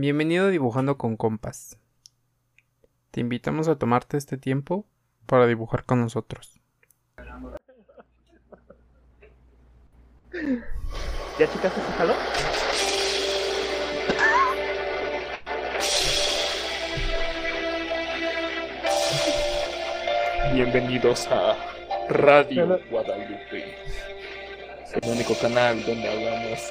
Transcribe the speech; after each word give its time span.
Bienvenido 0.00 0.46
a 0.46 0.50
Dibujando 0.50 0.96
con 0.96 1.16
Compas. 1.16 1.76
Te 3.10 3.20
invitamos 3.20 3.66
a 3.66 3.80
tomarte 3.80 4.16
este 4.16 4.38
tiempo 4.38 4.86
para 5.26 5.48
dibujar 5.48 5.84
con 5.86 6.00
nosotros. 6.00 6.60
¿Ya 10.32 11.50
checaste 11.52 11.80
tu 11.80 11.92
jalón? 11.98 12.16
Bienvenidos 20.54 21.26
a 21.26 21.56
Radio 22.08 22.78
Guadalupe, 22.88 23.74
el 25.02 25.10
único 25.10 25.34
canal 25.42 25.84
donde 25.84 26.08
hablamos 26.08 26.70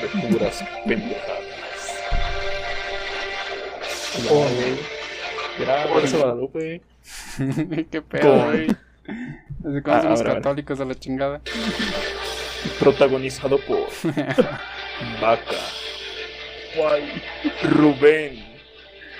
de 0.00 0.28
puras 0.28 0.64
pendejadas. 0.86 1.59
Oh. 4.30 4.46
Por 5.92 6.04
eso 6.04 6.18
Guadalupe. 6.18 6.82
Qué 7.90 8.02
pedo, 8.02 8.44
güey. 8.46 8.66
Desde 9.58 9.82
cuándo 9.82 9.90
Ah, 9.98 10.02
somos 10.02 10.20
a 10.20 10.22
ver, 10.22 10.30
a 10.30 10.34
ver. 10.34 10.42
católicos 10.42 10.80
a 10.80 10.84
la 10.84 10.94
chingada. 10.94 11.40
Protagonizado 12.78 13.58
por 13.58 13.88
Vaca, 15.20 15.56
Guay, 16.76 17.22
Rubén, 17.62 18.44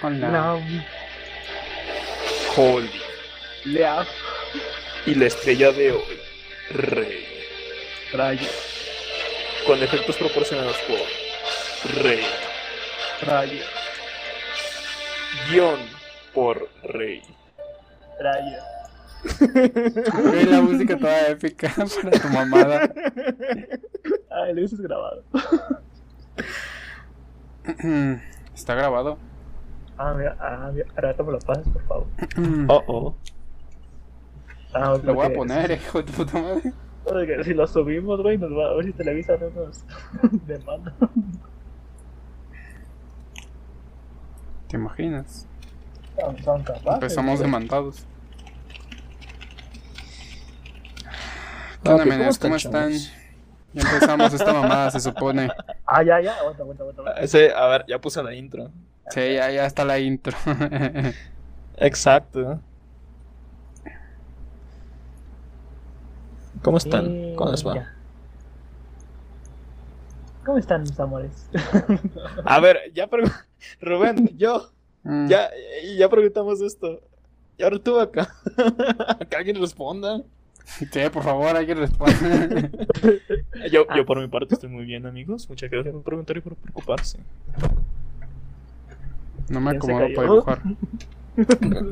Hola. 0.02 0.58
Holly 2.56 2.90
Lea, 3.64 4.06
y 5.06 5.14
la 5.14 5.26
estrella 5.26 5.72
de 5.72 5.92
hoy, 5.92 6.20
Rey. 6.70 7.26
Rayo, 8.12 8.48
Con 9.66 9.82
efectos 9.82 10.16
proporcionados 10.16 10.76
por 10.86 12.02
Rey. 12.02 12.22
Rayo, 13.22 13.62
Guión 15.50 15.78
por 16.34 16.68
Rey. 16.84 17.22
Rayo. 18.20 18.58
Güey, 20.22 20.44
la 20.50 20.60
música 20.62 20.96
toda 20.96 21.28
épica 21.28 21.72
para 22.02 22.18
tu 22.18 22.28
mamada. 22.28 22.90
Ay, 24.30 24.54
lo 24.54 24.60
dices 24.62 24.80
grabado. 24.80 25.22
Está 28.54 28.74
grabado. 28.74 29.18
Ah, 29.98 30.14
mira, 30.16 30.36
ah, 30.40 30.70
mira, 30.72 30.86
ahora 30.96 31.14
me 31.24 31.32
lo 31.32 31.38
pasas, 31.40 31.68
por 31.68 31.82
favor. 31.86 32.06
Oh, 32.68 32.82
oh. 32.86 33.14
Ah, 34.72 34.96
Lo 35.02 35.14
voy 35.14 35.26
a 35.26 35.32
poner, 35.32 35.70
hijo 35.72 36.00
de 36.02 36.12
puta 36.12 36.40
madre. 36.40 36.72
porque 37.04 37.42
si 37.44 37.54
lo 37.54 37.66
subimos, 37.66 38.22
güey, 38.22 38.38
nos 38.38 38.52
va 38.52 38.70
a 38.70 38.74
ver 38.74 38.84
si 38.86 38.92
Televisa 38.92 39.36
no 39.36 39.50
nos 39.50 39.84
demanda. 40.46 40.94
¿Te 44.70 44.76
imaginas? 44.76 45.46
Son, 46.18 46.42
son 46.42 46.62
capaces. 46.62 46.94
Empezamos 46.94 47.40
demandados. 47.40 48.06
¿Qué 51.82 51.88
Ah, 51.88 51.92
onda, 51.92 52.04
ok, 52.04 52.08
menes? 52.10 52.38
¿cómo 52.38 52.48
¿Cómo 52.50 52.56
están? 52.56 52.92
Ya 53.72 53.82
empezamos 53.82 54.32
esta 54.34 54.52
mamada, 54.52 54.90
se 54.90 55.00
supone. 55.00 55.48
Ah, 55.92 56.04
ya, 56.04 56.20
ya, 56.20 56.34
aguanta, 56.38 56.62
aguanta, 56.62 56.84
aguanta. 56.84 57.12
Ese, 57.20 57.52
a 57.52 57.66
ver, 57.66 57.84
ya 57.88 58.00
puse 58.00 58.22
la 58.22 58.32
intro. 58.32 58.70
Sí, 59.08 59.34
ya, 59.34 59.50
ya 59.50 59.66
está 59.66 59.84
la 59.84 59.98
intro. 59.98 60.36
Exacto. 61.78 62.60
¿Cómo 66.62 66.76
están? 66.76 67.06
Eh, 67.08 67.34
¿Cómo 67.36 67.50
les 67.50 67.66
va? 67.66 67.88
¿Cómo 70.44 70.58
están 70.58 70.82
mis 70.82 70.98
amores? 70.98 71.48
A 72.44 72.60
ver, 72.60 72.78
ya 72.94 73.08
Rubén, 73.80 74.36
yo, 74.36 74.70
Mm. 75.02 75.28
ya, 75.28 75.48
ya 75.96 76.08
preguntamos 76.10 76.60
esto. 76.60 77.00
Y 77.56 77.62
ahora 77.62 77.78
tú 77.78 77.98
acá. 77.98 78.34
que 79.30 79.36
alguien 79.36 79.56
responda. 79.58 80.20
Sí, 80.64 80.86
por 81.12 81.22
favor, 81.22 81.56
alguien 81.56 81.78
responde. 81.78 82.70
Yo, 83.72 83.86
Ah. 83.88 83.96
yo 83.96 84.04
por 84.06 84.20
mi 84.20 84.28
parte 84.28 84.54
estoy 84.54 84.68
muy 84.68 84.84
bien, 84.84 85.06
amigos. 85.06 85.48
Muchas 85.48 85.70
gracias 85.70 85.92
por 85.94 86.02
preguntar 86.02 86.36
y 86.36 86.40
por 86.42 86.54
preocuparse. 86.54 87.18
No 89.48 89.60
me 89.60 89.70
¿Quién 89.78 89.82
se 89.82 89.92
acomodo 89.92 90.14
para 90.14 90.28
dibujar. 90.28 90.62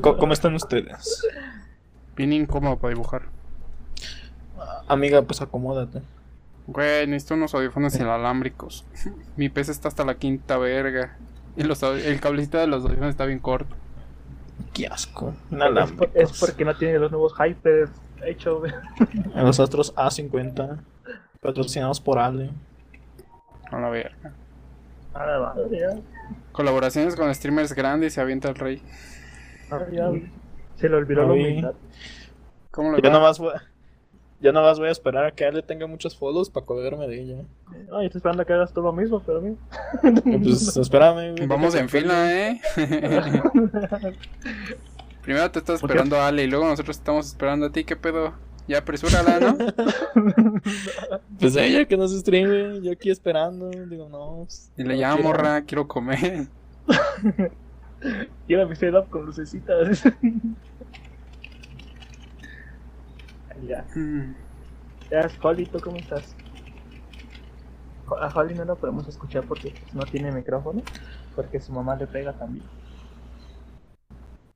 ¿Cómo, 0.01 0.17
cómo 0.17 0.33
están 0.33 0.53
ustedes? 0.55 1.25
Bien 2.15 2.31
incómodo 2.31 2.77
para 2.77 2.93
dibujar. 2.93 3.23
Amiga, 4.87 5.21
pues 5.23 5.41
acomódate. 5.41 6.01
Güey, 6.71 7.07
necesito 7.07 7.33
unos 7.35 7.53
audífonos 7.55 7.95
inalámbricos. 7.95 8.85
Mi 9.37 9.49
PC 9.49 9.71
está 9.71 9.87
hasta 9.87 10.05
la 10.05 10.15
quinta 10.15 10.57
verga. 10.57 11.17
Y 11.57 11.63
los, 11.63 11.81
el 11.83 12.19
cablecito 12.19 12.57
de 12.57 12.67
los 12.67 12.83
audífonos 12.85 13.09
está 13.09 13.25
bien 13.25 13.39
corto. 13.39 13.75
Qué 14.73 14.87
asco. 14.87 15.29
es, 15.29 15.35
por- 15.49 15.55
Inalámbricos. 15.57 16.09
es 16.15 16.39
porque 16.39 16.65
no 16.65 16.75
tiene 16.77 16.99
los 16.99 17.11
nuevos 17.11 17.33
Hyper 17.33 17.89
hecho, 18.25 18.59
güey. 18.59 18.71
En 19.35 19.43
los 19.45 19.59
astros 19.59 19.95
A50, 19.95 20.77
patrocinados 21.41 21.99
por 21.99 22.19
Ale. 22.19 22.51
A 23.71 23.79
la 23.79 23.89
verga. 23.89 24.33
Ah, 25.13 25.25
va, 25.37 25.55
ya. 25.71 25.99
Colaboraciones 26.51 27.15
con 27.15 27.33
streamers 27.33 27.73
grandes 27.73 28.13
y 28.13 28.15
se 28.15 28.21
avienta 28.21 28.49
el 28.49 28.55
rey. 28.55 28.81
Ah, 29.71 29.79
ya. 29.91 30.09
Se 30.75 30.87
le 30.87 30.95
olvidó 30.95 31.23
la 31.25 31.33
humildad. 31.33 31.73
¿Cómo 32.71 32.91
le 32.91 33.01
Yo 33.01 33.09
va? 33.09 33.13
nomás 33.17 33.39
voy, 33.39 33.53
yo 34.41 34.51
nomás 34.53 34.79
voy 34.79 34.87
a 34.87 34.91
esperar 34.91 35.25
a 35.25 35.31
que 35.31 35.45
Ale 35.45 35.61
tenga 35.61 35.85
muchos 35.87 36.15
follows 36.17 36.49
para 36.49 36.65
colgarme 36.65 37.07
de 37.07 37.21
ella. 37.21 37.35
Ay, 37.91 38.05
estoy 38.05 38.19
esperando 38.19 38.43
a 38.43 38.45
que 38.45 38.53
hagas 38.53 38.73
tú 38.73 38.81
lo 38.81 38.93
mismo, 38.93 39.21
pero 39.25 39.41
mira. 39.41 39.55
Y 40.25 40.37
Pues 40.43 40.77
espérame. 40.77 41.35
güey, 41.35 41.47
Vamos 41.47 41.75
en 41.75 41.89
fila, 41.89 42.31
¿eh? 42.33 42.61
Primero 45.21 45.51
te 45.51 45.59
estás 45.59 45.81
esperando 45.83 46.15
a 46.17 46.27
Ale 46.27 46.43
y 46.43 46.47
luego 46.47 46.65
nosotros 46.65 46.97
estamos 46.97 47.27
esperando 47.27 47.67
a 47.67 47.71
ti. 47.71 47.83
¿Qué 47.83 47.95
pedo? 47.95 48.33
Ya 48.67 48.79
apresúrala, 48.79 49.39
¿no? 49.39 49.57
Pues 51.39 51.55
ella 51.55 51.85
que 51.85 51.97
nos 51.97 52.11
streame, 52.17 52.81
yo 52.81 52.91
aquí 52.91 53.09
esperando. 53.09 53.69
Digo, 53.69 54.09
no. 54.09 54.43
pues, 54.45 54.71
Y 54.77 54.83
le 54.83 54.95
no 54.95 54.99
llamo, 55.01 55.23
morra, 55.23 55.61
quiero 55.63 55.87
comer. 55.87 56.47
Quiero 58.47 58.67
mi 58.67 58.75
setup 58.75 59.09
con 59.09 59.25
lucecitas. 59.25 60.03
Ya. 63.67 63.85
Mm. 63.95 64.35
Ya, 65.11 65.29
Holly, 65.41 65.65
¿tú 65.65 65.79
cómo 65.79 65.97
estás? 65.97 66.35
A 68.19 68.27
Holly 68.27 68.55
no 68.55 68.65
la 68.65 68.75
podemos 68.75 69.07
escuchar 69.07 69.45
porque 69.47 69.73
no 69.93 70.01
tiene 70.03 70.31
micrófono, 70.31 70.81
porque 71.35 71.59
su 71.59 71.71
mamá 71.71 71.95
le 71.95 72.07
pega 72.07 72.33
también. 72.33 72.65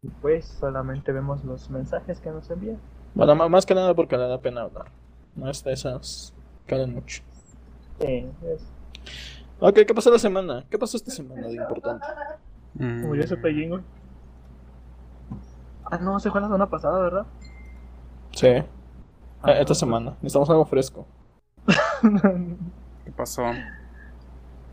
Y 0.02 0.10
pues 0.10 0.46
solamente 0.46 1.12
vemos 1.12 1.44
los 1.44 1.70
mensajes 1.70 2.20
que 2.20 2.30
nos 2.30 2.50
envía. 2.50 2.76
Bueno, 3.14 3.36
más 3.50 3.66
que 3.66 3.76
nada 3.76 3.94
porque 3.94 4.18
le 4.18 4.28
da 4.28 4.42
pena 4.42 4.62
hablar. 4.62 4.86
No 5.36 5.50
es 5.50 5.64
de 5.64 5.74
esas 5.74 6.34
que 6.68 6.76
hablan 6.76 6.94
mucho. 6.94 7.24
Sí, 8.00 8.28
es. 8.44 8.68
Ok, 9.60 9.80
¿qué 9.88 9.94
pasó 9.94 10.12
la 10.12 10.20
semana? 10.20 10.66
¿Qué 10.70 10.78
pasó 10.78 10.98
esta 10.98 11.12
semana 11.12 11.48
de 11.48 11.54
importante? 11.54 12.06
Mm. 12.74 13.06
Murió 13.06 13.24
ese 13.24 13.38
pellín, 13.38 13.70
güey. 13.70 13.82
Ah, 15.86 15.98
no, 15.98 16.20
se 16.20 16.32
fue 16.32 16.42
la 16.42 16.48
semana 16.48 16.70
pasada, 16.70 17.00
¿verdad? 17.00 17.26
Sí, 18.32 18.64
Ah, 19.44 19.52
esta 19.54 19.76
semana. 19.76 20.12
Necesitamos 20.22 20.50
algo 20.50 20.66
fresco. 20.66 21.06
¿Qué 23.06 23.12
pasó? 23.12 23.44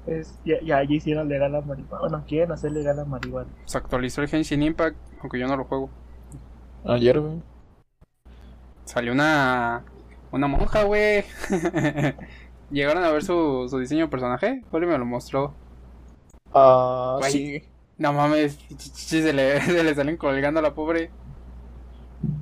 Es, 0.07 0.39
ya, 0.45 0.61
ya, 0.63 0.83
ya 0.83 0.95
hicieron 0.95 1.29
legal 1.29 1.53
la 1.53 1.61
marihuana. 1.61 2.01
Bueno, 2.01 2.25
quieren 2.27 2.53
hacer 2.53 2.73
legal 2.73 2.97
la 2.97 3.05
marihuana. 3.05 3.51
Se 3.65 3.79
actualizó 3.79 4.23
el 4.23 4.29
Genshin 4.29 4.63
Impact, 4.63 4.97
aunque 5.21 5.39
yo 5.39 5.47
no 5.47 5.57
lo 5.57 5.65
juego. 5.65 5.91
Ayer, 6.85 7.21
güey. 7.21 7.43
Salió 8.85 9.13
una. 9.13 9.85
Una 10.33 10.47
monja, 10.47 10.85
güey. 10.85 11.25
Llegaron 12.71 13.03
a 13.03 13.11
ver 13.11 13.25
su, 13.25 13.67
su 13.69 13.79
diseño 13.79 14.05
de 14.05 14.11
personaje. 14.11 14.63
Oli 14.71 14.87
me 14.87 14.97
lo 14.97 15.05
mostró. 15.05 15.53
Ah, 16.55 17.19
sí. 17.23 17.63
No 17.99 18.13
mames, 18.13 18.59
se 18.79 19.33
le, 19.33 19.61
se 19.63 19.85
le 19.85 19.95
salen 19.95 20.17
colgando 20.17 20.61
a 20.61 20.63
la 20.63 20.75
pobre. 20.75 21.11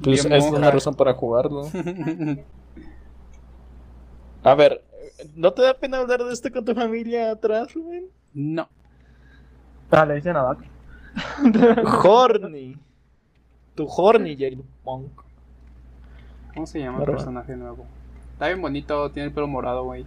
Pues 0.03 0.25
es 0.25 0.45
una 0.45 0.71
razón 0.71 0.95
para 0.95 1.15
jugarlo. 1.15 1.69
A 4.43 4.55
ver, 4.55 4.85
¿no 5.35 5.53
te 5.53 5.63
da 5.63 5.75
pena 5.75 5.99
hablar 5.99 6.23
de 6.25 6.33
esto 6.33 6.51
con 6.51 6.65
tu 6.65 6.75
familia 6.75 7.33
atrás, 7.33 7.75
güey? 7.75 8.07
no. 8.33 8.69
Ah, 9.91 10.05
le 10.05 10.17
dicen 10.17 10.37
a 10.37 10.43
Vaca. 10.43 10.67
Horny. 12.05 12.77
Tu 13.75 13.87
horny, 13.87 14.35
Jade 14.37 14.59
Punk. 14.85 15.11
¿Cómo 16.53 16.67
se 16.67 16.81
llama 16.81 16.99
el 16.99 17.05
personaje 17.05 17.57
nuevo? 17.57 17.87
Está 18.33 18.49
bien 18.49 18.61
bonito, 18.61 19.11
tiene 19.13 19.29
el 19.29 19.33
pelo 19.33 19.47
morado, 19.47 19.85
güey. 19.85 20.05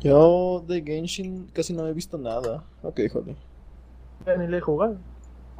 Yo 0.00 0.64
de 0.66 0.82
Genshin 0.82 1.50
casi 1.52 1.74
no 1.74 1.86
he 1.86 1.92
visto 1.92 2.16
nada. 2.16 2.64
Ok, 2.82 3.00
joder. 3.12 3.36
Ni 4.38 4.46
le 4.46 4.56
he 4.56 4.60
jugado. 4.60 4.96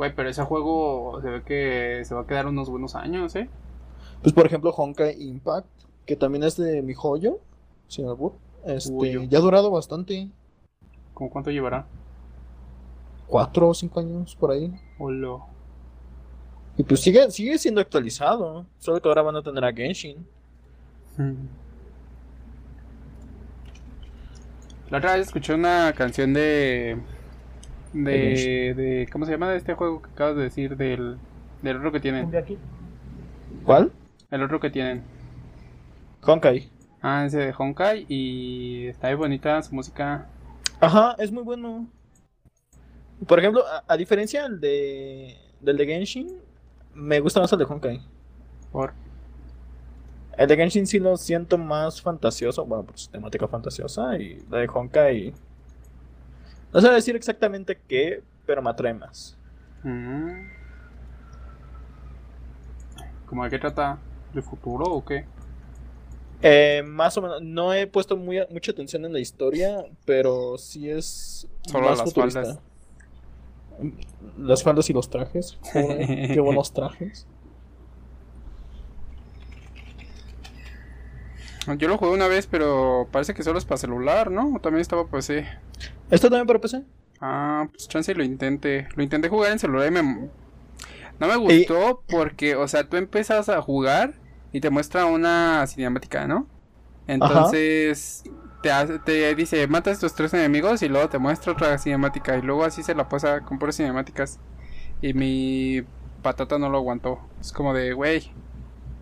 Güey, 0.01 0.15
pero 0.15 0.31
ese 0.31 0.43
juego 0.45 1.21
se 1.21 1.29
ve 1.29 1.43
que 1.43 2.03
se 2.07 2.15
va 2.15 2.23
a 2.23 2.27
quedar 2.27 2.47
unos 2.47 2.71
buenos 2.71 2.95
años, 2.95 3.37
¿eh? 3.37 3.51
Pues 4.23 4.33
por 4.33 4.47
ejemplo, 4.47 4.71
Honkai 4.71 5.23
Impact, 5.23 5.69
que 6.07 6.17
también 6.17 6.43
es 6.43 6.57
de 6.57 6.81
mi 6.81 6.95
joyo, 6.95 7.39
sin 7.87 8.07
albur. 8.07 8.33
Este, 8.65 8.91
Uy. 8.91 9.29
ya 9.29 9.37
ha 9.37 9.43
durado 9.43 9.71
bastante. 9.71 10.31
¿Cómo 11.13 11.29
cuánto 11.29 11.51
llevará? 11.51 11.85
Cuatro 13.27 13.69
o 13.69 13.75
cinco 13.75 14.01
años 14.01 14.35
por 14.37 14.53
ahí. 14.53 14.73
Hola. 14.99 15.37
Y 16.79 16.83
pues 16.83 17.01
sigue, 17.01 17.31
sigue 17.31 17.59
siendo 17.59 17.83
actualizado. 17.83 18.65
Solo 18.79 19.03
que 19.03 19.09
ahora 19.09 19.21
van 19.21 19.37
a 19.37 19.43
tener 19.43 19.63
a 19.63 19.71
Genshin. 19.71 20.27
La 24.89 24.97
otra 24.97 25.17
vez 25.17 25.27
escuché 25.27 25.53
una 25.53 25.93
canción 25.95 26.33
de. 26.33 26.97
De. 27.93 28.75
de 28.77 29.09
¿Cómo 29.13 29.27
se 29.27 29.33
llama? 29.33 29.51
De 29.51 29.57
este 29.57 29.75
juego 29.75 30.03
que 30.03 30.11
acabas 30.11 30.37
de 30.37 30.43
decir. 30.43 30.77
Del. 30.77 31.17
Del 31.63 31.77
otro 31.77 31.93
que 31.93 32.01
tienen. 32.01 32.31
de 32.31 32.39
aquí. 32.39 32.59
¿Cuál? 33.65 33.93
El 34.31 34.43
otro 34.43 34.61
que 34.61 34.71
tienen. 34.71 35.03
Honkai. 36.23 36.71
Ah, 37.03 37.25
ese 37.27 37.39
de 37.39 37.55
Honkai. 37.57 38.07
Y 38.09 38.87
está 38.87 39.09
muy 39.09 39.17
bonita 39.17 39.63
su 39.63 39.75
música. 39.75 40.27
Ajá, 40.81 41.15
es 41.19 41.31
muy 41.31 41.43
bueno. 41.43 41.89
Por 43.27 43.39
ejemplo, 43.39 43.63
a, 43.67 43.85
a 43.87 43.97
diferencia 43.97 44.45
del 44.45 44.61
de, 44.61 45.37
del 45.61 45.77
de 45.77 45.87
Genshin, 45.87 46.29
me 46.95 47.21
gusta 47.21 47.41
más 47.41 47.53
el 47.53 47.59
de 47.59 47.65
Honkai. 47.67 48.01
Por. 48.73 48.95
El 50.39 50.49
de 50.49 50.57
Genshin 50.57 50.87
sí 50.87 50.99
lo 50.99 51.19
siento 51.19 51.59
más 51.59 52.01
fantasioso, 52.01 52.65
bueno, 52.65 52.85
pues 52.85 53.11
temática 53.11 53.47
fantasiosa, 53.47 54.17
y 54.17 54.43
la 54.49 54.59
de 54.59 54.69
Honkai... 54.73 55.35
No 56.73 56.81
sé 56.81 56.89
decir 56.91 57.17
exactamente 57.17 57.81
qué, 57.89 58.23
pero 58.47 58.63
me 58.63 58.71
atrae 58.71 58.95
más. 58.95 59.37
Mm. 59.83 60.49
¿Cómo 63.27 63.45
de 63.45 63.51
qué 63.51 63.59
trata? 63.59 63.99
¿De 64.35 64.43
futuro 64.43 64.85
o 64.87 65.05
qué? 65.05 65.25
Eh, 66.43 66.83
más 66.87 67.17
o 67.17 67.23
menos, 67.23 67.43
no 67.43 67.75
he 67.75 67.87
puesto 67.87 68.17
muy, 68.17 68.39
mucha 68.51 68.73
atención 68.73 69.05
en 69.05 69.13
la 69.13 69.21
historia, 69.21 69.85
pero 70.05 70.57
sí 70.59 70.89
es 70.89 71.47
Solo 71.63 71.89
más 71.89 71.99
las 71.99 72.09
futurista. 72.09 72.43
faldas. 72.43 72.61
Las 74.39 74.63
faldas 74.63 74.91
y 74.91 74.93
los 74.93 75.11
trajes. 75.11 75.59
Joder, 75.73 76.33
qué 76.33 76.41
buenos 76.41 76.73
trajes. 76.73 77.27
Yo 81.79 81.89
lo 81.89 81.99
jugué 81.99 82.13
una 82.13 82.29
vez, 82.29 82.47
pero 82.47 83.09
parece 83.13 83.35
que 83.35 83.43
solo 83.43 83.59
es 83.59 83.65
para 83.65 83.79
celular, 83.79 84.31
¿no? 84.31 84.55
O 84.55 84.61
también 84.61 84.81
estaba 84.81 85.05
para 85.05 85.19
PC. 85.19 85.47
¿Esto 86.11 86.29
también 86.29 86.47
para 86.47 86.61
PC? 86.61 86.85
Ah, 87.21 87.69
pues 87.71 87.89
chance 87.89 88.11
y 88.13 88.15
lo 88.15 88.25
intenté. 88.25 88.89
Lo 88.97 89.03
intenté 89.03 89.29
jugar 89.29 89.53
en 89.53 89.59
celular 89.59 89.89
y 89.89 89.91
me... 89.91 90.03
No 91.19 91.27
me 91.29 91.37
gustó 91.37 92.05
porque, 92.09 92.57
o 92.57 92.67
sea, 92.69 92.89
tú 92.89 92.97
empiezas 92.97 93.49
a 93.49 93.61
jugar 93.63 94.15
y 94.53 94.61
te 94.61 94.71
muestra 94.71 95.07
una 95.07 95.67
cinemática, 95.67 96.27
¿no? 96.27 96.49
Entonces 97.07 98.25
te, 98.63 98.73
hace- 98.73 98.99
te 99.01 99.35
dice, 99.35 99.67
mata 99.69 99.91
a 99.91 99.93
estos 99.93 100.15
tres 100.15 100.35
enemigos 100.35 100.83
y 100.83 100.89
luego 100.89 101.09
te 101.09 101.19
muestra 101.19 101.53
otra 101.53 101.77
cinemática 101.79 102.37
y 102.39 102.43
luego 102.43 102.65
así 102.65 102.83
se 102.83 102.95
la 102.95 103.09
pasa 103.09 103.43
con 103.43 103.59
puras 103.59 103.77
cinemáticas. 103.77 104.41
Y 105.03 105.15
mi 105.15 105.83
patata 106.23 106.59
no 106.59 106.69
lo 106.71 106.79
aguantó. 106.79 107.21
Es 107.41 107.53
como 107.53 107.75
de, 107.75 107.93
güey, 107.93 108.33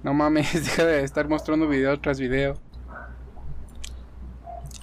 no 0.03 0.15
mames, 0.15 0.53
deja 0.65 0.85
de 0.85 1.03
estar 1.03 1.29
mostrando 1.29 1.69
video 1.69 1.99
tras 2.01 2.19
video. 2.19 2.55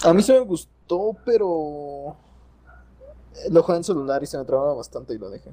A 0.04 0.12
mí 0.12 0.22
se 0.22 0.32
me 0.34 0.40
gustó, 0.40 1.16
pero... 1.24 2.16
Lo 3.50 3.62
jugué 3.62 3.78
en 3.78 3.84
celular 3.84 4.22
y 4.22 4.26
se 4.26 4.38
me 4.38 4.44
trababa 4.44 4.74
bastante 4.74 5.14
y 5.14 5.18
lo 5.18 5.28
dejé. 5.28 5.50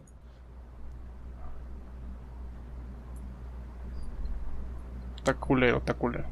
Está 5.18 5.33
culero, 5.33 5.77
está 5.77 5.94
culero. 5.94 6.25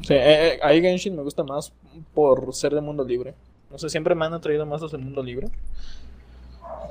Sí, 0.00 0.14
eh, 0.14 0.54
eh, 0.54 0.60
ahí 0.62 0.80
Genshin 0.80 1.14
me 1.14 1.22
gusta 1.22 1.44
más 1.44 1.72
por 2.14 2.54
ser 2.54 2.74
de 2.74 2.80
mundo 2.80 3.04
libre. 3.04 3.34
No 3.70 3.78
sé, 3.78 3.88
siempre 3.88 4.14
me 4.14 4.24
han 4.24 4.34
atraído 4.34 4.66
más 4.66 4.80
los 4.80 4.92
del 4.92 5.02
mundo 5.02 5.22
libre. 5.22 5.48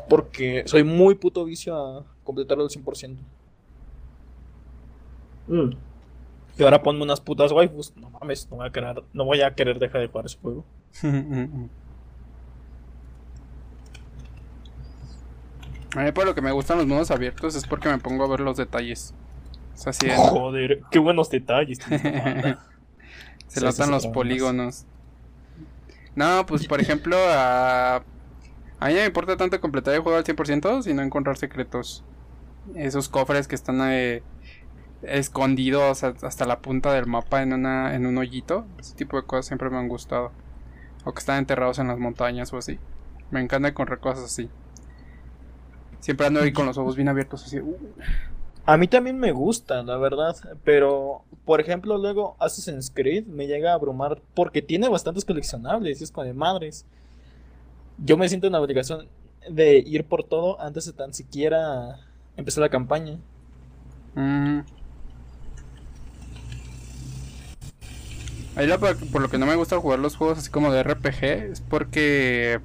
Porque 0.09 0.63
soy 0.65 0.83
muy 0.83 1.15
puto 1.15 1.45
vicio 1.45 1.75
a 1.75 2.05
completarlo 2.23 2.63
al 2.63 2.69
100%. 2.69 3.17
Mm. 5.51 5.71
Y 6.57 6.63
ahora 6.63 6.81
ponme 6.83 7.03
unas 7.03 7.21
putas 7.21 7.51
waifus. 7.51 7.95
No 7.97 8.09
mames, 8.09 8.47
no 8.49 8.57
voy 8.57 8.67
a 8.67 8.71
querer, 8.71 9.03
no 9.13 9.25
voy 9.25 9.41
a 9.41 9.53
querer 9.55 9.79
dejar 9.79 10.01
de 10.01 10.07
jugar 10.07 10.25
ese 10.25 10.37
juego. 10.39 10.65
A 15.95 16.03
mí 16.03 16.11
por 16.13 16.25
lo 16.25 16.33
que 16.33 16.41
me 16.41 16.51
gustan 16.51 16.77
los 16.77 16.87
mundos 16.87 17.11
abiertos 17.11 17.55
es 17.55 17.67
porque 17.67 17.89
me 17.89 17.97
pongo 17.97 18.23
a 18.23 18.27
ver 18.29 18.39
los 18.39 18.55
detalles. 18.57 19.13
O 19.73 19.77
sea, 19.77 19.93
si 19.93 20.09
Joder, 20.09 20.83
qué 20.89 20.99
buenos 20.99 21.29
detalles. 21.29 21.79
se 23.47 23.59
Sí, 23.59 23.65
notan 23.65 23.91
los 23.91 24.07
polígonos. 24.07 24.85
No, 26.15 26.45
pues 26.45 26.65
por 26.67 26.79
ejemplo, 26.79 27.17
a... 27.17 27.97
a 27.97 28.87
mí 28.87 28.93
no 28.93 28.99
me 28.99 29.05
importa 29.05 29.35
tanto 29.37 29.59
completar 29.59 29.93
el 29.93 30.01
juego 30.01 30.17
al 30.17 30.23
100%, 30.23 30.83
sino 30.83 31.01
encontrar 31.01 31.37
secretos. 31.37 32.03
Esos 32.75 33.09
cofres 33.09 33.47
que 33.47 33.55
están 33.55 33.79
eh, 33.91 34.23
escondidos 35.03 36.03
a- 36.03 36.13
hasta 36.21 36.45
la 36.45 36.59
punta 36.59 36.93
del 36.93 37.05
mapa 37.07 37.41
en, 37.41 37.53
una, 37.53 37.95
en 37.95 38.05
un 38.05 38.17
hoyito. 38.17 38.65
Ese 38.79 38.95
tipo 38.95 39.17
de 39.17 39.23
cosas 39.23 39.47
siempre 39.47 39.69
me 39.69 39.77
han 39.77 39.87
gustado. 39.87 40.31
O 41.05 41.13
que 41.13 41.19
están 41.19 41.39
enterrados 41.39 41.79
en 41.79 41.87
las 41.87 41.97
montañas 41.99 42.53
o 42.53 42.57
así. 42.57 42.79
Me 43.31 43.41
encanta 43.41 43.69
encontrar 43.69 43.99
cosas 43.99 44.25
así. 44.25 44.49
Siempre 45.99 46.27
ando 46.27 46.41
ahí 46.41 46.51
con 46.51 46.65
los 46.65 46.77
ojos 46.77 46.95
bien 46.95 47.09
abiertos 47.09 47.45
así. 47.45 47.59
uh, 47.59 47.77
A 48.65 48.77
mí 48.77 48.87
también 48.87 49.17
me 49.19 49.31
gusta, 49.31 49.83
la 49.83 49.97
verdad, 49.97 50.35
pero 50.63 51.23
por 51.45 51.59
ejemplo 51.61 51.97
luego 51.97 52.35
Assassin's 52.39 52.91
Creed 52.91 53.25
me 53.25 53.47
llega 53.47 53.71
a 53.71 53.75
abrumar 53.75 54.21
porque 54.33 54.61
tiene 54.61 54.89
bastantes 54.89 55.25
coleccionables 55.25 56.01
y 56.01 56.03
es 56.03 56.11
como 56.11 56.25
de 56.25 56.33
madres. 56.33 56.85
Yo 57.97 58.17
me 58.17 58.29
siento 58.29 58.47
en 58.47 58.53
la 58.53 58.61
obligación 58.61 59.07
de 59.49 59.77
ir 59.79 60.05
por 60.05 60.23
todo 60.23 60.59
antes 60.61 60.85
de 60.85 60.93
tan 60.93 61.13
siquiera 61.13 61.97
empezar 62.37 62.61
la 62.61 62.69
campaña. 62.69 63.19
Mm. 64.15 64.59
Ahí 68.61 68.67
lo 68.67 68.79
por, 68.79 69.21
lo 69.21 69.29
que 69.29 69.37
no 69.39 69.45
me 69.47 69.55
gusta 69.55 69.77
jugar 69.79 69.99
los 69.99 70.15
juegos 70.15 70.37
así 70.37 70.49
como 70.51 70.71
de 70.71 70.83
RPG 70.83 71.23
es 71.23 71.61
porque 71.61 72.59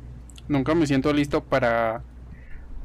nunca 0.48 0.75
me 0.75 0.87
siento 0.87 1.12
listo 1.12 1.43
para 1.43 2.02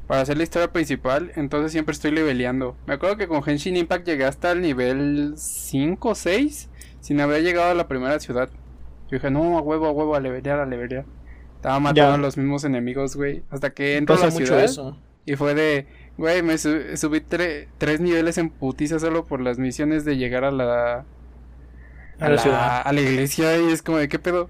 para 0.07 0.21
hacer 0.21 0.35
la 0.37 0.43
historia 0.43 0.71
principal, 0.71 1.31
entonces 1.35 1.71
siempre 1.71 1.93
estoy 1.93 2.11
leveleando. 2.11 2.75
Me 2.85 2.93
acuerdo 2.95 3.15
que 3.17 3.27
con 3.29 3.43
Genshin 3.43 3.77
Impact 3.77 4.05
llegué 4.05 4.25
hasta 4.25 4.51
el 4.51 4.61
nivel 4.61 5.33
5 5.37 6.09
o 6.09 6.15
6 6.15 6.69
sin 6.99 7.21
haber 7.21 7.43
llegado 7.43 7.71
a 7.71 7.73
la 7.73 7.87
primera 7.87 8.19
ciudad. 8.19 8.49
Yo 9.09 9.17
dije, 9.17 9.31
no, 9.31 9.57
a 9.57 9.61
huevo, 9.61 9.85
a 9.87 9.91
huevo, 9.91 10.15
a 10.15 10.19
levelear, 10.19 10.59
a 10.59 10.65
levelear. 10.65 11.05
Estaba 11.55 11.79
matando 11.79 12.11
Ya. 12.11 12.13
a 12.15 12.17
los 12.17 12.35
mismos 12.37 12.63
enemigos, 12.65 13.15
güey. 13.15 13.43
Hasta 13.49 13.69
que 13.69 13.95
entro 13.97 14.15
a 14.15 14.19
la 14.19 14.25
mucho 14.31 14.45
ciudad. 14.47 14.63
eso. 14.63 14.97
Y 15.25 15.35
fue 15.37 15.53
de, 15.53 15.85
güey, 16.17 16.41
me 16.43 16.57
su- 16.57 16.97
subí 16.97 17.19
tre- 17.21 17.67
tres 17.77 18.01
niveles 18.01 18.37
en 18.37 18.49
putiza 18.49 18.99
solo 18.99 19.23
por 19.25 19.39
las 19.39 19.59
misiones 19.59 20.03
de 20.03 20.17
llegar 20.17 20.43
a 20.43 20.51
la, 20.51 21.05
A 22.21 22.29
la 22.29 22.37
ciudad. 22.37 22.81
a 22.85 22.93
la 22.93 23.01
iglesia 23.01 23.57
y 23.59 23.71
es 23.71 23.81
como 23.81 23.97
de, 23.97 24.07
¿qué 24.07 24.19
pedo? 24.19 24.47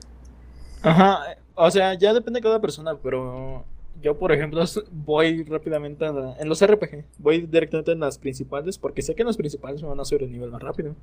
Ajá, 0.83 1.19
o 1.55 1.69
sea, 1.71 1.93
ya 1.95 2.13
depende 2.13 2.39
de 2.39 2.43
cada 2.43 2.59
persona, 2.59 2.95
pero 3.01 3.65
yo, 4.01 4.17
por 4.17 4.31
ejemplo, 4.31 4.63
voy 4.91 5.43
rápidamente 5.43 6.05
a 6.05 6.11
la- 6.11 6.35
en 6.39 6.49
los 6.49 6.61
RPG, 6.61 7.05
voy 7.19 7.41
directamente 7.47 7.91
en 7.91 7.99
las 7.99 8.17
principales 8.17 8.77
porque 8.77 9.01
sé 9.01 9.15
que 9.15 9.21
en 9.21 9.27
las 9.27 9.37
principales 9.37 9.81
me 9.81 9.89
van 9.89 9.99
a 9.99 10.05
subir 10.05 10.23
el 10.23 10.31
nivel 10.31 10.51
más 10.51 10.61
rápido. 10.61 10.95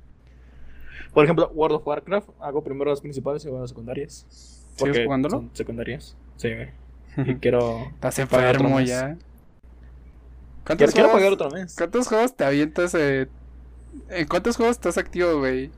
Por 1.13 1.23
ejemplo, 1.23 1.49
World 1.55 1.77
of 1.77 1.87
Warcraft, 1.87 2.29
hago 2.39 2.63
primero 2.63 2.91
las 2.91 3.01
principales 3.01 3.43
y 3.43 3.47
luego 3.47 3.61
las 3.61 3.69
secundarias. 3.71 4.25
Porque 4.77 5.05
jugándolo? 5.05 5.37
son 5.37 5.49
secundarias. 5.53 6.15
Sí, 6.37 6.49
güey. 6.53 6.69
Y 7.29 7.35
quiero, 7.35 7.85
Estás 7.95 8.19
enfermo 8.19 8.79
ya. 8.79 9.01
quiero, 9.07 9.17
¿Cuántos 10.65 10.91
quiero 10.93 11.09
juegos, 11.09 11.13
pagar 11.13 11.33
otro 11.33 11.49
mes. 11.49 11.75
¿Cuántos 11.75 12.07
juegos 12.07 12.35
te 12.35 12.43
avientas? 12.45 12.93
eh? 12.95 13.27
¿En 14.09 14.27
cuántos 14.27 14.55
juegos 14.55 14.75
estás 14.77 14.97
activo, 14.99 15.39
güey? 15.39 15.71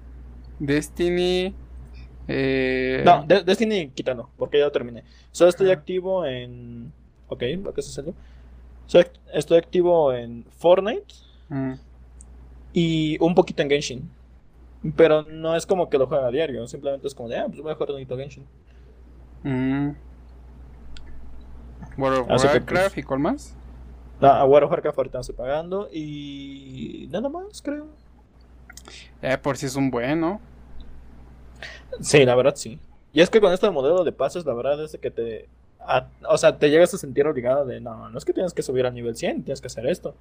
Destiny. 0.61 1.55
Eh... 2.27 3.01
No, 3.03 3.23
De- 3.25 3.43
Destiny 3.43 3.89
quítalo, 3.89 4.29
porque 4.37 4.59
ya 4.59 4.65
lo 4.65 4.71
terminé. 4.71 5.03
Solo 5.31 5.49
estoy 5.49 5.71
activo 5.71 6.25
en. 6.25 6.93
Ok, 7.27 7.43
lo 7.63 7.73
que 7.73 7.81
se 7.81 7.91
salió. 7.91 8.13
Soy 8.85 9.05
Estoy 9.33 9.57
activo 9.57 10.13
en 10.13 10.45
Fortnite. 10.57 11.13
Mm. 11.49 11.73
y 12.73 13.17
un 13.19 13.35
poquito 13.35 13.61
en 13.61 13.69
Genshin. 13.69 14.09
Pero 14.95 15.23
no 15.23 15.55
es 15.55 15.65
como 15.65 15.89
que 15.89 15.97
lo 15.97 16.07
juega 16.07 16.27
a 16.27 16.31
diario, 16.31 16.65
simplemente 16.67 17.05
es 17.07 17.13
como 17.13 17.27
de, 17.27 17.37
ah, 17.37 17.45
pues 17.47 17.59
voy 17.59 17.71
a 17.71 17.75
jugar 17.75 17.89
un 17.89 17.95
poquito 17.95 18.17
Genshin. 18.17 18.45
Mm. 19.43 19.89
World 21.97 22.19
of 22.19 22.41
que, 22.41 22.47
Warcraft 22.47 22.93
pues, 22.93 22.97
y 22.97 23.03
cuál 23.03 23.19
más? 23.19 23.55
Ah, 24.21 24.39
a 24.39 24.45
World 24.45 24.65
of 24.65 24.71
Warcraft 24.71 24.97
ahorita 24.97 25.17
no 25.17 25.21
estoy 25.21 25.35
pagando 25.35 25.89
y 25.91 27.07
nada 27.11 27.27
más, 27.27 27.61
creo. 27.61 27.87
Eh, 29.21 29.37
por 29.37 29.57
si 29.57 29.65
es 29.65 29.75
un 29.75 29.91
bueno. 29.91 30.39
Sí, 32.01 32.25
la 32.25 32.35
verdad 32.35 32.55
sí. 32.55 32.79
Y 33.13 33.21
es 33.21 33.29
que 33.29 33.41
con 33.41 33.51
este 33.53 33.69
modelo 33.69 34.03
de 34.03 34.11
pases, 34.11 34.45
la 34.45 34.53
verdad 34.53 34.83
es 34.83 34.91
de 34.93 34.97
que 34.99 35.11
te... 35.11 35.49
a- 35.79 36.07
o 36.29 36.37
sea, 36.37 36.57
te 36.57 36.69
llegas 36.69 36.93
a 36.93 36.97
sentir 36.97 37.27
obligado 37.27 37.65
de, 37.65 37.81
no, 37.81 38.09
no 38.09 38.17
es 38.17 38.25
que 38.25 38.33
tienes 38.33 38.53
que 38.53 38.61
subir 38.63 38.85
al 38.85 38.93
nivel 38.93 39.15
100, 39.15 39.43
tienes 39.43 39.61
que 39.61 39.67
hacer 39.67 39.85
esto. 39.87 40.15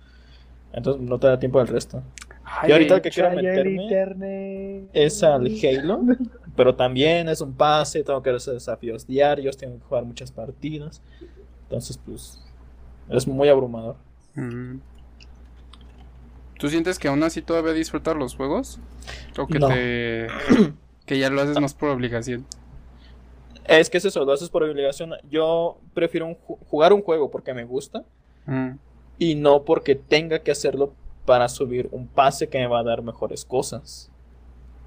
Entonces 0.73 1.03
no 1.03 1.19
te 1.19 1.27
da 1.27 1.39
tiempo 1.39 1.59
del 1.59 1.69
resto. 1.69 2.03
Ay, 2.45 2.71
Y 2.71 2.73
ahorita 2.73 2.95
el 2.97 3.01
que 3.03 3.11
quiero 3.11 3.31
meterme 3.33 4.85
es 4.93 5.23
al 5.23 5.47
Halo. 5.47 6.01
pero 6.57 6.75
también 6.75 7.29
es 7.29 7.41
un 7.41 7.53
pase, 7.55 8.03
tengo 8.03 8.23
que 8.23 8.31
hacer 8.31 8.55
desafíos 8.55 9.07
diarios, 9.07 9.57
tengo 9.57 9.77
que 9.79 9.85
jugar 9.85 10.05
muchas 10.05 10.31
partidas. 10.33 11.01
Entonces, 11.65 11.99
pues, 12.05 12.41
es 13.09 13.27
muy 13.27 13.49
abrumador. 13.49 13.97
Mm. 14.35 14.77
¿Tú 16.59 16.69
sientes 16.69 16.99
que 16.99 17.09
aún 17.09 17.23
así 17.23 17.41
todavía 17.43 17.73
disfrutas 17.73 18.17
los 18.17 18.35
juegos? 18.37 18.79
¿O 19.39 19.47
que 19.47 19.59
No. 19.59 19.69
te... 19.69 20.27
que 21.11 21.19
ya 21.19 21.29
lo 21.29 21.43
haces 21.43 21.59
más 21.61 21.75
por 21.75 21.89
obligación? 21.89 22.47
Es 23.65 23.91
que 23.91 23.99
es 23.99 24.05
eso, 24.05 24.25
lo 24.25 24.33
haces 24.33 24.49
por 24.49 24.63
obligación. 24.63 25.11
Yo 25.29 25.81
prefiero 25.93 26.25
un 26.29 26.37
jugar 26.37 26.93
un 26.93 27.03
juego 27.03 27.33
porque 27.33 27.53
me 27.53 27.65
gusta 27.65 28.05
Mm. 28.47 28.79
y 29.19 29.35
no 29.35 29.65
porque 29.65 29.97
tenga 29.97 30.39
que 30.39 30.53
hacerlo 30.53 30.95
para 31.27 31.49
subir 31.49 31.89
un 31.91 32.07
pase 32.07 32.49
que 32.49 32.59
me 32.59 32.69
va 32.69 32.79
a 32.79 32.85
dar 32.85 33.03
mejores 33.03 33.45
cosas. 33.45 34.09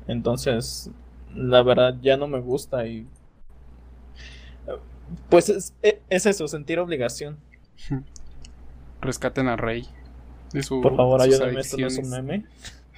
Entonces, 0.07 0.89
la 1.35 1.61
verdad 1.61 1.95
ya 2.01 2.15
no 2.15 2.27
me 2.27 2.39
gusta 2.39 2.87
y... 2.87 3.05
Pues 5.29 5.49
es, 5.49 5.73
e- 5.83 5.99
es 6.09 6.25
eso, 6.25 6.47
sentir 6.47 6.79
obligación. 6.79 7.37
Rescaten 9.01 9.49
a 9.49 9.57
Rey. 9.57 9.87
De 10.53 10.63
su, 10.63 10.79
Por 10.79 10.95
favor, 10.95 11.21
ayúdame, 11.21 11.59
esto 11.59 11.77
no 11.77 11.87
es 11.87 11.97
un 11.97 12.09
meme. 12.09 12.45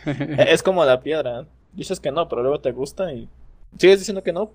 Es 0.48 0.62
como 0.62 0.86
la 0.86 1.02
piedra. 1.02 1.48
Dices 1.76 2.00
que 2.00 2.12
no, 2.12 2.28
pero 2.30 2.42
luego 2.44 2.62
te 2.62 2.72
gusta 2.72 3.14
y 3.14 3.30
sigues 3.78 4.00
diciendo 4.00 4.24
que 4.24 4.34
no, 4.34 4.52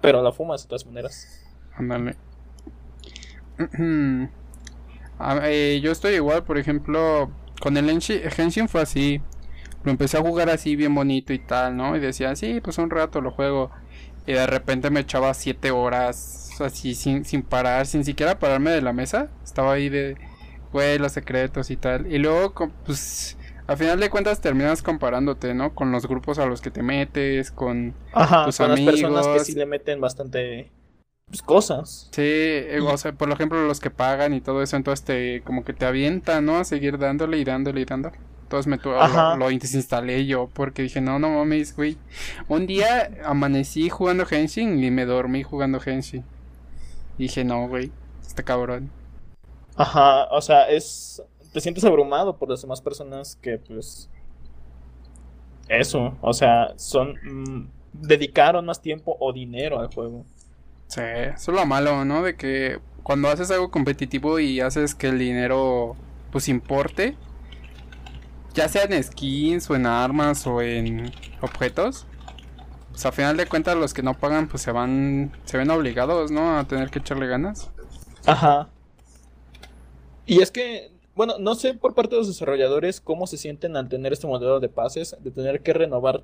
pero 0.00 0.22
la 0.22 0.32
fumas 0.32 0.62
de 0.62 0.68
todas 0.68 0.86
maneras. 0.86 1.42
Ándale. 1.78 2.16
Eh, 5.44 5.80
yo 5.82 5.92
estoy 5.92 6.14
igual, 6.14 6.44
por 6.44 6.58
ejemplo, 6.58 7.30
con 7.60 7.76
el 7.76 7.88
Enshi- 7.88 8.22
Henshin 8.38 8.68
fue 8.68 8.82
así. 8.82 9.22
Lo 9.84 9.90
empecé 9.92 10.18
a 10.18 10.22
jugar 10.22 10.50
así 10.50 10.76
bien 10.76 10.94
bonito 10.94 11.32
y 11.32 11.38
tal, 11.38 11.76
¿no? 11.76 11.96
Y 11.96 12.00
decía, 12.00 12.36
sí, 12.36 12.60
pues 12.62 12.78
un 12.78 12.90
rato 12.90 13.20
lo 13.20 13.30
juego. 13.30 13.70
Y 14.26 14.32
de 14.34 14.46
repente 14.46 14.90
me 14.90 15.00
echaba 15.00 15.34
siete 15.34 15.70
horas 15.70 16.60
así 16.60 16.94
sin, 16.94 17.24
sin 17.24 17.42
parar, 17.42 17.86
sin 17.86 18.04
siquiera 18.04 18.38
pararme 18.38 18.70
de 18.72 18.82
la 18.82 18.92
mesa. 18.92 19.28
Estaba 19.44 19.72
ahí 19.74 19.88
de, 19.88 20.18
güey, 20.72 20.98
los 20.98 21.12
secretos 21.12 21.70
y 21.70 21.76
tal. 21.76 22.12
Y 22.12 22.18
luego, 22.18 22.54
pues, 22.84 23.38
a 23.66 23.76
final 23.76 24.00
de 24.00 24.10
cuentas 24.10 24.40
terminas 24.40 24.82
comparándote, 24.82 25.54
¿no? 25.54 25.74
Con 25.74 25.92
los 25.92 26.06
grupos 26.06 26.38
a 26.38 26.46
los 26.46 26.60
que 26.60 26.70
te 26.70 26.82
metes, 26.82 27.50
con... 27.50 27.94
Ajá, 28.12 28.44
Tus 28.44 28.56
con 28.56 28.68
las 28.68 28.80
personas 28.80 29.28
que 29.28 29.38
amigos. 29.38 29.46
sí 29.46 29.54
le 29.54 29.66
meten 29.66 30.00
bastante 30.00 30.72
pues, 31.26 31.42
cosas. 31.42 32.12
Sí, 32.12 32.22
eh, 32.24 32.80
o 32.82 32.96
sea, 32.96 33.12
por 33.12 33.30
ejemplo, 33.30 33.62
los 33.66 33.80
que 33.80 33.90
pagan 33.90 34.32
y 34.32 34.40
todo 34.40 34.62
eso, 34.62 34.76
entonces 34.76 35.04
te, 35.04 35.42
como 35.44 35.64
que 35.64 35.74
te 35.74 35.84
avientan, 35.84 36.46
¿no? 36.46 36.58
A 36.58 36.64
seguir 36.64 36.98
dándole 36.98 37.38
y 37.38 37.44
dándole 37.44 37.82
y 37.82 37.84
dándole. 37.84 38.16
Entonces 38.42 38.66
me 38.68 38.78
tu- 38.78 38.94
Ajá. 38.94 39.34
lo, 39.34 39.36
lo 39.36 39.48
desinstalé 39.50 40.24
yo 40.26 40.48
porque 40.54 40.82
dije, 40.82 41.00
no, 41.00 41.18
no 41.18 41.30
mames, 41.30 41.74
güey. 41.76 41.98
Un 42.48 42.66
día 42.66 43.10
amanecí 43.24 43.90
jugando 43.90 44.24
Henshin 44.30 44.82
y 44.82 44.90
me 44.90 45.04
dormí 45.04 45.42
jugando 45.42 45.80
Henshin. 45.84 46.24
Y 47.18 47.24
dije, 47.24 47.44
no, 47.44 47.68
güey, 47.68 47.92
está 48.26 48.42
cabrón. 48.44 48.90
Ajá, 49.76 50.24
o 50.30 50.40
sea, 50.40 50.68
es 50.68 51.22
te 51.56 51.62
sientes 51.62 51.84
abrumado 51.84 52.36
por 52.36 52.50
las 52.50 52.60
demás 52.60 52.82
personas 52.82 53.34
que 53.40 53.56
pues 53.56 54.10
eso, 55.68 56.14
o 56.20 56.34
sea, 56.34 56.74
son 56.76 57.14
mm, 57.22 57.70
dedicaron 57.94 58.66
más 58.66 58.82
tiempo 58.82 59.16
o 59.18 59.32
dinero 59.32 59.80
al 59.80 59.88
juego. 59.88 60.26
Sí, 60.86 61.00
eso 61.00 61.52
es 61.52 61.58
lo 61.58 61.64
malo, 61.64 62.04
¿no? 62.04 62.22
De 62.22 62.36
que 62.36 62.78
cuando 63.02 63.28
haces 63.28 63.50
algo 63.50 63.70
competitivo 63.70 64.38
y 64.38 64.60
haces 64.60 64.94
que 64.94 65.08
el 65.08 65.18
dinero, 65.18 65.96
pues, 66.30 66.46
importe, 66.50 67.16
ya 68.52 68.68
sea 68.68 68.82
en 68.82 69.02
skins 69.02 69.70
o 69.70 69.76
en 69.76 69.86
armas 69.86 70.46
o 70.46 70.60
en 70.60 71.10
objetos, 71.40 72.06
pues 72.90 73.06
a 73.06 73.12
final 73.12 73.38
de 73.38 73.46
cuentas 73.46 73.78
los 73.78 73.94
que 73.94 74.02
no 74.02 74.12
pagan, 74.12 74.46
pues 74.46 74.62
se 74.62 74.72
van, 74.72 75.32
se 75.46 75.56
ven 75.56 75.70
obligados, 75.70 76.30
¿no? 76.30 76.58
A 76.58 76.64
tener 76.64 76.90
que 76.90 76.98
echarle 76.98 77.26
ganas. 77.26 77.70
Ajá. 78.26 78.68
Y 80.26 80.42
es 80.42 80.50
que, 80.50 80.95
bueno, 81.16 81.38
no 81.40 81.54
sé 81.56 81.74
por 81.74 81.94
parte 81.94 82.14
de 82.14 82.18
los 82.18 82.28
desarrolladores 82.28 83.00
cómo 83.00 83.26
se 83.26 83.38
sienten 83.38 83.76
al 83.76 83.88
tener 83.88 84.12
este 84.12 84.26
modelo 84.26 84.60
de 84.60 84.68
pases, 84.68 85.16
de 85.20 85.30
tener 85.32 85.62
que 85.62 85.72
renovar 85.72 86.22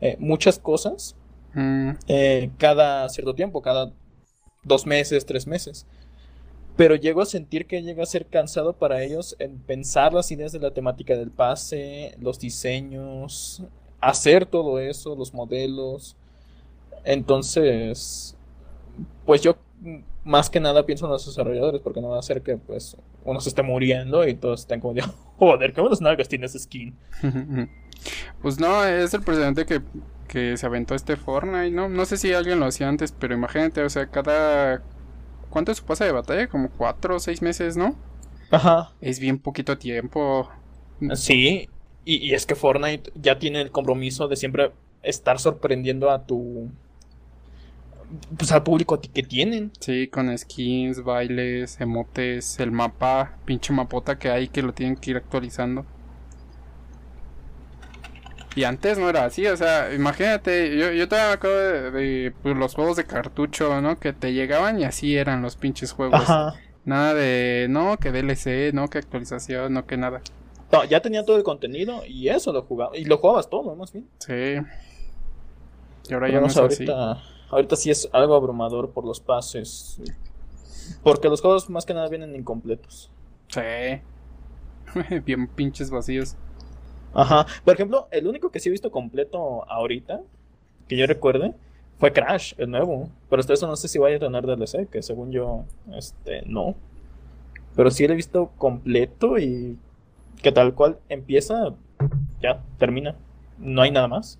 eh, 0.00 0.16
muchas 0.18 0.58
cosas 0.58 1.16
Mm, 1.54 1.90
eh, 2.06 2.50
cada 2.58 3.08
cierto 3.08 3.34
tiempo, 3.34 3.60
cada 3.62 3.92
dos 4.62 4.86
meses, 4.86 5.26
tres 5.26 5.46
meses. 5.46 5.86
Pero 6.76 6.94
llego 6.94 7.20
a 7.20 7.26
sentir 7.26 7.66
que 7.66 7.82
llega 7.82 8.02
a 8.02 8.06
ser 8.06 8.26
cansado 8.26 8.72
para 8.74 9.02
ellos 9.02 9.36
en 9.38 9.58
pensar 9.58 10.14
las 10.14 10.30
ideas 10.30 10.52
de 10.52 10.60
la 10.60 10.72
temática 10.72 11.16
del 11.16 11.30
pase, 11.30 12.16
los 12.20 12.38
diseños, 12.38 13.62
hacer 14.00 14.46
todo 14.46 14.78
eso, 14.78 15.14
los 15.16 15.34
modelos. 15.34 16.16
Entonces, 17.04 18.36
pues 19.26 19.42
yo 19.42 19.56
mm, 19.80 19.98
más 20.24 20.50
que 20.50 20.60
nada 20.60 20.86
pienso 20.86 21.06
en 21.06 21.12
los 21.12 21.26
desarrolladores, 21.26 21.80
porque 21.82 22.00
no 22.00 22.10
va 22.10 22.18
a 22.18 22.22
ser 22.22 22.42
que 22.42 22.56
pues 22.56 22.96
uno 23.24 23.40
se 23.40 23.50
esté 23.50 23.62
muriendo 23.62 24.26
y 24.26 24.34
todos 24.34 24.60
estén 24.60 24.80
como 24.80 24.94
de, 24.94 25.02
joder, 25.38 25.72
qué 25.72 25.80
buenas 25.80 26.00
nalgas 26.00 26.28
tiene 26.28 26.46
ese 26.46 26.58
skin. 26.58 26.96
Pues 28.40 28.58
no, 28.58 28.82
es 28.82 29.12
el 29.12 29.20
precedente 29.20 29.66
que, 29.66 29.82
que 30.26 30.56
se 30.56 30.64
aventó 30.64 30.94
este 30.94 31.16
Fortnite, 31.16 31.70
¿no? 31.70 31.90
No 31.90 32.06
sé 32.06 32.16
si 32.16 32.32
alguien 32.32 32.58
lo 32.58 32.64
hacía 32.64 32.88
antes, 32.88 33.12
pero 33.12 33.34
imagínate, 33.34 33.82
o 33.82 33.90
sea, 33.90 34.06
cada... 34.06 34.82
¿Cuánto 35.50 35.70
es 35.70 35.78
su 35.78 35.84
pase 35.84 36.04
de 36.04 36.12
batalla? 36.12 36.46
Como 36.46 36.70
cuatro 36.70 37.16
o 37.16 37.18
seis 37.18 37.42
meses, 37.42 37.76
¿no? 37.76 37.94
Ajá. 38.50 38.92
Es 39.00 39.20
bien 39.20 39.38
poquito 39.38 39.76
tiempo. 39.76 40.48
Sí, 41.14 41.68
y, 42.04 42.26
y 42.26 42.34
es 42.34 42.46
que 42.46 42.54
Fortnite 42.54 43.12
ya 43.14 43.38
tiene 43.38 43.60
el 43.60 43.70
compromiso 43.70 44.28
de 44.28 44.36
siempre 44.36 44.72
estar 45.02 45.38
sorprendiendo 45.38 46.10
a 46.10 46.26
tu. 46.26 46.70
Pues 48.36 48.50
al 48.52 48.62
público 48.62 49.00
que 49.00 49.22
tienen. 49.22 49.72
Sí, 49.80 50.08
con 50.08 50.36
skins, 50.36 51.02
bailes, 51.04 51.80
emotes, 51.80 52.58
el 52.60 52.72
mapa, 52.72 53.38
pinche 53.44 53.72
mapota 53.72 54.18
que 54.18 54.30
hay 54.30 54.48
que 54.48 54.62
lo 54.62 54.72
tienen 54.72 54.96
que 54.96 55.10
ir 55.12 55.16
actualizando. 55.16 55.86
Y 58.56 58.64
antes 58.64 58.98
no 58.98 59.08
era 59.08 59.24
así, 59.26 59.46
o 59.46 59.56
sea, 59.56 59.94
imagínate, 59.94 60.76
yo, 60.76 60.90
yo 60.90 61.08
todavía 61.08 61.28
me 61.28 61.34
acuerdo 61.34 61.56
de, 61.58 61.90
de, 61.92 62.32
pues, 62.42 62.56
los 62.56 62.74
juegos 62.74 62.96
de 62.96 63.06
cartucho, 63.06 63.80
¿no? 63.80 64.00
Que 64.00 64.12
te 64.12 64.32
llegaban 64.32 64.80
y 64.80 64.84
así 64.84 65.16
eran 65.16 65.40
los 65.42 65.56
pinches 65.56 65.92
juegos. 65.92 66.28
Ajá. 66.28 66.54
Nada 66.84 67.14
de, 67.14 67.68
no, 67.70 67.96
que 67.98 68.10
DLC, 68.10 68.72
no, 68.74 68.88
que 68.88 68.98
actualización, 68.98 69.72
no, 69.74 69.86
que 69.86 69.96
nada. 69.96 70.20
No, 70.72 70.84
ya 70.84 71.00
tenía 71.00 71.24
todo 71.24 71.36
el 71.36 71.42
contenido 71.44 72.02
y 72.06 72.28
eso 72.28 72.52
lo 72.52 72.62
jugaba. 72.62 72.96
Y 72.96 73.04
lo 73.04 73.18
jugabas 73.18 73.48
todo, 73.48 73.74
más 73.76 73.92
bien. 73.92 74.08
Sí. 74.18 74.56
Y 76.08 76.14
ahora 76.14 76.26
Pero 76.26 76.28
ya 76.28 76.40
no 76.40 76.48
es 76.48 76.56
así. 76.56 76.90
ahorita, 76.90 77.22
ahorita 77.50 77.76
sí 77.76 77.90
es 77.90 78.08
algo 78.12 78.34
abrumador 78.34 78.90
por 78.90 79.04
los 79.04 79.20
pases. 79.20 80.00
Porque 81.02 81.28
los 81.28 81.40
juegos 81.40 81.70
más 81.70 81.86
que 81.86 81.94
nada 81.94 82.08
vienen 82.08 82.34
incompletos. 82.34 83.10
Sí. 83.48 83.60
Bien 85.24 85.46
pinches 85.48 85.90
vacíos. 85.90 86.36
Ajá. 87.12 87.46
Por 87.64 87.74
ejemplo, 87.74 88.08
el 88.10 88.26
único 88.26 88.50
que 88.50 88.60
sí 88.60 88.68
he 88.68 88.72
visto 88.72 88.90
completo 88.90 89.68
ahorita, 89.70 90.20
que 90.88 90.96
yo 90.96 91.06
recuerde, 91.06 91.54
fue 91.98 92.12
Crash, 92.12 92.54
el 92.58 92.70
nuevo. 92.70 93.08
Pero 93.28 93.40
hasta 93.40 93.52
eso 93.52 93.66
no 93.66 93.76
sé 93.76 93.88
si 93.88 93.98
vaya 93.98 94.16
a 94.16 94.20
tener 94.20 94.46
DLC, 94.46 94.88
que 94.88 95.02
según 95.02 95.30
yo, 95.32 95.64
este, 95.92 96.42
no. 96.46 96.74
Pero 97.76 97.90
sí 97.90 98.06
lo 98.06 98.12
he 98.14 98.16
visto 98.16 98.50
completo 98.58 99.38
y 99.38 99.78
que 100.42 100.52
tal 100.52 100.74
cual 100.74 100.98
empieza, 101.08 101.74
ya, 102.40 102.62
termina. 102.78 103.16
No 103.58 103.82
hay 103.82 103.90
nada 103.90 104.08
más. 104.08 104.38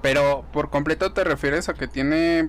Pero 0.00 0.44
por 0.52 0.70
completo 0.70 1.12
te 1.12 1.24
refieres 1.24 1.68
a 1.68 1.74
que 1.74 1.86
tiene... 1.86 2.48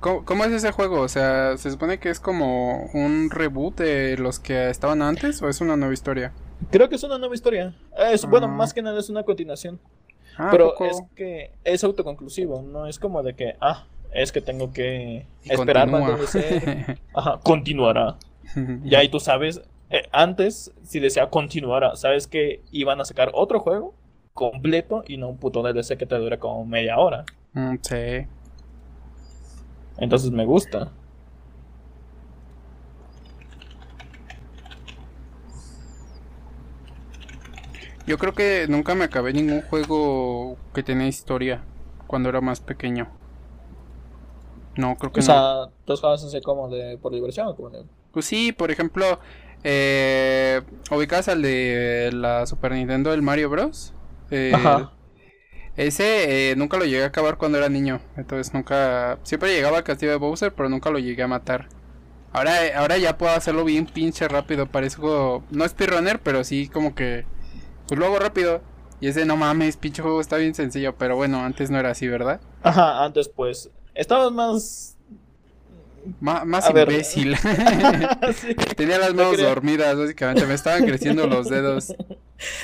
¿Cómo, 0.00 0.24
cómo 0.24 0.44
es 0.44 0.52
ese 0.52 0.72
juego? 0.72 1.00
O 1.00 1.08
sea, 1.08 1.56
¿se 1.56 1.70
supone 1.70 1.98
que 1.98 2.10
es 2.10 2.20
como 2.20 2.84
un 2.92 3.30
reboot 3.30 3.78
de 3.78 4.16
los 4.18 4.38
que 4.38 4.68
estaban 4.70 5.02
antes 5.02 5.40
o 5.42 5.48
es 5.48 5.60
una 5.60 5.76
nueva 5.76 5.94
historia? 5.94 6.32
Creo 6.70 6.88
que 6.88 6.96
es 6.96 7.02
una 7.02 7.18
nueva 7.18 7.34
historia. 7.34 7.74
Es, 8.10 8.24
Bueno, 8.26 8.46
Ah. 8.46 8.50
más 8.50 8.72
que 8.74 8.82
nada 8.82 8.98
es 9.00 9.08
una 9.10 9.22
continuación. 9.24 9.80
Ah, 10.38 10.48
Pero 10.50 10.70
poco? 10.70 10.84
es 10.84 11.02
que 11.14 11.52
es 11.64 11.82
autoconclusivo, 11.82 12.60
no 12.62 12.86
es 12.86 12.98
como 12.98 13.22
de 13.22 13.34
que, 13.34 13.56
ah, 13.60 13.86
es 14.12 14.32
que 14.32 14.42
tengo 14.42 14.70
que 14.72 15.26
Y 15.44 15.52
esperar 15.52 15.88
más. 15.88 16.04
DLC. 16.04 16.98
Ajá, 17.14 17.40
continuará. 17.42 18.16
Y 18.84 18.94
ahí 18.94 19.08
tú 19.08 19.18
sabes, 19.18 19.62
eh, 19.90 20.02
antes, 20.12 20.72
si 20.82 21.00
decía 21.00 21.28
continuará, 21.30 21.96
sabes 21.96 22.26
que 22.26 22.60
iban 22.70 23.00
a 23.00 23.04
sacar 23.06 23.30
otro 23.34 23.60
juego 23.60 23.94
completo 24.36 25.02
y 25.08 25.16
no 25.16 25.28
un 25.30 25.38
puto 25.38 25.62
DLC 25.64 25.96
que 25.98 26.06
te 26.06 26.16
dura 26.16 26.38
como 26.38 26.64
media 26.64 26.98
hora. 26.98 27.24
Mm, 27.54 27.76
sí. 27.82 28.28
Entonces 29.98 30.30
me 30.30 30.44
gusta. 30.44 30.92
Yo 38.06 38.18
creo 38.18 38.34
que 38.34 38.66
nunca 38.68 38.94
me 38.94 39.04
acabé 39.04 39.32
ningún 39.32 39.62
juego 39.62 40.56
que 40.72 40.82
tenía 40.84 41.08
historia 41.08 41.64
cuando 42.06 42.28
era 42.28 42.40
más 42.40 42.60
pequeño. 42.60 43.08
No, 44.76 44.94
creo 44.96 45.12
que 45.12 45.20
O 45.20 45.22
no. 45.22 45.26
sea, 45.26 45.70
tú 45.84 45.96
jugabas 45.96 46.22
así 46.22 46.40
como 46.40 46.68
de 46.68 46.98
por 46.98 47.12
diversión, 47.12 47.56
como 47.56 47.70
de... 47.70 47.84
Pues 48.12 48.26
sí, 48.26 48.52
por 48.52 48.70
ejemplo, 48.70 49.18
eh, 49.64 50.62
ubicas 50.92 51.28
al 51.28 51.42
de 51.42 52.10
la 52.12 52.46
Super 52.46 52.72
Nintendo, 52.72 53.12
el 53.12 53.22
Mario 53.22 53.50
Bros. 53.50 53.92
Eh, 54.30 54.52
Ajá. 54.54 54.92
Ese 55.76 56.50
eh, 56.52 56.56
nunca 56.56 56.78
lo 56.78 56.84
llegué 56.84 57.04
a 57.04 57.08
acabar 57.08 57.36
cuando 57.36 57.58
era 57.58 57.68
niño. 57.68 58.00
Entonces 58.16 58.52
nunca. 58.54 59.18
Siempre 59.22 59.54
llegaba 59.54 59.78
al 59.78 59.84
castillo 59.84 60.12
de 60.12 60.18
Bowser, 60.18 60.54
pero 60.54 60.68
nunca 60.68 60.90
lo 60.90 60.98
llegué 60.98 61.22
a 61.22 61.28
matar. 61.28 61.68
Ahora, 62.32 62.66
eh, 62.66 62.74
ahora 62.74 62.98
ya 62.98 63.18
puedo 63.18 63.32
hacerlo 63.32 63.64
bien 63.64 63.86
pinche 63.86 64.26
rápido. 64.28 64.66
Parezco. 64.66 65.44
No 65.50 65.68
speedrunner, 65.68 66.20
pero 66.20 66.44
sí 66.44 66.68
como 66.68 66.94
que. 66.94 67.26
Pues 67.86 67.98
lo 67.98 68.06
hago 68.06 68.18
rápido. 68.18 68.62
Y 69.00 69.08
ese 69.08 69.26
no 69.26 69.36
mames, 69.36 69.76
pinche 69.76 70.02
juego 70.02 70.20
está 70.20 70.36
bien 70.38 70.54
sencillo. 70.54 70.96
Pero 70.96 71.16
bueno, 71.16 71.40
antes 71.44 71.70
no 71.70 71.78
era 71.78 71.90
así, 71.90 72.08
¿verdad? 72.08 72.40
Ajá, 72.62 73.04
antes 73.04 73.28
pues. 73.28 73.70
Estabas 73.94 74.32
más. 74.32 74.95
Ma- 76.20 76.44
más 76.44 76.66
A 76.66 76.70
imbécil. 76.80 77.36
Sí. 78.34 78.54
Tenía 78.76 78.98
las 78.98 79.10
No 79.14 79.22
manos 79.24 79.36
creo. 79.36 79.48
dormidas, 79.48 79.96
básicamente. 79.98 80.46
Me 80.46 80.54
estaban 80.54 80.84
creciendo 80.84 81.26
los 81.26 81.48
dedos. 81.48 81.94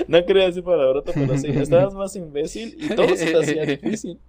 No 0.06 0.22
quería 0.26 0.44
decir 0.44 0.62
palabrota, 0.62 1.12
pero 1.14 1.38
sí, 1.38 1.46
estabas 1.49 1.94
más 1.94 2.14
imbécil 2.14 2.76
y 2.78 2.88
todo 2.94 3.08
se 3.16 3.25
te 3.32 3.38
hacía 3.38 3.64
difícil. 3.64 4.20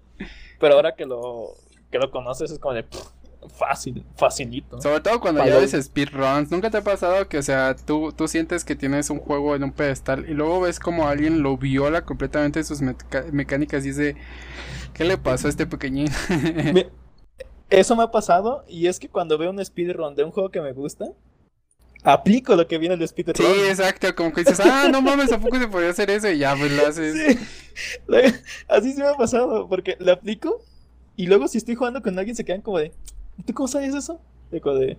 Pero 0.58 0.75
ahora 0.75 0.96
que 0.96 1.05
lo, 1.05 1.53
que 1.91 1.98
lo 2.00 2.10
conoces 2.12 2.50
es 2.50 2.60
como 2.60 2.74
de 2.75 2.84
pff, 2.84 3.10
fácil, 3.58 4.05
facilito. 4.15 4.79
Sobre 4.82 5.01
todo 5.01 5.20
cuando 5.20 5.41
ya 5.43 5.51
Palo- 5.51 5.60
ves 5.60 5.72
speedruns, 5.84 6.50
¿nunca 6.50 6.70
te 6.70 6.77
ha 6.77 6.82
pasado 6.82 7.27
que, 7.27 7.39
o 7.39 7.43
sea, 7.43 7.75
tú, 7.75 8.13
tú 8.13 8.29
sientes 8.29 8.63
que 8.63 8.77
tienes 8.77 9.10
un 9.10 9.20
juego 9.20 9.53
en 9.53 9.65
un 9.65 9.74
pedestal 9.74 10.25
y 10.29 10.34
luego 10.34 10.62
ves 10.62 10.79
como 10.79 11.10
alguien 11.10 11.41
lo 11.43 11.58
viola 11.58 12.05
completamente 12.05 12.63
sus 12.63 12.79
mecánicas 13.34 13.84
y 13.84 13.89
dice, 13.89 14.15
¿qué 14.93 15.03
le 15.03 15.17
pasó 15.17 15.48
a 15.48 15.50
este 15.50 15.65
pequeñín? 15.67 16.08
Eso 17.70 17.96
me 17.96 18.03
ha 18.03 18.12
pasado 18.12 18.63
y 18.67 18.88
es 18.88 19.00
que 19.00 19.10
cuando 19.10 19.38
veo 19.38 19.50
un 19.50 19.63
speedrun 19.63 20.15
de 20.15 20.24
un 20.24 20.32
juego 20.32 20.50
que 20.50 20.62
me 20.62 20.74
gusta, 20.74 21.05
aplico 22.03 22.55
lo 22.55 22.67
que 22.67 22.77
viene 22.77 22.98
del 22.98 23.08
speedrun. 23.08 23.36
sí, 23.36 23.43
exacto, 23.67 24.13
como 24.15 24.32
que 24.34 24.41
dices, 24.41 24.60
ah, 24.60 24.88
no 24.91 25.01
mames, 25.01 25.32
¿a 25.32 25.39
poco 25.39 25.58
se 25.60 25.67
podía 25.67 25.89
hacer 25.89 26.10
eso? 26.12 26.29
Y 26.29 26.38
ya, 26.39 26.55
pues 26.55 26.72
lo 26.72 26.86
haces. 26.86 27.15
Sí. 27.15 27.39
Así 28.67 28.93
sí 28.93 29.00
me 29.01 29.08
ha 29.08 29.15
pasado, 29.15 29.67
porque 29.67 29.98
lo 30.00 30.12
aplico 30.12 30.62
y 31.15 31.27
luego 31.27 31.48
si 31.48 31.58
estoy 31.58 31.75
jugando 31.75 32.01
con 32.01 32.17
alguien 32.17 32.36
se 32.36 32.46
quedan 32.46 32.62
como 32.62 32.79
de, 32.79 32.93
¿tú 33.46 33.53
cómo 33.53 33.67
sabes 33.67 33.96
eso? 33.96 34.22
Como 34.62 34.75
de, 34.75 34.98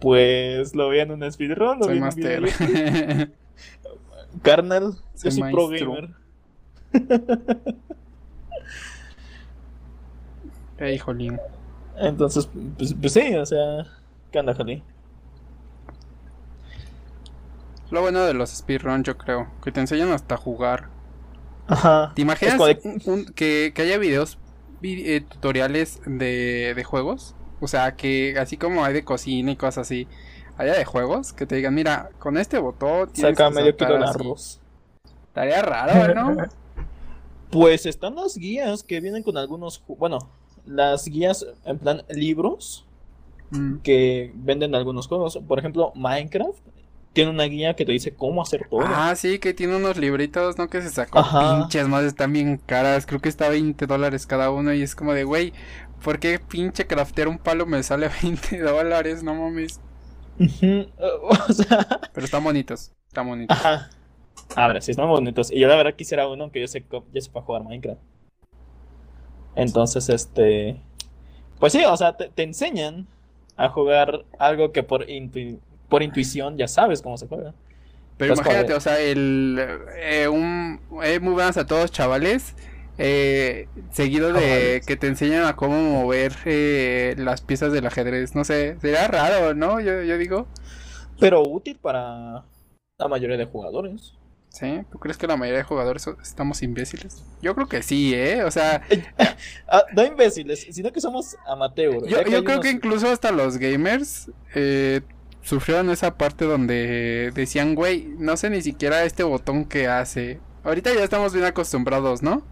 pues 0.00 0.74
lo 0.74 0.88
vi 0.90 1.00
en 1.00 1.10
un 1.10 1.32
speedrun, 1.32 1.78
lo 1.80 1.88
vi 1.88 1.98
Soy 1.98 1.98
en 1.98 2.06
un 2.08 2.14
video 2.14 2.40
master. 2.40 2.40
de 2.40 2.50
YouTube". 2.52 3.34
Carnal, 4.42 4.94
Soy 5.14 5.30
yo 5.30 5.30
soy 5.30 5.44
pro 5.50 5.68
gamer. 5.68 6.10
Ey, 10.78 10.98
jolín. 10.98 11.38
Entonces, 11.96 12.48
pues, 12.76 12.94
pues 12.94 13.12
sí, 13.12 13.34
o 13.36 13.46
sea, 13.46 13.86
¿qué 14.32 14.38
onda, 14.40 14.54
Jali? 14.54 14.82
Lo 17.90 18.00
bueno 18.00 18.24
de 18.24 18.34
los 18.34 18.50
speedruns, 18.50 19.04
yo 19.06 19.16
creo, 19.16 19.48
que 19.62 19.70
te 19.70 19.80
enseñan 19.80 20.10
hasta 20.12 20.36
jugar. 20.36 20.88
Ajá. 21.66 22.12
¿Te 22.14 22.22
imaginas 22.22 22.60
un- 22.84 23.02
un- 23.06 23.24
que, 23.26 23.72
que 23.74 23.82
haya 23.82 23.98
videos, 23.98 24.38
vi- 24.80 25.08
eh, 25.08 25.20
tutoriales 25.20 26.00
de, 26.06 26.74
de 26.74 26.84
juegos? 26.84 27.34
O 27.60 27.68
sea, 27.68 27.94
que 27.96 28.36
así 28.38 28.56
como 28.56 28.84
hay 28.84 28.92
de 28.94 29.04
cocina 29.04 29.52
y 29.52 29.56
cosas 29.56 29.86
así, 29.86 30.08
haya 30.56 30.74
de 30.74 30.84
juegos 30.84 31.32
que 31.32 31.46
te 31.46 31.56
digan, 31.56 31.74
mira, 31.74 32.10
con 32.18 32.36
este 32.36 32.58
botón 32.58 33.10
tienes 33.12 33.36
Saca 33.38 33.48
que 33.50 33.54
medio 33.54 33.76
kilo 33.76 33.98
de 33.98 34.04
así". 34.04 34.18
arroz. 34.20 34.60
Estaría 35.28 35.62
raro, 35.62 36.14
¿no? 36.14 36.36
Pues 37.50 37.86
están 37.86 38.16
las 38.16 38.36
guías 38.36 38.82
que 38.82 39.00
vienen 39.00 39.22
con 39.22 39.36
algunos, 39.36 39.82
bueno, 39.86 40.18
las 40.66 41.06
guías 41.06 41.46
en 41.64 41.78
plan 41.78 42.02
libros 42.08 42.86
Mm. 43.50 43.76
que 43.82 44.32
venden 44.34 44.74
algunos 44.74 45.06
juegos. 45.06 45.38
Por 45.46 45.58
ejemplo, 45.58 45.92
Minecraft 45.94 46.58
tiene 47.12 47.30
una 47.30 47.44
guía 47.44 47.74
que 47.76 47.84
te 47.84 47.92
dice 47.92 48.12
cómo 48.12 48.42
hacer 48.42 48.66
todo. 48.68 48.80
Ah, 48.84 49.14
sí, 49.14 49.38
que 49.38 49.54
tiene 49.54 49.76
unos 49.76 49.96
libritos, 49.96 50.58
¿no? 50.58 50.68
Que 50.68 50.82
se 50.82 50.90
sacó 50.90 51.20
Ajá. 51.20 51.60
pinches 51.60 51.86
más, 51.86 52.02
están 52.04 52.32
bien 52.32 52.56
caras. 52.56 53.06
Creo 53.06 53.20
que 53.20 53.28
está 53.28 53.48
20 53.50 53.86
dólares 53.86 54.26
cada 54.26 54.50
uno. 54.50 54.72
Y 54.74 54.82
es 54.82 54.96
como 54.96 55.12
de, 55.12 55.22
güey, 55.24 55.52
¿por 56.02 56.18
qué 56.18 56.40
pinche 56.40 56.86
craftear 56.88 57.28
un 57.28 57.38
palo 57.38 57.66
me 57.66 57.80
sale 57.84 58.08
20 58.22 58.58
dólares? 58.60 59.22
No 59.22 59.34
mames. 59.34 59.78
O 60.98 61.52
sea, 61.52 61.86
Pero 62.12 62.24
están 62.24 62.42
bonitos, 62.42 62.90
están 63.06 63.26
bonitos. 63.28 63.56
ajá. 63.56 63.88
A 64.56 64.68
ver, 64.68 64.82
sí 64.82 64.90
están 64.90 65.06
bonitos. 65.08 65.52
Y 65.52 65.60
yo 65.60 65.68
la 65.68 65.76
verdad 65.76 65.94
quisiera 65.94 66.26
uno 66.28 66.50
que 66.50 66.60
yo, 66.60 66.66
sé, 66.66 66.84
yo 66.90 67.20
sepa 67.20 67.40
jugar 67.42 67.62
Minecraft. 67.62 68.00
Entonces, 69.56 70.08
este... 70.08 70.80
Pues 71.60 71.72
sí, 71.72 71.84
o 71.84 71.96
sea, 71.96 72.16
te, 72.16 72.28
te 72.28 72.42
enseñan 72.42 73.06
a 73.56 73.68
jugar 73.68 74.24
algo 74.38 74.72
que 74.72 74.82
por, 74.82 75.06
intu- 75.06 75.58
por 75.88 76.02
intuición 76.02 76.56
ya 76.58 76.68
sabes 76.68 77.00
cómo 77.02 77.16
se 77.16 77.28
juega. 77.28 77.54
Pero 78.16 78.34
imagínate, 78.34 78.74
o 78.74 78.80
sea, 78.80 79.00
el 79.00 79.58
eh, 79.96 80.28
un 80.28 80.80
eh, 81.02 81.18
muy 81.20 81.32
buenas 81.32 81.56
a 81.56 81.66
todos, 81.66 81.90
chavales. 81.90 82.54
eh, 82.98 83.66
seguido 83.90 84.32
de 84.32 84.40
Chavales. 84.40 84.86
que 84.86 84.96
te 84.96 85.06
enseñan 85.08 85.44
a 85.44 85.56
cómo 85.56 85.80
mover 85.80 86.32
eh, 86.44 87.14
las 87.18 87.40
piezas 87.40 87.72
del 87.72 87.86
ajedrez. 87.86 88.34
No 88.34 88.44
sé, 88.44 88.76
sería 88.80 89.08
raro, 89.08 89.54
¿no? 89.54 89.80
Yo, 89.80 90.02
yo 90.02 90.16
digo. 90.18 90.46
Pero 91.18 91.42
útil 91.42 91.78
para 91.80 92.44
la 92.98 93.08
mayoría 93.08 93.36
de 93.36 93.46
jugadores. 93.46 94.14
¿Sí? 94.54 94.84
¿Tú 94.90 94.98
crees 95.00 95.18
que 95.18 95.26
la 95.26 95.36
mayoría 95.36 95.58
de 95.58 95.64
jugadores 95.64 96.06
estamos 96.22 96.62
imbéciles? 96.62 97.24
Yo 97.42 97.54
creo 97.56 97.68
que 97.68 97.82
sí, 97.82 98.14
¿eh? 98.14 98.44
O 98.44 98.50
sea, 98.52 98.82
Ah, 99.68 99.84
no 99.94 100.04
imbéciles, 100.04 100.66
sino 100.70 100.92
que 100.92 101.00
somos 101.00 101.36
amateurs. 101.46 102.16
yo, 102.26 102.44
creo 102.44 102.60
que 102.60 102.70
incluso 102.70 103.08
hasta 103.10 103.32
los 103.32 103.58
gamers 103.58 104.30
eh, 104.54 105.02
sufrieron 105.42 105.90
esa 105.90 106.16
parte 106.16 106.44
donde 106.44 107.32
decían, 107.34 107.74
güey, 107.74 108.06
no 108.18 108.36
sé 108.36 108.50
ni 108.50 108.62
siquiera 108.62 109.04
este 109.04 109.22
botón 109.24 109.66
que 109.66 109.88
hace. 109.88 110.42
Ahorita 110.62 110.94
ya 110.94 111.04
estamos 111.04 111.32
bien 111.32 111.44
acostumbrados, 111.46 112.22
¿no? 112.22 112.46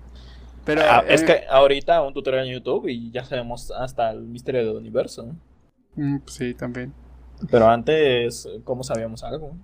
Pero 0.65 0.83
Ah, 0.87 1.05
es 1.09 1.23
eh, 1.23 1.25
que 1.25 1.45
ahorita 1.49 2.03
un 2.03 2.15
tutorial 2.15 2.47
en 2.47 2.55
YouTube 2.55 2.89
y 2.89 3.11
ya 3.13 3.25
sabemos 3.25 3.71
hasta 3.73 4.11
el 4.11 4.23
misterio 4.29 4.67
del 4.67 4.77
universo. 4.77 5.37
mm, 5.97 6.19
sí, 6.27 6.55
también. 6.55 6.95
Pero 7.51 7.69
antes, 7.69 8.49
¿cómo 8.65 8.83
sabíamos 8.85 9.23
algo? 9.25 9.57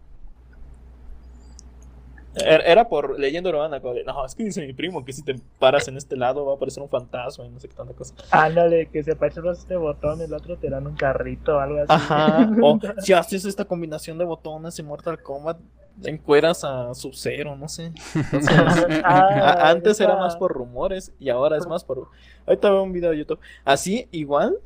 Era 2.45 2.89
por 2.89 3.19
leyenda 3.19 3.51
urbana, 3.51 3.81
como 3.81 3.95
de, 3.95 4.05
no, 4.05 4.25
es 4.25 4.35
que 4.35 4.45
dice 4.45 4.67
mi 4.67 4.73
primo 4.73 5.05
que 5.05 5.13
si 5.13 5.23
te 5.23 5.35
paras 5.59 5.89
en 5.89 5.97
este 5.97 6.17
lado 6.17 6.45
va 6.45 6.53
a 6.53 6.57
aparecer 6.57 6.83
un 6.83 6.89
fantasma 6.89 7.47
y 7.47 7.51
no 7.51 7.61
sé 7.61 7.69
qué 7.69 7.75
tanta 7.75 7.95
cosa. 7.95 8.15
Ándale, 8.31 8.87
que 8.87 9.03
se 9.03 9.13
apachuras 9.13 9.59
este 9.59 9.77
botón, 9.77 10.21
el 10.21 10.33
otro 10.33 10.57
te 10.57 10.71
dan 10.71 10.87
un 10.87 10.95
carrito 10.97 11.57
o 11.57 11.61
algo 11.61 11.79
así. 11.79 11.87
Ajá, 11.89 12.51
o 12.63 12.79
si 12.99 13.13
haces 13.13 13.45
esta 13.45 13.65
combinación 13.65 14.19
de 14.19 14.25
botones 14.25 14.79
en 14.79 14.87
Mortal 14.87 15.23
Kombat, 15.23 15.59
encueras 16.05 16.65
a 16.65 16.95
Sub-Zero, 16.95 17.57
no 17.57 17.69
sé. 17.69 17.93
Entonces, 18.15 18.57
Ah, 19.05 19.71
Antes 19.71 20.01
era 20.01 20.17
más 20.17 20.37
por 20.37 20.53
rumores 20.53 21.13
y 21.19 21.31
ahora 21.31 21.57
es 21.57 21.67
más 21.67 21.85
por... 21.85 22.09
Ahorita 22.47 22.71
veo 22.71 22.83
un 22.83 22.93
video 22.93 23.11
de 23.11 23.19
YouTube. 23.19 23.41
Así, 23.65 24.09
igual, 24.11 24.59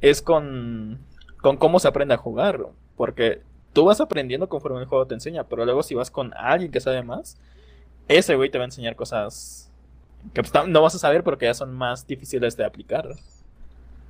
es 0.00 0.22
con, 0.22 0.98
con 1.40 1.56
cómo 1.56 1.78
se 1.78 1.88
aprende 1.88 2.14
a 2.14 2.18
jugar. 2.18 2.60
Porque 2.96 3.42
tú 3.74 3.84
vas 3.84 4.00
aprendiendo 4.00 4.48
conforme 4.48 4.80
el 4.80 4.86
juego 4.86 5.06
te 5.06 5.14
enseña, 5.14 5.44
pero 5.44 5.66
luego 5.66 5.82
si 5.82 5.94
vas 5.94 6.10
con 6.10 6.32
alguien 6.34 6.72
que 6.72 6.80
sabe 6.80 7.02
más, 7.02 7.36
ese 8.08 8.36
güey 8.36 8.50
te 8.50 8.56
va 8.56 8.64
a 8.64 8.66
enseñar 8.66 8.96
cosas 8.96 9.70
que 10.32 10.42
pues, 10.42 10.68
no 10.68 10.80
vas 10.80 10.94
a 10.94 10.98
saber 10.98 11.22
porque 11.22 11.44
ya 11.44 11.54
son 11.54 11.74
más 11.74 12.06
difíciles 12.06 12.56
de 12.56 12.64
aplicar. 12.64 13.08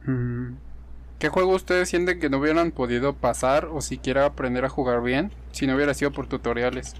Mm. 0.04 0.54
¿Qué 1.18 1.28
juego 1.28 1.54
ustedes 1.54 1.88
sienten 1.88 2.20
que 2.20 2.28
no 2.28 2.38
hubieran 2.38 2.70
podido 2.70 3.14
pasar 3.14 3.66
o 3.66 3.80
siquiera 3.80 4.26
aprender 4.26 4.64
a 4.64 4.68
jugar 4.68 5.02
bien 5.02 5.30
si 5.52 5.66
no 5.66 5.74
hubiera 5.74 5.94
sido 5.94 6.12
por 6.12 6.26
tutoriales? 6.26 6.94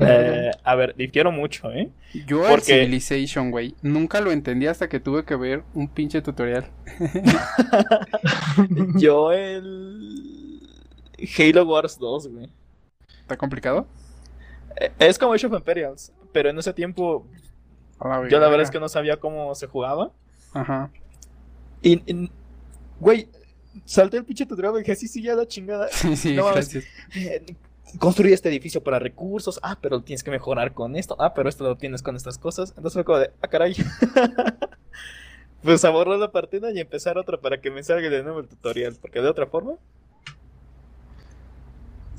Eh, 0.00 0.50
a 0.64 0.74
ver, 0.74 0.94
difiero 0.96 1.30
mucho, 1.30 1.70
¿eh? 1.70 1.88
Yo 2.26 2.44
el 2.44 2.50
Porque- 2.50 2.80
Civilization, 2.80 3.50
güey, 3.50 3.74
nunca 3.80 4.20
lo 4.20 4.32
entendí 4.32 4.66
hasta 4.66 4.88
que 4.88 5.00
tuve 5.00 5.24
que 5.24 5.36
ver 5.36 5.62
un 5.72 5.88
pinche 5.88 6.20
tutorial. 6.20 6.66
Yo 8.96 9.32
el... 9.32 10.33
Halo 11.38 11.64
Wars 11.66 11.98
2, 11.98 12.28
güey. 12.28 12.48
¿Está 13.22 13.36
complicado? 13.36 13.86
Eh, 14.80 14.92
Es 14.98 15.18
como 15.18 15.32
Age 15.32 15.46
of 15.46 15.52
Imperials, 15.54 16.12
pero 16.32 16.50
en 16.50 16.58
ese 16.58 16.72
tiempo 16.72 17.26
yo 18.28 18.38
la 18.40 18.48
verdad 18.48 18.62
es 18.62 18.70
que 18.70 18.80
no 18.80 18.88
sabía 18.88 19.18
cómo 19.18 19.54
se 19.54 19.66
jugaba. 19.66 20.12
Ajá. 20.52 20.90
Y, 21.82 22.02
y- 22.12 22.30
güey, 23.00 23.28
salté 23.84 24.16
el 24.18 24.24
pinche 24.24 24.46
tutorial 24.46 24.74
y 24.76 24.78
dije, 24.78 24.96
sí, 24.96 25.08
sí, 25.08 25.22
ya 25.22 25.34
la 25.34 25.46
chingada. 25.46 25.88
Sí, 25.92 26.16
sí, 26.16 26.34
No, 26.34 26.46
gracias. 26.46 26.84
Eh, 27.16 27.56
Construye 27.98 28.34
este 28.34 28.48
edificio 28.48 28.82
para 28.82 28.98
recursos. 28.98 29.60
Ah, 29.62 29.78
pero 29.80 30.02
tienes 30.02 30.24
que 30.24 30.30
mejorar 30.32 30.72
con 30.74 30.96
esto. 30.96 31.16
Ah, 31.20 31.32
pero 31.34 31.48
esto 31.48 31.62
lo 31.64 31.76
tienes 31.76 32.02
con 32.02 32.16
estas 32.16 32.38
cosas. 32.38 32.70
Entonces 32.70 32.94
fue 32.94 33.04
como 33.04 33.18
de, 33.18 33.30
ah, 33.40 33.48
caray. 33.48 33.74
pues 35.62 35.84
a 35.84 35.90
borrar 35.90 36.18
la 36.18 36.30
partida 36.30 36.70
y 36.72 36.80
empezar 36.80 37.16
otra 37.18 37.38
para 37.40 37.60
que 37.60 37.70
me 37.70 37.82
salga 37.82 38.08
de 38.10 38.22
nuevo 38.22 38.40
el 38.40 38.48
tutorial. 38.48 38.96
Porque 39.00 39.20
de 39.20 39.28
otra 39.28 39.46
forma, 39.46 39.74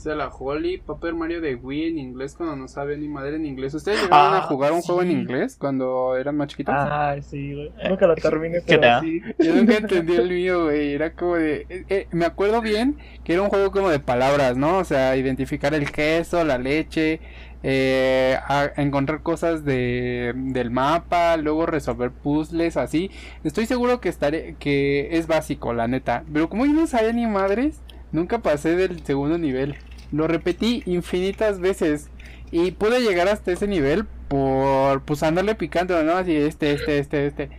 Dice 0.06 0.16
la 0.16 0.28
Holly, 0.28 0.78
Paper 0.78 1.16
Mario 1.16 1.42
de 1.42 1.56
Wii 1.56 1.88
en 1.88 1.98
inglés 1.98 2.36
cuando 2.36 2.56
no 2.56 2.68
sabe 2.68 2.96
ni 2.96 3.08
madre 3.08 3.40
ni 3.40 3.48
inglés. 3.48 3.74
¿Ustedes 3.74 4.04
llegaron 4.04 4.36
a 4.36 4.38
Ah, 4.38 4.42
jugar 4.44 4.72
un 4.72 4.84
juego 4.84 5.02
en 5.02 5.10
inglés 5.10 5.58
cuando 5.60 6.16
eran 6.16 6.38
más 6.38 6.48
chiquitos? 6.50 6.76
Ah, 6.78 7.16
sí, 7.24 7.56
güey. 7.56 7.72
Nunca 7.90 8.06
lo 8.06 8.14
terminé, 8.14 8.60
¿Qué 8.68 8.78
pero 8.78 9.00
sí. 9.02 9.20
Yo 9.40 9.56
nunca 9.56 9.78
entendí 9.78 10.14
el 10.16 10.30
mío, 10.30 10.66
güey. 10.66 10.94
Era 10.94 11.14
como 11.14 11.38
de. 11.38 11.66
eh, 11.70 11.86
eh, 11.90 12.08
me 12.12 12.26
acuerdo 12.26 12.62
bien 12.62 12.98
que 13.24 13.34
era 13.34 13.42
un 13.42 13.50
juego 13.50 13.72
como 13.72 13.90
de 13.90 14.00
palabras, 14.00 14.56
¿no? 14.58 14.78
O 14.78 14.84
sea, 14.84 15.18
identificar 15.18 15.74
el 15.74 15.92
queso, 15.92 16.44
la 16.44 16.60
leche, 16.60 17.20
eh, 17.64 18.38
a- 18.48 18.74
encontrar 18.78 19.24
cosas 19.24 19.66
de, 19.66 20.34
del 20.36 20.70
mapa, 20.70 21.36
luego 21.38 21.66
resolver 21.66 22.12
puzzles, 22.12 22.78
así. 22.78 23.10
Estoy 23.44 23.66
seguro 23.66 24.02
que 24.02 24.10
estaré, 24.10 24.56
que 24.60 25.18
es 25.18 25.26
básico, 25.26 25.74
la 25.74 25.88
neta. 25.88 26.24
Pero 26.32 26.48
como 26.48 26.68
yo 26.68 26.74
no 26.74 26.86
sabía 26.86 27.12
ni 27.12 27.26
madres, 27.26 27.82
nunca 28.12 28.38
pasé 28.38 28.76
del 28.76 29.04
segundo 29.04 29.40
nivel. 29.40 29.78
Lo 30.12 30.28
repetí 30.28 30.84
infinitas 30.86 31.60
veces. 31.60 32.10
Y 32.52 32.72
pude 32.72 33.02
llegar 33.02 33.28
hasta 33.28 33.52
ese 33.52 33.68
nivel 33.68 34.06
por 34.28 35.02
pues 35.04 35.24
andarle 35.24 35.56
picando, 35.56 36.02
¿no? 36.04 36.14
Así, 36.14 36.36
este, 36.36 36.72
este, 36.72 37.00
este, 37.00 37.26
este. 37.28 37.50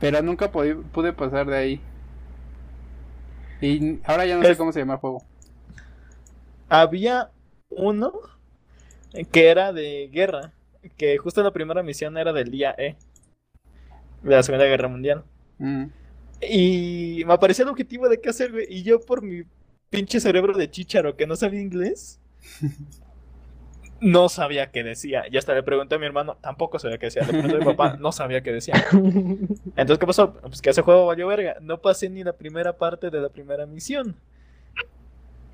Pero 0.00 0.22
nunca 0.22 0.50
pude, 0.50 0.74
pude 0.74 1.12
pasar 1.12 1.46
de 1.46 1.56
ahí. 1.56 1.80
Y 3.60 4.00
ahora 4.04 4.26
ya 4.26 4.36
no 4.36 4.42
sé 4.42 4.56
cómo 4.56 4.72
se 4.72 4.80
llama 4.80 4.94
el 4.94 5.00
juego. 5.00 5.22
Había 6.68 7.30
uno 7.70 8.12
que 9.30 9.48
era 9.48 9.72
de 9.72 10.08
guerra, 10.12 10.52
que 10.96 11.18
justo 11.18 11.42
la 11.42 11.52
primera 11.52 11.82
misión 11.82 12.16
era 12.16 12.32
del 12.32 12.50
día 12.50 12.74
E, 12.76 12.96
de 14.22 14.34
la 14.34 14.42
Segunda 14.42 14.64
Guerra 14.64 14.88
Mundial. 14.88 15.24
Mm. 15.58 15.84
Y 16.40 17.22
me 17.24 17.34
aparecía 17.34 17.62
el 17.62 17.68
objetivo 17.68 18.08
de 18.08 18.20
qué 18.20 18.30
hacer, 18.30 18.50
güey. 18.50 18.66
Y 18.68 18.82
yo 18.82 19.00
por 19.00 19.22
mi 19.22 19.44
pinche 19.92 20.20
cerebro 20.20 20.56
de 20.56 20.70
chícharo 20.70 21.16
que 21.16 21.26
no 21.26 21.36
sabía 21.36 21.60
inglés, 21.60 22.18
no 24.00 24.30
sabía 24.30 24.70
qué 24.70 24.82
decía. 24.82 25.24
Y 25.30 25.36
hasta 25.36 25.54
le 25.54 25.62
pregunté 25.62 25.94
a 25.94 25.98
mi 25.98 26.06
hermano, 26.06 26.36
tampoco 26.40 26.78
sabía 26.78 26.96
qué 26.96 27.06
decía. 27.06 27.22
Le 27.22 27.28
pregunté 27.28 27.56
a 27.56 27.58
mi 27.58 27.64
papá, 27.66 27.96
no 28.00 28.10
sabía 28.10 28.42
qué 28.42 28.52
decía. 28.52 28.74
Entonces, 28.90 29.98
¿qué 29.98 30.06
pasó? 30.06 30.32
Pues 30.32 30.62
que 30.62 30.70
ese 30.70 30.80
juego 30.80 31.06
valió 31.06 31.26
verga. 31.28 31.56
No 31.60 31.78
pasé 31.78 32.08
ni 32.08 32.24
la 32.24 32.32
primera 32.32 32.76
parte 32.76 33.10
de 33.10 33.20
la 33.20 33.28
primera 33.28 33.66
misión. 33.66 34.16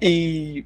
Y 0.00 0.64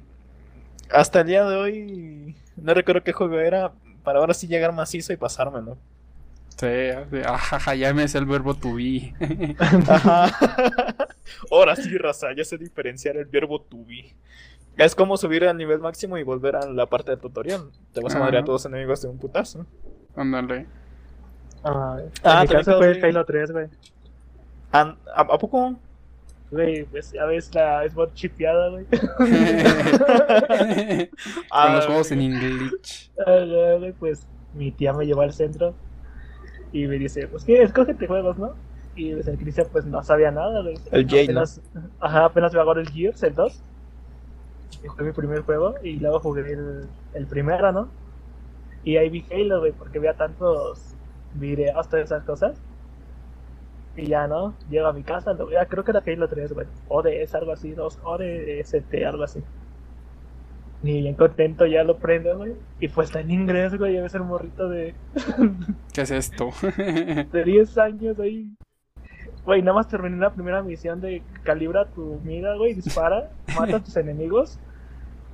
hasta 0.91 1.21
el 1.21 1.27
día 1.27 1.43
de 1.43 1.55
hoy, 1.55 2.35
no 2.55 2.73
recuerdo 2.75 3.03
qué 3.03 3.11
juego 3.11 3.39
era, 3.39 3.73
para 4.03 4.19
ahora 4.19 4.35
sí 4.35 4.47
llegar 4.47 4.71
macizo 4.71 5.11
y 5.11 5.17
pasármelo. 5.17 5.77
Sí, 6.57 7.19
ajaja, 7.25 7.75
ya 7.75 7.93
me 7.93 8.07
sé 8.07 8.17
el 8.19 8.25
verbo 8.25 8.53
to 8.55 8.73
be. 8.75 9.13
Ahora 11.51 11.75
sí, 11.75 11.97
raza, 11.97 12.27
ya 12.35 12.43
sé 12.43 12.57
diferenciar 12.57 13.17
el 13.17 13.25
verbo 13.25 13.59
to 13.61 13.77
be. 13.85 14.15
Es 14.77 14.95
como 14.95 15.17
subir 15.17 15.45
al 15.45 15.57
nivel 15.57 15.79
máximo 15.79 16.17
y 16.17 16.23
volver 16.23 16.55
a 16.55 16.65
la 16.67 16.85
parte 16.87 17.11
del 17.11 17.19
tutorial. 17.19 17.69
Te 17.91 18.01
vas 18.01 18.15
a 18.15 18.19
madrear 18.19 18.43
a 18.43 18.45
todos 18.45 18.63
los 18.65 18.71
enemigos 18.71 19.01
de 19.01 19.07
un 19.09 19.17
putazo. 19.17 19.65
Ándale. 20.15 20.67
Ah, 21.63 21.97
en 21.99 22.11
Ah, 22.23 22.41
mi 22.41 22.47
también 22.47 22.63
caso 22.65 22.77
fue 22.77 22.91
el. 22.91 23.03
Halo 23.05 23.25
3, 23.25 23.51
güey. 23.51 23.67
Ah, 24.71 24.95
¿A, 25.15 25.21
a 25.21 25.37
poco? 25.37 25.75
Güey, 26.51 26.83
pues 26.85 27.11
ya 27.11 27.25
ves 27.25 27.53
la 27.55 27.87
Xbox 27.89 28.13
chipeada, 28.13 28.69
güey. 28.69 28.85
Con 29.17 29.27
Ah, 31.51 31.75
los 31.75 31.85
juegos 31.85 32.11
en 32.11 32.21
inglés. 32.21 33.11
Ah, 33.25 33.43
güey, 33.79 33.91
pues 33.93 34.27
mi 34.53 34.71
tía 34.71 34.93
me 34.93 35.05
llevó 35.05 35.21
al 35.21 35.33
centro 35.33 35.73
y 36.73 36.87
me 36.87 36.97
dice, 36.97 37.27
pues 37.27 37.45
qué, 37.45 37.61
escógete 37.61 38.07
juegos, 38.07 38.37
¿no? 38.37 38.53
Y 38.95 39.13
pues, 39.13 39.27
el 39.27 39.37
Cristian 39.37 39.67
pues 39.71 39.85
no 39.85 40.03
sabía 40.03 40.31
nada. 40.31 40.61
El 40.91 41.05
apenas, 41.05 41.61
Ajá, 41.99 42.25
apenas 42.25 42.53
me 42.53 42.59
agarró 42.59 42.81
el 42.81 42.89
Gears, 42.89 43.23
el 43.23 43.35
2. 43.35 43.63
Y 44.83 44.87
fue 44.87 45.05
mi 45.05 45.11
primer 45.13 45.41
juego 45.41 45.75
y 45.83 45.99
luego 45.99 46.19
jugué 46.19 46.41
el, 46.51 46.87
el 47.13 47.27
primero, 47.27 47.71
¿no? 47.71 47.87
Y 48.83 48.97
ahí 48.97 49.09
vi 49.09 49.25
Halo, 49.31 49.59
güey, 49.59 49.71
porque 49.71 49.99
veía 49.99 50.15
tantos 50.15 50.95
videos, 51.35 51.87
todas 51.87 52.05
esas 52.05 52.23
cosas. 52.23 52.59
Y 53.95 54.07
ya, 54.07 54.27
¿no? 54.27 54.55
Llego 54.69 54.87
a 54.87 54.93
mi 54.93 55.03
casa, 55.03 55.33
lo, 55.33 55.51
ya 55.51 55.67
creo 55.67 55.83
que 55.83 55.91
era 55.91 56.03
Halo 56.05 56.27
3, 56.27 56.53
güey. 56.53 56.67
ODS, 56.87 57.35
algo 57.35 57.53
así, 57.53 57.71
2 57.73 57.99
ODST, 58.03 58.93
algo 59.05 59.23
así. 59.23 59.43
Y 60.83 61.01
bien 61.01 61.15
contento, 61.15 61.65
ya 61.65 61.83
lo 61.85 61.97
prendo, 61.97 62.37
güey. 62.37 62.53
Y 62.81 62.89
pues 62.89 63.07
está 63.07 63.21
en 63.21 63.31
inglés, 63.31 63.77
güey. 63.77 63.93
Debe 63.93 64.09
ser 64.09 64.21
un 64.21 64.27
morrito 64.27 64.67
de, 64.67 64.93
¿Qué 65.93 66.01
es 66.01 66.11
esto? 66.11 66.51
de 67.31 67.43
10 67.45 67.77
años 67.77 68.19
ahí. 68.19 68.51
Güey, 69.45 69.61
nada 69.61 69.75
más 69.75 69.87
terminé 69.87 70.17
la 70.17 70.33
primera 70.33 70.61
misión 70.61 70.99
de 70.99 71.21
calibra 71.43 71.85
tu 71.85 72.19
mira, 72.23 72.55
güey, 72.55 72.73
dispara, 72.73 73.31
mata 73.57 73.77
a 73.77 73.83
tus 73.83 73.95
enemigos. 73.95 74.59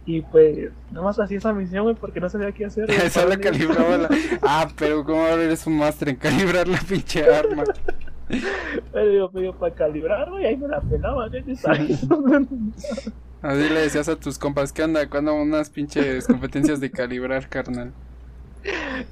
Y 0.06 0.22
pues, 0.22 0.72
nada 0.92 1.06
más 1.06 1.20
hacía 1.20 1.38
esa 1.38 1.54
misión, 1.54 1.84
güey, 1.84 1.96
porque 1.96 2.20
no 2.20 2.30
sabía 2.30 2.52
qué 2.52 2.66
hacer. 2.66 2.88
mí. 2.90 3.38
calibraba 3.38 3.98
la... 3.98 4.10
Ah, 4.42 4.68
pero 4.78 5.04
como 5.04 5.22
ahora 5.22 5.44
eres 5.44 5.66
un 5.66 5.78
máster 5.78 6.10
en 6.10 6.16
calibrar 6.16 6.68
la 6.68 6.80
pinche 6.80 7.24
arma. 7.24 7.64
Pero 8.92 9.10
digo, 9.10 9.32
medio 9.34 9.56
para 9.56 9.74
calibrar, 9.74 10.30
güey, 10.30 10.46
ahí 10.46 10.58
me 10.58 10.68
la 10.68 10.80
pelaba, 10.82 11.30
¿qué 11.30 11.56
sabes? 11.56 12.08
Así 13.42 13.70
le 13.70 13.82
decías 13.82 14.10
a 14.10 14.18
tus 14.18 14.38
compas, 14.38 14.74
¿qué 14.74 14.84
onda? 14.84 15.10
Cuando 15.10 15.34
unas 15.34 15.70
pinches 15.70 16.28
competencias 16.28 16.80
de 16.80 16.92
calibrar, 16.92 17.48
carnal. 17.48 17.94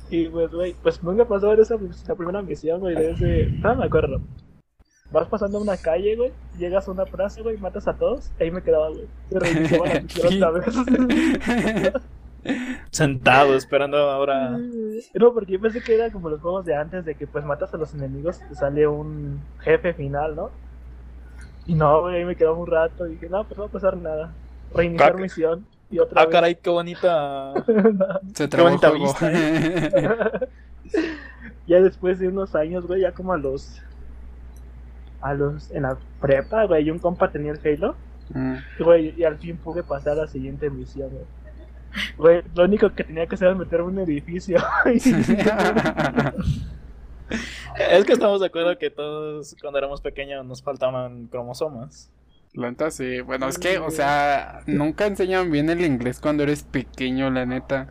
Y 0.10 0.28
pues, 0.28 0.52
güey, 0.52 0.76
pues 0.84 1.02
nunca 1.02 1.26
pasó 1.26 1.54
en 1.54 1.62
esa 1.62 1.78
la 2.08 2.16
primera 2.16 2.42
misión, 2.42 2.82
güey, 2.82 2.96
de 2.96 3.12
ese... 3.12 3.46
No 3.60 3.76
me 3.76 3.86
acuerdo. 3.86 4.22
Vas 5.12 5.28
pasando 5.30 5.62
una 5.62 5.78
calle, 5.78 6.18
güey, 6.18 6.34
llegas 6.58 6.88
a 6.88 6.92
una 6.92 7.06
plaza, 7.06 7.42
güey, 7.42 7.58
matas 7.58 7.88
a 7.88 7.94
todos, 7.94 8.30
ahí 8.42 8.52
me 8.52 8.62
quedaba, 8.62 8.90
güey. 8.90 9.08
Y. 10.30 10.42
Sentado, 12.92 13.56
esperando 13.56 13.98
ahora. 13.98 14.58
No, 15.14 15.34
porque 15.34 15.54
yo 15.54 15.62
pensé 15.62 15.82
que 15.82 15.94
era 15.96 16.12
como 16.12 16.30
los 16.30 16.42
juegos 16.42 16.66
de 16.66 16.76
antes, 16.76 17.06
de 17.06 17.16
que 17.16 17.28
pues 17.28 17.46
matas 17.46 17.74
a 17.74 17.78
los 17.78 17.94
enemigos 17.94 18.42
y 18.44 18.50
te 18.50 18.56
sale 18.56 18.88
un 18.88 19.40
jefe 19.60 19.94
final, 19.94 20.36
¿no? 20.36 20.50
Y 21.68 21.76
no, 21.76 22.02
güey, 22.02 22.16
ahí 22.18 22.26
me 22.26 22.36
quedaba 22.36 22.58
un 22.58 22.66
rato 22.68 23.06
y 23.06 23.12
dije, 23.12 23.30
no, 23.30 23.44
pues 23.44 23.58
no 23.58 23.64
va 23.66 23.70
a 23.70 23.72
pasar 23.74 23.96
nada. 23.98 24.32
Reiniciar 24.74 25.18
misión 25.18 25.66
y 25.92 26.00
otra 26.00 26.22
Ah, 26.22 26.26
vez. 26.26 26.34
caray, 26.34 26.56
qué 26.56 26.70
bonita. 26.70 27.54
Se 28.34 28.48
trabó 28.48 28.70
el 28.70 28.76
bonita 28.78 28.90
juego. 28.90 29.04
vista, 29.06 29.32
¿eh? 29.32 30.48
ya 31.68 31.82
después 31.82 32.20
de 32.20 32.28
unos 32.30 32.56
años, 32.56 32.88
güey, 32.88 33.02
ya 33.02 33.12
como 33.12 33.34
a 33.34 33.38
los. 33.38 33.82
A 35.22 35.34
los. 35.34 35.70
En 35.72 35.84
la 35.84 35.98
prepa, 36.22 36.66
güey, 36.66 36.86
y 36.88 36.92
un 36.92 37.00
compa 37.00 37.30
tenía 37.32 37.52
el 37.52 37.60
Halo. 37.64 37.96
Mm. 38.34 38.56
y, 38.80 38.84
Güey, 38.84 39.14
y 39.18 39.24
al 39.24 39.38
fin 39.38 39.58
pude 39.58 39.84
pasar 39.84 40.14
a 40.14 40.22
la 40.24 40.28
siguiente 40.28 40.70
misión, 40.70 41.10
güey. 41.10 41.26
Güey, 42.18 42.44
lo 42.56 42.66
único 42.66 42.90
que 42.94 43.04
tenía 43.06 43.26
que 43.28 43.36
hacer 43.36 43.48
era 43.48 43.58
meterme 43.58 43.90
en 43.92 43.98
un 43.98 44.04
edificio. 44.04 44.58
Es 47.78 48.06
que 48.06 48.14
estamos 48.14 48.40
de 48.42 48.48
acuerdo 48.48 48.78
que 48.78 48.90
todos 48.90 49.56
cuando 49.62 49.78
éramos 49.78 50.02
pequeños 50.02 50.46
nos 50.46 50.64
faltaban 50.64 51.28
cromosomas. 51.28 52.10
La 52.54 52.70
neta 52.70 52.90
sí. 52.92 53.22
Bueno, 53.22 53.48
es 53.48 53.58
que, 53.60 53.78
o 53.78 53.92
sea, 53.92 54.62
nunca 54.66 55.06
enseñan 55.06 55.52
bien 55.52 55.70
el 55.70 55.82
inglés 55.82 56.20
cuando 56.20 56.44
eres 56.44 56.64
pequeño, 56.64 57.30
la 57.30 57.46
neta. 57.46 57.90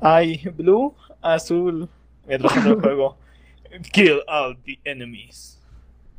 Ay, 0.00 0.42
blue, 0.56 0.94
azul. 1.22 1.88
El 2.26 2.44
otro 2.44 2.62
del 2.62 2.74
juego. 2.80 3.16
Kill 3.92 4.20
all 4.28 4.58
the 4.64 4.78
enemies. 4.84 5.58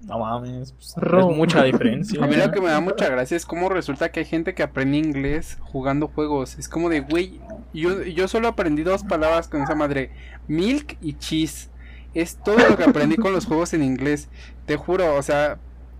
No 0.01 0.19
mames, 0.19 0.73
pues, 0.73 0.95
Rojo. 0.97 1.31
es 1.31 1.37
mucha 1.37 1.63
diferencia. 1.63 2.21
A 2.23 2.27
mí 2.27 2.35
lo 2.35 2.51
que 2.51 2.59
me 2.59 2.69
da 2.69 2.81
mucha 2.81 3.07
gracia 3.09 3.37
es 3.37 3.45
cómo 3.45 3.69
resulta 3.69 4.11
que 4.11 4.21
hay 4.21 4.25
gente 4.25 4.53
que 4.53 4.63
aprende 4.63 4.97
inglés 4.97 5.57
jugando 5.61 6.07
juegos. 6.07 6.57
Es 6.57 6.67
como 6.67 6.89
de, 6.89 7.01
güey, 7.01 7.39
yo, 7.73 8.03
yo 8.03 8.27
solo 8.27 8.49
aprendí 8.49 8.83
dos 8.83 9.03
palabras 9.03 9.47
con 9.47 9.61
esa 9.61 9.75
madre. 9.75 10.11
Milk 10.47 10.97
y 10.99 11.13
cheese. 11.13 11.69
Es 12.13 12.37
todo 12.37 12.57
lo 12.57 12.77
que 12.77 12.83
aprendí 12.83 13.15
con 13.15 13.33
los 13.33 13.45
juegos 13.45 13.73
en 13.73 13.83
inglés. 13.83 14.29
Te 14.65 14.75
juro, 14.75 15.15
o 15.15 15.21
sea, 15.23 15.59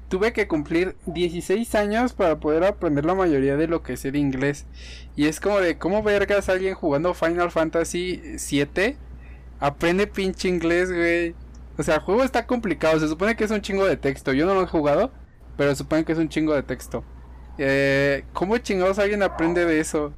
tuve 0.10 0.32
que 0.32 0.48
cumplir 0.48 0.96
16 1.08 1.74
años 1.76 2.14
para 2.14 2.40
poder 2.40 2.64
aprender 2.64 3.04
la 3.04 3.16
mayoría 3.16 3.58
de 3.58 3.68
lo 3.68 3.82
que 3.82 3.98
sé 3.98 4.12
de 4.12 4.20
inglés. 4.20 4.66
Y 5.16 5.26
es 5.26 5.40
como 5.40 5.60
de, 5.60 5.78
¿cómo 5.78 6.04
vergas 6.04 6.50
alguien 6.50 6.76
jugando 6.76 7.14
Final 7.14 7.50
Fantasy 7.50 8.22
7 8.38 8.98
aprende 9.60 10.08
pinche 10.08 10.50
inglés, 10.50 10.92
güey? 10.92 11.36
O 11.78 11.84
sea, 11.84 11.96
el 11.96 12.02
juego 12.02 12.24
está 12.24 12.46
complicado. 12.46 13.00
Se 13.00 13.08
supone 13.08 13.36
que 13.36 13.44
es 13.44 13.52
un 13.52 13.62
chingo 13.62 13.86
de 13.86 13.98
texto. 13.98 14.34
Yo 14.34 14.46
no 14.46 14.54
lo 14.54 14.64
he 14.64 14.68
jugado, 14.68 15.12
pero 15.58 15.72
se 15.72 15.78
supone 15.78 16.06
que 16.06 16.12
es 16.12 16.20
un 16.20 16.30
chingo 16.30 16.54
de 16.54 16.64
texto. 16.64 17.04
Eh, 17.58 18.26
¿Cómo 18.34 18.58
chingados 18.58 19.00
alguien 19.00 19.24
aprende 19.24 19.66
de 19.66 19.80
eso? 19.80 20.14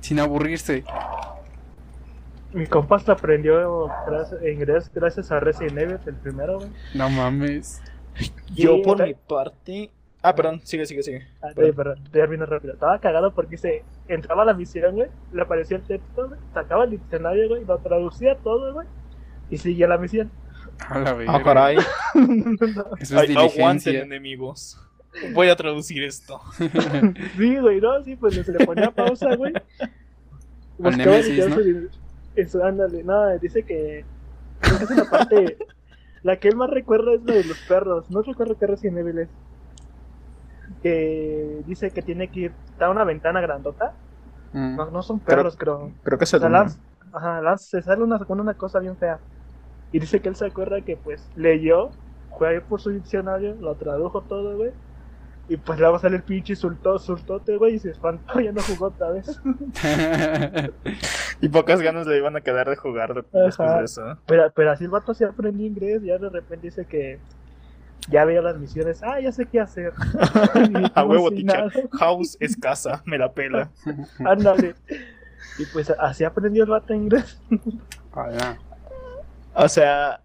Sin 0.00 0.18
aburrirse. 0.18 0.84
Mi 2.56 2.66
compa 2.66 2.96
hasta 2.96 3.12
aprendió 3.12 3.88
gracias- 4.06 4.42
inglés 4.42 4.90
gracias 4.94 5.30
a 5.30 5.40
Resident 5.40 5.78
Evil, 5.78 5.98
el 6.06 6.14
primero, 6.14 6.56
güey. 6.58 6.70
No 6.94 7.10
mames. 7.10 7.82
Yo 8.54 8.76
Sí, 8.76 8.82
por 8.82 9.02
mi 9.06 9.14
parte. 9.14 9.90
Ah, 10.22 10.34
perdón, 10.34 10.60
sigue, 10.64 10.86
sigue, 10.86 11.02
sigue. 11.02 11.26
Ah, 11.42 11.48
perdón, 11.54 12.02
termino 12.10 12.46
rápido. 12.46 12.72
Estaba 12.72 12.98
cagado 12.98 13.32
porque 13.34 13.56
se 13.58 13.84
entraba 14.08 14.42
a 14.42 14.46
la 14.46 14.54
misión, 14.54 14.94
güey, 14.96 15.08
le 15.32 15.42
aparecía 15.42 15.76
el 15.76 15.82
texto, 15.84 16.28
güey, 16.28 16.40
sacaba 16.54 16.84
el 16.84 16.90
diccionario, 16.90 17.48
güey, 17.48 17.64
lo 17.64 17.78
traducía 17.78 18.36
todo, 18.36 18.72
güey, 18.72 18.88
y 19.50 19.58
seguía 19.58 19.86
la 19.86 19.98
misión. 19.98 20.30
A 20.88 20.98
la 20.98 21.12
verga. 21.12 21.34
Ah, 21.36 21.42
caray. 21.42 21.76
Eso 23.00 23.20
es 23.20 23.28
diligencia. 23.28 24.02
enemigos. 24.02 24.80
Voy 25.32 25.48
a 25.48 25.56
traducir 25.56 26.02
esto. 26.04 26.40
Sí, 27.36 27.56
güey, 27.58 27.80
no, 27.80 28.02
sí, 28.02 28.16
pues 28.16 28.34
se 28.34 28.50
le 28.52 28.64
ponía 28.66 28.90
pausa, 28.90 29.34
güey. 29.36 29.52
Buscaba 30.78 30.96
Nemesis, 30.96 31.44
su- 31.44 32.05
Eso, 32.36 32.62
ándale, 32.64 33.02
no, 33.02 33.36
dice 33.38 33.64
que. 33.64 34.04
Creo 34.60 34.78
que 34.78 34.84
es 34.84 34.96
la 34.96 35.10
parte. 35.10 35.58
La 36.22 36.36
que 36.38 36.48
él 36.48 36.56
más 36.56 36.70
recuerda 36.70 37.14
es 37.14 37.22
la 37.24 37.34
de 37.34 37.44
los 37.44 37.58
perros. 37.68 38.10
No 38.10 38.22
recuerdo 38.22 38.56
qué 38.58 38.66
Resident 38.66 38.98
Evil 38.98 39.18
es. 39.20 39.28
Que 40.82 41.62
dice 41.66 41.90
que 41.90 42.02
tiene 42.02 42.28
que 42.28 42.40
ir. 42.40 42.52
Está 42.72 42.90
una 42.90 43.04
ventana 43.04 43.40
grandota. 43.40 43.92
Mm. 44.52 44.76
No, 44.76 44.90
no 44.90 45.02
son 45.02 45.18
Creo- 45.20 45.36
perros, 45.38 45.56
creo. 45.56 45.92
Creo 46.02 46.18
que 46.18 46.24
O 46.24 46.26
se 46.26 46.38
sea, 46.38 46.48
Lance, 46.48 46.78
ajá, 47.12 47.40
Lance 47.40 47.64
se 47.66 47.82
sale 47.82 48.02
una, 48.02 48.20
una 48.28 48.54
cosa 48.54 48.78
bien 48.80 48.96
fea. 48.96 49.18
Y 49.92 49.98
dice 50.00 50.20
que 50.20 50.28
él 50.28 50.36
se 50.36 50.46
acuerda 50.46 50.80
que 50.80 50.96
pues 50.96 51.28
leyó, 51.36 51.90
fue 52.38 52.48
ahí 52.48 52.60
por 52.60 52.80
su 52.80 52.90
diccionario, 52.90 53.54
lo 53.60 53.74
tradujo 53.76 54.22
todo, 54.22 54.56
güey. 54.56 54.72
Y 55.48 55.56
pues 55.56 55.78
le 55.78 55.86
va 55.86 55.96
a 55.96 56.00
salir 56.00 56.22
pinche 56.22 56.56
sultó, 56.56 56.98
sultote, 56.98 57.56
güey, 57.56 57.74
y 57.74 57.78
se 57.78 57.90
espantó, 57.90 58.40
ya 58.40 58.50
no 58.52 58.60
jugó 58.62 58.86
otra 58.86 59.10
vez. 59.10 59.40
Y 61.42 61.48
pocas 61.50 61.82
ganas 61.82 62.06
le 62.06 62.16
iban 62.16 62.34
a 62.34 62.40
quedar 62.40 62.68
de 62.70 62.76
jugar 62.76 63.12
de- 63.12 63.20
después 63.44 63.60
Ajá. 63.60 63.78
de 63.78 63.84
eso. 63.84 64.18
Pero, 64.26 64.50
pero 64.54 64.70
así 64.70 64.84
el 64.84 64.90
vato 64.90 65.12
se 65.12 65.26
aprendió 65.26 65.66
inglés, 65.66 66.02
ya 66.02 66.16
de 66.16 66.30
repente 66.30 66.68
dice 66.68 66.86
que 66.86 67.18
ya 68.08 68.24
veía 68.24 68.40
las 68.40 68.56
misiones, 68.58 69.02
ah, 69.02 69.20
ya 69.20 69.30
sé 69.32 69.44
qué 69.44 69.60
hacer. 69.60 69.92
A 70.94 71.04
huevo, 71.04 71.30
teacher. 71.30 71.70
House 71.92 72.38
es 72.40 72.56
casa, 72.56 73.02
me 73.04 73.18
la 73.18 73.32
pela. 73.32 73.70
Ándale. 74.24 74.74
Y 75.58 75.66
pues 75.66 75.90
así 75.90 76.24
aprendió 76.24 76.64
el 76.64 76.70
vato 76.70 76.94
inglés. 76.94 77.38
O 79.54 79.68
sea, 79.68 80.22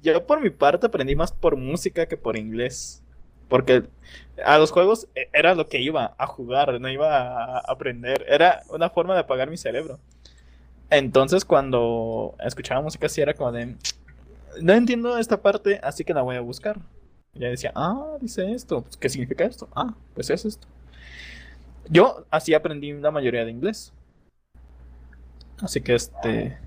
yo 0.00 0.26
por 0.26 0.40
mi 0.40 0.48
parte 0.50 0.86
aprendí 0.86 1.14
más 1.14 1.30
por 1.30 1.56
música 1.56 2.06
que 2.06 2.16
por 2.16 2.38
inglés. 2.38 3.03
Porque 3.48 3.84
a 4.44 4.58
los 4.58 4.70
juegos 4.72 5.08
e- 5.14 5.28
era 5.32 5.54
lo 5.54 5.68
que 5.68 5.80
iba 5.80 6.14
a 6.18 6.26
jugar, 6.26 6.80
no 6.80 6.88
iba 6.90 7.56
a 7.56 7.58
aprender. 7.60 8.24
Era 8.28 8.62
una 8.70 8.90
forma 8.90 9.14
de 9.14 9.20
apagar 9.20 9.50
mi 9.50 9.56
cerebro. 9.56 9.98
Entonces 10.90 11.44
cuando 11.44 12.34
escuchaba 12.40 12.82
música 12.82 13.06
así 13.06 13.20
era 13.20 13.34
como 13.34 13.52
de... 13.52 13.76
No 14.62 14.72
entiendo 14.72 15.18
esta 15.18 15.42
parte, 15.42 15.80
así 15.82 16.04
que 16.04 16.14
la 16.14 16.22
voy 16.22 16.36
a 16.36 16.40
buscar. 16.40 16.78
Y 17.34 17.40
ya 17.40 17.48
decía, 17.48 17.72
ah, 17.74 18.16
dice 18.20 18.52
esto. 18.52 18.82
Pues, 18.82 18.96
¿Qué 18.96 19.08
significa 19.08 19.44
esto? 19.44 19.68
Ah, 19.74 19.94
pues 20.14 20.30
es 20.30 20.44
esto. 20.44 20.66
Yo 21.88 22.24
así 22.30 22.54
aprendí 22.54 22.92
la 22.92 23.10
mayoría 23.10 23.44
de 23.44 23.50
inglés. 23.50 23.92
Así 25.62 25.80
que 25.80 25.94
este... 25.94 26.58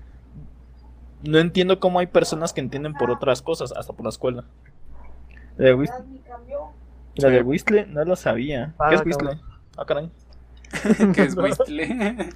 No 1.22 1.38
entiendo 1.38 1.80
cómo 1.80 1.98
hay 1.98 2.06
personas 2.06 2.52
que 2.52 2.60
entienden 2.60 2.94
por 2.94 3.10
otras 3.10 3.42
cosas, 3.42 3.72
hasta 3.72 3.92
por 3.92 4.04
la 4.04 4.10
escuela. 4.10 4.44
La 7.18 7.28
de 7.30 7.42
Whistler 7.42 7.88
no 7.88 8.04
lo 8.04 8.16
sabía. 8.16 8.74
Ah, 8.78 8.88
¿Qué 8.90 8.94
es 8.96 9.16
cabrón. 9.16 9.38
Whistler? 9.38 9.38
Ah, 9.76 9.84
caray. 9.86 10.10
que 11.14 11.22
es 11.22 11.36
Whistle. 11.36 12.30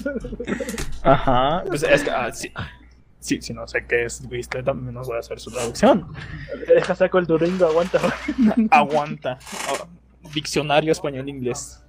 Ajá. 1.02 1.64
Pues 1.66 1.82
es 1.82 2.02
que, 2.02 2.10
ah, 2.10 2.32
sí. 2.32 2.52
Sí, 3.20 3.40
si 3.40 3.54
no 3.54 3.66
sé 3.68 3.86
qué 3.86 4.04
es 4.06 4.26
Whistler, 4.28 4.64
también 4.64 4.94
nos 4.94 5.06
voy 5.06 5.16
a 5.16 5.20
hacer 5.20 5.38
su 5.38 5.50
traducción. 5.52 6.08
Deja 6.66 6.94
saco 6.94 7.18
el 7.18 7.26
Durango, 7.26 7.66
aguanta. 7.66 8.00
Aguanta. 8.70 9.38
Ah, 9.68 9.86
Diccionario 10.34 10.90
español-inglés. 10.92 11.84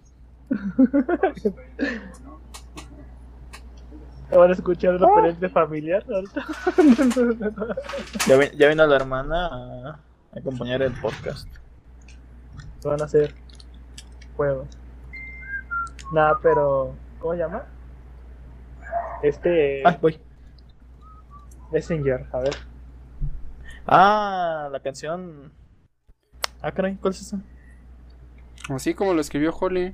Van 4.31 4.49
a 4.49 4.53
escuchar 4.53 4.95
una 4.95 5.07
referente 5.07 5.49
familiar 5.49 6.03
ahorita. 6.11 6.45
Ya, 8.27 8.37
vi- 8.37 8.57
ya 8.57 8.67
vino 8.67 8.85
la 8.87 8.95
hermana 8.95 9.47
a 9.47 9.99
acompañar 10.37 10.81
el 10.81 10.93
podcast. 10.93 11.47
Van 12.83 13.01
a 13.01 13.05
hacer 13.05 13.33
juegos. 14.35 14.67
Nada, 16.11 16.39
pero. 16.41 16.95
¿Cómo 17.19 17.33
se 17.33 17.39
llama? 17.39 17.65
Este. 19.21 19.81
Ah, 19.85 19.97
voy. 20.01 20.19
Messenger, 21.71 22.27
a 22.31 22.39
ver. 22.39 22.55
Ah, 23.87 24.69
la 24.71 24.79
canción. 24.79 25.51
Ah, 26.61 26.71
caray, 26.71 26.95
¿cuál 26.95 27.13
es 27.13 27.21
esa? 27.21 27.39
Así 28.69 28.93
como 28.93 29.13
lo 29.13 29.21
escribió 29.21 29.53
Holly. 29.55 29.93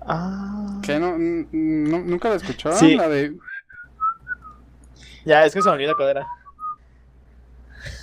Ah. 0.00 0.80
¿Qué? 0.82 0.98
No, 0.98 1.16
¿Nunca 1.16 2.28
la 2.30 2.36
escucharon? 2.36 2.78
Sí. 2.78 2.96
La 2.96 3.08
de... 3.08 3.38
Ya, 5.24 5.44
es 5.44 5.54
que 5.54 5.62
se 5.62 5.68
me 5.68 5.74
olvidó 5.76 5.96
cuál 5.96 6.08
era. 6.10 6.26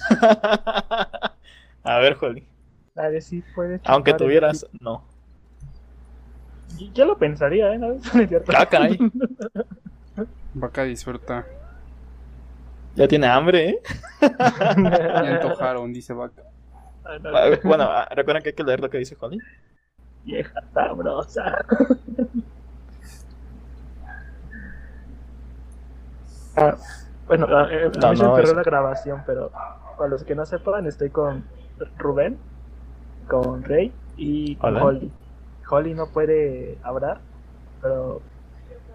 A 1.83 1.99
ver, 1.99 2.15
Joli. 2.15 2.47
A 2.95 3.09
puedes. 3.55 3.81
Aunque 3.85 4.11
el- 4.11 4.17
tuvieras, 4.17 4.65
no. 4.79 5.03
Yo 6.93 7.05
lo 7.05 7.17
pensaría, 7.17 7.73
¿eh? 7.73 7.77
¿No 7.77 7.93
es 8.21 8.29
cierto? 8.29 8.51
Ah, 8.55 8.65
caray. 8.65 8.99
Vaca 10.53 10.83
disfruta. 10.83 11.45
Ya 12.95 13.07
tiene 13.07 13.27
hambre, 13.27 13.69
¿eh? 13.69 13.79
Ya 15.21 15.29
antojaron, 15.29 15.93
dice 15.93 16.13
Vaca. 16.13 16.43
Ah, 17.05 17.17
no, 17.21 17.29
A 17.37 17.49
ver, 17.49 17.61
Bueno, 17.63 17.85
ah, 17.85 18.07
recuerden 18.11 18.43
que 18.43 18.49
hay 18.49 18.55
que 18.55 18.63
leer 18.63 18.79
lo 18.81 18.89
que 18.89 18.97
dice 18.99 19.15
Joli. 19.15 19.43
Vieja 20.23 20.61
sabrosa. 20.73 21.65
Ah, 26.55 26.75
bueno, 27.27 27.47
ah, 27.49 27.67
eh, 27.71 27.91
a 28.01 28.05
No, 28.05 28.07
mí 28.07 28.15
se 28.15 28.23
no, 28.23 28.29
me 28.29 28.35
perdió 28.35 28.53
es- 28.53 28.55
la 28.55 28.63
grabación, 28.63 29.23
pero 29.25 29.51
para 29.97 30.09
los 30.09 30.23
que 30.23 30.35
no 30.35 30.45
sepan, 30.45 30.87
estoy 30.87 31.09
con 31.09 31.45
Rubén, 31.97 32.37
con 33.29 33.63
Rey 33.63 33.93
y 34.17 34.55
con 34.57 34.71
Hola. 34.75 34.83
Holly. 34.83 35.11
Holly 35.69 35.93
no 35.93 36.07
puede 36.09 36.77
hablar, 36.83 37.21
pero 37.81 38.21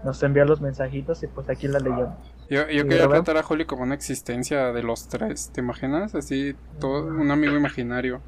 nos 0.03 0.21
envía 0.21 0.45
los 0.45 0.61
mensajitos 0.61 1.23
y 1.23 1.27
pues 1.27 1.49
aquí 1.49 1.67
la 1.67 1.79
leyó. 1.79 2.09
Yo, 2.47 2.67
quería 2.67 3.07
tratar 3.09 3.37
a 3.37 3.41
Holly 3.47 3.65
como 3.65 3.81
una 3.81 3.95
existencia 3.95 4.71
de 4.71 4.83
los 4.83 5.07
tres, 5.07 5.49
¿te 5.51 5.61
imaginas? 5.61 6.13
Así, 6.13 6.55
todo 6.79 7.07
un 7.07 7.31
amigo 7.31 7.55
imaginario. 7.55 8.21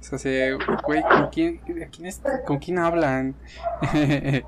Es 0.00 0.12
así, 0.12 0.30
güey, 0.84 1.02
¿con 1.02 1.28
quién, 1.30 1.60
a 1.84 1.86
quién 1.88 2.06
es- 2.06 2.22
¿con 2.44 2.58
quién 2.58 2.78
hablan? 2.78 3.36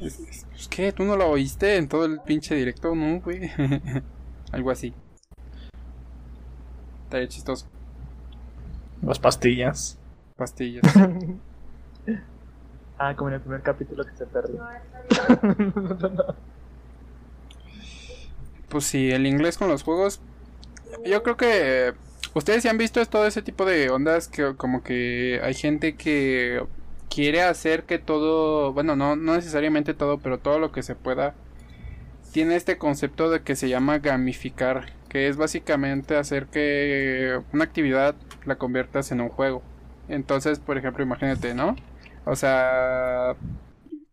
Es- 0.00 0.20
es- 0.20 0.46
pues, 0.50 0.68
¿Qué? 0.68 0.92
¿Tú 0.92 1.02
no 1.02 1.16
lo 1.16 1.28
oíste 1.28 1.76
en 1.76 1.88
todo 1.88 2.04
el 2.04 2.20
pinche 2.20 2.54
directo? 2.54 2.94
No, 2.94 3.20
güey. 3.20 3.50
Algo 4.52 4.70
así. 4.70 4.94
Estaría 7.04 7.26
chistoso. 7.28 7.66
Las 9.02 9.18
pastillas. 9.18 9.97
Pastillas. 10.38 10.84
ah, 12.98 13.14
como 13.16 13.28
en 13.28 13.34
el 13.34 13.40
primer 13.40 13.60
capítulo 13.60 14.04
que 14.04 14.16
se 14.16 14.24
perdió. 14.24 14.64
Pues 18.68 18.84
sí, 18.84 19.10
el 19.10 19.26
inglés 19.26 19.58
con 19.58 19.68
los 19.68 19.82
juegos. 19.82 20.20
Yo 21.04 21.22
creo 21.22 21.36
que 21.36 21.92
ustedes 22.34 22.62
sí 22.62 22.68
han 22.68 22.78
visto 22.78 23.04
todo 23.06 23.26
ese 23.26 23.42
tipo 23.42 23.64
de 23.64 23.90
ondas 23.90 24.28
que 24.28 24.54
como 24.56 24.82
que 24.82 25.40
hay 25.42 25.54
gente 25.54 25.96
que 25.96 26.62
quiere 27.10 27.42
hacer 27.42 27.84
que 27.84 27.98
todo, 27.98 28.72
bueno, 28.72 28.94
no, 28.94 29.16
no 29.16 29.34
necesariamente 29.34 29.92
todo, 29.92 30.18
pero 30.18 30.38
todo 30.38 30.58
lo 30.58 30.70
que 30.70 30.82
se 30.82 30.94
pueda 30.94 31.34
tiene 32.32 32.56
este 32.56 32.78
concepto 32.78 33.30
de 33.30 33.42
que 33.42 33.56
se 33.56 33.68
llama 33.68 33.98
gamificar, 33.98 34.92
que 35.08 35.28
es 35.28 35.36
básicamente 35.36 36.16
hacer 36.16 36.46
que 36.46 37.40
una 37.52 37.64
actividad 37.64 38.14
la 38.44 38.56
conviertas 38.56 39.10
en 39.10 39.20
un 39.20 39.30
juego. 39.30 39.62
Entonces, 40.08 40.58
por 40.58 40.78
ejemplo, 40.78 41.02
imagínate, 41.04 41.54
¿no? 41.54 41.76
O 42.24 42.36
sea, 42.36 43.36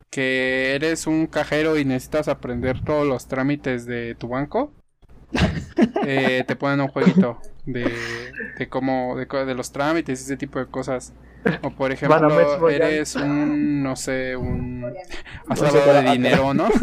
que 0.10 0.76
eres 0.76 1.08
un 1.08 1.28
cajero 1.28 1.78
y 1.78 1.86
necesitas 1.86 2.28
aprender 2.28 2.84
todos 2.84 3.08
los 3.08 3.28
trámites 3.28 3.86
de 3.86 4.16
tu 4.16 4.30
banco, 4.30 4.72
eh, 6.06 6.44
te 6.48 6.56
ponen 6.56 6.82
un 6.82 6.88
jueguito 6.88 7.40
de, 7.66 8.32
de 8.58 8.70
cómo, 8.70 9.16
de, 9.16 9.26
de 9.46 9.56
los 9.56 9.72
trámites, 9.72 10.22
ese 10.22 10.38
tipo 10.38 10.60
de 10.60 10.68
cosas. 10.68 11.14
O 11.62 11.72
por 11.72 11.92
ejemplo, 11.94 12.70
eres 12.70 13.16
un, 13.16 13.84
no 13.84 13.96
sé, 13.96 14.36
un 14.36 14.94
pero- 15.48 15.94
de 15.94 16.12
dinero, 16.12 16.54
¿no? 16.54 16.70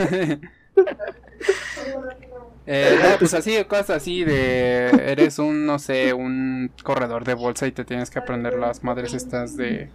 Eh, 2.67 2.97
no, 3.03 3.09
pues 3.19 3.35
así, 3.35 3.63
cosas 3.65 3.91
así 3.91 4.25
de, 4.25 4.87
eres 5.07 5.39
un, 5.39 5.67
no 5.67 5.79
sé, 5.79 6.13
un 6.15 6.71
corredor 6.83 7.25
de 7.25 7.35
bolsa 7.35 7.67
y 7.67 7.73
te 7.73 7.85
tienes 7.85 8.11
que 8.11 8.19
aprender 8.19 8.55
las 8.55 8.85
madres 8.85 9.15
estas 9.15 9.57
de 9.57 9.91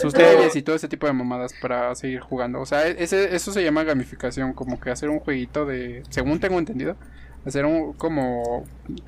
sus 0.00 0.16
leyes 0.16 0.56
y 0.56 0.62
todo 0.62 0.74
ese 0.76 0.88
tipo 0.88 1.06
de 1.06 1.12
mamadas 1.12 1.52
para 1.54 1.94
seguir 1.94 2.20
jugando. 2.20 2.60
O 2.60 2.66
sea, 2.66 2.86
ese, 2.88 3.34
eso 3.34 3.52
se 3.52 3.62
llama 3.62 3.84
gamificación, 3.84 4.52
como 4.52 4.80
que 4.80 4.90
hacer 4.90 5.08
un 5.10 5.20
jueguito 5.20 5.64
de, 5.64 6.02
según 6.10 6.40
tengo 6.40 6.58
entendido, 6.58 6.96
hacer 7.44 7.64
un, 7.64 7.92
como 7.92 8.64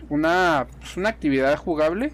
una, 0.09 0.67
pues, 0.79 0.97
una 0.97 1.09
actividad 1.09 1.57
jugable 1.57 2.13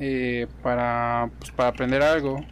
eh, 0.00 0.46
para, 0.62 1.30
pues, 1.38 1.50
para 1.52 1.68
aprender 1.70 2.02
algo. 2.02 2.44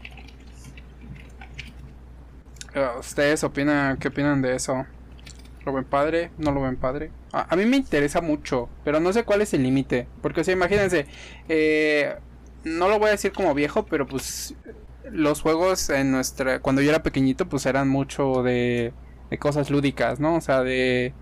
Eh, 2.74 2.88
¿Ustedes 2.98 3.44
opinan, 3.44 3.98
qué 3.98 4.08
opinan 4.08 4.40
de 4.40 4.54
eso? 4.54 4.86
¿Lo 5.64 5.72
ven 5.72 5.84
padre? 5.84 6.30
¿No 6.38 6.50
lo 6.50 6.62
ven 6.62 6.76
padre? 6.76 7.10
A, 7.32 7.54
mí 7.56 7.66
me 7.66 7.76
interesa 7.76 8.20
mucho, 8.20 8.68
pero 8.84 9.00
no 9.00 9.12
sé 9.12 9.24
cuál 9.24 9.42
es 9.42 9.54
el 9.54 9.62
límite. 9.62 10.08
Porque, 10.20 10.40
o 10.40 10.44
sea, 10.44 10.54
imagínense, 10.54 11.06
eh, 11.48 12.16
no 12.64 12.88
lo 12.88 12.98
voy 12.98 13.08
a 13.08 13.12
decir 13.12 13.32
como 13.32 13.54
viejo, 13.54 13.86
pero 13.86 14.06
pues 14.06 14.54
los 15.10 15.40
juegos 15.40 15.90
en 15.90 16.10
nuestra, 16.10 16.60
cuando 16.60 16.82
yo 16.82 16.90
era 16.90 17.02
pequeñito, 17.02 17.48
pues 17.48 17.66
eran 17.66 17.88
mucho 17.88 18.42
de, 18.42 18.92
de 19.30 19.38
cosas 19.38 19.70
lúdicas, 19.70 20.20
¿no? 20.20 20.36
O 20.36 20.40
sea, 20.40 20.62
de 20.62 21.14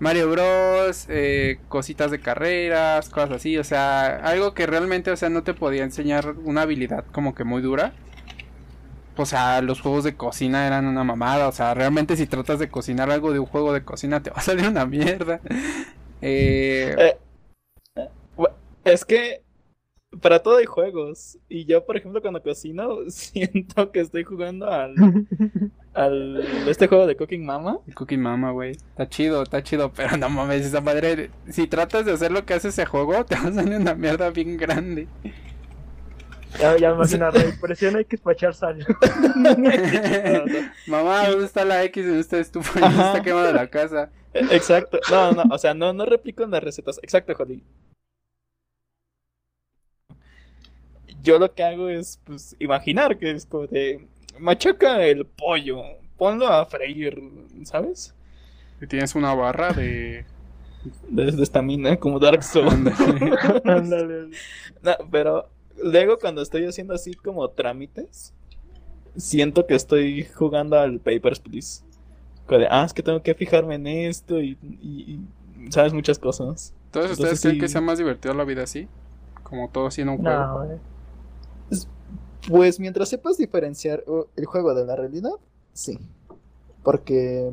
Mario 0.00 0.30
Bros, 0.30 1.06
eh, 1.08 1.58
cositas 1.68 2.10
de 2.10 2.20
carreras, 2.20 3.08
cosas 3.08 3.32
así, 3.32 3.58
o 3.58 3.64
sea, 3.64 4.16
algo 4.16 4.54
que 4.54 4.66
realmente, 4.66 5.10
o 5.10 5.16
sea, 5.16 5.28
no 5.28 5.42
te 5.42 5.54
podía 5.54 5.82
enseñar 5.82 6.36
una 6.44 6.62
habilidad 6.62 7.04
como 7.10 7.34
que 7.34 7.44
muy 7.44 7.62
dura. 7.62 7.94
O 9.22 9.26
sea, 9.26 9.60
los 9.62 9.80
juegos 9.80 10.04
de 10.04 10.16
cocina 10.16 10.66
eran 10.66 10.86
una 10.86 11.04
mamada, 11.04 11.48
o 11.48 11.52
sea, 11.52 11.74
realmente 11.74 12.16
si 12.16 12.26
tratas 12.26 12.58
de 12.58 12.70
cocinar 12.70 13.10
algo 13.10 13.32
de 13.32 13.38
un 13.40 13.46
juego 13.46 13.72
de 13.72 13.84
cocina 13.84 14.22
te 14.22 14.30
va 14.30 14.36
a 14.38 14.42
salir 14.42 14.66
una 14.68 14.86
mierda. 14.86 15.40
Eh, 16.20 16.96
Eh, 16.96 17.18
eh, 17.96 18.08
es 18.84 19.04
que 19.04 19.42
para 20.20 20.42
todo 20.42 20.58
hay 20.58 20.66
juegos. 20.66 21.38
Y 21.48 21.66
yo, 21.66 21.86
por 21.86 21.96
ejemplo, 21.96 22.20
cuando 22.22 22.42
cocino, 22.42 22.98
siento 23.10 23.92
que 23.92 24.00
estoy 24.00 24.24
jugando 24.24 24.70
al, 24.70 24.94
al 25.94 26.68
este 26.68 26.88
juego 26.88 27.06
de 27.06 27.16
Cooking 27.16 27.44
Mama. 27.44 27.80
Cookie 27.94 28.16
Mama, 28.18 28.52
güey. 28.52 28.72
Está 28.72 29.08
chido, 29.08 29.42
está 29.42 29.62
chido, 29.62 29.92
pero 29.92 30.16
no 30.16 30.28
mames, 30.28 30.64
esa 30.66 30.80
madre. 30.80 31.30
Si 31.48 31.66
tratas 31.66 32.04
de 32.04 32.12
hacer 32.12 32.30
lo 32.32 32.44
que 32.44 32.54
hace 32.54 32.68
ese 32.68 32.86
juego, 32.86 33.24
te 33.26 33.34
va 33.36 33.48
a 33.48 33.52
salir 33.52 33.76
una 33.76 33.94
mierda 33.94 34.30
bien 34.30 34.56
grande. 34.56 35.08
Ya, 36.56 36.76
ya 36.76 36.90
me 36.90 36.96
imagino, 36.96 37.30
Rey. 37.30 37.52
Presión 37.60 37.96
hay 37.96 38.04
que 38.04 38.16
despachar 38.16 38.54
sal. 38.54 38.78
Mamá, 40.86 41.28
¿dónde 41.28 41.44
está 41.44 41.64
la 41.64 41.84
X 41.84 42.04
en 42.04 42.14
esta 42.18 42.38
estufa? 42.38 42.80
Está 42.80 43.22
quemando 43.22 43.52
la 43.52 43.68
casa. 43.68 44.10
Exacto. 44.32 44.98
No, 45.10 45.32
no, 45.32 45.42
o 45.54 45.58
sea, 45.58 45.74
no, 45.74 45.92
no 45.92 46.04
replico 46.04 46.42
en 46.42 46.50
las 46.50 46.62
recetas. 46.62 46.98
Exacto, 47.02 47.34
Jody. 47.34 47.62
Yo 51.22 51.38
lo 51.38 51.52
que 51.52 51.62
hago 51.62 51.88
es, 51.88 52.20
pues, 52.24 52.56
imaginar 52.58 53.18
que 53.18 53.30
es 53.30 53.46
como 53.46 53.66
de. 53.66 54.06
Machaca 54.38 55.04
el 55.04 55.26
pollo, 55.26 55.82
ponlo 56.16 56.46
a 56.46 56.64
freír, 56.64 57.20
¿sabes? 57.64 58.14
Y 58.80 58.86
tienes 58.86 59.14
una 59.14 59.34
barra 59.34 59.72
de. 59.72 60.24
De 61.08 61.32
de 61.32 61.42
estamina, 61.42 61.96
como 61.96 62.18
Dark 62.18 62.42
Souls. 62.42 62.72
Ándale. 63.64 64.30
No, 64.80 64.92
pero 65.10 65.50
luego 65.82 66.18
cuando 66.18 66.42
estoy 66.42 66.64
haciendo 66.66 66.94
así 66.94 67.14
como 67.14 67.48
trámites, 67.50 68.32
siento 69.16 69.66
que 69.66 69.74
estoy 69.74 70.24
jugando 70.24 70.78
al 70.78 71.00
Papers, 71.00 71.40
Please. 71.40 71.82
Como 72.46 72.60
de, 72.60 72.68
ah, 72.70 72.84
es 72.84 72.92
que 72.94 73.02
tengo 73.02 73.22
que 73.22 73.34
fijarme 73.34 73.74
en 73.74 73.86
esto 73.86 74.40
y, 74.40 74.56
y- 74.62 75.20
y, 75.66 75.70
sabes 75.72 75.92
muchas 75.92 76.18
cosas. 76.18 76.72
¿Todos 76.90 77.10
ustedes 77.10 77.18
Entonces, 77.20 77.40
creen 77.42 77.54
sí. 77.56 77.60
que 77.60 77.68
sea 77.68 77.80
más 77.80 77.98
divertido 77.98 78.32
la 78.34 78.44
vida 78.44 78.62
así? 78.62 78.88
Como 79.42 79.68
todo 79.70 79.90
siendo 79.90 80.12
un 80.14 80.18
juego. 80.18 80.38
No, 80.38 80.64
güey. 80.64 80.78
Pues 82.48 82.80
mientras 82.80 83.08
sepas 83.10 83.36
diferenciar 83.36 84.02
el 84.36 84.44
juego 84.46 84.74
de 84.74 84.86
la 84.86 84.96
realidad, 84.96 85.32
sí. 85.74 85.98
Porque 86.82 87.50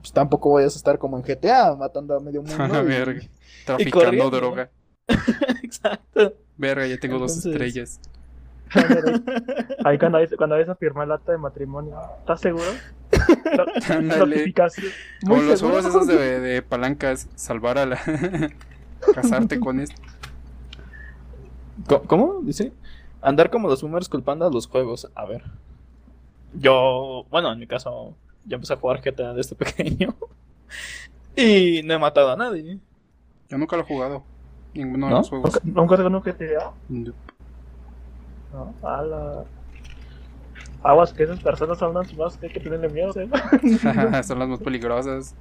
pues, 0.00 0.12
tampoco 0.12 0.52
vayas 0.52 0.74
a 0.74 0.78
estar 0.78 0.98
como 0.98 1.16
en 1.18 1.24
GTA 1.24 1.74
matando 1.74 2.16
a 2.16 2.20
medio 2.20 2.42
mundo. 2.44 2.82
Y- 2.82 2.86
ver, 2.86 3.30
traficando 3.64 4.30
droga. 4.30 4.70
Exacto. 5.62 6.34
Verga, 6.56 6.86
ya 6.86 6.98
tengo 6.98 7.18
dos 7.18 7.44
estrellas. 7.44 8.00
Ahí 9.84 9.98
cuando 9.98 10.18
vayas, 10.18 10.34
cuando 10.36 10.56
vayas 10.56 10.68
a 10.68 10.74
firmar 10.74 11.06
el 11.06 11.12
acta 11.12 11.32
de 11.32 11.38
matrimonio. 11.38 11.98
¿Estás 12.20 12.40
seguro? 12.40 12.66
Notificación. 14.02 14.92
Como 15.26 15.42
los 15.42 15.58
seguro. 15.58 15.80
juegos 15.80 15.94
esos 15.94 16.06
de, 16.06 16.40
de 16.40 16.62
palancas, 16.62 17.28
salvar 17.34 17.78
a 17.78 17.86
la. 17.86 17.98
casarte 19.14 19.58
con 19.58 19.80
esto. 19.80 20.00
¿Cómo? 22.06 22.40
Dice. 22.42 22.72
Andar 23.20 23.50
como 23.50 23.68
los 23.68 23.82
boomers 23.82 24.08
culpando 24.08 24.46
a 24.46 24.50
los 24.50 24.66
juegos. 24.66 25.10
A 25.14 25.24
ver. 25.24 25.42
Yo, 26.54 27.26
bueno, 27.30 27.52
en 27.52 27.58
mi 27.58 27.66
caso, 27.66 28.14
yo 28.44 28.56
empecé 28.56 28.74
a 28.74 28.76
jugar 28.76 29.00
GTA 29.02 29.32
desde 29.34 29.56
pequeño. 29.56 30.14
Y 31.36 31.82
no 31.84 31.94
he 31.94 31.98
matado 31.98 32.30
a 32.32 32.36
nadie. 32.36 32.78
Yo 33.48 33.58
nunca 33.58 33.76
lo 33.76 33.82
he 33.82 33.86
jugado. 33.86 34.24
Ninguno 34.78 35.06
de 35.08 35.12
¿No? 35.12 35.18
los 35.18 35.28
juegos. 35.28 35.60
¿Nunca, 35.64 35.80
nunca 35.80 35.96
tengo 35.96 36.08
un 36.16 36.22
GTA? 36.22 36.72
No, 38.52 38.74
ala. 38.82 39.44
Aguas 40.82 41.12
que 41.12 41.24
esas 41.24 41.40
personas 41.40 41.78
son 41.78 41.94
las 41.94 42.12
más 42.14 42.36
que 42.36 42.46
hay 42.46 42.52
que 42.52 42.60
tenerle 42.60 42.88
miedo, 42.88 43.12
¿eh? 43.16 43.28
Son 44.24 44.38
las 44.38 44.48
más 44.48 44.60
peligrosas. 44.60 45.34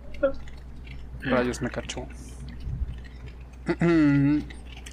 Rayos 1.22 1.62
me 1.62 1.70
cachó. 1.70 2.08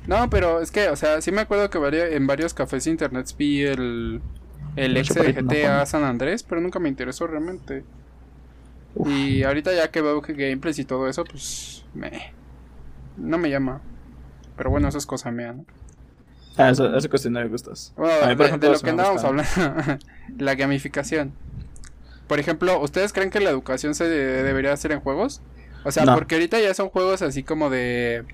No, 0.07 0.29
pero 0.29 0.61
es 0.61 0.71
que, 0.71 0.89
o 0.91 0.97
sea, 0.97 1.23
sí 1.23 1.33
me 1.33 1.41
acuerdo 1.41 1.71
que 1.71 1.79
vari- 1.79 2.13
en 2.13 2.27
varios 2.27 2.53
cafés 2.53 2.87
internet 2.87 3.27
vi 3.39 3.63
el, 3.63 4.21
el 4.77 4.97
exe 4.99 5.21
de 5.23 5.33
GTA. 5.33 5.87
San 5.87 6.05
Andrés, 6.05 6.43
pero 6.43 6.61
nunca 6.61 6.79
me 6.79 6.91
interesó 6.91 7.27
realmente. 7.27 7.87
Y 9.05 9.43
ahorita 9.43 9.75
ya 9.75 9.91
que 9.91 10.03
veo 10.03 10.23
que 10.23 10.35
gameplays 10.35 10.79
y 10.79 10.85
todo 10.85 11.09
eso, 11.09 11.25
pues 11.25 11.87
me 11.95 12.35
no 13.17 13.39
me 13.39 13.51
llama. 13.51 13.83
Pero 14.57 14.71
bueno, 14.71 14.89
eso 14.89 14.99
es 14.99 15.07
cosa 15.07 15.31
mía, 15.31 15.53
¿no? 15.53 15.65
Ah, 16.57 16.71
eso, 16.71 16.95
eso 16.97 17.09
cuestión 17.11 17.35
de 17.35 17.45
gustos. 17.49 17.93
Bueno, 17.97 18.15
A 18.25 18.29
mí, 18.29 18.35
de, 18.37 18.45
ejemplo, 18.45 18.69
de 18.71 18.75
lo 18.77 18.81
que 18.81 18.91
andábamos 18.91 19.25
hablando, 19.25 19.51
la 20.39 20.55
gamificación. 20.55 21.33
Por 22.29 22.39
ejemplo, 22.39 22.81
¿ustedes 22.81 23.13
creen 23.13 23.31
que 23.31 23.41
la 23.41 23.51
educación 23.51 23.95
se 23.95 24.05
de- 24.09 24.43
debería 24.45 24.73
hacer 24.73 24.93
en 24.93 25.01
juegos? 25.01 25.41
O 25.85 25.91
sea, 25.91 26.05
No. 26.05 26.15
porque 26.15 26.37
ahorita 26.37 26.59
ya 26.61 26.73
son 26.73 26.89
juegos 26.89 27.23
así 27.23 27.43
como 27.43 27.71
de, 27.71 28.25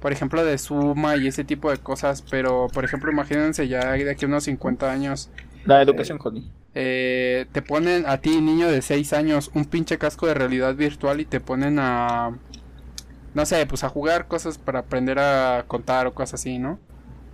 por 0.00 0.12
ejemplo, 0.12 0.44
de 0.44 0.56
suma 0.56 1.16
y 1.16 1.26
ese 1.26 1.44
tipo 1.44 1.70
de 1.70 1.78
cosas, 1.78 2.22
pero, 2.30 2.68
por 2.72 2.84
ejemplo, 2.84 3.10
imagínense 3.10 3.66
ya 3.68 3.92
de 3.92 4.10
aquí 4.10 4.24
a 4.24 4.28
unos 4.28 4.44
50 4.44 4.90
años, 4.90 5.28
La 5.66 5.82
educación, 5.82 6.18
Holly. 6.22 6.48
eh, 6.74 7.46
te 7.52 7.60
ponen 7.60 8.06
a 8.06 8.18
ti, 8.18 8.40
niño 8.40 8.68
de 8.70 8.80
6 8.80 9.12
años, 9.12 9.50
un 9.54 9.64
pinche 9.66 9.98
casco 9.98 10.26
de 10.28 10.34
realidad 10.34 10.74
virtual 10.76 11.20
y 11.20 11.24
te 11.26 11.40
ponen 11.40 11.78
a, 11.80 12.30
no 13.34 13.46
sé, 13.46 13.64
pues 13.66 13.84
a 13.84 13.88
jugar 13.88 14.28
cosas 14.28 14.58
para 14.58 14.80
aprender 14.80 15.18
a 15.18 15.64
contar 15.68 16.06
o 16.06 16.14
cosas 16.14 16.40
así, 16.40 16.58
¿no? 16.58 16.78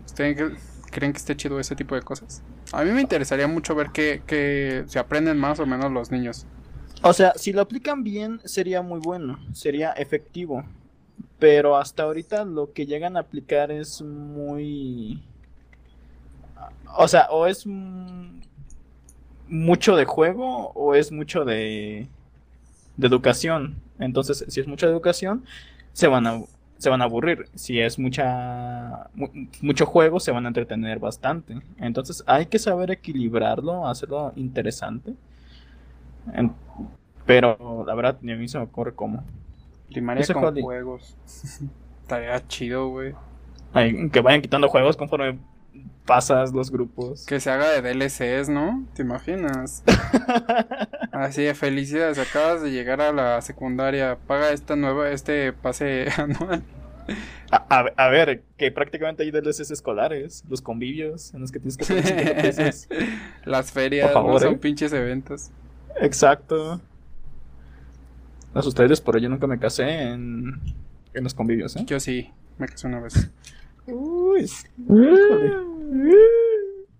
¿Ustedes 0.06 0.36
cre- 0.36 0.58
creen 0.90 1.12
que 1.12 1.18
esté 1.18 1.36
chido 1.36 1.58
ese 1.60 1.76
tipo 1.76 1.94
de 1.94 2.02
cosas? 2.02 2.42
A 2.72 2.82
mí 2.84 2.90
me 2.92 3.00
interesaría 3.00 3.46
mucho 3.46 3.74
ver 3.74 3.90
que, 3.90 4.22
que 4.26 4.84
se 4.86 4.98
aprenden 4.98 5.38
más 5.38 5.60
o 5.60 5.66
menos 5.66 5.92
los 5.92 6.10
niños. 6.10 6.46
O 7.02 7.12
sea, 7.12 7.34
si 7.36 7.52
lo 7.52 7.60
aplican 7.60 8.02
bien, 8.02 8.40
sería 8.44 8.82
muy 8.82 8.98
bueno, 9.00 9.38
sería 9.52 9.92
efectivo. 9.92 10.64
Pero 11.38 11.76
hasta 11.76 12.04
ahorita 12.04 12.44
lo 12.44 12.72
que 12.72 12.86
llegan 12.86 13.16
a 13.16 13.20
aplicar 13.20 13.70
es 13.70 14.02
muy... 14.02 15.22
O 16.96 17.08
sea, 17.08 17.26
o 17.30 17.46
es 17.46 17.66
mucho 19.48 19.96
de 19.96 20.04
juego 20.04 20.70
o 20.74 20.94
es 20.94 21.12
mucho 21.12 21.44
de, 21.44 22.08
de 22.96 23.06
educación. 23.06 23.76
Entonces, 23.98 24.44
si 24.48 24.60
es 24.60 24.66
mucha 24.66 24.86
educación, 24.86 25.44
se 25.94 26.06
van 26.08 26.26
a, 26.26 26.42
se 26.76 26.90
van 26.90 27.00
a 27.00 27.04
aburrir. 27.04 27.48
Si 27.54 27.80
es 27.80 27.98
mucha 27.98 29.08
mu- 29.14 29.30
mucho 29.62 29.86
juego, 29.86 30.20
se 30.20 30.30
van 30.32 30.44
a 30.44 30.48
entretener 30.48 30.98
bastante. 30.98 31.56
Entonces, 31.78 32.22
hay 32.26 32.44
que 32.46 32.58
saber 32.58 32.90
equilibrarlo, 32.90 33.88
hacerlo 33.88 34.32
interesante. 34.36 35.14
En- 36.34 36.52
pero 37.24 37.84
la 37.86 37.94
verdad, 37.94 38.18
ni 38.20 38.32
a 38.32 38.36
mí 38.36 38.46
se 38.48 38.58
me 38.58 38.64
ocurre 38.64 38.94
cómo. 38.94 39.24
Primaria 39.88 40.22
con 40.34 40.60
juegos. 40.60 41.16
Estaría 42.02 42.46
chido, 42.48 42.88
güey. 42.88 43.14
Que 44.10 44.20
vayan 44.20 44.42
quitando 44.42 44.68
juegos 44.68 44.96
conforme 44.96 45.38
pasas 46.06 46.52
los 46.52 46.70
grupos. 46.70 47.24
Que 47.26 47.40
se 47.40 47.50
haga 47.50 47.68
de 47.70 47.82
DLCs, 47.82 48.48
¿no? 48.48 48.86
¿Te 48.94 49.02
imaginas? 49.02 49.82
Así 51.12 51.42
de 51.42 51.54
felicidades, 51.54 52.18
acabas 52.18 52.62
de 52.62 52.70
llegar 52.70 53.00
a 53.00 53.12
la 53.12 53.40
secundaria, 53.40 54.18
paga 54.26 54.50
esta 54.50 54.76
nueva, 54.76 55.10
este 55.10 55.52
pase 55.52 56.08
anual. 56.16 56.62
A, 57.50 57.56
a- 57.68 57.92
a 58.06 58.08
ver, 58.08 58.42
que 58.56 58.70
prácticamente 58.72 59.22
hay 59.22 59.30
DLCs 59.30 59.70
escolares, 59.70 60.44
los 60.48 60.60
convivios 60.62 61.32
en 61.34 61.40
los 61.42 61.52
que 61.52 61.58
tienes 61.60 61.76
que 61.76 61.84
hacer 61.84 62.02
50 62.06 62.42
pesos. 62.42 62.88
Las 63.44 63.70
ferias, 63.72 64.06
Por 64.06 64.14
favor, 64.14 64.32
¿no? 64.34 64.40
Son 64.40 64.54
¿eh? 64.54 64.58
pinches 64.58 64.92
eventos. 64.92 65.50
Exacto. 66.00 66.80
Sé 68.60 68.68
ustedes, 68.68 69.00
pero 69.00 69.18
yo 69.18 69.28
nunca 69.28 69.46
me 69.46 69.58
casé 69.58 70.02
en, 70.12 70.60
en 71.12 71.24
los 71.24 71.34
convivios, 71.34 71.76
¿eh? 71.76 71.84
Yo 71.86 71.98
sí, 72.00 72.30
me 72.58 72.66
casé 72.68 72.86
una 72.86 73.00
vez. 73.00 73.30
Uy, 73.86 74.50
híjole. 74.78 75.52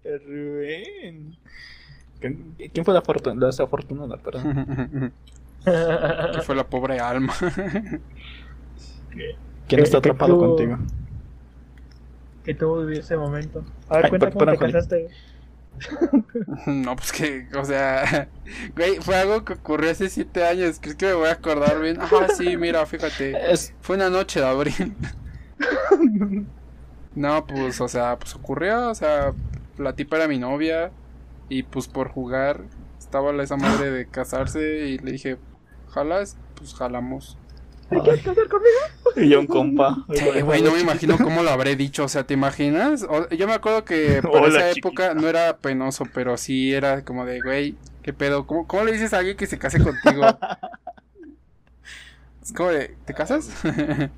El 0.05 0.21
Rubén. 0.27 1.37
¿Quién 2.21 2.55
quién 2.73 2.85
fue 2.85 2.95
la, 2.95 3.03
fortuna, 3.03 3.41
la 3.41 3.47
desafortunada? 3.47 4.17
Perdón. 4.19 5.13
que 5.65 6.41
fue 6.43 6.55
la 6.55 6.67
pobre 6.69 6.99
alma. 7.01 7.33
¿Quién 9.69 9.81
está 9.83 10.01
que 10.01 10.11
atrapado 10.11 10.35
tú- 10.35 10.41
contigo? 10.41 10.79
que 12.45 12.55
tuvo 12.55 12.81
vivir 12.81 12.99
ese 12.99 13.17
momento. 13.17 13.65
A 13.89 13.97
ver, 13.97 14.05
Ay, 14.05 14.11
cuenta 14.11 14.31
cómo 14.31 14.45
te 14.53 14.59
casaste. 14.59 15.09
no, 16.67 16.95
pues 16.95 17.11
que, 17.11 17.49
o 17.59 17.65
sea, 17.65 18.29
güey, 18.77 18.97
fue 19.01 19.17
algo 19.17 19.45
que 19.47 19.55
ocurrió 19.55 19.91
hace 19.91 20.11
siete 20.11 20.45
años. 20.45 20.77
¿Crees 20.79 20.97
que 20.97 21.07
me 21.07 21.15
voy 21.15 21.29
a 21.29 21.33
acordar 21.33 21.81
bien? 21.81 21.97
Ah, 22.01 22.27
sí, 22.37 22.59
mira, 22.59 22.85
fíjate. 22.85 23.51
Es, 23.51 23.73
Fue 23.81 23.97
una 23.97 24.11
noche 24.11 24.41
de 24.41 24.47
abril. 24.47 24.95
No, 27.15 27.47
pues, 27.47 27.81
o 27.81 27.89
sea, 27.89 28.19
pues 28.19 28.35
ocurrió, 28.35 28.91
o 28.91 28.95
sea, 28.95 29.33
la 29.79 29.95
tipa 29.95 30.17
era 30.17 30.29
mi 30.29 30.39
novia 30.39 30.91
y 31.49 31.63
pues 31.63 31.89
por 31.89 32.09
jugar 32.09 32.63
estaba 32.99 33.33
la 33.33 33.45
esa 33.45 33.57
madre 33.57 33.91
de 33.91 34.07
casarse 34.09 34.89
y 34.89 34.99
le 34.99 35.13
dije, 35.13 35.37
jalas, 35.91 36.37
pues 36.57 36.75
jalamos. 36.75 37.39
¿Te 37.89 38.01
quieres 38.01 38.23
casar 38.23 38.49
conmigo? 38.49 38.79
Y 39.17 39.29
yo 39.29 39.41
un 39.41 39.47
compa. 39.47 40.05
Sí, 40.13 40.41
güey, 40.41 40.63
no 40.63 40.73
me 40.73 40.81
imagino 40.81 41.19
cómo 41.19 41.43
lo 41.43 41.51
habré 41.51 41.77
dicho, 41.77 42.05
o 42.05 42.09
sea, 42.09 42.27
¿te 42.27 42.35
imaginas? 42.35 43.05
O- 43.09 43.29
yo 43.29 43.47
me 43.47 43.55
acuerdo 43.55 43.85
que 43.85 44.21
por 44.29 44.43
Hola, 44.43 44.49
esa 44.49 44.73
chiquita. 44.73 44.89
época 44.89 45.15
no 45.15 45.29
era 45.29 45.59
penoso, 45.59 46.05
pero 46.13 46.37
sí 46.37 46.73
era 46.75 47.05
como 47.05 47.25
de, 47.27 47.41
güey, 47.43 47.77
¿qué 48.03 48.13
pedo? 48.13 48.47
¿Cómo, 48.47 48.67
cómo 48.67 48.85
le 48.85 48.93
dices 48.93 49.13
a 49.15 49.19
alguien 49.19 49.37
que 49.37 49.47
se 49.47 49.59
case 49.59 49.81
contigo? 49.81 50.25
es 52.43 52.53
como 52.53 52.71
de, 52.71 52.97
¿te 53.05 53.15
casas? 53.15 53.51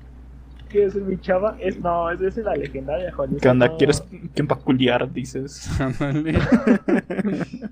¿Quieres 0.69 0.93
ser 0.93 1.01
mi 1.03 1.17
chava? 1.19 1.57
Es, 1.59 1.79
no, 1.79 2.09
esa 2.09 2.27
es 2.27 2.37
la 2.37 2.55
legendaria, 2.55 3.11
Juan. 3.13 3.37
¿Qué 3.41 3.49
onda? 3.49 3.67
No. 3.67 3.77
¿Quieres 3.77 4.03
que 4.35 4.43
peculiar? 4.43 5.11
Dices. 5.11 5.69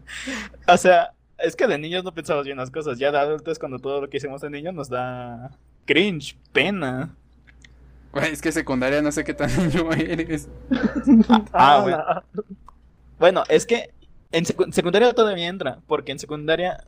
O 0.67 0.77
sea, 0.77 1.11
es 1.37 1.55
que 1.55 1.67
de 1.67 1.77
niños 1.77 2.03
no 2.03 2.13
pensamos 2.13 2.45
bien 2.45 2.57
las 2.57 2.71
cosas. 2.71 2.97
Ya 2.97 3.11
de 3.11 3.17
adultos, 3.17 3.59
cuando 3.59 3.79
todo 3.79 4.01
lo 4.01 4.09
que 4.09 4.17
hicimos 4.17 4.41
de 4.41 4.49
niños 4.49 4.73
nos 4.73 4.89
da 4.89 5.51
cringe, 5.85 6.37
pena. 6.51 7.15
Güey, 8.11 8.31
es 8.31 8.41
que 8.41 8.51
secundaria 8.51 9.01
no 9.01 9.11
sé 9.11 9.23
qué 9.23 9.33
tan 9.33 9.49
niño 9.67 9.91
eres. 9.91 10.47
Ah, 11.51 11.79
bueno. 11.83 12.03
Bueno, 13.19 13.43
es 13.49 13.65
que 13.65 13.91
en 14.31 14.45
secu- 14.45 14.71
secundaria 14.71 15.13
todavía 15.13 15.47
entra, 15.47 15.79
porque 15.87 16.11
en 16.11 16.19
secundaria 16.19 16.83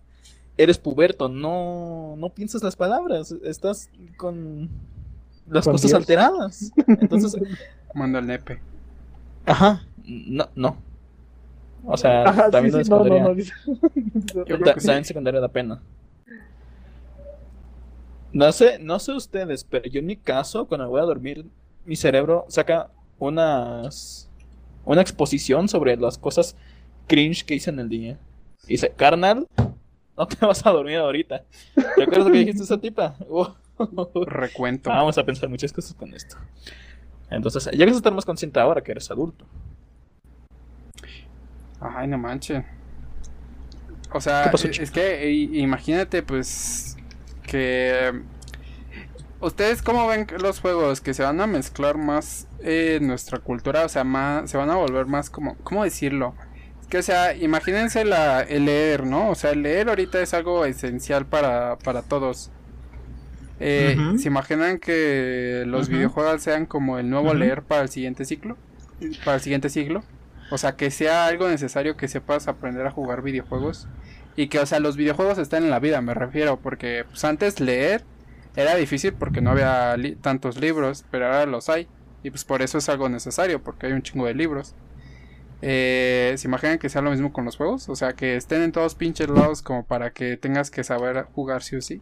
eres 0.58 0.78
puberto, 0.78 1.30
no, 1.30 2.16
no 2.18 2.30
piensas 2.30 2.64
las 2.64 2.76
palabras, 2.76 3.32
estás 3.44 3.90
con 4.18 4.70
las 5.50 5.66
cosas 5.66 5.90
Dios. 5.90 5.94
alteradas. 6.02 6.72
Entonces, 6.88 7.36
Mando 7.94 8.18
al 8.20 8.28
nepe. 8.28 8.60
ajá, 9.46 9.84
no, 10.06 10.48
no. 10.56 10.78
O 11.86 11.96
sea, 11.98 12.24
Ajá, 12.30 12.50
también 12.52 12.74
sí, 12.76 12.84
sí, 12.84 12.90
no, 12.90 12.98
no, 12.98 13.04
secundaria, 13.06 13.56
no. 13.66 14.44
Yo 14.46 14.60
ta- 14.60 14.80
sí. 14.80 15.04
secundaria 15.06 15.40
da 15.40 15.48
pena. 15.48 15.82
No 18.34 18.52
sé, 18.52 18.78
no 18.80 19.00
sé 19.00 19.14
ustedes, 19.14 19.64
pero 19.64 19.90
yo 19.90 20.00
en 20.00 20.06
mi 20.06 20.18
caso, 20.18 20.68
cuando 20.68 20.90
voy 20.90 21.00
a 21.00 21.06
dormir, 21.06 21.46
mi 21.86 21.96
cerebro 21.96 22.46
saca 22.50 22.90
unas 23.20 24.30
una 24.86 25.02
exposición 25.02 25.68
sobre 25.68 25.98
las 25.98 26.18
cosas 26.18 26.56
cringe 27.08 27.44
que 27.46 27.56
hice 27.56 27.70
en 27.70 27.80
el 27.80 27.90
día. 27.90 28.18
Y 28.66 28.72
dice, 28.74 28.90
carnal, 28.96 29.48
no 30.18 30.28
te 30.28 30.46
vas 30.46 30.66
a 30.66 30.72
dormir 30.72 30.98
ahorita. 30.98 31.44
¿Te 31.96 32.04
acuerdas 32.04 32.26
lo 32.28 32.32
que 32.34 32.40
dijiste 32.40 32.62
a 32.62 32.66
esa 32.66 32.78
tipa? 32.80 33.16
Uh, 33.30 33.46
Recuento. 34.26 34.90
Vamos 34.90 35.18
a 35.18 35.26
pensar 35.26 35.50
muchas 35.50 35.72
cosas 35.74 35.94
con 35.94 36.14
esto. 36.14 36.38
Entonces, 37.30 37.70
ya 37.74 37.86
que 37.86 37.92
estar 37.92 38.14
más 38.14 38.26
consciente 38.26 38.60
ahora 38.60 38.82
que 38.82 38.92
eres 38.92 39.12
adulto. 39.12 39.46
Ay, 41.80 42.08
no 42.08 42.18
manches. 42.18 42.64
O 44.14 44.22
sea, 44.22 44.44
¿Qué 44.46 44.50
pasó, 44.52 44.68
es- 44.68 44.92
que 44.92 45.30
imagínate, 45.32 46.24
pues, 46.24 46.98
que... 47.44 48.22
¿Ustedes 49.40 49.84
cómo 49.84 50.08
ven 50.08 50.26
los 50.42 50.60
juegos 50.60 51.00
que 51.00 51.14
se 51.14 51.22
van 51.22 51.40
a 51.42 51.46
mezclar 51.46 51.98
más 51.98 52.48
en 52.62 53.06
nuestra 53.06 53.38
cultura? 53.38 53.86
O 53.86 53.90
sea, 53.90 54.04
más, 54.04 54.50
se 54.50 54.58
van 54.58 54.70
a 54.72 54.76
volver 54.76 55.06
más 55.06 55.30
como... 55.30 55.56
¿Cómo 55.58 55.84
decirlo? 55.84 56.34
Es 56.82 56.88
que, 56.88 56.98
o 57.00 57.04
sea, 57.04 57.36
imagínense 57.36 58.04
la, 58.04 58.42
el 58.42 58.66
leer, 58.66 59.06
¿no? 59.06 59.30
O 59.30 59.36
sea, 59.36 59.52
el 59.52 59.62
leer 59.62 59.90
ahorita 59.90 60.22
es 60.22 60.34
algo 60.34 60.66
esencial 60.66 61.28
para, 61.28 61.78
para 61.78 62.02
todos. 62.02 62.50
Eh. 63.60 63.96
¿Se 64.20 64.28
imaginan 64.28 64.78
que 64.80 65.64
los 65.66 65.90
videojuegos 65.90 66.42
sean 66.44 66.66
como 66.66 67.00
el 67.00 67.10
nuevo 67.10 67.34
leer 67.40 67.64
para 67.64 67.82
el 67.82 67.90
siguiente 67.90 68.26
ciclo? 68.26 68.58
Para 69.26 69.36
el 69.36 69.42
siguiente 69.42 69.70
siglo. 69.70 70.04
O 70.52 70.58
sea, 70.58 70.76
que 70.76 70.92
sea 70.92 71.26
algo 71.26 71.48
necesario 71.50 71.98
que 71.98 72.08
sepas 72.08 72.48
aprender 72.48 72.86
a 72.88 72.92
jugar 72.92 73.22
videojuegos. 73.22 73.88
Y 74.36 74.48
que, 74.48 74.60
o 74.60 74.66
sea, 74.66 74.80
los 74.80 74.96
videojuegos 74.96 75.40
están 75.40 75.64
en 75.64 75.72
la 75.72 75.80
vida, 75.80 76.02
me 76.02 76.14
refiero. 76.14 76.60
Porque 76.60 77.04
pues, 77.10 77.24
antes 77.26 77.60
leer 77.60 78.04
era 78.56 78.76
difícil 78.76 79.14
porque 79.14 79.42
no 79.42 79.52
había 79.52 79.98
li- 79.98 80.16
tantos 80.16 80.60
libros, 80.60 81.06
pero 81.12 81.26
ahora 81.26 81.46
los 81.48 81.70
hay. 81.70 81.88
Y 82.24 82.30
pues 82.32 82.44
por 82.46 82.62
eso 82.62 82.78
es 82.78 82.90
algo 82.90 83.10
necesario, 83.10 83.62
porque 83.64 83.88
hay 83.88 83.94
un 83.94 84.02
chingo 84.02 84.26
de 84.26 84.34
libros. 84.36 84.76
Eh, 85.62 86.34
¿Se 86.38 86.48
imaginan 86.48 86.78
que 86.78 86.90
sea 86.90 87.02
lo 87.02 87.10
mismo 87.12 87.34
con 87.34 87.46
los 87.46 87.58
juegos? 87.58 87.90
O 87.90 87.96
sea, 87.96 88.14
que 88.14 88.36
estén 88.36 88.62
en 88.62 88.72
todos 88.72 88.96
pinches 88.96 89.28
lados 89.30 89.62
como 89.62 89.86
para 89.86 90.12
que 90.12 90.38
tengas 90.38 90.70
que 90.72 90.84
saber 90.84 91.26
jugar 91.34 91.64
sí 91.64 91.76
o 91.76 91.82
sí. 91.82 92.02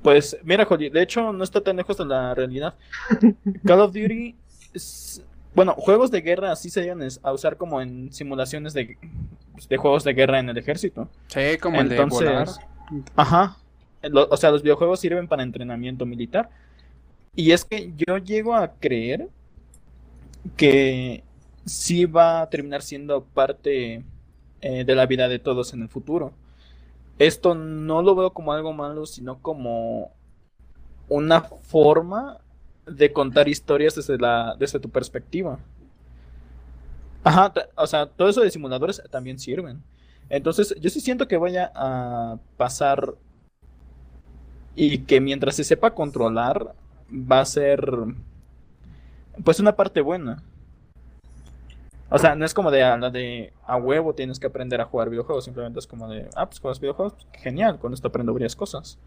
Pues, 0.00 0.36
mira, 0.42 0.64
Jolly, 0.64 0.88
de 0.88 1.02
hecho, 1.02 1.32
no 1.32 1.44
está 1.44 1.60
tan 1.60 1.76
lejos 1.76 1.96
de 1.98 2.04
la 2.06 2.34
realidad. 2.34 2.74
Call 3.66 3.80
of 3.80 3.92
Duty. 3.92 4.34
es- 4.72 5.22
Bueno, 5.54 5.74
juegos 5.76 6.10
de 6.10 6.22
guerra 6.22 6.50
así 6.52 6.70
se 6.70 6.80
llegan 6.80 7.00
a 7.22 7.32
usar 7.32 7.56
como 7.58 7.80
en 7.82 8.10
simulaciones 8.12 8.72
de, 8.72 8.96
de 9.68 9.76
juegos 9.76 10.02
de 10.04 10.14
guerra 10.14 10.38
en 10.40 10.48
el 10.48 10.56
ejército. 10.56 11.08
Sí, 11.28 11.58
como 11.60 11.80
el 11.80 11.88
de 11.90 11.96
Entonces, 11.96 12.28
volar. 12.28 12.48
Ajá. 13.16 13.56
Lo- 14.02 14.28
o 14.30 14.36
sea, 14.36 14.50
los 14.50 14.62
videojuegos 14.62 14.98
sirven 15.00 15.28
para 15.28 15.42
entrenamiento 15.42 16.06
militar. 16.06 16.48
Y 17.36 17.52
es 17.52 17.64
que 17.64 17.92
yo 17.96 18.18
llego 18.18 18.54
a 18.54 18.72
creer 18.72 19.28
que 20.56 21.22
sí 21.64 22.04
va 22.06 22.40
a 22.42 22.50
terminar 22.50 22.82
siendo 22.82 23.22
parte 23.24 24.02
eh, 24.60 24.84
de 24.84 24.94
la 24.94 25.06
vida 25.06 25.28
de 25.28 25.38
todos 25.38 25.72
en 25.74 25.82
el 25.82 25.88
futuro. 25.88 26.32
Esto 27.18 27.54
no 27.54 28.02
lo 28.02 28.14
veo 28.14 28.32
como 28.32 28.52
algo 28.52 28.72
malo, 28.72 29.06
sino 29.06 29.40
como 29.40 30.12
una 31.08 31.42
forma 31.42 32.38
de 32.86 33.12
contar 33.12 33.48
historias 33.48 33.94
desde 33.94 34.18
la 34.18 34.56
desde 34.58 34.80
tu 34.80 34.90
perspectiva. 34.90 35.58
Ajá, 37.24 37.52
o 37.76 37.86
sea, 37.86 38.06
todo 38.06 38.28
eso 38.28 38.40
de 38.40 38.50
simuladores 38.50 39.02
también 39.10 39.38
sirven. 39.38 39.82
Entonces, 40.28 40.74
yo 40.80 40.90
sí 40.90 41.00
siento 41.00 41.28
que 41.28 41.36
vaya 41.36 41.70
a 41.74 42.38
pasar 42.56 43.14
y 44.74 44.98
que 45.00 45.20
mientras 45.20 45.56
se 45.56 45.64
sepa 45.64 45.94
controlar, 45.94 46.74
va 47.10 47.40
a 47.40 47.44
ser 47.44 47.80
pues 49.44 49.60
una 49.60 49.74
parte 49.76 50.00
buena. 50.00 50.42
O 52.12 52.18
sea, 52.18 52.34
no 52.34 52.44
es 52.44 52.52
como 52.52 52.70
de 52.70 52.82
a 52.82 52.96
la 52.98 53.08
de 53.08 53.52
a 53.66 53.76
huevo 53.76 54.14
tienes 54.14 54.38
que 54.38 54.46
aprender 54.46 54.80
a 54.82 54.84
jugar 54.84 55.08
videojuegos, 55.08 55.44
simplemente 55.44 55.78
es 55.78 55.86
como 55.86 56.08
de, 56.08 56.28
ah, 56.36 56.46
pues 56.46 56.60
juegas 56.60 56.78
videojuegos, 56.78 57.14
pues, 57.14 57.42
genial, 57.42 57.78
con 57.78 57.94
esto 57.94 58.08
aprendo 58.08 58.34
varias 58.34 58.54
cosas. 58.54 58.98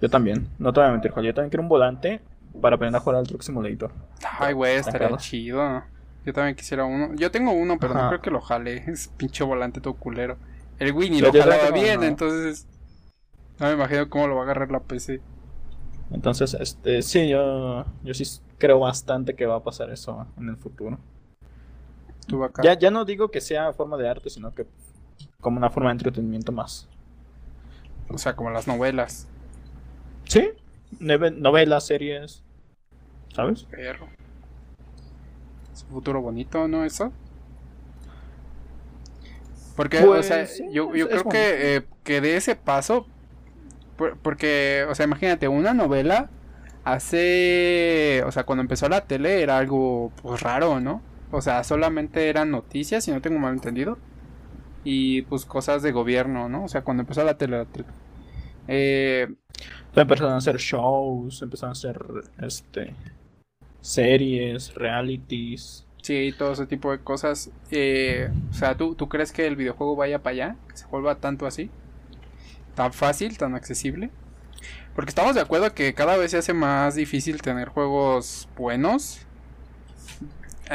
Yo 0.00 0.10
también, 0.10 0.48
no 0.58 0.72
te 0.72 0.80
voy 0.80 0.88
a 0.88 0.92
mentir, 0.92 1.12
Juan, 1.12 1.24
yo 1.24 1.32
también 1.32 1.50
quiero 1.50 1.62
un 1.62 1.68
volante 1.68 2.20
para 2.60 2.74
aprender 2.74 2.98
a 2.98 3.00
jugar 3.00 3.20
al 3.20 3.28
Truck 3.28 3.42
Simulator. 3.42 3.92
Ay, 4.40 4.54
güey, 4.54 4.74
estaría 4.74 5.16
chido. 5.18 5.84
Yo 6.24 6.32
también 6.32 6.54
quisiera 6.56 6.84
uno. 6.84 7.14
Yo 7.14 7.30
tengo 7.30 7.52
uno, 7.52 7.78
pero 7.80 7.94
no 7.94 8.08
creo 8.08 8.20
que 8.20 8.30
lo 8.30 8.40
jale. 8.40 8.84
Es 8.86 9.08
pinche 9.16 9.44
volante 9.44 9.80
todo 9.80 9.94
culero. 9.94 10.36
El 10.78 10.92
Winnie 10.92 11.20
lo 11.20 11.32
jalaba 11.32 11.70
bien, 11.70 12.00
no. 12.00 12.06
entonces. 12.06 12.66
No 13.58 13.66
me 13.66 13.74
imagino 13.74 14.08
cómo 14.08 14.26
lo 14.26 14.34
va 14.34 14.42
a 14.42 14.44
agarrar 14.44 14.70
la 14.70 14.80
PC. 14.80 15.20
Entonces, 16.10 16.54
este, 16.54 17.02
sí, 17.02 17.28
yo, 17.28 17.84
yo 18.02 18.14
sí 18.14 18.24
creo 18.58 18.80
bastante 18.80 19.34
que 19.34 19.46
va 19.46 19.56
a 19.56 19.62
pasar 19.62 19.90
eso 19.90 20.26
en 20.36 20.48
el 20.48 20.56
futuro. 20.56 20.98
Ya, 22.56 22.78
ya 22.78 22.90
no 22.90 23.04
digo 23.04 23.30
que 23.30 23.40
sea 23.40 23.72
forma 23.72 23.96
de 23.96 24.08
arte, 24.08 24.30
sino 24.30 24.54
que 24.54 24.66
como 25.40 25.58
una 25.58 25.70
forma 25.70 25.90
de 25.90 25.94
entretenimiento 25.94 26.52
más. 26.52 26.88
O 28.08 28.18
sea, 28.18 28.36
como 28.36 28.50
las 28.50 28.66
novelas. 28.68 29.26
Sí, 30.24 30.50
novelas, 31.00 31.86
series, 31.86 32.44
¿sabes? 33.34 33.68
Perro. 33.70 34.08
Es 35.74 35.82
un 35.84 35.90
futuro 35.90 36.20
bonito, 36.22 36.68
¿no? 36.68 36.84
Eso. 36.84 37.12
Porque, 39.74 40.04
o 40.04 40.06
Pues, 40.06 40.26
sea, 40.26 40.46
sí, 40.46 40.64
yo, 40.72 40.94
yo 40.94 41.08
creo 41.08 41.28
que, 41.28 41.76
eh, 41.76 41.82
que 42.04 42.20
de 42.20 42.36
ese 42.36 42.56
paso. 42.56 43.06
por- 43.96 44.18
porque, 44.18 44.86
o 44.90 44.94
sea, 44.94 45.06
imagínate, 45.06 45.48
una 45.48 45.74
novela 45.74 46.30
hace. 46.84 48.22
O 48.26 48.32
sea, 48.32 48.44
cuando 48.44 48.62
empezó 48.62 48.88
la 48.88 49.02
tele 49.06 49.42
era 49.42 49.58
algo 49.58 50.12
pues 50.22 50.40
raro, 50.42 50.80
¿no? 50.80 51.02
O 51.32 51.42
sea, 51.42 51.64
solamente 51.64 52.30
eran 52.30 52.52
noticias, 52.52 53.04
si 53.04 53.12
no 53.12 53.22
tengo 53.22 53.40
mal 53.40 53.54
entendido. 53.54 53.98
Y 54.84 55.22
pues 55.24 55.46
cosas 55.46 55.82
de 55.82 55.92
gobierno, 55.92 56.48
¿no? 56.48 56.64
O 56.64 56.68
sea, 56.68 56.84
cuando 56.84 57.02
empezó 57.02 57.24
la 57.24 57.38
tele. 57.38 57.58
la 57.58 57.66
tele. 57.66 57.88
Eh, 58.68 59.28
Empezaron 59.94 60.32
a 60.34 60.36
hacer 60.38 60.56
shows, 60.58 61.42
empezaron 61.42 61.70
a 61.70 61.72
hacer 61.72 61.98
este 62.38 62.96
series, 63.80 64.74
realities. 64.74 65.86
Sí, 66.02 66.34
todo 66.36 66.52
ese 66.52 66.66
tipo 66.66 66.90
de 66.90 67.00
cosas. 67.02 67.50
Eh, 67.70 68.30
o 68.50 68.54
sea, 68.54 68.76
¿tú, 68.76 68.94
¿tú 68.96 69.08
crees 69.08 69.32
que 69.32 69.46
el 69.46 69.56
videojuego 69.56 69.96
vaya 69.96 70.22
para 70.22 70.32
allá? 70.34 70.56
¿Que 70.68 70.76
se 70.76 70.86
vuelva 70.86 71.20
tanto 71.20 71.46
así? 71.46 71.70
¿Tan 72.74 72.92
fácil, 72.92 73.38
tan 73.38 73.54
accesible? 73.54 74.10
Porque 74.94 75.10
estamos 75.10 75.34
de 75.34 75.42
acuerdo 75.42 75.74
que 75.74 75.94
cada 75.94 76.16
vez 76.18 76.32
se 76.32 76.38
hace 76.38 76.54
más 76.54 76.94
difícil 76.96 77.42
tener 77.42 77.68
juegos 77.70 78.48
buenos. 78.56 79.26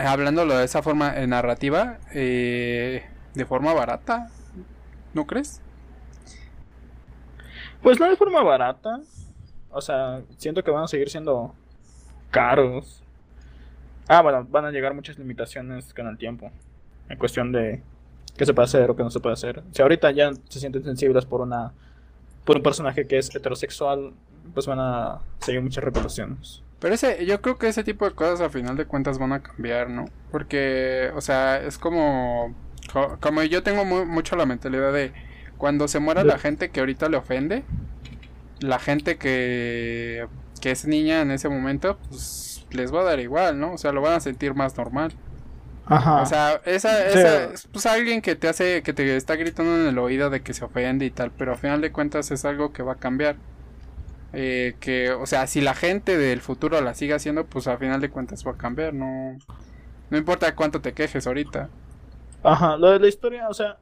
Hablándolo 0.06 0.58
de 0.58 0.66
esa 0.66 0.82
forma 0.82 1.18
eh, 1.18 1.26
narrativa, 1.28 1.98
eh, 2.14 3.04
de 3.34 3.46
forma 3.46 3.74
barata, 3.74 4.30
¿no 5.14 5.26
crees? 5.26 5.62
Pues 7.82 8.00
no 8.00 8.10
de 8.10 8.16
forma 8.16 8.44
barata. 8.44 9.00
O 9.72 9.82
sea, 9.82 10.22
siento 10.38 10.64
que 10.64 10.72
van 10.72 10.84
a 10.84 10.88
seguir 10.88 11.10
siendo 11.10 11.54
caros. 12.32 13.04
Ah, 14.08 14.22
bueno, 14.22 14.46
van 14.50 14.66
a 14.66 14.72
llegar 14.72 14.94
muchas 14.94 15.18
limitaciones 15.18 15.94
con 15.94 16.08
el 16.08 16.18
tiempo. 16.18 16.52
En 17.10 17.18
cuestión 17.18 17.52
de 17.52 17.82
qué 18.36 18.46
se 18.46 18.54
puede 18.54 18.66
hacer 18.66 18.90
o 18.90 18.96
qué 18.96 19.04
no 19.04 19.10
se 19.10 19.20
puede 19.20 19.34
hacer. 19.34 19.64
Si 19.72 19.82
ahorita 19.82 20.12
ya 20.12 20.32
se 20.48 20.60
sienten 20.60 20.84
sensibles 20.84 21.26
por 21.26 21.42
una 21.42 21.74
por 22.46 22.56
un 22.56 22.64
personaje 22.64 23.06
que 23.06 23.18
es 23.18 23.36
heterosexual, 23.36 24.14
pues 24.54 24.66
van 24.68 24.80
a 24.80 25.20
seguir 25.40 25.62
muchas 25.62 25.84
repercusiones. 25.84 26.64
Pero 26.80 26.94
ese, 26.96 27.26
yo 27.26 27.42
creo 27.42 27.58
que 27.58 27.68
ese 27.70 27.84
tipo 27.84 28.06
de 28.06 28.14
cosas 28.16 28.42
a 28.42 28.50
final 28.50 28.78
de 28.78 28.86
cuentas 28.86 29.18
van 29.20 29.34
a 29.34 29.42
cambiar, 29.42 29.90
¿no? 29.90 30.06
Porque, 30.32 31.12
o 31.16 31.22
sea, 31.22 31.58
es 31.64 31.78
como, 31.80 32.56
co- 32.94 33.18
como 33.20 33.44
yo 33.44 33.64
tengo 33.64 33.84
mu- 33.86 34.06
mucho 34.06 34.36
la 34.36 34.46
mentalidad 34.46 34.94
de 34.94 35.14
cuando 35.58 35.88
se 35.88 36.00
muera 36.00 36.24
la 36.24 36.38
gente 36.38 36.72
que 36.72 36.80
ahorita 36.82 37.10
le 37.10 37.18
ofende, 37.18 37.66
la 38.60 38.80
gente 38.80 39.18
que, 39.18 40.28
que 40.62 40.72
es 40.72 40.86
niña 40.88 41.22
en 41.22 41.32
ese 41.32 41.50
momento, 41.50 42.00
pues 42.10 42.66
les 42.72 42.94
va 42.94 43.02
a 43.02 43.06
dar 43.06 43.20
igual, 43.20 43.60
¿no? 43.60 43.74
O 43.74 43.78
sea, 43.78 43.92
lo 43.92 44.02
van 44.02 44.14
a 44.14 44.20
sentir 44.22 44.54
más 44.56 44.78
normal. 44.78 45.14
Ajá. 45.86 46.16
O 46.16 46.26
sea, 46.26 46.62
esa, 46.66 47.08
Sí. 47.08 47.20
esa, 47.20 47.46
es, 47.46 47.68
pues 47.68 47.86
alguien 47.86 48.22
que 48.22 48.36
te 48.36 48.48
hace, 48.48 48.84
que 48.84 48.94
te 48.94 49.16
está 49.16 49.36
gritando 49.36 49.76
en 49.78 49.88
el 49.88 49.98
oído 50.00 50.30
de 50.30 50.42
que 50.44 50.54
se 50.54 50.66
ofende 50.66 51.06
y 51.06 51.12
tal, 51.12 51.32
pero 51.34 51.54
a 51.54 51.58
final 51.58 51.82
de 51.82 51.92
cuentas 51.92 52.32
es 52.32 52.46
algo 52.46 52.74
que 52.74 52.84
va 52.84 52.94
a 52.94 53.00
cambiar. 53.00 53.38
Eh, 54.40 54.76
que, 54.80 55.10
o 55.10 55.26
sea, 55.26 55.48
si 55.48 55.62
la 55.62 55.74
gente 55.74 56.16
del 56.16 56.42
futuro 56.42 56.80
la 56.80 56.94
sigue 56.94 57.16
haciendo, 57.16 57.48
pues 57.48 57.66
a 57.68 57.76
final 57.80 58.00
de 58.02 58.12
cuentas 58.12 58.46
va 58.46 58.52
a 58.52 58.56
cambiar, 58.56 58.94
no, 58.94 59.36
no 60.12 60.18
importa 60.18 60.54
cuánto 60.54 60.80
te 60.80 60.94
quejes 60.94 61.26
ahorita. 61.26 61.70
Ajá, 62.44 62.78
lo 62.78 62.92
de 62.92 63.00
la 63.00 63.08
historia, 63.08 63.50
o 63.50 63.54
sea, 63.56 63.80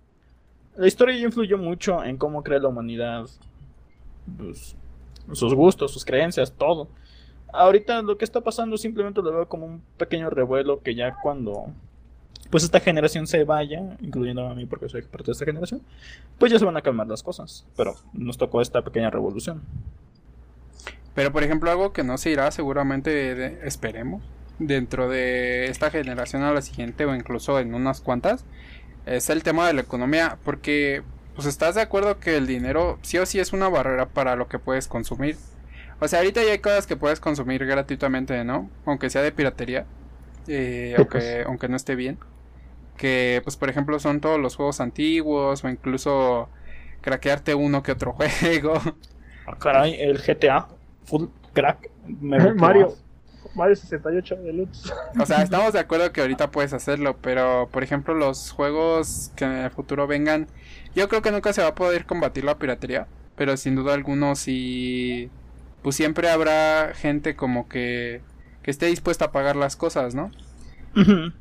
la 0.78 0.88
historia 0.88 1.18
ya 1.18 1.26
influyó 1.26 1.58
mucho 1.58 2.02
en 2.06 2.16
cómo 2.16 2.42
crea 2.42 2.60
la 2.60 2.70
humanidad, 2.70 3.26
pues, 4.38 4.78
sus 5.34 5.54
gustos, 5.54 5.92
sus 5.92 6.06
creencias, 6.06 6.54
todo. 6.54 6.88
Ahorita 7.52 8.02
lo 8.02 8.18
que 8.18 8.24
está 8.24 8.40
pasando 8.40 8.78
simplemente 8.78 9.22
lo 9.22 9.34
veo 9.34 9.50
como 9.50 9.66
un 9.66 9.82
pequeño 9.98 10.30
revuelo 10.30 10.82
que 10.82 10.96
ya 10.96 11.18
cuando, 11.22 11.66
pues 12.50 12.64
esta 12.64 12.80
generación 12.80 13.28
se 13.28 13.44
vaya, 13.44 13.98
incluyendo 14.00 14.48
a 14.48 14.56
mí 14.56 14.66
porque 14.66 14.88
soy 14.88 15.02
parte 15.02 15.26
de 15.26 15.32
esta 15.34 15.44
generación, 15.44 15.82
pues 16.40 16.50
ya 16.50 16.60
se 16.60 16.64
van 16.64 16.78
a 16.78 16.82
calmar 16.82 17.08
las 17.08 17.24
cosas. 17.24 17.66
Pero 17.76 17.96
nos 18.14 18.38
tocó 18.38 18.62
esta 18.62 18.82
pequeña 18.86 19.10
revolución. 19.10 19.62
Pero 21.16 21.34
por 21.34 21.44
ejemplo, 21.44 21.72
algo 21.72 21.94
que 21.94 22.06
no 22.06 22.20
se 22.20 22.32
irá 22.32 22.52
seguramente, 22.52 23.12
de- 23.36 23.68
esperemos, 23.68 24.34
dentro 24.60 25.10
de 25.10 25.68
esta 25.70 25.92
generación 25.92 26.44
a 26.44 26.54
la 26.54 26.64
siguiente 26.64 27.06
o 27.08 27.16
incluso 27.16 27.60
en 27.60 27.76
unas 27.76 28.02
cuantas, 28.02 28.48
es 29.06 29.30
el 29.30 29.44
tema 29.44 29.68
de 29.68 29.74
la 29.74 29.82
economía, 29.82 30.40
porque 30.44 31.06
pues 31.36 31.48
estás 31.48 31.76
de 31.76 31.82
acuerdo 31.82 32.20
que 32.20 32.38
el 32.38 32.48
dinero 32.48 33.00
sí 33.04 33.18
o 33.20 33.26
sí 33.26 33.40
es 33.40 33.54
una 33.54 33.70
barrera 33.70 34.14
para 34.14 34.36
lo 34.36 34.48
que 34.50 34.60
puedes 34.60 34.88
consumir. 34.88 35.42
O 36.00 36.08
sea, 36.08 36.20
ahorita 36.20 36.44
ya 36.44 36.52
hay 36.54 36.60
cosas 36.62 36.88
que 36.88 36.98
puedes 36.98 37.20
consumir 37.22 37.66
gratuitamente, 37.66 38.44
¿no? 38.46 38.74
Aunque 38.86 39.10
sea 39.10 39.22
de 39.24 39.32
piratería, 39.34 39.90
eh, 40.48 40.96
Sí, 40.96 41.04
aunque, 41.04 41.44
pues. 41.46 41.46
aunque 41.48 41.70
no 41.70 41.76
esté 41.78 41.96
bien. 41.96 42.20
Que 42.98 43.42
pues 43.44 43.58
por 43.58 43.70
ejemplo 43.70 44.00
son 44.00 44.22
todos 44.22 44.40
los 44.40 44.56
juegos 44.56 44.80
antiguos 44.82 45.64
o 45.64 45.70
incluso 45.70 46.52
craquearte 47.02 47.56
uno 47.56 47.84
que 47.84 47.92
otro 47.94 48.14
juego. 48.42 48.82
Ah, 49.44 49.58
caray, 49.60 49.96
el 50.02 50.20
GTA, 50.22 50.68
full 51.06 51.26
crack. 51.54 51.90
me 52.08 52.38
Mario. 52.54 52.88
más. 52.88 53.02
Mario 53.56 53.76
68 53.76 54.36
Deluxe. 54.44 54.92
O 55.20 55.26
sea, 55.26 55.42
estamos 55.44 55.72
de 55.74 55.80
acuerdo 55.80 56.12
que 56.12 56.20
ahorita 56.22 56.52
puedes 56.52 56.74
hacerlo, 56.74 57.16
pero 57.22 57.70
por 57.72 57.84
ejemplo 57.84 58.14
los 58.14 58.52
juegos 58.52 59.32
que 59.36 59.46
en 59.46 59.52
el 59.52 59.72
futuro 59.72 60.08
vengan, 60.08 60.48
yo 60.96 61.08
creo 61.08 61.22
que 61.22 61.32
nunca 61.32 61.54
se 61.54 61.62
va 61.62 61.70
a 61.70 61.76
poder 61.76 62.06
combatir 62.06 62.44
la 62.44 62.58
piratería, 62.58 63.08
pero 63.38 63.56
sin 63.56 63.76
duda 63.76 63.94
alguno 63.94 64.36
sí, 64.36 65.30
pues 65.84 65.96
siempre 65.96 66.30
habrá 66.30 66.92
gente 66.96 67.36
como 67.38 67.70
que, 67.70 68.22
que 68.62 68.72
esté 68.72 68.88
dispuesta 68.88 69.26
a 69.26 69.32
pagar 69.32 69.56
las 69.56 69.76
cosas, 69.78 70.16
¿no? 70.16 70.32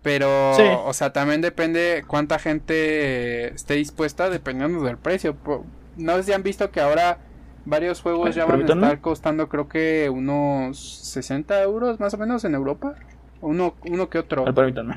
Pero, 0.02 0.54
Sí. 0.56 0.62
o 0.84 0.92
sea, 0.92 1.12
también 1.12 1.40
depende 1.40 2.04
cuánta 2.06 2.38
gente 2.40 3.54
esté 3.54 3.74
dispuesta 3.74 4.28
dependiendo 4.28 4.84
del 4.84 4.98
precio. 4.98 5.36
No 5.96 6.16
sé 6.16 6.24
si 6.24 6.32
han 6.32 6.42
visto 6.42 6.70
que 6.72 6.80
ahora 6.80 7.18
varios 7.64 8.00
juegos 8.00 8.34
ya 8.34 8.44
van 8.44 8.62
a 8.62 8.64
estar 8.64 9.00
costando 9.00 9.48
creo 9.48 9.68
que 9.68 10.10
unos 10.10 10.78
60 10.78 11.62
euros 11.62 12.00
más 12.00 12.14
o 12.14 12.18
menos 12.18 12.44
en 12.44 12.54
Europa. 12.54 12.94
Uno, 13.40 13.74
uno 13.88 14.08
que 14.08 14.18
otro. 14.18 14.44
Permítanme. 14.44 14.96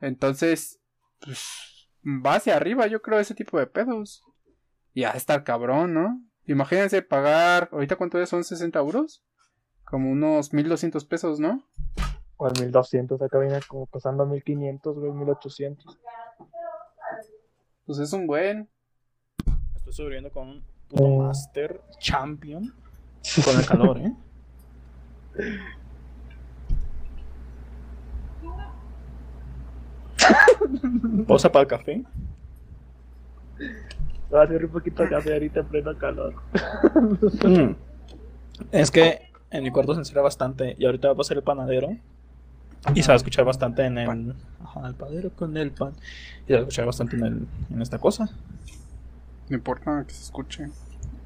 Entonces, 0.00 0.80
pues, 1.20 1.88
va 2.04 2.36
hacia 2.36 2.56
arriba 2.56 2.86
yo 2.86 3.02
creo 3.02 3.18
ese 3.18 3.34
tipo 3.34 3.58
de 3.58 3.66
pedos. 3.66 4.22
Y 4.94 5.04
a 5.04 5.10
estar 5.10 5.44
cabrón, 5.44 5.94
¿no? 5.94 6.20
Imagínense 6.46 7.02
pagar, 7.02 7.68
ahorita 7.72 7.96
cuánto 7.96 8.20
es, 8.20 8.28
son 8.28 8.44
60 8.44 8.78
euros. 8.78 9.22
Como 9.84 10.10
unos 10.10 10.52
1200 10.52 11.04
pesos, 11.04 11.40
¿no? 11.40 11.64
O 12.36 12.48
el 12.48 12.54
1200, 12.60 13.20
acá 13.22 13.38
viene 13.38 13.60
como 13.68 13.86
costando 13.86 14.24
1500, 14.26 14.98
güey, 14.98 15.12
1800. 15.12 15.98
Pues 17.86 17.98
es 17.98 18.12
un 18.12 18.26
buen. 18.26 18.68
Estoy 19.76 19.92
sobreviviendo 19.92 20.30
con 20.30 20.64
puto 20.90 21.06
Mm. 21.06 21.18
Master 21.18 21.80
Champion. 21.98 22.74
Con 23.44 23.58
el 23.58 23.66
calor, 23.66 23.98
¿eh? 23.98 24.12
Pausa 31.26 31.50
para 31.50 31.62
el 31.62 31.68
café. 31.68 32.04
Va 34.32 34.42
a 34.42 34.44
hacer 34.44 34.64
un 34.64 34.70
poquito 34.70 35.02
de 35.02 35.08
café 35.08 35.32
ahorita 35.32 35.60
en 35.60 35.66
pleno 35.66 35.98
calor. 35.98 36.34
Mm. 37.44 37.74
Es 38.72 38.90
que 38.90 39.30
en 39.50 39.64
mi 39.64 39.70
cuarto 39.70 39.94
se 39.94 40.00
encierra 40.00 40.22
bastante 40.22 40.76
y 40.78 40.84
ahorita 40.86 41.08
va 41.08 41.14
a 41.14 41.16
pasar 41.16 41.36
el 41.36 41.42
panadero. 41.42 41.96
Y 42.94 43.02
se 43.02 43.08
va 43.08 43.14
a 43.14 43.16
escuchar 43.16 43.44
bastante 43.44 43.84
en 43.84 43.98
el. 43.98 44.34
Ajá, 44.62 44.86
el 44.86 44.94
panadero 44.94 45.30
con 45.30 45.56
el 45.56 45.70
pan. 45.72 45.92
Y 46.46 46.48
se 46.48 46.54
va 46.54 46.58
a 46.58 46.62
escuchar 46.62 46.86
bastante 46.86 47.16
en, 47.16 47.24
el, 47.24 47.46
en 47.70 47.82
esta 47.82 47.98
cosa. 47.98 48.30
No 49.50 49.56
importa 49.56 50.04
que 50.06 50.14
se 50.14 50.22
escuche. 50.24 50.68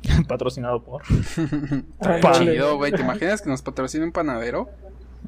Patrocinado 0.29 0.83
por. 0.83 1.03
Estaría 2.01 2.33
chido, 2.33 2.77
güey. 2.77 2.91
¿Te 2.93 3.01
imaginas 3.03 3.41
que 3.41 3.49
nos 3.49 3.63
patrocine 3.63 4.05
un 4.05 4.13
panadero? 4.13 4.67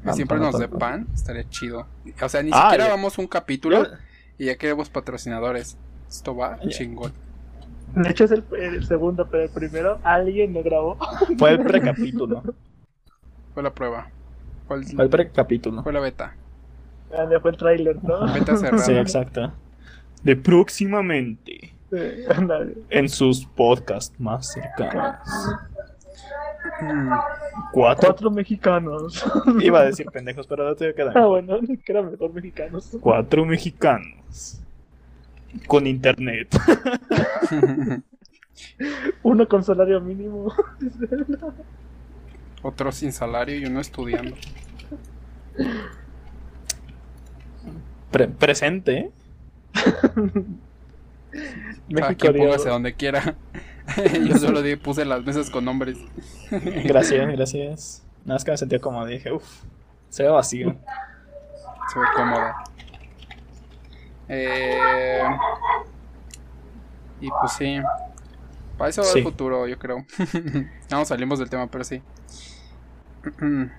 Que 0.03 0.09
Ah, 0.09 0.13
siempre 0.13 0.37
nos 0.37 0.59
dé 0.59 0.67
pan. 0.67 1.07
Estaría 1.13 1.47
chido. 1.49 1.87
O 2.21 2.29
sea, 2.29 2.43
ni 2.43 2.51
Ah, 2.53 2.63
siquiera 2.65 2.85
ya. 2.85 2.91
vamos 2.91 3.17
un 3.17 3.27
capítulo 3.27 3.83
Ya- 3.83 3.99
y 4.37 4.45
ya 4.45 4.55
queremos 4.57 4.89
patrocinadores. 4.89 5.77
Esto 6.09 6.35
va 6.35 6.59
Ya. 6.61 6.69
chingón. 6.69 7.13
De 7.95 8.09
hecho 8.09 8.25
es 8.25 8.31
el, 8.31 8.43
el 8.59 8.85
segundo, 8.85 9.27
pero 9.31 9.43
el 9.43 9.49
primero 9.49 9.99
alguien 10.03 10.53
lo 10.53 10.61
grabó. 10.61 10.97
Fue 11.39 11.51
el 11.51 11.63
precapítulo. 11.63 12.43
Fue 13.53 13.63
la 13.63 13.73
prueba. 13.73 14.09
¿Cuál 14.67 14.83
Fue 14.85 15.03
el 15.05 15.09
precapítulo. 15.09 15.81
fue 15.81 15.93
la 15.93 15.99
beta? 16.01 16.35
Ande, 17.17 17.39
fue 17.39 17.51
el 17.51 17.57
trailer, 17.57 18.03
¿no? 18.03 18.31
Beta 18.33 18.57
cerrada. 18.57 18.83
Sí, 18.83 18.91
exacto. 18.93 19.53
De 20.23 20.35
próximamente. 20.35 21.73
En 22.89 23.07
sus 23.09 23.45
podcasts 23.45 24.19
más 24.19 24.51
cercanos. 24.51 25.15
Mm, 26.81 27.11
Cuatro. 27.71 28.07
Cuatro 28.09 28.31
mexicanos. 28.31 29.23
Iba 29.61 29.79
a 29.79 29.83
decir 29.85 30.05
pendejos, 30.07 30.45
pero 30.47 30.65
no 30.67 30.75
te 30.75 30.85
voy 30.85 31.05
a 31.05 31.09
Ah, 31.09 31.13
quedar. 31.13 31.27
bueno, 31.27 31.59
que 31.85 31.91
era 31.91 32.01
mejor 32.01 32.33
mexicanos. 32.33 32.89
Cuatro 32.99 33.45
mexicanos. 33.45 34.59
Con 35.65 35.87
internet. 35.87 36.49
Uno 39.23 39.47
con 39.47 39.63
salario 39.63 39.99
mínimo. 40.01 40.53
Otro 42.61 42.91
sin 42.91 43.11
salario 43.13 43.57
y 43.57 43.65
uno 43.65 43.79
estudiando. 43.79 44.35
Pre- 48.11 48.27
presente, 48.27 49.11
Cada 51.37 52.09
México 52.09 52.17
quien 52.19 52.31
aliado. 52.33 52.49
póngase 52.51 52.69
donde 52.69 52.93
quiera. 52.95 53.35
Yo 54.27 54.35
solo 54.37 54.61
di- 54.61 54.75
puse 54.75 55.05
las 55.05 55.23
mesas 55.23 55.49
con 55.49 55.65
nombres. 55.65 55.97
Gracias, 56.51 57.27
gracias. 57.35 58.03
Nada 58.25 58.35
más 58.35 58.43
que 58.43 58.51
me 58.51 58.57
sentía 58.57 58.79
como 58.79 59.05
dije, 59.05 59.31
uff, 59.31 59.63
se 60.09 60.23
ve 60.23 60.29
vacío. 60.29 60.75
Se 61.93 61.99
ve 61.99 62.05
cómoda. 62.15 62.55
Eh, 64.29 65.21
y 67.21 67.29
pues 67.29 67.51
sí. 67.53 67.77
Para 68.77 68.89
eso 68.89 69.01
va 69.01 69.07
Sí. 69.07 69.19
el 69.19 69.23
futuro, 69.23 69.67
yo 69.67 69.79
creo. 69.79 70.05
no 70.91 71.05
salimos 71.05 71.39
del 71.39 71.49
tema, 71.49 71.67
pero 71.67 71.83
sí. 71.83 72.01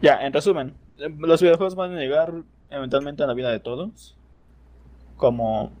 Ya, 0.00 0.26
en 0.26 0.32
resumen, 0.34 0.74
eh, 0.98 1.08
los 1.18 1.40
videojuegos 1.40 1.76
van 1.76 1.94
a 1.94 1.98
llegar 1.98 2.34
eventualmente 2.68 3.22
a 3.22 3.26
la 3.26 3.32
vida 3.34 3.50
de 3.50 3.60
todos. 3.60 4.16
Como. 5.16 5.72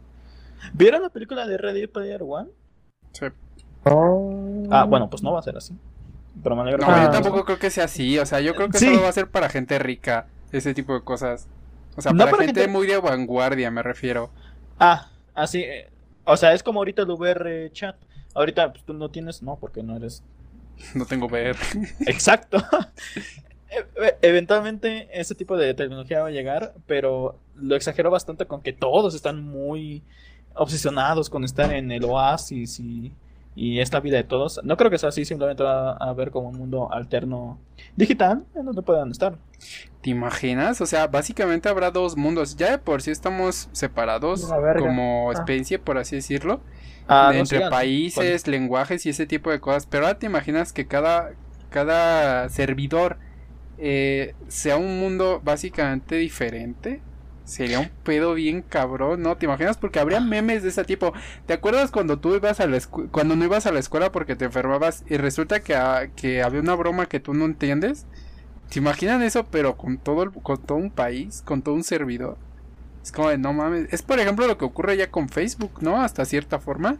¿Vieron 0.72 1.02
la 1.02 1.10
película 1.10 1.46
de 1.46 1.58
Ready 1.58 1.86
Player 1.86 2.22
One? 2.22 2.48
Sí. 3.12 3.26
Oh. 3.84 4.64
Ah, 4.70 4.84
bueno, 4.84 5.10
pues 5.10 5.22
no 5.22 5.32
va 5.32 5.40
a 5.40 5.42
ser 5.42 5.56
así. 5.56 5.76
Pero 6.42 6.56
me 6.56 6.62
alegra 6.62 6.86
No, 6.86 7.02
yo 7.04 7.10
tampoco 7.10 7.44
creo 7.44 7.58
que 7.58 7.70
sea 7.70 7.84
así. 7.84 8.18
O 8.18 8.26
sea, 8.26 8.40
yo 8.40 8.54
creo 8.54 8.68
que 8.70 8.78
Sí. 8.78 8.86
solo 8.86 9.02
va 9.02 9.08
a 9.08 9.12
ser 9.12 9.28
para 9.30 9.48
gente 9.48 9.78
rica. 9.78 10.26
Ese 10.52 10.72
tipo 10.74 10.94
de 10.94 11.02
cosas. 11.02 11.48
O 11.96 12.02
sea, 12.02 12.12
No 12.12 12.18
para, 12.18 12.30
para 12.32 12.44
gente, 12.44 12.60
gente- 12.62 12.72
muy 12.72 12.86
de 12.86 12.96
vanguardia, 12.98 13.70
me 13.70 13.82
refiero. 13.82 14.30
Ah, 14.78 15.10
así. 15.34 15.60
eh, 15.62 15.90
O 16.24 16.36
sea, 16.38 16.54
es 16.54 16.62
como 16.62 16.80
ahorita 16.80 17.02
el 17.02 17.10
VR 17.10 17.70
chat. 17.72 17.96
Ahorita 18.34 18.72
pues, 18.72 18.84
tú 18.84 18.94
no 18.94 19.10
tienes. 19.10 19.42
No, 19.42 19.56
porque 19.56 19.82
no 19.82 19.96
eres. 19.96 20.22
No 20.94 21.04
tengo 21.06 21.28
ver. 21.28 21.56
Exacto. 22.06 22.58
e, 23.70 24.04
e, 24.04 24.16
eventualmente 24.22 25.08
ese 25.12 25.34
tipo 25.34 25.56
de 25.56 25.74
tecnología 25.74 26.22
va 26.22 26.28
a 26.28 26.32
llegar, 26.32 26.74
pero 26.86 27.38
lo 27.54 27.76
exagero 27.76 28.10
bastante 28.10 28.46
con 28.46 28.60
que 28.62 28.72
todos 28.72 29.14
están 29.14 29.42
muy 29.44 30.02
obsesionados 30.54 31.30
con 31.30 31.44
estar 31.44 31.72
en 31.72 31.90
el 31.90 32.04
oasis 32.04 32.80
y, 32.80 33.12
y 33.56 33.80
esta 33.80 34.00
vida 34.00 34.16
de 34.16 34.24
todos. 34.24 34.60
No 34.64 34.76
creo 34.76 34.90
que 34.90 34.98
sea 34.98 35.10
así, 35.10 35.24
simplemente 35.24 35.62
va 35.62 35.92
a 35.92 36.12
ver 36.12 36.30
como 36.30 36.48
un 36.48 36.58
mundo 36.58 36.92
alterno 36.92 37.58
digital 37.96 38.44
en 38.54 38.66
donde 38.66 38.82
puedan 38.82 39.10
estar. 39.10 39.36
¿Te 40.00 40.10
imaginas? 40.10 40.80
O 40.80 40.86
sea, 40.86 41.06
básicamente 41.06 41.68
habrá 41.68 41.90
dos 41.90 42.16
mundos. 42.16 42.56
Ya 42.56 42.72
de 42.72 42.78
por 42.78 43.02
sí 43.02 43.10
estamos 43.10 43.68
separados 43.72 44.50
como 44.78 45.30
ah. 45.30 45.34
especie, 45.34 45.78
por 45.78 45.98
así 45.98 46.16
decirlo. 46.16 46.60
Ah, 47.06 47.32
entre 47.34 47.68
países, 47.68 48.46
lenguajes 48.46 49.04
y 49.06 49.10
ese 49.10 49.26
tipo 49.26 49.50
de 49.50 49.60
cosas. 49.60 49.86
Pero 49.86 50.06
ahora 50.06 50.18
te 50.18 50.26
imaginas 50.26 50.72
que 50.72 50.86
cada, 50.86 51.32
cada 51.70 52.48
servidor 52.48 53.18
eh, 53.78 54.34
sea 54.48 54.76
un 54.76 54.98
mundo 54.98 55.40
básicamente 55.44 56.16
diferente. 56.16 57.02
Sería 57.44 57.78
un 57.80 57.90
pedo 58.04 58.34
bien 58.34 58.62
cabrón, 58.62 59.22
¿no? 59.22 59.36
¿Te 59.36 59.44
imaginas? 59.44 59.76
Porque 59.76 59.98
habría 60.00 60.20
memes 60.20 60.62
de 60.62 60.70
ese 60.70 60.84
tipo. 60.84 61.12
¿Te 61.46 61.52
acuerdas 61.52 61.90
cuando 61.90 62.18
tú 62.18 62.34
ibas 62.34 62.58
a 62.60 62.66
la 62.66 62.80
cuando 63.10 63.36
no 63.36 63.44
ibas 63.44 63.66
a 63.66 63.72
la 63.72 63.80
escuela 63.80 64.10
porque 64.12 64.34
te 64.34 64.46
enfermabas 64.46 65.04
y 65.08 65.18
resulta 65.18 65.60
que, 65.60 66.10
que 66.16 66.42
había 66.42 66.60
una 66.60 66.74
broma 66.74 67.06
que 67.06 67.20
tú 67.20 67.34
no 67.34 67.44
entiendes? 67.44 68.06
¿Te 68.70 68.78
imaginan 68.78 69.22
eso 69.22 69.46
pero 69.50 69.76
con 69.76 69.98
todo 69.98 70.32
con 70.32 70.62
todo 70.62 70.78
un 70.78 70.90
país, 70.90 71.42
con 71.44 71.62
todo 71.62 71.74
un 71.74 71.84
servidor? 71.84 72.38
Es 73.02 73.12
como 73.12 73.28
de 73.28 73.36
no 73.38 73.52
mames. 73.52 73.92
Es 73.92 74.02
por 74.02 74.18
ejemplo 74.18 74.46
lo 74.46 74.56
que 74.56 74.64
ocurre 74.64 74.96
ya 74.96 75.10
con 75.10 75.28
Facebook, 75.28 75.82
¿no? 75.82 76.00
Hasta 76.02 76.24
cierta 76.24 76.58
forma. 76.58 76.98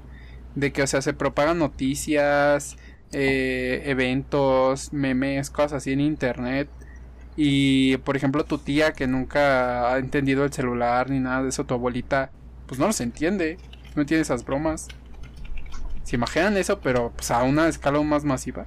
De 0.54 0.72
que, 0.72 0.82
o 0.82 0.86
sea, 0.86 1.02
se 1.02 1.14
propagan 1.14 1.58
noticias, 1.58 2.76
eh, 3.12 3.82
eventos, 3.86 4.92
memes, 4.92 5.50
cosas 5.50 5.74
así 5.74 5.92
en 5.92 6.00
internet. 6.00 6.68
Y 7.36 7.96
por 7.98 8.16
ejemplo, 8.16 8.44
tu 8.44 8.58
tía 8.58 8.92
que 8.92 9.06
nunca 9.06 9.92
ha 9.92 9.98
entendido 9.98 10.44
el 10.44 10.52
celular 10.52 11.10
ni 11.10 11.18
nada 11.18 11.42
de 11.42 11.48
eso, 11.48 11.64
tu 11.64 11.74
abuelita, 11.74 12.30
pues 12.66 12.78
no 12.78 12.86
los 12.86 13.00
entiende, 13.00 13.58
no 13.96 14.02
entiende 14.02 14.22
esas 14.22 14.44
bromas. 14.44 14.88
Se 16.04 16.16
imaginan 16.16 16.56
eso, 16.56 16.78
pero 16.80 17.12
pues 17.16 17.30
a 17.30 17.42
una 17.42 17.68
escala 17.68 18.00
más 18.02 18.24
masiva. 18.24 18.66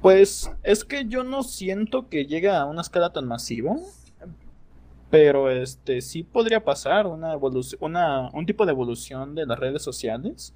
Pues 0.00 0.50
es 0.62 0.84
que 0.84 1.06
yo 1.06 1.24
no 1.24 1.42
siento 1.42 2.08
que 2.08 2.26
llegue 2.26 2.50
a 2.50 2.66
una 2.66 2.82
escala 2.82 3.12
tan 3.12 3.26
masiva. 3.26 3.76
Pero 5.10 5.50
este 5.50 6.00
sí 6.02 6.22
podría 6.22 6.64
pasar 6.64 7.08
una 7.08 7.36
una, 7.80 8.30
un 8.32 8.46
tipo 8.46 8.64
de 8.64 8.70
evolución 8.70 9.34
de 9.34 9.44
las 9.44 9.58
redes 9.58 9.82
sociales. 9.82 10.54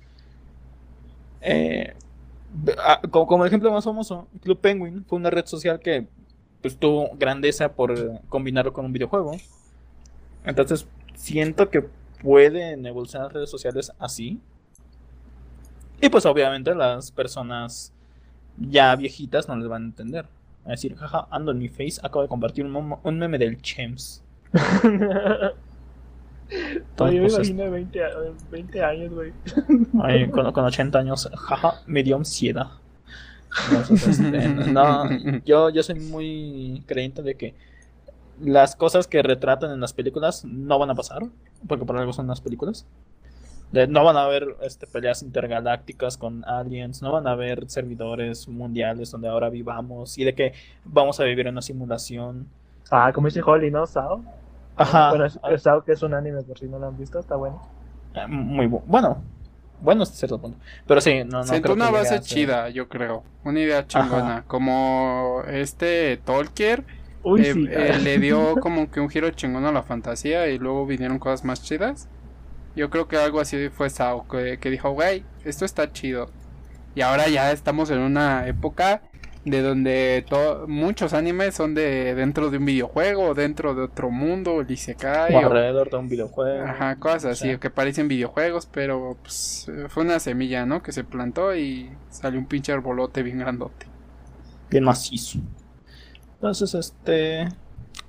Eh, 1.41 1.95
como, 3.11 3.27
como 3.27 3.45
ejemplo 3.45 3.73
más 3.73 3.85
famoso, 3.85 4.29
Club 4.43 4.61
Penguin 4.61 5.05
fue 5.05 5.19
una 5.19 5.31
red 5.31 5.45
social 5.47 5.81
que 5.81 6.07
pues 6.65 6.79
tuvo 6.79 7.11
grandeza 7.19 7.75
por 7.75 8.23
combinarlo 8.31 8.73
con 8.73 8.87
un 8.87 8.93
videojuego. 8.95 9.33
Entonces, 10.47 10.87
siento 11.15 11.69
que 11.69 11.85
pueden 12.23 12.87
evolucionar 12.87 13.35
redes 13.35 13.51
sociales 13.51 13.93
así. 13.99 14.41
Y 16.01 16.09
pues 16.09 16.25
obviamente 16.25 16.75
las 16.75 17.11
personas 17.11 17.93
ya 18.57 18.97
viejitas 18.97 19.47
no 19.47 19.57
les 19.57 19.69
van 19.69 19.83
a 19.83 19.85
entender. 19.85 20.27
A 20.65 20.71
decir, 20.71 20.97
jaja, 20.97 21.29
ando 21.31 21.53
en 21.53 21.59
mi 21.59 21.69
face, 21.69 22.01
acabo 22.03 22.23
de 22.23 22.29
compartir 22.29 22.65
un, 22.65 22.97
un 23.03 23.19
meme 23.19 23.37
del 23.37 23.61
Chems. 23.61 24.25
Todavía 26.97 27.21
me 27.21 27.29
pues, 27.29 27.51
imagino 27.51 27.71
20, 27.71 28.01
20 28.51 28.83
años, 28.83 29.13
güey. 29.13 29.35
con, 30.31 30.51
con 30.51 30.65
80 30.65 30.99
años, 30.99 31.31
jaja, 31.31 31.83
me 31.85 32.03
dio 32.03 32.17
ansiedad. 32.17 32.71
Este, 33.91 34.49
no, 34.73 35.09
yo, 35.45 35.71
yo 35.71 35.83
soy 35.83 36.01
muy 36.01 36.83
creyente 36.87 37.23
de 37.23 37.35
que 37.37 37.55
las 38.41 38.75
cosas 38.77 39.07
que 39.07 39.23
retratan 39.23 39.71
en 39.71 39.81
las 39.81 39.93
películas 39.93 40.45
no 40.45 40.79
van 40.79 40.91
a 40.91 40.95
pasar, 40.95 41.23
porque 41.69 41.85
por 41.85 41.97
algo 41.97 42.13
son 42.13 42.27
las 42.27 42.41
películas. 42.41 42.87
no 43.73 44.05
van 44.05 44.17
a 44.17 44.25
haber 44.25 44.57
este, 44.63 44.87
peleas 44.87 45.23
intergalácticas 45.23 46.17
con 46.17 46.45
aliens, 46.45 47.01
no 47.01 47.13
van 47.13 47.27
a 47.27 47.33
haber 47.33 47.71
servidores 47.71 48.49
mundiales 48.49 49.11
donde 49.11 49.29
ahora 49.29 49.51
vivamos 49.51 50.19
y 50.19 50.25
de 50.25 50.35
que 50.35 50.53
vamos 50.85 51.21
a 51.21 51.25
vivir 51.25 51.47
en 51.47 51.55
una 51.55 51.63
simulación. 51.63 52.49
Ah, 52.91 53.13
como 53.15 53.29
dice 53.29 53.41
Holly, 53.45 53.71
¿no? 53.71 53.87
Sao. 53.87 54.23
Ajá. 54.77 55.11
Bueno, 55.11 55.29
Sao 55.59 55.85
que 55.85 55.93
es 55.93 56.03
un 56.03 56.15
anime, 56.15 56.43
por 56.43 56.59
si 56.59 56.67
no 56.67 56.79
lo 56.79 56.89
han 56.89 56.99
visto, 56.99 57.21
está 57.21 57.37
bueno. 57.37 57.63
Eh, 58.15 58.27
muy 58.27 58.67
bueno 58.67 59.23
bueno 59.85 60.03
hasta 60.03 60.17
cierto 60.17 60.41
punto. 60.41 60.59
Pero 60.87 61.01
sí, 61.01 61.23
no, 61.25 61.39
no 61.39 61.45
Siento 61.45 61.73
una 61.73 61.91
base 61.91 62.21
chida, 62.21 62.71
yo 62.71 62.89
creo. 62.89 63.23
Una 63.45 63.61
idea 63.61 63.87
chingona. 63.87 64.45
Como 64.47 65.43
este 65.47 66.17
Tolkien 66.25 66.85
eh, 67.39 67.55
eh, 67.71 67.99
le 68.03 68.19
dio 68.19 68.57
como 68.61 68.91
que 68.91 69.01
un 69.01 69.09
giro 69.09 69.31
chingón 69.31 69.65
a 69.65 69.73
la 69.73 69.83
fantasía 69.83 70.49
y 70.49 70.59
luego 70.59 70.87
vinieron 70.87 71.19
cosas 71.19 71.45
más 71.45 71.63
chidas. 71.63 72.09
Yo 72.75 72.91
creo 72.91 73.07
que 73.07 73.17
algo 73.17 73.41
así 73.41 73.69
fue 73.69 73.89
Sao, 73.89 74.27
que, 74.27 74.59
que 74.59 74.71
dijo, 74.71 74.91
güey, 74.91 75.25
esto 75.45 75.65
está 75.65 75.93
chido. 75.93 76.29
Y 76.95 77.03
ahora 77.03 77.29
ya 77.29 77.53
estamos 77.53 77.91
en 77.91 77.99
una 77.99 78.47
época 78.49 79.03
de 79.45 79.61
donde 79.61 80.25
muchos 80.67 81.13
animes 81.13 81.55
son 81.55 81.75
de 81.75 82.15
dentro 82.15 82.51
de 82.51 82.59
un 82.59 82.65
videojuego, 82.65 83.35
dentro 83.35 83.75
de 83.75 83.83
otro 83.83 84.11
mundo, 84.11 84.61
el 84.61 84.71
Isekai. 84.71 85.35
O 85.35 85.39
alrededor 85.39 85.91
de 85.91 85.97
un 85.97 86.09
videojuego. 86.09 86.65
Ajá, 86.65 86.97
cosas 86.97 87.25
así, 87.27 87.59
que 87.59 87.71
parecen 87.71 88.09
videojuegos, 88.09 88.67
pero 88.67 89.19
pues, 89.21 89.71
fue 89.89 90.03
una 90.03 90.19
semilla, 90.19 90.65
¿no? 90.65 90.83
Que 90.83 90.93
se 90.93 91.05
plantó 91.05 91.55
y 91.55 91.91
salió 92.09 92.39
un 92.39 92.47
pinche 92.47 92.73
arbolote 92.73 93.23
bien 93.23 93.39
grandote. 93.39 93.87
Bien 94.71 94.85
macizo. 94.85 95.39
Entonces, 96.37 96.75
este... 96.75 97.49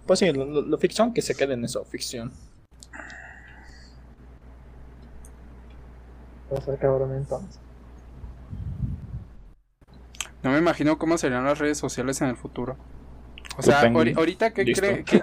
Pues 0.05 0.19
sí, 0.19 0.31
la 0.31 0.77
ficción 0.77 1.13
que 1.13 1.21
se 1.21 1.35
quede 1.35 1.55
en 1.55 1.65
eso, 1.65 1.83
ficción. 1.83 2.31
Va 6.53 6.59
a 6.59 6.61
ser 6.61 6.77
cabrón 6.77 7.15
entonces. 7.15 7.59
No 10.45 10.51
me 10.51 10.59
imagino 10.59 10.99
cómo 10.99 11.17
serían 11.17 11.43
las 11.43 11.57
redes 11.57 11.79
sociales 11.79 12.21
en 12.21 12.27
el 12.27 12.37
futuro. 12.37 12.77
O 13.57 13.63
sea, 13.63 13.81
ahorita, 13.81 14.53
¿qué, 14.53 14.73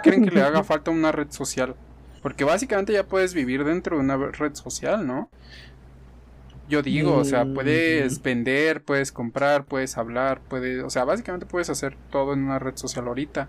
creen 0.02 0.24
que 0.24 0.30
le 0.32 0.42
haga 0.42 0.64
falta 0.64 0.90
una 0.90 1.12
red 1.12 1.30
social? 1.30 1.76
Porque 2.22 2.42
básicamente 2.42 2.92
ya 2.92 3.06
puedes 3.06 3.32
vivir 3.32 3.62
dentro 3.62 3.96
de 3.96 4.02
una 4.02 4.16
red 4.16 4.56
social, 4.56 5.06
¿no? 5.06 5.30
Yo 6.68 6.82
digo, 6.82 7.14
o 7.18 7.24
sea, 7.24 7.44
puedes 7.44 8.18
mm. 8.18 8.22
vender, 8.24 8.82
puedes 8.82 9.12
comprar, 9.12 9.64
puedes 9.64 9.96
hablar, 9.96 10.40
puedes, 10.48 10.82
o 10.82 10.90
sea, 10.90 11.04
básicamente 11.04 11.46
puedes 11.46 11.70
hacer 11.70 11.96
todo 12.10 12.32
en 12.32 12.42
una 12.42 12.58
red 12.58 12.74
social 12.74 13.06
ahorita. 13.06 13.48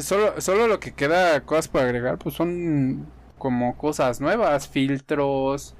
Solo, 0.00 0.38
solo 0.38 0.66
lo 0.66 0.80
que 0.80 0.92
queda 0.92 1.40
cosas 1.46 1.68
por 1.68 1.80
agregar, 1.80 2.18
pues 2.18 2.34
son 2.34 3.06
como 3.38 3.78
cosas 3.78 4.20
nuevas, 4.20 4.68
filtros, 4.68 5.74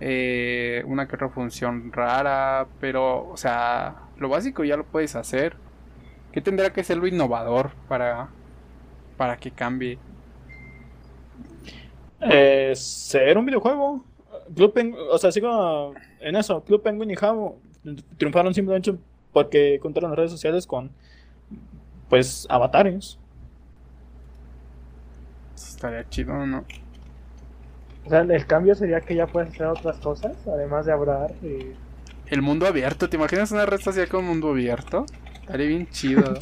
eh, 0.00 0.82
una 0.86 1.06
que 1.06 1.14
otra 1.14 1.28
función 1.28 1.92
rara, 1.92 2.66
pero, 2.80 3.28
o 3.28 3.36
sea, 3.36 4.05
lo 4.18 4.28
básico 4.28 4.64
ya 4.64 4.76
lo 4.76 4.84
puedes 4.84 5.16
hacer. 5.16 5.56
¿Qué 6.32 6.40
tendrá 6.40 6.72
que 6.72 6.84
ser 6.84 6.98
lo 6.98 7.06
innovador 7.06 7.70
para, 7.88 8.28
para 9.16 9.36
que 9.36 9.50
cambie? 9.50 9.98
Eh, 12.20 12.72
ser 12.74 13.38
un 13.38 13.46
videojuego. 13.46 14.04
Club 14.54 14.74
o 15.10 15.18
sea, 15.18 15.32
sigo 15.32 15.94
en 16.20 16.36
eso. 16.36 16.62
Club 16.62 16.82
Penguin 16.82 17.10
y 17.10 17.16
Javo 17.16 17.58
triunfaron 18.16 18.54
simplemente 18.54 18.94
porque 19.32 19.78
contaron 19.80 20.10
las 20.10 20.18
redes 20.18 20.30
sociales 20.30 20.66
con, 20.66 20.90
pues, 22.08 22.46
avatares. 22.48 23.18
Estaría 25.54 26.08
chido, 26.08 26.46
¿no? 26.46 26.64
O 28.04 28.08
sea, 28.08 28.20
el 28.20 28.46
cambio 28.46 28.74
sería 28.74 29.00
que 29.00 29.14
ya 29.14 29.26
puedes 29.26 29.50
hacer 29.50 29.66
otras 29.66 29.98
cosas, 29.98 30.36
además 30.46 30.86
de 30.86 30.92
hablar. 30.92 31.32
Y 31.42 31.74
el 32.28 32.42
mundo 32.42 32.66
abierto. 32.66 33.08
¿Te 33.08 33.16
imaginas 33.16 33.52
una 33.52 33.66
red 33.66 33.80
social 33.80 34.08
con 34.08 34.24
mundo 34.24 34.50
abierto? 34.50 35.06
Estaría 35.40 35.66
bien 35.68 35.88
chido. 35.90 36.38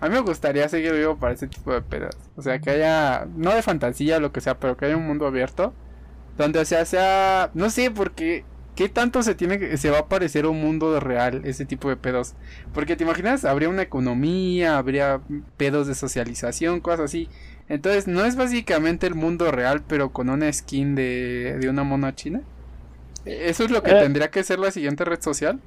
A 0.00 0.08
mí 0.08 0.14
me 0.14 0.20
gustaría 0.20 0.68
seguir 0.68 0.92
vivo 0.92 1.16
para 1.16 1.34
ese 1.34 1.48
tipo 1.48 1.72
de 1.72 1.82
pedas. 1.82 2.16
O 2.36 2.42
sea, 2.42 2.60
que 2.60 2.70
haya, 2.70 3.26
no 3.36 3.52
de 3.52 3.62
fantasía 3.62 4.20
lo 4.20 4.32
que 4.32 4.40
sea, 4.40 4.58
pero 4.58 4.76
que 4.76 4.86
haya 4.86 4.96
un 4.96 5.06
mundo 5.06 5.26
abierto. 5.26 5.72
Donde, 6.36 6.60
o 6.60 6.64
sea, 6.64 6.84
sea, 6.84 7.50
no 7.54 7.68
sé, 7.68 7.90
porque, 7.90 8.44
¿qué 8.76 8.88
tanto 8.88 9.22
se 9.24 9.34
tiene 9.34 9.58
que, 9.58 9.76
se 9.76 9.90
va 9.90 10.00
a 10.00 10.06
parecer 10.06 10.46
un 10.46 10.60
mundo 10.60 11.00
real 11.00 11.42
ese 11.44 11.64
tipo 11.64 11.88
de 11.88 11.96
pedos? 11.96 12.34
Porque 12.72 12.94
te 12.94 13.02
imaginas, 13.02 13.44
habría 13.44 13.68
una 13.68 13.82
economía, 13.82 14.78
habría 14.78 15.20
pedos 15.56 15.88
de 15.88 15.96
socialización, 15.96 16.80
cosas 16.80 17.00
así. 17.06 17.28
Entonces, 17.68 18.06
¿no 18.06 18.24
es 18.24 18.36
básicamente 18.36 19.06
el 19.08 19.16
mundo 19.16 19.50
real, 19.50 19.82
pero 19.88 20.12
con 20.12 20.30
una 20.30 20.52
skin 20.52 20.94
de, 20.94 21.58
de 21.60 21.68
una 21.68 21.82
mona 21.82 22.14
china? 22.14 22.42
¿Eso 23.28 23.64
es 23.64 23.70
lo 23.70 23.82
que 23.82 23.90
eh. 23.90 24.00
tendría 24.00 24.30
que 24.30 24.42
ser 24.42 24.58
la 24.58 24.70
siguiente 24.70 25.04
red 25.04 25.20
social? 25.20 25.60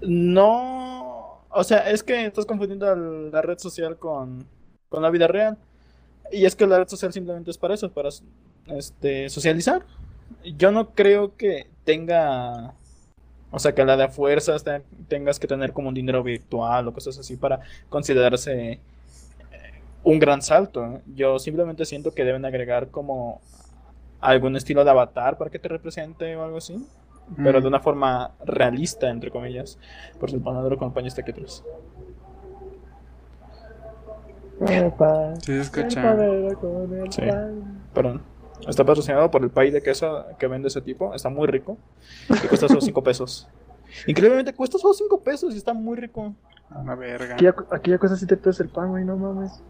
No, 0.00 1.40
o 1.50 1.64
sea, 1.64 1.90
es 1.90 2.02
que 2.02 2.26
estás 2.26 2.46
confundiendo 2.46 2.94
la 2.94 3.42
red 3.42 3.58
social 3.58 3.98
con, 3.98 4.46
la 4.90 5.10
vida 5.10 5.26
real. 5.26 5.58
Y 6.30 6.44
es 6.44 6.54
que 6.54 6.66
la 6.66 6.78
red 6.78 6.88
social 6.88 7.12
simplemente 7.12 7.50
es 7.50 7.58
para 7.58 7.74
eso, 7.74 7.90
para 7.90 8.10
este, 8.68 9.28
socializar. 9.30 9.84
Yo 10.56 10.70
no 10.70 10.90
creo 10.90 11.36
que 11.36 11.66
tenga 11.84 12.74
O 13.50 13.58
sea, 13.58 13.74
que 13.74 13.84
la 13.84 13.96
de 13.96 14.08
fuerzas 14.08 14.62
te- 14.62 14.82
tengas 15.08 15.38
que 15.40 15.46
tener 15.46 15.72
como 15.72 15.88
un 15.88 15.94
dinero 15.94 16.22
virtual 16.22 16.88
o 16.88 16.92
cosas 16.92 17.18
así 17.18 17.36
para 17.36 17.60
considerarse 17.88 18.72
eh, 18.72 18.80
un 20.04 20.18
gran 20.18 20.42
salto. 20.42 21.00
Yo 21.16 21.38
simplemente 21.38 21.86
siento 21.86 22.12
que 22.12 22.24
deben 22.24 22.44
agregar 22.44 22.88
como 22.90 23.40
algún 24.20 24.56
estilo 24.56 24.84
de 24.84 24.90
avatar 24.90 25.38
para 25.38 25.50
que 25.50 25.58
te 25.58 25.68
represente 25.68 26.34
o 26.36 26.42
algo 26.44 26.58
así. 26.58 26.84
Pero 27.36 27.58
Mm. 27.58 27.62
de 27.62 27.68
una 27.68 27.80
forma 27.80 28.30
realista, 28.44 29.10
entre 29.10 29.30
comillas. 29.30 29.78
Por 30.18 30.30
si 30.30 30.36
el 30.36 30.42
panadero 30.42 30.76
acompaña 30.76 31.08
este 31.08 31.22
que 31.24 31.32
pan, 34.96 35.40
Sí 35.40 35.52
escucha. 35.52 36.16
con 36.60 37.12
Sí. 37.12 37.22
pan. 37.22 37.82
Perdón. 37.94 38.22
Está 38.66 38.84
patrocinado 38.84 39.30
por 39.30 39.42
el 39.42 39.50
país 39.50 39.72
de 39.72 39.82
queso 39.82 40.24
que 40.38 40.46
vende 40.48 40.68
ese 40.68 40.80
tipo. 40.80 41.14
Está 41.14 41.28
muy 41.28 41.46
rico. 41.46 41.78
Y 42.28 42.48
cuesta 42.48 42.66
solo 42.66 42.80
5 42.80 43.02
pesos. 43.02 43.48
Increíblemente 44.06 44.52
cuesta 44.52 44.78
solo 44.78 44.94
5 44.94 45.20
pesos 45.20 45.54
y 45.54 45.58
está 45.58 45.72
muy 45.74 45.96
rico. 45.96 46.34
Una 46.74 46.94
verga. 46.96 47.34
Aquí 47.34 47.44
ya, 47.44 47.54
aquí 47.70 47.90
ya 47.92 47.98
cuesta 47.98 48.16
7 48.16 48.36
pesos 48.36 48.60
el 48.60 48.68
pan, 48.68 48.88
güey, 48.88 49.04
no 49.04 49.16
mames. 49.16 49.62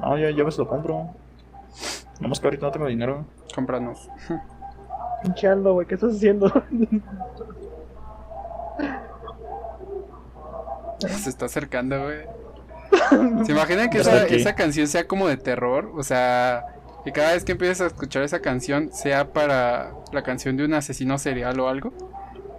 No, 0.00 0.16
yo, 0.16 0.30
yo 0.30 0.44
me 0.46 0.50
lo 0.56 0.66
compro. 0.66 1.10
Vamos 2.20 2.40
que 2.40 2.46
ahorita 2.46 2.66
no 2.66 2.72
tengo 2.72 2.86
dinero. 2.86 3.24
Cómpranos. 3.54 4.08
Pinche 5.22 5.48
Aldo, 5.48 5.74
güey, 5.74 5.86
¿qué 5.86 5.94
estás 5.94 6.14
haciendo? 6.14 6.50
Se 10.98 11.30
está 11.30 11.46
acercando, 11.46 12.02
güey. 12.02 12.18
¿Se 13.46 13.52
imaginan 13.52 13.90
que 13.90 13.98
esa, 13.98 14.54
canción 14.54 14.86
sea 14.86 15.06
como 15.06 15.28
de 15.28 15.36
terror? 15.36 15.92
O 15.96 16.02
sea, 16.02 16.66
que 17.04 17.12
cada 17.12 17.32
vez 17.32 17.44
que 17.44 17.52
empieces 17.52 17.80
a 17.80 17.86
escuchar 17.86 18.22
esa 18.22 18.40
canción 18.40 18.92
sea 18.92 19.32
para 19.32 19.92
la 20.12 20.22
canción 20.22 20.56
de 20.56 20.64
un 20.64 20.74
asesino 20.74 21.18
serial 21.18 21.58
o 21.60 21.68
algo. 21.68 21.92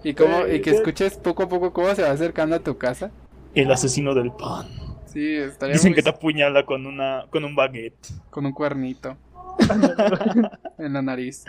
Y, 0.04 0.16
como, 0.16 0.48
y 0.48 0.62
que 0.62 0.72
escuches 0.72 1.18
poco 1.18 1.44
a 1.44 1.50
poco 1.50 1.74
cómo 1.74 1.94
se 1.94 2.02
va 2.02 2.12
acercando 2.12 2.56
a 2.56 2.60
tu 2.60 2.78
casa. 2.78 3.12
El 3.54 3.72
asesino 3.72 4.16
del 4.16 4.32
pan. 4.32 4.68
Sí, 5.06 5.36
estaría 5.36 5.74
Dicen 5.74 5.92
muy- 5.92 5.96
que 5.96 6.04
te 6.04 6.10
apuñala 6.10 6.66
con 6.66 6.86
una 6.86 7.26
con 7.30 7.44
un 7.44 7.54
baguette. 7.56 8.08
con 8.30 8.46
un 8.46 8.54
cuernito 8.54 9.18
en 10.78 10.93
la 10.93 11.02
nariz. 11.02 11.45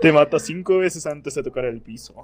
Te 0.00 0.12
mata 0.12 0.38
cinco 0.38 0.78
veces 0.78 1.06
antes 1.06 1.34
de 1.34 1.42
tocar 1.42 1.64
el 1.64 1.80
piso. 1.80 2.14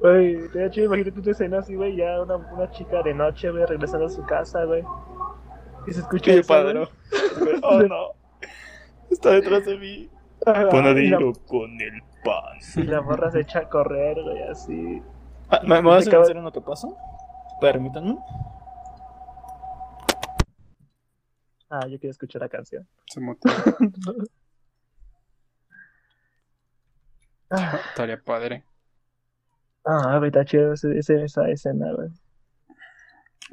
Güey, 0.00 0.48
de 0.48 0.66
hecho, 0.66 0.80
imagínate 0.82 1.20
una 1.20 1.30
escena 1.32 1.58
así, 1.58 1.74
güey, 1.74 1.96
ya 1.96 2.20
una, 2.22 2.36
una 2.36 2.70
chica 2.70 3.02
de 3.02 3.12
noche, 3.14 3.50
güey, 3.50 3.66
regresando 3.66 4.06
a 4.06 4.10
su 4.10 4.24
casa, 4.24 4.64
güey. 4.64 4.82
Y 5.86 5.92
se 5.92 6.00
escucha 6.00 6.32
Qué 6.32 6.38
eso, 6.38 6.48
padre. 6.48 6.88
Oh 7.62 7.82
no. 7.82 8.12
Está 9.10 9.32
detrás 9.32 9.64
de 9.66 9.76
mí. 9.76 9.86
Y 9.86 10.10
la, 10.46 10.68
Panadero 10.70 11.32
con 11.46 11.70
el 11.80 12.02
pan. 12.24 12.58
y 12.76 12.82
la 12.82 13.00
morra 13.02 13.30
se 13.30 13.40
echa 13.40 13.60
a 13.60 13.68
correr, 13.68 14.22
güey, 14.22 14.42
así. 14.44 15.02
Ah, 15.50 15.60
¿Me, 15.62 15.82
me 15.82 15.88
vas 15.88 16.02
a 16.02 16.04
Te 16.04 16.10
acaba- 16.10 16.24
hacer 16.24 16.36
lo 16.36 16.52
que 16.52 16.60
pasa? 16.60 16.88
Permítanme. 17.60 18.16
Ah, 21.70 21.86
yo 21.88 21.98
quiero 21.98 22.10
escuchar 22.12 22.40
la 22.42 22.48
canción. 22.48 22.86
Se 23.06 23.20
motiva. 23.20 23.54
Ah, 27.56 27.80
Estaría 27.88 28.22
padre. 28.22 28.64
ah, 29.86 30.20
está 30.24 30.44
chido 30.44 30.72
ese, 30.74 30.98
ese- 30.98 31.24
esa 31.24 31.48
escena, 31.48 31.92
güey. 31.92 32.08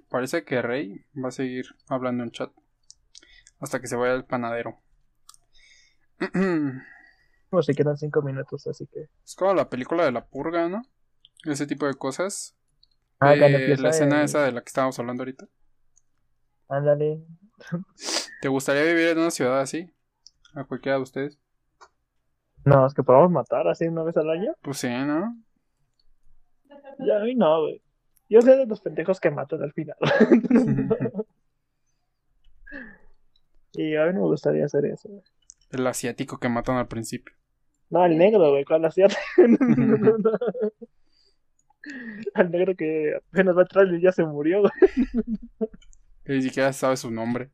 Parece 0.09 0.43
que 0.43 0.61
Rey 0.61 1.05
va 1.21 1.29
a 1.29 1.31
seguir 1.31 1.65
hablando 1.89 2.23
en 2.23 2.31
chat. 2.31 2.51
Hasta 3.59 3.79
que 3.79 3.87
se 3.87 3.95
vaya 3.95 4.13
el 4.13 4.25
panadero. 4.25 4.79
Como 7.49 7.61
si 7.63 7.73
quedan 7.73 7.97
cinco 7.97 8.21
minutos, 8.21 8.65
así 8.67 8.87
que. 8.87 9.07
Es 9.25 9.35
como 9.35 9.53
la 9.53 9.69
película 9.69 10.05
de 10.05 10.11
la 10.11 10.25
purga, 10.25 10.69
¿no? 10.69 10.83
Ese 11.45 11.67
tipo 11.67 11.85
de 11.85 11.95
cosas. 11.95 12.55
Ah, 13.19 13.33
Eh, 13.35 13.75
la 13.77 13.89
escena 13.89 14.23
esa 14.23 14.43
de 14.43 14.51
la 14.53 14.61
que 14.61 14.67
estábamos 14.69 14.97
hablando 14.99 15.23
ahorita. 15.23 15.47
Ándale. 16.69 17.25
¿Te 18.41 18.47
gustaría 18.47 18.83
vivir 18.83 19.09
en 19.09 19.19
una 19.19 19.31
ciudad 19.31 19.59
así? 19.59 19.91
A 20.55 20.63
cualquiera 20.63 20.97
de 20.97 21.03
ustedes. 21.03 21.37
No, 22.65 22.85
es 22.85 22.93
que 22.93 23.03
podemos 23.03 23.31
matar 23.31 23.67
así 23.67 23.87
una 23.87 24.03
vez 24.03 24.15
al 24.17 24.29
año. 24.29 24.53
Pues 24.61 24.77
sí, 24.77 24.89
¿no? 24.89 25.35
Ya, 26.99 27.17
a 27.17 27.23
mí 27.23 27.35
no, 27.35 27.61
güey. 27.61 27.81
Yo 28.29 28.41
sé 28.41 28.55
de 28.55 28.65
los 28.65 28.81
pendejos 28.81 29.19
que 29.19 29.31
matan 29.31 29.61
al 29.63 29.73
final. 29.73 29.97
y 33.73 33.95
a 33.95 34.05
mí 34.05 34.13
no 34.13 34.21
me 34.21 34.27
gustaría 34.27 34.65
hacer 34.65 34.85
eso. 34.85 35.09
güey. 35.09 35.23
El 35.71 35.87
asiático 35.87 36.39
que 36.39 36.49
matan 36.49 36.77
al 36.77 36.87
principio. 36.87 37.35
No, 37.89 38.01
al 38.01 38.17
negro, 38.17 38.49
güey, 38.51 38.63
¿cuál 38.63 38.85
hacía? 38.85 39.07
Al 42.35 42.51
negro 42.51 42.75
que 42.75 43.13
apenas 43.15 43.57
va 43.57 43.63
atrás 43.63 43.87
y 43.91 43.99
ya 43.99 44.11
se 44.11 44.23
murió, 44.23 44.61
güey. 44.61 44.71
Que 46.23 46.33
ni 46.33 46.41
siquiera 46.43 46.71
sabe 46.73 46.95
su 46.95 47.09
nombre. 47.09 47.49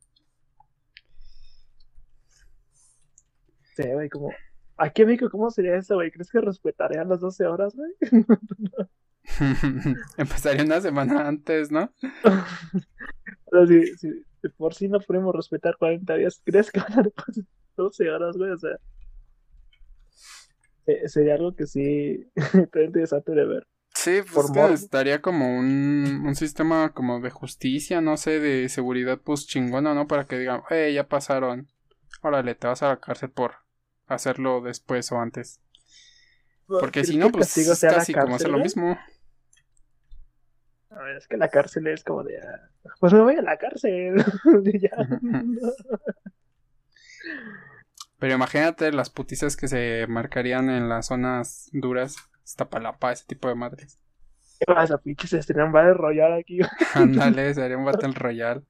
Sí, 3.76 3.84
güey, 3.88 4.10
como. 4.10 4.30
Aquí 4.78 5.02
en 5.02 5.08
México, 5.10 5.30
¿cómo 5.32 5.50
sería 5.52 5.76
eso, 5.76 5.96
güey? 5.96 6.12
¿Crees 6.12 6.30
que 6.32 6.40
respetarían 6.42 7.10
las 7.10 7.20
12 7.20 7.46
horas, 7.46 7.76
güey? 7.76 7.92
Empezaría 10.18 10.64
una 10.64 10.82
semana 10.82 11.28
antes, 11.28 11.72
¿no? 11.72 11.92
O 13.46 13.52
sea, 13.52 13.68
si, 13.68 13.96
si 13.98 14.50
por 14.58 14.74
sí 14.74 14.88
no 14.88 15.00
podemos 15.00 15.36
respetar 15.36 15.78
40 15.78 16.16
días, 16.16 16.42
¿crees 16.46 16.72
que 16.72 16.80
van 16.80 16.94
a 17.00 17.04
respetar 17.04 17.44
12 17.76 18.10
horas, 18.10 18.38
güey? 18.38 18.52
O 18.52 18.58
sea. 18.58 18.78
eh, 20.86 21.08
sería 21.10 21.36
algo 21.36 21.56
que 21.56 21.68
sí. 21.68 22.30
Está 22.36 22.84
interesante 22.84 23.32
de 23.34 23.46
ver. 23.46 23.68
Sí, 23.94 24.20
pues 24.34 24.52
que 24.52 24.74
estaría 24.74 25.22
como 25.22 25.58
un, 25.58 26.24
un 26.26 26.36
sistema 26.36 26.94
como 26.94 27.20
de 27.20 27.32
justicia, 27.32 28.00
no 28.00 28.16
sé, 28.18 28.40
de 28.40 28.70
seguridad 28.70 29.20
pues 29.24 29.48
chingona, 29.48 29.94
¿no? 29.96 30.08
Para 30.08 30.26
que 30.28 30.38
digan, 30.38 30.62
eh, 30.70 30.94
ya 30.94 31.08
pasaron. 31.08 31.68
Órale, 32.22 32.54
te 32.56 32.68
vas 32.68 32.84
a 32.84 32.90
la 32.90 33.00
cárcel 33.00 33.32
por 33.32 33.56
hacerlo 34.08 34.62
después 34.62 35.12
o 35.12 35.20
antes. 35.20 35.62
Porque 36.80 37.02
¿Crees 37.02 37.08
si 37.08 37.18
no, 37.18 37.32
pues 37.32 37.54
casi 37.88 38.18
como 38.18 38.36
hacer 38.36 38.50
lo 38.52 38.58
güey? 38.58 38.64
mismo. 38.64 38.98
A 40.90 41.00
ver, 41.04 41.18
es 41.18 41.28
que 41.28 41.38
la 41.38 41.50
cárcel 41.50 41.88
es 41.88 42.04
como 42.04 42.24
de. 42.24 42.40
ah, 42.40 42.70
Pues 43.00 43.14
me 43.14 43.22
voy 43.22 43.36
a 43.36 43.42
la 43.42 43.58
cárcel. 43.58 44.16
Ya. 44.82 44.92
Pero 48.20 48.34
imagínate 48.34 48.92
las 48.92 49.10
putizas 49.10 49.56
que 49.58 49.68
se 49.68 50.06
marcarían 50.08 50.70
en 50.70 50.90
las 50.90 51.08
zonas 51.08 51.70
duras, 51.72 52.16
Iztapalapa, 52.44 53.12
ese 53.12 53.26
tipo 53.26 53.48
de 53.48 53.56
madres. 53.56 54.00
¿Qué 54.60 54.66
pasa, 54.66 54.98
pinches? 54.98 55.30
Se 55.30 55.38
estrenan 55.40 55.72
Battle 55.72 55.94
Royale 55.94 56.40
aquí. 56.40 56.60
Ándale, 56.96 57.54
se 57.54 57.62
haría 57.64 57.78
un 57.78 57.86
Battle 57.86 58.14
Royale. 58.14 58.64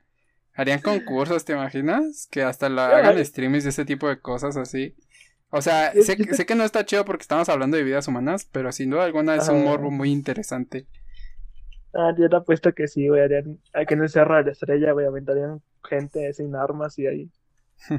Harían 0.54 0.82
concursos, 0.82 1.46
¿te 1.46 1.54
imaginas? 1.54 2.28
Que 2.32 2.44
hasta 2.44 2.68
la 2.68 2.88
hagan 2.88 3.24
streamings 3.24 3.64
de 3.64 3.70
ese 3.70 3.86
tipo 3.86 4.10
de 4.10 4.20
cosas 4.20 4.58
así. 4.58 4.96
O 5.50 5.62
sea, 5.62 5.94
sé, 5.94 6.18
sé 6.34 6.46
que 6.46 6.56
no 6.56 6.64
está 6.64 6.86
chido 6.86 7.06
porque 7.06 7.22
estamos 7.22 7.48
hablando 7.50 7.78
de 7.78 7.84
vidas 7.84 8.08
humanas, 8.08 8.48
pero 8.52 8.72
sin 8.72 8.90
duda 8.90 9.06
alguna 9.06 9.36
es 9.36 9.48
un 9.48 9.58
Ajá. 9.58 9.66
morbo 9.66 9.92
muy 9.92 10.12
interesante. 10.12 10.86
Ah, 11.94 12.14
yo 12.18 12.30
te 12.30 12.36
apuesto 12.36 12.74
que 12.74 12.88
sí, 12.88 13.08
güey. 13.08 13.22
Harían. 13.22 13.60
Aquí 13.74 13.94
en 13.94 14.02
el 14.04 14.10
Cerro 14.10 14.36
de 14.36 14.44
la 14.44 14.52
Estrella, 14.52 14.92
güey. 14.92 15.06
Aventarían 15.08 15.62
gente 15.90 16.32
sin 16.34 16.54
armas 16.56 17.00
y 17.00 17.08
ahí. 17.08 17.32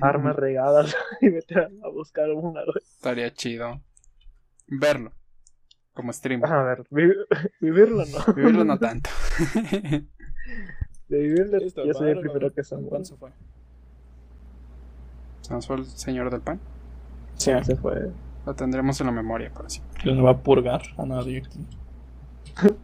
Armas 0.02 0.36
regadas. 0.36 0.94
Y 1.20 1.30
vete 1.30 1.58
a, 1.58 1.68
buscar 1.92 2.30
una, 2.30 2.62
güey. 2.64 2.76
Estaría 2.82 3.32
chido. 3.32 3.80
Verlo. 4.66 5.12
Como 5.94 6.12
stream. 6.12 6.44
A 6.44 6.62
ver, 6.62 6.84
vi- 6.90 7.14
vivirlo 7.60 8.04
no. 8.04 8.34
Vivirlo 8.34 8.64
no 8.64 8.78
tanto. 8.78 9.08
De 11.08 11.18
vivirlo, 11.18 11.58
Listo, 11.58 11.84
yo 11.84 11.94
soy 11.94 12.10
el 12.10 12.20
primero 12.20 12.52
que 12.52 12.62
se 12.62 12.74
¿cuándo 12.76 12.90
muere. 12.90 13.04
se 13.06 13.16
fue? 13.16 13.30
Se 15.40 15.54
nos 15.54 15.66
fue 15.66 15.76
el 15.76 15.86
señor 15.86 16.30
del 16.30 16.42
pan. 16.42 16.60
Sí, 17.38 17.50
Se 17.64 17.76
fue. 17.76 18.10
Lo 18.46 18.54
tendremos 18.54 19.00
en 19.00 19.06
la 19.06 19.12
memoria 19.12 19.50
para 19.52 19.68
siempre. 19.68 20.14
no 20.14 20.22
va 20.24 20.30
a 20.32 20.36
purgar 20.38 20.82
a 20.96 21.04
nadie 21.06 21.38
aquí. 21.38 21.66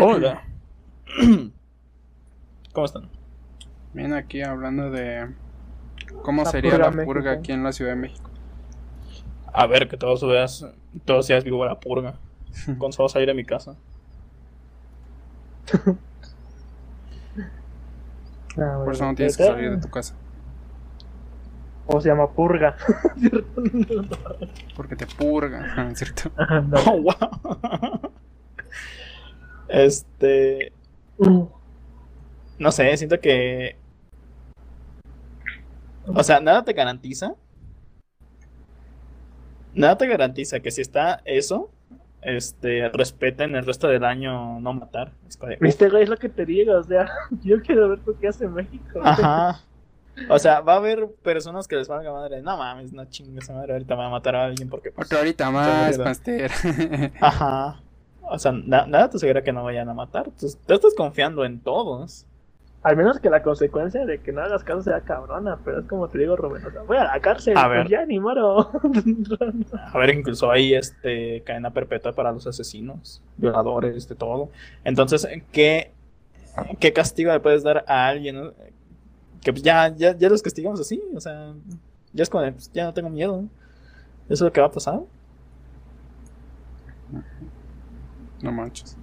Hola. 0.00 0.42
¿Cómo 2.72 2.84
están? 2.86 3.08
Viene 3.92 4.16
aquí 4.16 4.42
hablando 4.42 4.90
de 4.90 5.34
cómo 6.22 6.44
La 6.44 6.50
sería 6.50 6.70
purga 6.72 6.84
la 6.86 6.90
México. 6.92 7.12
purga 7.12 7.32
aquí 7.32 7.52
en 7.52 7.64
la 7.64 7.72
Ciudad 7.72 7.90
de 7.92 7.96
México. 7.96 8.30
A 9.52 9.66
ver, 9.66 9.88
que 9.88 9.96
todos 9.96 10.22
veas, 10.26 10.64
todos 11.04 11.26
seas 11.26 11.42
vivo 11.44 11.62
a 11.64 11.66
la 11.66 11.80
purga. 11.80 12.14
Con 12.78 12.92
solo 12.92 13.08
salir 13.08 13.26
de 13.28 13.34
mi 13.34 13.44
casa. 13.44 13.76
Ah, 18.58 18.82
Por 18.84 18.92
eso 18.92 19.04
no 19.04 19.14
tienes 19.14 19.36
que 19.36 19.44
salir 19.44 19.70
de 19.70 19.76
tu 19.80 19.88
casa. 19.88 20.14
O 21.92 22.00
se 22.00 22.08
llama 22.08 22.30
purga. 22.30 22.76
Porque 24.76 24.94
te 24.94 25.06
purga, 25.06 25.92
¿cierto? 25.94 26.30
Ándale. 26.36 26.84
Oh, 26.86 27.02
wow. 27.02 28.12
Este. 29.68 30.72
No 32.58 32.70
sé, 32.70 32.96
siento 32.96 33.18
que. 33.20 33.76
O 36.06 36.22
sea, 36.22 36.40
nada 36.40 36.64
te 36.64 36.72
garantiza. 36.72 37.34
Nada 39.74 39.98
te 39.98 40.06
garantiza 40.06 40.60
que 40.60 40.70
si 40.70 40.80
está 40.80 41.22
eso, 41.24 41.70
este, 42.22 42.88
respeten 42.90 43.54
el 43.56 43.66
resto 43.66 43.88
del 43.88 44.04
año 44.04 44.60
no 44.60 44.72
matar. 44.72 45.12
Es. 45.26 45.38
Es 45.80 46.08
lo 46.08 46.16
que 46.16 46.28
te 46.28 46.46
digo, 46.46 46.74
o 46.74 46.82
sea, 46.84 47.10
yo 47.42 47.60
quiero 47.62 47.88
ver 47.88 48.00
lo 48.06 48.18
que 48.18 48.28
hace 48.28 48.46
México. 48.46 49.00
Ajá. 49.02 49.60
O 50.28 50.38
sea, 50.38 50.60
va 50.60 50.74
a 50.74 50.76
haber 50.76 51.08
personas 51.22 51.66
que 51.66 51.76
les 51.76 51.88
valga 51.88 52.12
madre. 52.12 52.42
No 52.42 52.56
mames, 52.56 52.92
no 52.92 53.04
chingues 53.06 53.48
madre. 53.50 53.72
Ahorita 53.72 53.94
me 53.94 54.02
va 54.02 54.06
a 54.08 54.10
matar 54.10 54.36
a 54.36 54.44
alguien 54.44 54.68
porque. 54.68 54.90
Pues, 54.92 55.06
Otra 55.08 55.20
horita 55.20 55.50
más. 55.50 55.98
Master. 55.98 56.50
Ajá. 57.20 57.80
O 58.22 58.38
sea, 58.38 58.52
na- 58.52 58.86
nada 58.86 59.10
te 59.10 59.16
asegura 59.16 59.42
que 59.42 59.52
no 59.52 59.64
vayan 59.64 59.88
a 59.88 59.94
matar. 59.94 60.26
Tú, 60.38 60.46
tú 60.66 60.74
estás 60.74 60.94
confiando 60.94 61.44
en 61.44 61.60
todos. 61.60 62.26
Al 62.82 62.96
menos 62.96 63.18
que 63.20 63.28
la 63.28 63.42
consecuencia 63.42 64.06
de 64.06 64.20
que 64.22 64.32
no 64.32 64.40
hagas 64.40 64.64
caso 64.64 64.82
sea 64.82 65.00
cabrona, 65.02 65.58
pero 65.64 65.80
es 65.80 65.86
como 65.86 66.08
te 66.08 66.16
digo, 66.18 66.34
Rubén, 66.34 66.64
o 66.64 66.70
sea, 66.70 66.80
voy 66.82 66.96
a 66.96 67.04
la 67.04 67.20
cárcel, 67.20 67.54
A 67.58 67.66
pues 67.66 67.78
ver. 67.80 67.88
ya 67.88 68.06
ni 68.06 68.18
moro. 68.18 68.70
A 69.92 69.98
ver, 69.98 70.14
incluso 70.14 70.50
hay 70.50 70.72
este 70.74 71.42
cadena 71.44 71.70
perpetua 71.72 72.12
para 72.12 72.32
los 72.32 72.46
asesinos, 72.46 73.20
violadores, 73.36 74.08
de 74.08 74.14
todo. 74.14 74.48
Entonces, 74.82 75.28
¿qué, 75.52 75.90
qué 76.78 76.92
castigo 76.94 77.32
le 77.32 77.40
puedes 77.40 77.62
dar 77.62 77.84
a 77.86 78.06
alguien? 78.06 78.50
No? 79.40 79.44
Que 79.44 79.52
pues 79.52 79.62
ya, 79.62 79.88
ya, 79.96 80.16
ya 80.16 80.28
los 80.28 80.42
castigamos 80.42 80.80
así. 80.80 81.02
O 81.14 81.20
sea, 81.20 81.52
ya 82.12 82.22
es 82.22 82.30
como 82.30 82.44
de, 82.44 82.52
pues, 82.52 82.70
ya 82.72 82.84
no 82.84 82.94
tengo 82.94 83.08
miedo. 83.10 83.44
Eso 84.26 84.34
es 84.34 84.40
lo 84.42 84.52
que 84.52 84.60
va 84.60 84.68
a 84.68 84.72
pasar. 84.72 85.00
No 88.42 88.52
manches. 88.52 88.96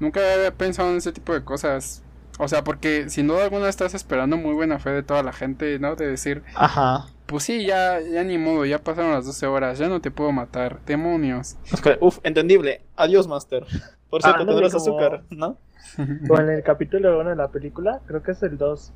Nunca 0.00 0.20
había 0.34 0.52
pensado 0.52 0.90
en 0.90 0.96
ese 0.96 1.12
tipo 1.12 1.32
de 1.32 1.44
cosas. 1.44 2.02
O 2.38 2.48
sea, 2.48 2.64
porque 2.64 3.10
sin 3.10 3.28
duda 3.28 3.44
alguna 3.44 3.68
estás 3.68 3.94
esperando 3.94 4.36
muy 4.36 4.54
buena 4.54 4.78
fe 4.78 4.90
de 4.90 5.02
toda 5.02 5.22
la 5.22 5.32
gente, 5.32 5.78
¿no? 5.78 5.96
De 5.96 6.08
decir, 6.08 6.42
Ajá. 6.54 7.06
pues 7.26 7.44
sí, 7.44 7.66
ya, 7.66 8.00
ya 8.00 8.24
ni 8.24 8.38
modo, 8.38 8.64
ya 8.64 8.78
pasaron 8.78 9.12
las 9.12 9.26
12 9.26 9.46
horas, 9.46 9.78
ya 9.78 9.88
no 9.88 10.00
te 10.00 10.10
puedo 10.10 10.32
matar, 10.32 10.80
demonios. 10.86 11.56
Uf, 12.00 12.18
entendible. 12.22 12.80
Adiós, 12.96 13.28
Master. 13.28 13.66
Por 14.08 14.22
cierto, 14.22 14.40
Ándale, 14.40 14.60
tendrás 14.62 14.72
como- 14.82 14.98
azúcar, 14.98 15.24
¿no? 15.30 15.58
o 16.30 16.38
en 16.40 16.48
el 16.48 16.62
capítulo 16.62 17.20
1 17.20 17.30
de 17.30 17.36
la 17.36 17.48
película, 17.48 18.00
creo 18.06 18.22
que 18.22 18.30
es 18.32 18.42
el 18.42 18.56
2. 18.56 18.92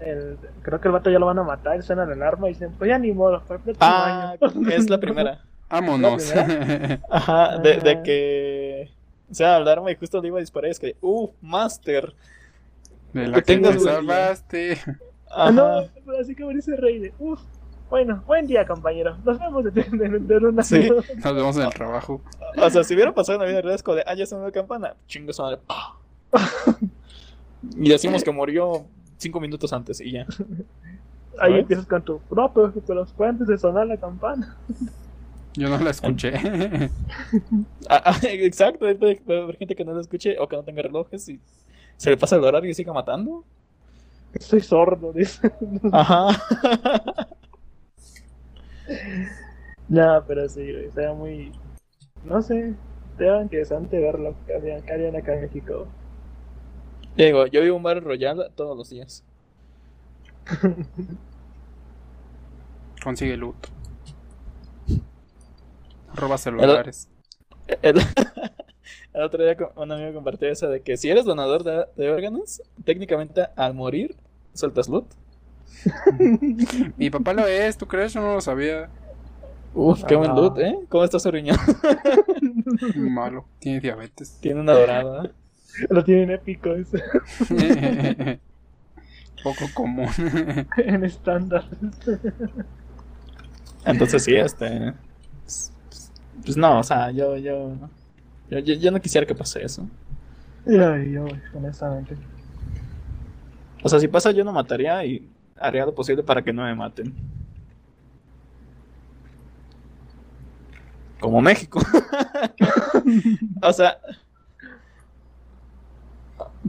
El, 0.00 0.36
creo 0.62 0.80
que 0.80 0.88
el 0.88 0.92
vato 0.92 1.10
ya 1.10 1.18
lo 1.18 1.26
van 1.26 1.38
a 1.38 1.42
matar, 1.44 1.82
suena 1.82 2.04
la 2.04 2.12
alarma 2.14 2.48
y 2.48 2.52
dicen, 2.54 2.72
pues 2.78 2.88
ya 2.88 2.98
ni 2.98 3.12
modo, 3.12 3.40
fue 3.40 3.58
el 3.66 3.76
Ah, 3.80 4.34
año. 4.40 4.68
es 4.70 4.90
la 4.90 4.98
primera. 4.98 5.40
Vámonos. 5.70 6.32
Ajá, 7.10 7.58
de, 7.58 7.76
de 7.78 7.90
Ajá. 7.92 8.02
que. 8.02 8.90
O 9.30 9.34
sea, 9.34 9.56
alarma 9.56 9.90
y 9.90 9.96
justo 9.96 10.20
le 10.20 10.28
iba 10.28 10.38
a 10.38 10.40
disparar 10.40 10.68
y 10.68 10.72
es 10.72 10.78
que, 10.80 10.96
¡uh, 11.00 11.30
Master! 11.40 12.14
de 13.12 13.28
la 13.28 13.36
Que 13.36 13.42
que 13.42 13.54
tengas 13.54 13.82
salvaste. 13.82 14.78
Ah, 15.30 15.48
Ajá. 15.48 15.52
no, 15.52 15.88
pero 16.04 16.18
así 16.20 16.34
como 16.36 16.50
dice 16.50 16.76
Rey 16.76 16.98
de, 16.98 17.14
uff, 17.18 17.40
bueno, 17.90 18.22
buen 18.26 18.46
día 18.46 18.66
compañero, 18.66 19.16
nos 19.24 19.38
vemos 19.38 19.64
de, 19.64 19.70
de, 19.70 20.18
de 20.18 20.36
una 20.38 20.62
Sí. 20.62 20.88
Nos 21.16 21.34
vemos 21.34 21.56
en 21.56 21.62
el 21.62 21.72
trabajo. 21.74 22.20
O 22.56 22.70
sea, 22.70 22.84
si 22.84 22.94
hubiera 22.94 23.14
pasado 23.14 23.36
en 23.38 23.42
la 23.42 23.48
vida 23.48 23.60
real, 23.62 23.74
es 23.74 23.82
como 23.82 23.96
de, 23.96 24.04
ah, 24.06 24.14
ya 24.14 24.26
sonó 24.26 24.44
la 24.44 24.52
campana, 24.52 24.94
chingo 25.06 25.32
madre. 25.38 25.58
¡pah! 25.66 25.94
y 27.76 27.88
decimos 27.88 28.22
que 28.22 28.30
murió 28.30 28.84
cinco 29.24 29.40
minutos 29.40 29.72
antes 29.72 30.00
y 30.00 30.12
ya. 30.12 30.26
Ahí 31.38 31.50
¿Sabes? 31.50 31.60
empiezas 31.62 31.86
con 31.86 32.02
tu, 32.02 32.20
no, 32.30 32.52
pero, 32.52 32.72
fue 33.16 33.28
antes 33.28 33.48
de 33.48 33.58
sonar 33.58 33.86
la 33.86 33.96
campana. 33.96 34.56
Yo 35.56 35.68
no 35.68 35.78
la 35.78 35.90
escuché. 35.90 36.32
Ah, 37.88 38.02
ah, 38.06 38.18
exacto, 38.22 38.86
haber 38.86 39.56
gente 39.58 39.76
que 39.76 39.84
no 39.84 39.92
lo 39.92 40.00
escuche 40.00 40.36
o 40.38 40.48
que 40.48 40.56
no 40.56 40.64
tenga 40.64 40.82
relojes 40.82 41.28
y 41.28 41.38
se 41.98 42.10
le 42.10 42.16
pasa 42.16 42.36
el 42.36 42.44
horario 42.44 42.70
y 42.70 42.74
siga 42.74 42.92
matando. 42.92 43.44
Soy 44.40 44.60
sordo, 44.60 45.12
dice. 45.12 45.52
Ajá. 45.92 46.28
No, 49.88 50.24
pero 50.26 50.48
sí, 50.48 50.72
güey, 50.72 50.90
sea 50.92 51.12
muy, 51.12 51.52
no 52.24 52.40
sé, 52.40 52.74
sería 53.16 53.42
interesante 53.42 53.98
verlo 54.00 54.34
que 54.46 54.54
harían 54.54 55.14
acá 55.14 55.34
en 55.34 55.42
México. 55.42 55.86
Ya 57.16 57.26
digo, 57.26 57.46
yo 57.46 57.62
vivo 57.62 57.76
un 57.76 57.82
bar 57.82 58.02
royal 58.02 58.50
todos 58.54 58.76
los 58.76 58.90
días. 58.90 59.24
Consigue 63.02 63.36
loot. 63.36 63.56
Roba 66.14 66.38
celulares. 66.38 67.08
El, 67.82 67.98
el 69.14 69.22
otro 69.22 69.42
día 69.44 69.56
un 69.76 69.92
amigo 69.92 70.14
compartió 70.14 70.48
esa 70.48 70.68
de 70.68 70.82
que 70.82 70.96
si 70.96 71.10
eres 71.10 71.24
donador 71.24 71.64
de, 71.64 71.86
de 71.96 72.10
órganos, 72.10 72.62
técnicamente 72.84 73.46
al 73.56 73.74
morir 73.74 74.16
sueltas 74.52 74.88
loot. 74.88 75.06
Mi 76.96 77.10
papá 77.10 77.32
lo 77.32 77.46
es, 77.46 77.76
¿tú 77.76 77.86
crees? 77.86 78.12
Yo 78.12 78.20
no 78.20 78.34
lo 78.34 78.40
sabía. 78.40 78.88
Uf, 79.74 80.04
qué 80.04 80.14
buen 80.14 80.30
Ah. 80.30 80.34
loot, 80.34 80.58
¿eh? 80.58 80.78
¿Cómo 80.88 81.04
está 81.04 81.18
su 81.18 81.30
riñón? 81.30 81.58
Malo. 82.96 83.46
Tiene 83.58 83.80
diabetes. 83.80 84.38
Tiene 84.40 84.60
una 84.60 84.72
dorada. 84.72 85.30
Lo 85.90 86.04
tienen 86.04 86.30
épico 86.30 86.74
ese, 86.74 87.02
Poco 89.42 89.66
común. 89.74 90.08
en 90.76 91.04
estándar. 91.04 91.64
Entonces 93.84 94.24
sí, 94.24 94.34
este... 94.34 94.94
Pues 96.42 96.56
no, 96.56 96.78
o 96.78 96.82
sea, 96.82 97.10
yo, 97.10 97.36
yo, 97.36 97.76
yo, 98.50 98.58
yo, 98.58 98.74
yo 98.74 98.90
no 98.90 99.00
quisiera 99.00 99.26
que 99.26 99.34
pase 99.34 99.62
eso. 99.64 99.88
Ay, 100.66 101.12
yo, 101.12 101.26
honestamente. 101.54 102.16
O 103.82 103.88
sea, 103.88 104.00
si 104.00 104.08
pasa 104.08 104.30
yo 104.30 104.44
no 104.44 104.52
mataría 104.52 105.04
y 105.04 105.28
haría 105.58 105.84
lo 105.84 105.94
posible 105.94 106.22
para 106.22 106.42
que 106.42 106.52
no 106.52 106.64
me 106.64 106.74
maten. 106.74 107.14
Como 111.20 111.40
México. 111.40 111.80
o 113.62 113.72
sea... 113.72 113.98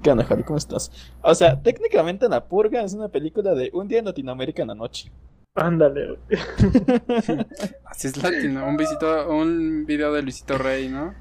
¿Qué 0.03 0.11
onda, 0.11 0.23
Javi? 0.25 0.43
¿Cómo 0.43 0.57
estás? 0.57 0.91
O 1.21 1.33
sea, 1.33 1.61
técnicamente 1.61 2.27
La 2.27 2.45
Purga 2.45 2.81
es 2.81 2.93
una 2.93 3.07
película 3.07 3.53
de 3.53 3.69
un 3.73 3.87
día 3.87 3.99
en 3.99 4.05
Latinoamérica 4.05 4.61
en 4.61 4.67
la 4.69 4.75
noche. 4.75 5.11
Ándale, 5.55 6.07
güey. 6.07 6.39
Así 7.85 8.07
es 8.07 8.21
latino. 8.21 8.67
Un, 8.67 8.75
visito, 8.75 9.29
un 9.29 9.85
video 9.85 10.11
de 10.11 10.21
Luisito 10.21 10.57
Rey, 10.57 10.89
¿no? 10.89 11.13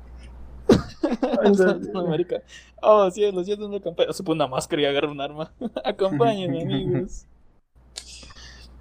Latinoamérica. 1.42 2.42
Oh, 2.82 3.08
sí, 3.10 3.30
los 3.30 3.46
días 3.46 3.58
de 3.58 3.66
una 3.66 3.80
campaña. 3.80 4.12
Se 4.12 4.24
pone 4.24 4.42
una 4.42 4.48
máscara 4.48 4.82
y 4.82 4.86
agarra 4.86 5.10
un 5.10 5.20
arma. 5.20 5.52
Acompáñenme, 5.84 6.62
amigos. 6.62 7.26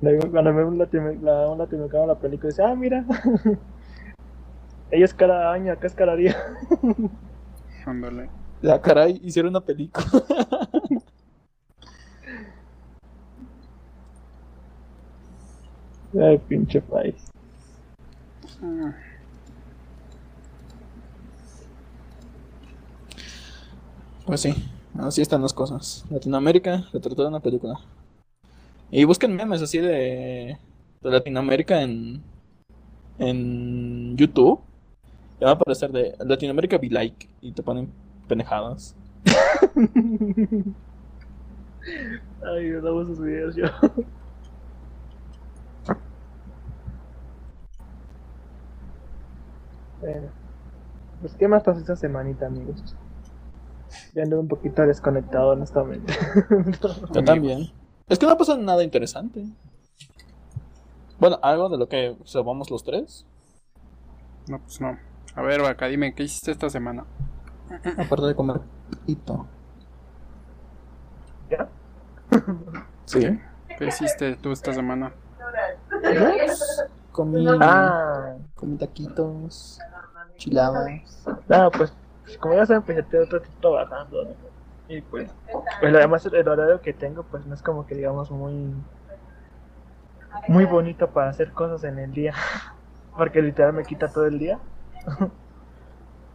Luego, 0.02 0.32
Cuando 0.32 0.54
ve 0.56 0.66
un 0.66 0.78
latino- 0.80 1.14
la, 1.22 1.48
un 1.50 1.60
latinoamericano 1.60 2.08
la 2.08 2.20
película, 2.20 2.50
dice, 2.50 2.64
ah, 2.64 2.76
mira. 2.76 3.06
Ella 4.90 5.06
es 5.06 5.14
cada 5.14 5.54
año, 5.54 5.72
acá 5.72 5.86
es 5.88 5.94
cada 5.94 6.16
día. 6.16 6.36
Ándale. 7.86 8.30
Ya, 8.64 8.80
caray, 8.82 9.20
hicieron 9.24 9.50
una 9.52 9.62
película. 9.62 10.06
Ay, 16.20 16.38
pinche 16.48 16.80
país. 16.82 17.16
Pues 24.26 24.42
sí, 24.42 24.54
así 25.00 25.22
están 25.22 25.42
las 25.42 25.54
cosas. 25.54 26.06
Latinoamérica, 26.10 26.86
retratado 26.94 27.28
en 27.28 27.34
una 27.34 27.42
película. 27.42 27.80
Y 28.92 29.04
busquen 29.06 29.36
memes 29.36 29.62
así 29.62 29.80
de, 29.80 30.58
de 31.02 31.10
Latinoamérica 31.12 31.82
en, 31.82 32.22
en 33.20 34.18
YouTube. 34.18 34.62
Y 35.40 35.46
van 35.46 35.52
a 35.52 35.54
aparecer 35.54 35.92
de 35.92 36.16
Latinoamérica 36.26 36.78
be 36.78 36.90
like. 36.90 37.30
Y 37.42 37.54
te 37.54 37.64
ponen 37.64 37.90
pendejadas. 38.34 38.96
Ay, 42.44 42.70
yo 42.70 42.82
damos 42.82 43.10
esos 43.10 43.24
videos 43.24 43.56
yo. 43.56 43.66
Bueno, 50.00 50.28
pues 51.22 51.36
qué 51.36 51.48
más 51.48 51.62
pasó 51.64 51.80
esta 51.80 51.96
semanita, 51.96 52.48
amigos. 52.48 52.96
Ya 54.16 54.24
ando 54.24 54.40
un 54.40 54.48
poquito 54.48 54.82
desconectado, 54.82 55.50
honestamente. 55.52 56.12
Yo 57.14 57.24
también. 57.24 57.72
Es 58.10 58.18
que 58.18 58.26
no 58.26 58.36
pasa 58.36 58.58
nada 58.58 58.84
interesante. 58.84 59.46
Bueno, 61.20 61.38
algo 61.42 61.70
de 61.70 61.78
lo 61.78 61.88
que 61.88 62.10
observamos 62.10 62.72
los 62.72 62.84
tres. 62.84 63.26
No, 64.50 64.60
pues 64.60 64.82
no. 64.82 64.98
A 65.36 65.42
ver, 65.44 65.62
Vaca, 65.62 65.86
dime, 65.88 66.14
¿qué 66.16 66.24
hiciste 66.24 66.52
esta 66.52 66.70
semana? 66.70 67.06
Aparte 67.98 68.26
de 68.28 68.36
comer 68.36 68.62
pito. 69.06 69.46
¿Ya? 71.50 71.68
Sí. 73.06 73.40
¿Qué 73.78 73.86
hiciste 73.88 74.36
tú 74.38 74.52
esta 74.52 74.74
semana? 74.74 75.12
Comí, 77.12 77.46
Ah, 77.62 78.36
comí 78.56 78.78
taquitos, 78.78 79.80
chiladas. 80.38 81.24
no, 81.48 81.72
pues 81.72 81.94
como 82.40 82.56
ya 82.56 82.66
saben, 82.66 82.84
pues 82.84 82.98
ya 82.98 83.04
tengo 83.04 83.26
otro 83.26 83.42
trabajando. 83.62 84.24
¿no? 84.24 84.32
Y 84.88 85.02
pues, 85.02 85.30
pues 85.80 85.94
además 85.96 86.26
el 86.26 86.48
horario 86.48 86.82
que 86.82 86.94
tengo, 86.94 87.24
pues 87.24 87.46
no 87.46 87.54
es 87.54 87.62
como 87.62 87.86
que 87.86 87.96
digamos 87.96 88.32
muy 88.32 88.74
muy 90.48 90.66
bonito 90.66 91.10
para 91.10 91.30
hacer 91.30 91.52
cosas 91.52 91.84
en 91.84 92.00
el 92.00 92.12
día. 92.12 92.34
Porque 93.18 93.42
literal 93.42 93.74
me 93.74 93.84
quita 93.84 94.08
todo 94.08 94.26
el 94.26 94.40
día. 94.40 94.60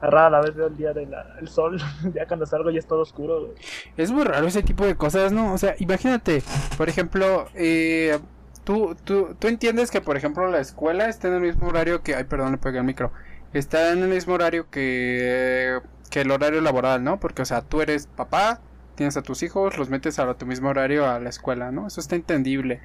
rara 0.01 0.31
la 0.31 0.41
vez 0.41 0.55
veo 0.55 0.69
el 0.69 0.77
día 0.77 0.93
del 0.93 1.09
el 1.41 1.49
sol, 1.49 1.81
ya 2.15 2.27
cuando 2.27 2.47
salgo 2.47 2.71
ya 2.71 2.79
es 2.79 2.87
todo 2.87 3.01
oscuro. 3.01 3.55
Es 3.97 4.11
muy 4.11 4.25
raro 4.25 4.47
ese 4.47 4.63
tipo 4.63 4.87
de 4.87 4.97
cosas, 4.97 5.33
¿no? 5.33 5.53
O 5.53 5.59
sea, 5.59 5.75
imagínate, 5.79 6.43
por 6.77 6.89
ejemplo, 6.89 7.47
eh, 7.55 8.19
tú, 8.65 8.97
tú, 9.05 9.35
tú 9.39 9.49
entiendes 9.49 9.91
que, 9.91 10.01
por 10.01 10.17
ejemplo, 10.17 10.49
la 10.49 10.61
escuela 10.61 11.09
está 11.09 11.29
en 11.29 11.35
el 11.35 11.41
mismo 11.41 11.69
horario 11.69 12.03
que... 12.03 12.15
Ay, 12.15 12.25
perdón, 12.25 12.53
le 12.53 12.59
pegué 12.59 12.79
el 12.79 12.85
micro. 12.85 13.13
Está 13.53 13.93
en 13.93 14.03
el 14.03 14.09
mismo 14.09 14.35
horario 14.35 14.69
que, 14.71 15.81
que 16.11 16.21
el 16.21 16.31
horario 16.31 16.61
laboral, 16.61 17.03
¿no? 17.03 17.19
Porque, 17.19 17.43
o 17.43 17.45
sea, 17.45 17.63
tú 17.63 17.81
eres 17.81 18.07
papá, 18.07 18.61
tienes 18.95 19.17
a 19.17 19.23
tus 19.23 19.43
hijos, 19.43 19.79
los 19.79 19.89
metes 19.89 20.19
a 20.19 20.35
tu 20.35 20.47
mismo 20.47 20.69
horario 20.69 21.09
a 21.09 21.19
la 21.19 21.31
escuela, 21.31 21.73
¿no? 21.73 21.87
Eso 21.87 22.01
está 22.01 22.17
entendible. 22.17 22.81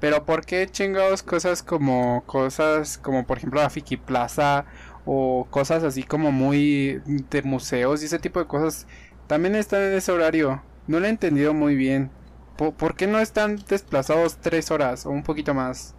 Pero 0.00 0.26
¿por 0.26 0.44
qué 0.44 0.66
chingados 0.70 1.22
cosas 1.22 1.62
como 1.62 2.24
cosas 2.26 2.98
como 2.98 3.24
por 3.26 3.38
ejemplo 3.38 3.62
la 3.62 3.70
Fiki 3.70 3.96
Plaza 3.96 4.66
o 5.06 5.46
cosas 5.50 5.82
así 5.84 6.02
como 6.02 6.32
muy 6.32 7.00
de 7.30 7.42
museos 7.42 8.02
y 8.02 8.06
ese 8.06 8.18
tipo 8.18 8.40
de 8.40 8.46
cosas 8.46 8.86
también 9.26 9.54
están 9.54 9.82
en 9.82 9.94
ese 9.94 10.12
horario? 10.12 10.62
No 10.86 11.00
lo 11.00 11.06
he 11.06 11.10
entendido 11.10 11.54
muy 11.54 11.74
bien. 11.76 12.10
¿Por, 12.56 12.94
qué 12.94 13.06
no 13.06 13.18
están 13.18 13.56
desplazados 13.68 14.36
tres 14.36 14.70
horas 14.70 15.06
o 15.06 15.10
un 15.10 15.22
poquito 15.22 15.54
más? 15.54 15.94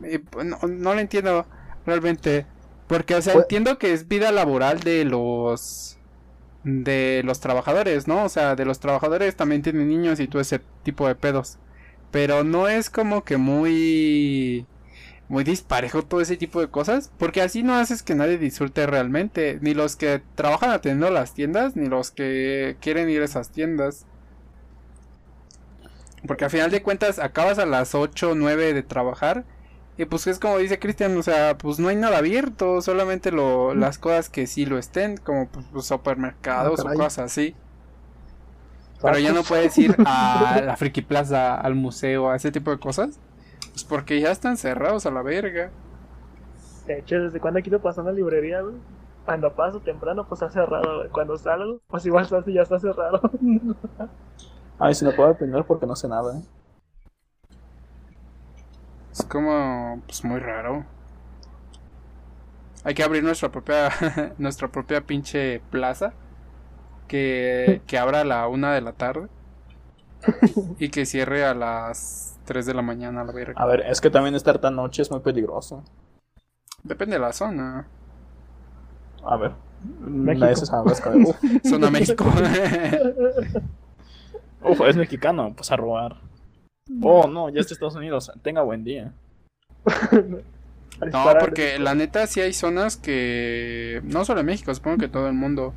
no, 0.00 0.58
no 0.68 0.94
lo 0.94 1.00
entiendo 1.00 1.46
realmente. 1.84 2.46
Porque, 2.86 3.14
o 3.16 3.22
sea, 3.22 3.32
pues 3.32 3.44
entiendo 3.44 3.78
que 3.78 3.92
es 3.92 4.06
vida 4.06 4.30
laboral 4.30 4.80
de 4.80 5.04
los 5.04 5.98
de 6.62 7.22
los 7.24 7.38
trabajadores, 7.40 8.08
¿no? 8.08 8.24
O 8.24 8.28
sea, 8.28 8.56
de 8.56 8.64
los 8.64 8.80
trabajadores 8.80 9.36
también 9.36 9.62
tienen 9.62 9.88
niños 9.88 10.18
y 10.18 10.26
todo 10.26 10.42
ese 10.42 10.60
tipo 10.82 11.06
de 11.06 11.14
pedos. 11.14 11.58
Pero 12.10 12.44
no 12.44 12.68
es 12.68 12.90
como 12.90 13.24
que 13.24 13.36
muy 13.36 14.66
muy 15.28 15.44
disparejo 15.44 16.02
todo 16.02 16.20
ese 16.20 16.36
tipo 16.36 16.60
de 16.60 16.68
cosas, 16.68 17.10
porque 17.18 17.42
así 17.42 17.62
no 17.62 17.74
haces 17.74 18.02
que 18.02 18.14
nadie 18.14 18.38
disfrute 18.38 18.86
realmente, 18.86 19.58
ni 19.60 19.74
los 19.74 19.96
que 19.96 20.22
trabajan 20.34 20.70
atendiendo 20.70 21.10
las 21.10 21.34
tiendas, 21.34 21.76
ni 21.76 21.88
los 21.88 22.10
que 22.10 22.76
quieren 22.80 23.10
ir 23.10 23.22
a 23.22 23.24
esas 23.24 23.50
tiendas. 23.50 24.06
Porque 26.26 26.44
al 26.44 26.50
final 26.50 26.70
de 26.70 26.82
cuentas 26.82 27.18
acabas 27.18 27.58
a 27.58 27.66
las 27.66 27.94
8 27.94 28.30
o 28.30 28.34
9 28.34 28.72
de 28.72 28.82
trabajar 28.82 29.44
y 29.98 30.04
pues 30.04 30.26
es 30.26 30.38
como 30.38 30.58
dice 30.58 30.78
Cristian, 30.78 31.16
o 31.16 31.22
sea, 31.22 31.56
pues 31.56 31.78
no 31.78 31.88
hay 31.88 31.96
nada 31.96 32.18
abierto, 32.18 32.82
solamente 32.82 33.32
lo, 33.32 33.74
las 33.74 33.98
cosas 33.98 34.28
que 34.28 34.46
sí 34.46 34.66
lo 34.66 34.78
estén, 34.78 35.16
como 35.16 35.48
pues, 35.48 35.64
pues 35.72 35.86
supermercados 35.86 36.80
ah, 36.80 36.90
o 36.90 36.94
cosas 36.94 37.18
así. 37.18 37.54
Pero 39.00 39.18
ya 39.18 39.32
no 39.32 39.42
puedes 39.42 39.76
ir 39.78 39.96
a 40.04 40.60
la 40.64 40.76
Friki 40.76 41.00
Plaza, 41.00 41.54
al 41.54 41.74
museo, 41.74 42.30
a 42.30 42.36
ese 42.36 42.52
tipo 42.52 42.70
de 42.70 42.78
cosas. 42.78 43.18
Pues 43.76 43.84
porque 43.84 44.18
ya 44.18 44.30
están 44.30 44.56
cerrados 44.56 45.04
a 45.04 45.10
la 45.10 45.20
verga. 45.20 45.70
De 46.86 46.98
hecho, 46.98 47.20
¿desde 47.20 47.40
cuando 47.40 47.60
quiero 47.60 47.82
pasar 47.82 48.04
a 48.04 48.10
la 48.10 48.14
librería, 48.14 48.62
güey? 48.62 48.76
Cuando 49.26 49.54
paso 49.54 49.80
temprano, 49.80 50.26
pues 50.26 50.40
está 50.40 50.50
cerrado, 50.50 51.00
güey. 51.00 51.10
Cuando 51.10 51.36
salgo, 51.36 51.82
pues 51.86 52.06
igual 52.06 52.26
ya 52.46 52.62
está 52.62 52.80
cerrado. 52.80 53.20
Ay, 54.78 54.94
si 54.94 55.04
no 55.04 55.12
puedo 55.12 55.28
aprender 55.28 55.62
porque 55.64 55.84
no 55.84 55.94
sé 55.94 56.08
nada, 56.08 56.38
¿eh? 56.38 56.42
Es 59.12 59.22
como, 59.26 60.00
pues 60.06 60.24
muy 60.24 60.40
raro. 60.40 60.86
Hay 62.82 62.94
que 62.94 63.02
abrir 63.02 63.22
nuestra 63.22 63.50
propia, 63.50 63.90
nuestra 64.38 64.68
propia 64.68 65.02
pinche 65.02 65.60
plaza 65.70 66.14
que, 67.08 67.82
que 67.86 67.98
abra 67.98 68.22
a 68.22 68.24
la 68.24 68.48
una 68.48 68.72
de 68.72 68.80
la 68.80 68.94
tarde 68.94 69.28
y 70.78 70.88
que 70.88 71.04
cierre 71.04 71.44
a 71.44 71.52
las 71.52 72.35
3 72.46 72.64
de 72.64 72.74
la 72.74 72.82
mañana 72.82 73.24
la 73.24 73.32
verga. 73.32 73.60
A 73.60 73.66
ver, 73.66 73.80
es 73.80 74.00
que 74.00 74.08
también 74.10 74.34
estar 74.34 74.58
tan 74.58 74.76
noche 74.76 75.02
es 75.02 75.10
muy 75.10 75.20
peligroso. 75.20 75.84
Depende 76.82 77.16
de 77.16 77.20
la 77.20 77.32
zona. 77.32 77.86
A 79.24 79.36
ver. 79.36 79.52
México. 80.00 80.56
Zona 81.68 81.90
México. 81.90 82.24
Uf, 84.62 84.80
es 84.80 84.96
mexicano, 84.96 85.52
pues 85.54 85.70
a 85.70 85.76
robar. 85.76 86.16
Oh, 87.02 87.26
no, 87.26 87.50
ya 87.50 87.60
está 87.60 87.74
Estados 87.74 87.96
Unidos. 87.96 88.32
Tenga 88.42 88.62
buen 88.62 88.84
día. 88.84 89.12
no, 89.84 91.24
porque 91.40 91.78
la 91.78 91.94
neta 91.94 92.26
sí 92.26 92.40
hay 92.40 92.52
zonas 92.52 92.96
que... 92.96 94.00
No 94.04 94.24
solo 94.24 94.40
en 94.40 94.46
México, 94.46 94.74
supongo 94.74 94.98
que 94.98 95.08
todo 95.08 95.26
el 95.26 95.34
mundo 95.34 95.74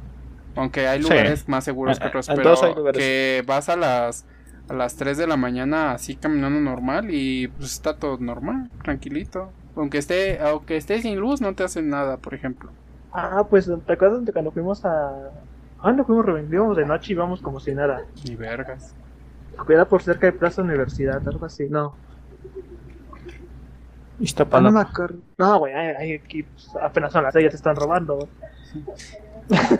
aunque 0.55 0.87
hay 0.87 1.01
lugares 1.01 1.47
más 1.47 1.63
seguros 1.63 1.99
que 1.99 2.07
otros, 2.07 2.27
pero 2.27 2.55
que 2.91 3.43
vas 3.45 3.69
a 3.69 3.75
las 3.75 4.25
a 4.69 4.73
las 4.73 4.95
3 4.95 5.17
de 5.17 5.27
la 5.27 5.37
mañana 5.37 5.91
así 5.91 6.15
caminando 6.15 6.59
normal 6.59 7.07
y 7.09 7.47
pues 7.47 7.73
está 7.73 7.97
todo 7.97 8.17
normal, 8.17 8.69
tranquilito. 8.83 9.51
Aunque 9.75 9.97
esté 9.97 10.39
aunque 10.39 10.77
esté 10.77 11.01
sin 11.01 11.19
luz 11.19 11.41
no 11.41 11.53
te 11.55 11.63
hacen 11.63 11.89
nada, 11.89 12.17
por 12.17 12.33
ejemplo. 12.33 12.71
Ah, 13.11 13.43
pues 13.49 13.69
¿te 13.85 13.93
acuerdas 13.93 14.25
de 14.25 14.33
cuando 14.33 14.51
fuimos 14.51 14.85
a 14.85 15.31
Ah, 15.81 15.93
no 15.93 16.03
fuimos, 16.03 16.25
íbamos 16.51 16.75
de 16.75 16.85
noche 16.85 17.13
y 17.13 17.15
íbamos 17.15 17.41
como 17.41 17.59
si 17.59 17.73
nada. 17.73 18.01
Ni 18.25 18.35
vergas. 18.35 18.93
Era 19.67 19.85
por 19.85 20.01
cerca 20.01 20.27
de 20.27 20.33
Plaza 20.33 20.61
Universidad, 20.61 21.25
algo 21.27 21.45
así. 21.45 21.67
No. 21.69 21.95
Ah, 24.51 24.59
no 25.37 25.59
güey, 25.59 25.73
aquí 26.15 26.43
pues, 26.43 26.69
apenas 26.81 27.13
son 27.13 27.23
las 27.23 27.33
6 27.33 27.45
ya 27.45 27.49
te 27.49 27.55
están 27.55 27.75
robando. 27.77 28.27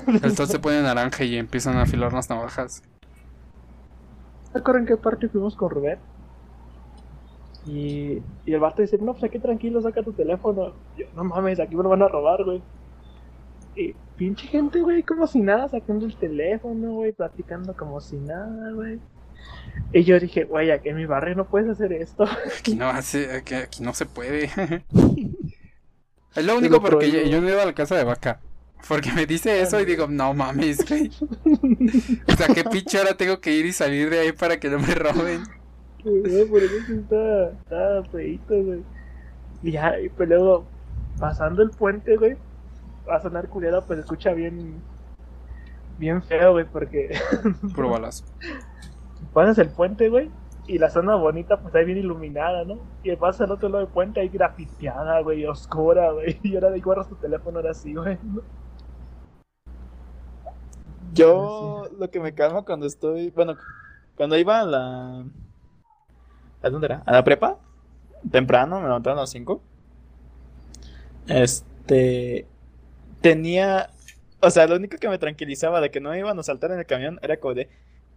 Entonces 0.08 0.50
se 0.50 0.60
pone 0.60 0.82
naranja 0.82 1.26
y 1.26 1.36
empiezan 1.36 1.76
a 1.76 1.82
afilar 1.82 2.14
las 2.14 2.30
navajas. 2.30 2.82
¿Recuerdan 4.54 4.86
qué 4.86 4.98
parte 4.98 5.30
fuimos 5.30 5.56
con 5.56 5.70
Rubén? 5.70 6.00
Y, 7.66 8.22
y 8.46 8.54
el 8.54 8.60
vato 8.60 8.82
dice, 8.82 8.98
no, 8.98 9.14
pues 9.14 9.26
aquí 9.26 9.40
tranquilo, 9.40 9.82
saca 9.82 10.02
tu 10.02 10.14
teléfono. 10.14 10.74
Yo, 10.98 11.06
no 11.16 11.24
mames, 11.24 11.60
aquí 11.60 11.76
me 11.76 11.84
lo 11.84 11.90
van 11.90 12.02
a 12.02 12.08
robar, 12.08 12.44
güey. 12.44 12.62
Y 13.76 13.94
pinche 14.18 14.48
gente, 14.48 14.82
güey, 14.82 15.04
como 15.04 15.28
si 15.28 15.40
nada, 15.40 15.68
sacando 15.68 16.06
el 16.06 16.16
teléfono, 16.16 16.94
güey, 16.94 17.12
platicando 17.12 17.76
como 17.76 18.02
si 18.02 18.18
nada, 18.18 18.72
güey. 18.72 19.00
Y 19.94 20.04
yo 20.04 20.20
dije, 20.20 20.46
güey, 20.46 20.72
aquí 20.72 20.90
en 20.90 20.98
mi 20.98 21.06
barrio 21.06 21.36
no 21.36 21.46
puedes 21.46 21.70
hacer 21.70 21.94
esto. 21.94 22.26
Aquí 22.60 22.76
no 22.76 22.90
hace, 22.90 23.32
aquí, 23.32 23.82
no 23.82 23.94
se 23.94 24.06
puede. 24.06 24.46
es 26.36 26.46
lo 26.46 26.58
único 26.58 26.82
porque 26.82 27.12
yo, 27.12 27.22
yo 27.22 27.42
no 27.42 27.48
ido 27.48 27.62
a 27.62 27.66
la 27.66 27.74
casa 27.74 27.96
de 27.96 28.04
vaca. 28.04 28.42
Porque 28.88 29.12
me 29.12 29.26
dice 29.26 29.62
eso 29.62 29.80
y 29.80 29.86
digo, 29.86 30.08
no 30.08 30.34
mames, 30.34 30.88
güey. 30.88 31.12
o 32.28 32.36
sea, 32.36 32.48
qué 32.54 32.64
pinche 32.64 32.98
ahora 32.98 33.16
tengo 33.16 33.40
que 33.40 33.54
ir 33.54 33.66
y 33.66 33.74
salir 33.74 34.10
de 34.10 34.20
ahí 34.20 34.32
para 34.32 34.60
que 34.60 34.70
no 34.70 34.80
me 34.80 34.96
roben. 34.96 35.44
por 36.04 36.64
eso 36.64 36.94
está, 36.94 37.50
está 37.52 38.04
feito, 38.12 38.64
güey. 38.64 38.84
Y 39.62 39.72
ya, 39.72 40.00
y 40.00 40.10
pues 40.10 40.30
luego, 40.30 40.66
pasando 41.20 41.62
el 41.62 41.70
puente, 41.72 42.16
güey, 42.18 42.38
va 43.08 43.18
a 43.18 43.22
sonar 43.22 43.50
culero, 43.50 43.84
pues 43.86 44.00
escucha 44.00 44.34
bien, 44.34 44.82
bien 45.98 46.24
feo, 46.24 46.54
güey, 46.54 46.66
porque... 46.66 47.16
Puro 47.76 47.90
balazo. 47.90 48.24
Pasas 49.34 49.58
el 49.58 49.70
puente, 49.70 50.10
güey, 50.10 50.32
y 50.70 50.78
la 50.78 50.90
zona 50.90 51.16
bonita, 51.16 51.58
pues 51.58 51.74
ahí 51.76 51.84
bien 51.84 51.98
iluminada, 51.98 52.64
¿no? 52.64 52.78
Y 53.04 53.16
pasas 53.16 53.42
al 53.42 53.52
otro 53.52 53.70
lado 53.70 53.84
del 53.84 53.94
puente 53.94 54.20
ahí 54.20 54.30
grafiteada, 54.30 55.20
güey, 55.22 55.46
oscura, 55.46 56.12
güey. 56.12 56.40
Y 56.44 56.56
ahora 56.56 56.70
de 56.70 56.80
guardas 56.80 57.10
tu 57.10 57.16
teléfono 57.16 57.58
ahora 57.58 57.74
sí, 57.74 57.94
güey. 57.94 58.18
Yo 61.14 61.90
lo 61.98 62.10
que 62.10 62.20
me 62.20 62.34
calma 62.34 62.64
cuando 62.64 62.86
estoy, 62.86 63.30
bueno, 63.32 63.58
cuando 64.16 64.38
iba 64.38 64.62
a 64.62 64.66
la... 64.66 65.26
¿A 66.62 66.70
dónde 66.70 66.88
era? 66.88 67.04
¿A 67.06 67.12
la 67.12 67.24
prepa? 67.24 67.58
Temprano, 68.30 68.80
me 68.80 68.88
levantaron 68.88 69.18
a 69.20 69.22
las 69.22 69.30
5. 69.32 69.62
Este... 71.28 72.48
Tenía... 73.22 73.90
O 74.42 74.50
sea, 74.50 74.68
lo 74.68 74.76
único 74.76 74.98
que 74.98 75.10
me 75.10 75.18
tranquilizaba 75.18 75.82
de 75.82 75.92
que 75.92 76.00
no 76.00 76.16
iban 76.16 76.38
a 76.40 76.44
saltar 76.44 76.72
en 76.72 76.80
el 76.80 76.86
camión 76.86 77.20
era 77.22 77.40
como 77.40 77.54
de... 77.54 77.70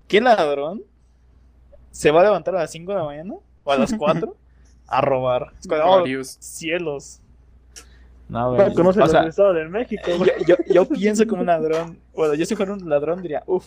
¿Qué 0.09 0.21
ladrón 0.21 0.83
se 1.91 2.11
va 2.11 2.21
a 2.21 2.25
levantar 2.25 2.55
a 2.57 2.61
las 2.61 2.71
5 2.71 2.93
de 2.93 2.99
la 2.99 3.05
mañana? 3.05 3.35
¿O 3.65 3.73
a 3.73 3.79
las 3.79 3.95
4? 3.99 4.37
a 4.93 5.01
robar. 5.01 5.53
oh, 5.85 6.05
cielos. 6.25 7.22
No, 8.33 8.55
güey. 8.55 8.73
Conoce 8.73 9.03
o 9.03 9.07
sea, 9.07 9.21
el 9.21 9.29
Estado 9.29 9.53
de 9.53 9.69
México. 9.69 10.03
Yo, 10.47 10.57
yo, 10.67 10.89
pienso 10.89 11.27
como 11.27 11.43
un 11.43 11.49
ladrón. 11.49 11.99
Bueno, 12.15 12.33
yo 12.33 12.47
si 12.47 12.57
fuera 12.57 12.73
un 12.73 12.89
ladrón 12.89 13.21
diría, 13.21 13.43
uff, 13.47 13.67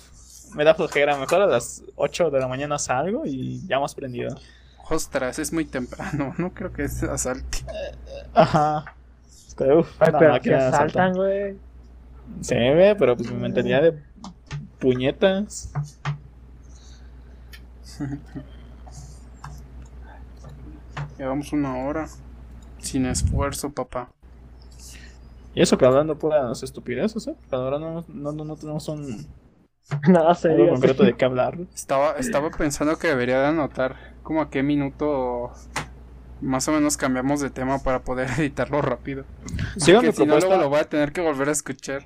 me 0.55 0.63
da 0.63 0.73
flojera. 0.73 1.15
Mejor 1.17 1.43
a 1.43 1.45
las 1.45 1.83
8 1.95 2.31
de 2.31 2.39
la 2.39 2.47
mañana 2.47 2.79
salgo 2.79 3.27
y 3.27 3.61
ya 3.67 3.75
hemos 3.75 3.93
prendido. 3.93 4.35
Ostras, 4.89 5.37
es 5.37 5.53
muy 5.53 5.65
temprano. 5.65 6.33
No 6.39 6.51
creo 6.51 6.73
que 6.73 6.85
es 6.85 7.03
asalte. 7.03 7.59
Ajá. 8.33 8.95
Es 9.27 9.53
que, 9.53 9.71
uf, 9.71 9.87
Ay, 9.99 10.11
pero 10.17 10.41
que 10.41 10.55
asaltan, 10.55 11.13
güey. 11.13 11.57
Sí, 12.41 12.55
ve, 12.55 12.95
pero 12.97 13.15
pues 13.15 13.31
mi 13.31 13.37
mentalidad 13.37 13.83
de 13.83 14.01
puñetas. 14.79 15.71
Llevamos 21.19 21.53
una 21.53 21.85
hora. 21.85 22.07
Sin 22.79 23.05
esfuerzo, 23.05 23.71
papá. 23.71 24.09
Y 25.55 25.61
eso 25.61 25.77
que 25.77 25.85
hablando 25.85 26.17
puras 26.19 26.61
estupideces, 26.63 27.27
¿eh? 27.27 27.35
Pero 27.49 27.63
ahora 27.63 27.79
no, 27.79 28.03
no, 28.09 28.31
no, 28.33 28.55
tenemos 28.55 28.87
un. 28.89 29.25
Nada 30.07 30.35
serio. 30.35 30.69
concreto 30.69 31.03
de 31.03 31.13
qué 31.15 31.25
hablar. 31.25 31.57
Estaba, 31.73 32.13
estaba 32.13 32.49
pensando 32.51 32.97
que 32.97 33.07
debería 33.07 33.39
de 33.39 33.47
anotar 33.47 33.95
como 34.23 34.41
a 34.41 34.49
qué 34.49 34.63
minuto 34.63 35.51
más 36.41 36.67
o 36.67 36.71
menos 36.71 36.97
cambiamos 36.97 37.39
de 37.39 37.49
tema 37.49 37.79
para 37.79 38.03
poder 38.03 38.29
editarlo 38.37 38.81
rápido. 38.81 39.23
Sí, 39.77 39.93
si 40.13 40.25
no, 40.25 40.39
lo 40.39 40.69
voy 40.69 40.79
a 40.79 40.89
tener 40.89 41.11
que 41.13 41.21
volver 41.21 41.49
a 41.49 41.51
escuchar. 41.53 42.03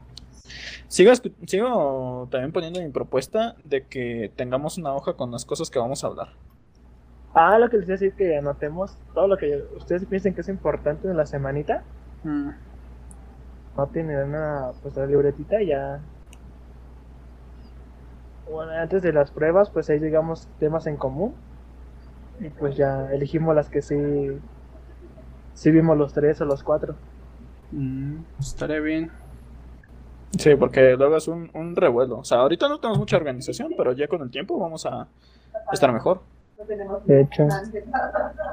Sigo, 0.88 1.12
escu- 1.12 1.34
sigo 1.47 2.28
también 2.32 2.52
poniendo 2.52 2.82
mi 2.82 2.89
propuesta 2.89 3.56
de 3.64 3.86
que 3.86 4.32
tengamos 4.36 4.78
una 4.78 4.93
hoja 4.93 5.14
con 5.14 5.32
las 5.32 5.45
cosas 5.45 5.70
que 5.70 5.80
vamos 5.80 6.04
a 6.04 6.08
hablar. 6.08 6.30
Ah, 7.34 7.60
lo 7.60 7.70
que 7.70 7.78
les 7.78 7.86
iba 7.88 7.95
a 7.95 8.00
decir 8.00 8.14
que 8.14 8.38
anotemos 8.38 8.97
todo 9.14 9.28
lo 9.28 9.38
que 9.38 9.64
ustedes 9.78 10.06
piensen 10.06 10.34
que 10.34 10.41
es 10.41 10.50
importante 10.50 11.08
en 11.08 11.16
la 11.16 11.26
semanita. 11.28 11.84
Mm. 12.24 12.50
No 13.78 13.88
tienen 13.88 14.30
una 14.30 14.72
pues 14.82 14.95
la 14.95 15.05
libretita 15.05 15.61
y 15.61 15.67
ya. 15.67 15.99
Bueno, 18.51 18.72
antes 18.72 19.01
de 19.01 19.13
las 19.13 19.32
pruebas, 19.32 19.70
pues 19.70 19.89
ahí 19.89 19.99
digamos 19.99 20.47
temas 20.59 20.88
en 20.88 20.97
común. 20.97 21.34
Y 22.39 22.49
pues 22.49 22.76
ya 22.76 23.11
elegimos 23.11 23.55
las 23.55 23.70
que 23.70 23.82
sí. 23.82 24.39
Sí 25.53 25.72
vimos 25.72 25.97
los 25.97 26.13
tres 26.13 26.39
o 26.41 26.45
los 26.45 26.63
cuatro. 26.63 26.95
Mm, 27.72 28.17
estaría 28.39 28.80
bien. 28.80 29.11
Sí, 30.38 30.55
porque 30.55 30.95
luego 30.95 31.17
es 31.17 31.28
un, 31.28 31.49
un 31.53 31.76
revuelo. 31.76 32.20
O 32.20 32.24
sea, 32.24 32.39
ahorita 32.39 32.70
no 32.70 32.80
tenemos 32.80 32.99
mucha 32.99 33.17
organización, 33.17 33.74
pero 33.78 33.93
ya 33.93 34.07
con 34.07 34.22
el 34.22 34.30
tiempo 34.30 34.57
vamos 34.59 34.86
a 34.86 35.07
estar 35.72 35.91
mejor. 35.91 36.22
De 37.05 37.22
hecho. 37.22 37.47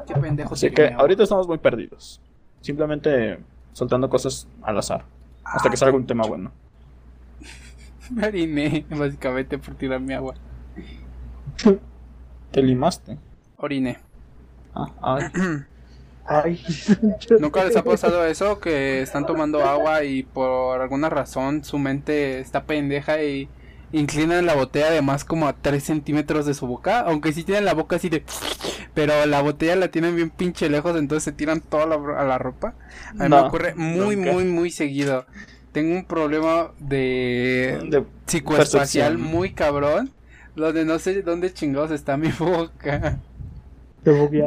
Qué 0.06 0.14
pendejo. 0.14 0.54
Así 0.54 0.70
que 0.70 0.88
ahorita 0.88 1.24
estamos 1.24 1.48
muy 1.48 1.58
perdidos. 1.58 2.20
Simplemente 2.60 3.38
soltando 3.76 4.08
cosas 4.08 4.48
al 4.62 4.78
azar. 4.78 5.04
Hasta 5.44 5.68
que 5.68 5.76
salga 5.76 5.98
un 5.98 6.06
tema 6.06 6.24
bueno. 6.26 6.50
Me 8.10 8.26
oriné, 8.26 8.86
básicamente, 8.88 9.58
por 9.58 9.74
tirar 9.74 10.00
mi 10.00 10.14
agua. 10.14 10.34
Te 12.50 12.62
limaste. 12.62 13.18
Oriné. 13.58 13.98
Ah, 14.74 14.92
ay. 15.02 15.24
Ay. 16.28 16.60
¿Nunca 17.38 17.64
les 17.64 17.76
ha 17.76 17.84
pasado 17.84 18.24
eso? 18.24 18.58
Que 18.58 19.00
están 19.00 19.26
tomando 19.26 19.62
agua 19.62 20.02
y 20.02 20.24
por 20.24 20.80
alguna 20.80 21.08
razón 21.08 21.62
su 21.62 21.78
mente 21.78 22.40
está 22.40 22.64
pendeja 22.64 23.22
y 23.22 23.48
inclinan 23.98 24.46
la 24.46 24.54
botella 24.54 24.90
de 24.90 25.02
más 25.02 25.24
como 25.24 25.48
a 25.48 25.54
3 25.54 25.82
centímetros 25.82 26.46
de 26.46 26.54
su 26.54 26.66
boca. 26.66 27.00
Aunque 27.00 27.32
sí 27.32 27.44
tienen 27.44 27.64
la 27.64 27.74
boca 27.74 27.96
así 27.96 28.08
de... 28.08 28.24
Pero 28.94 29.26
la 29.26 29.42
botella 29.42 29.76
la 29.76 29.88
tienen 29.88 30.16
bien 30.16 30.30
pinche 30.30 30.68
lejos, 30.70 30.96
entonces 30.96 31.24
se 31.24 31.32
tiran 31.32 31.60
toda 31.60 31.86
la, 31.86 31.96
a 32.18 32.24
la 32.24 32.38
ropa. 32.38 32.74
A 33.18 33.28
mí 33.28 33.28
No, 33.28 33.36
me 33.42 33.48
ocurre 33.48 33.74
muy, 33.74 34.16
nunca. 34.16 34.32
muy, 34.32 34.44
muy 34.44 34.70
seguido. 34.70 35.26
Tengo 35.72 35.94
un 35.94 36.04
problema 36.06 36.72
de 36.78 37.78
De- 37.90 38.04
psicoespacial 38.26 39.14
percepción. 39.14 39.20
muy 39.20 39.52
cabrón. 39.52 40.12
Donde 40.54 40.84
no 40.86 40.98
sé 40.98 41.20
dónde 41.22 41.52
chingados 41.52 41.90
está 41.90 42.16
mi 42.16 42.28
boca. 42.38 43.20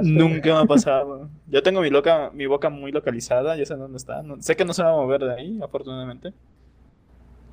Nunca 0.04 0.50
me 0.54 0.60
ha 0.62 0.66
pasado. 0.66 1.30
Yo 1.48 1.62
tengo 1.64 1.82
mi, 1.82 1.90
loca, 1.90 2.32
mi 2.34 2.46
boca 2.46 2.70
muy 2.70 2.92
localizada, 2.92 3.58
ya 3.58 3.66
sé 3.66 3.76
dónde 3.76 3.98
está. 3.98 4.24
No- 4.24 4.42
sé 4.42 4.56
que 4.56 4.66
no 4.66 4.74
se 4.74 4.84
va 4.84 4.90
a 4.90 4.94
mover 4.94 5.22
de 5.22 5.34
ahí, 5.34 5.60
afortunadamente. 5.62 6.34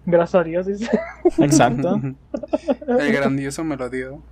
Gracias 0.07 0.41
a 0.41 0.45
Dios, 0.45 0.67
dice. 0.67 1.01
Exacto. 1.39 2.01
El 2.87 3.13
grandioso 3.13 3.65
me 3.65 3.77
lo 3.77 3.91
dio. 3.91 4.23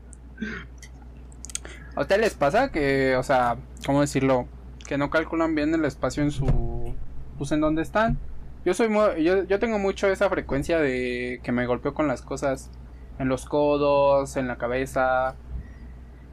¿A 1.97 2.03
ustedes 2.03 2.21
les 2.21 2.35
pasa 2.35 2.71
que, 2.71 3.17
o 3.17 3.23
sea, 3.23 3.57
cómo 3.85 4.01
decirlo? 4.01 4.47
Que 4.87 4.99
no 4.99 5.11
calculan 5.11 5.55
bien 5.55 5.75
el 5.75 5.85
espacio 5.85 6.23
en 6.23 6.31
su... 6.31 6.95
Pues 7.39 7.51
en 7.53 7.61
donde 7.61 7.83
están. 7.83 8.19
Yo 8.65 8.75
soy 8.75 8.89
muy... 8.89 9.25
Yo, 9.25 9.45
yo 9.45 9.59
tengo 9.59 9.79
mucho 9.79 10.09
esa 10.09 10.29
frecuencia 10.31 10.79
de 10.79 11.41
que 11.43 11.53
me 11.53 11.67
golpeo 11.67 11.93
con 11.93 12.07
las 12.07 12.23
cosas. 12.23 12.71
En 13.19 13.29
los 13.29 13.47
codos, 13.47 14.37
en 14.37 14.49
la 14.49 14.57
cabeza, 14.59 15.35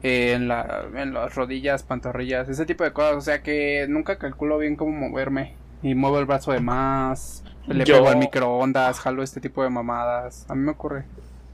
en, 0.02 0.48
la, 0.48 0.84
en 0.94 1.14
las 1.14 1.34
rodillas, 1.34 1.82
pantorrillas, 1.82 2.48
ese 2.48 2.66
tipo 2.66 2.84
de 2.84 2.92
cosas. 2.92 3.16
O 3.16 3.20
sea 3.20 3.42
que 3.42 3.86
nunca 3.88 4.18
calculo 4.18 4.58
bien 4.58 4.76
cómo 4.76 4.92
moverme. 4.92 5.56
Y 5.82 5.94
muevo 5.96 6.18
el 6.18 6.26
brazo 6.26 6.52
de 6.52 6.60
más. 6.60 7.44
Le 7.66 7.84
Yo- 7.84 7.94
pego 7.96 8.08
al 8.08 8.16
microondas, 8.18 8.98
jalo 9.00 9.22
este 9.22 9.40
tipo 9.40 9.62
de 9.62 9.70
mamadas. 9.70 10.46
A 10.48 10.54
mí 10.54 10.62
me 10.62 10.72
ocurre. 10.72 11.04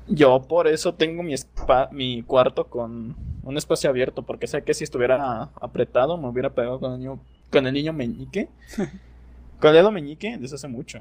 Yo 0.07 0.41
por 0.49 0.67
eso 0.69 0.95
tengo 0.95 1.23
mi, 1.23 1.35
espa- 1.35 1.91
mi 1.93 2.23
cuarto 2.23 2.65
con 2.69 3.15
un 3.43 3.57
espacio 3.59 3.91
abierto, 3.91 4.23
porque 4.23 4.47
sé 4.47 4.63
que 4.63 4.73
si 4.75 4.85
estuviera 4.85 5.51
apretado 5.61 6.17
me 6.17 6.29
hubiera 6.29 6.51
pegado 6.51 6.81
con 6.81 6.93
el 6.95 6.99
niño, 6.99 7.21
con 7.51 7.67
el 7.67 7.75
niño 7.75 7.93
meñique. 7.93 8.49
con 9.61 9.69
el 9.71 9.75
dedo 9.77 9.91
meñique 9.91 10.39
desde 10.39 10.55
hace 10.57 10.69
mucho. 10.69 10.99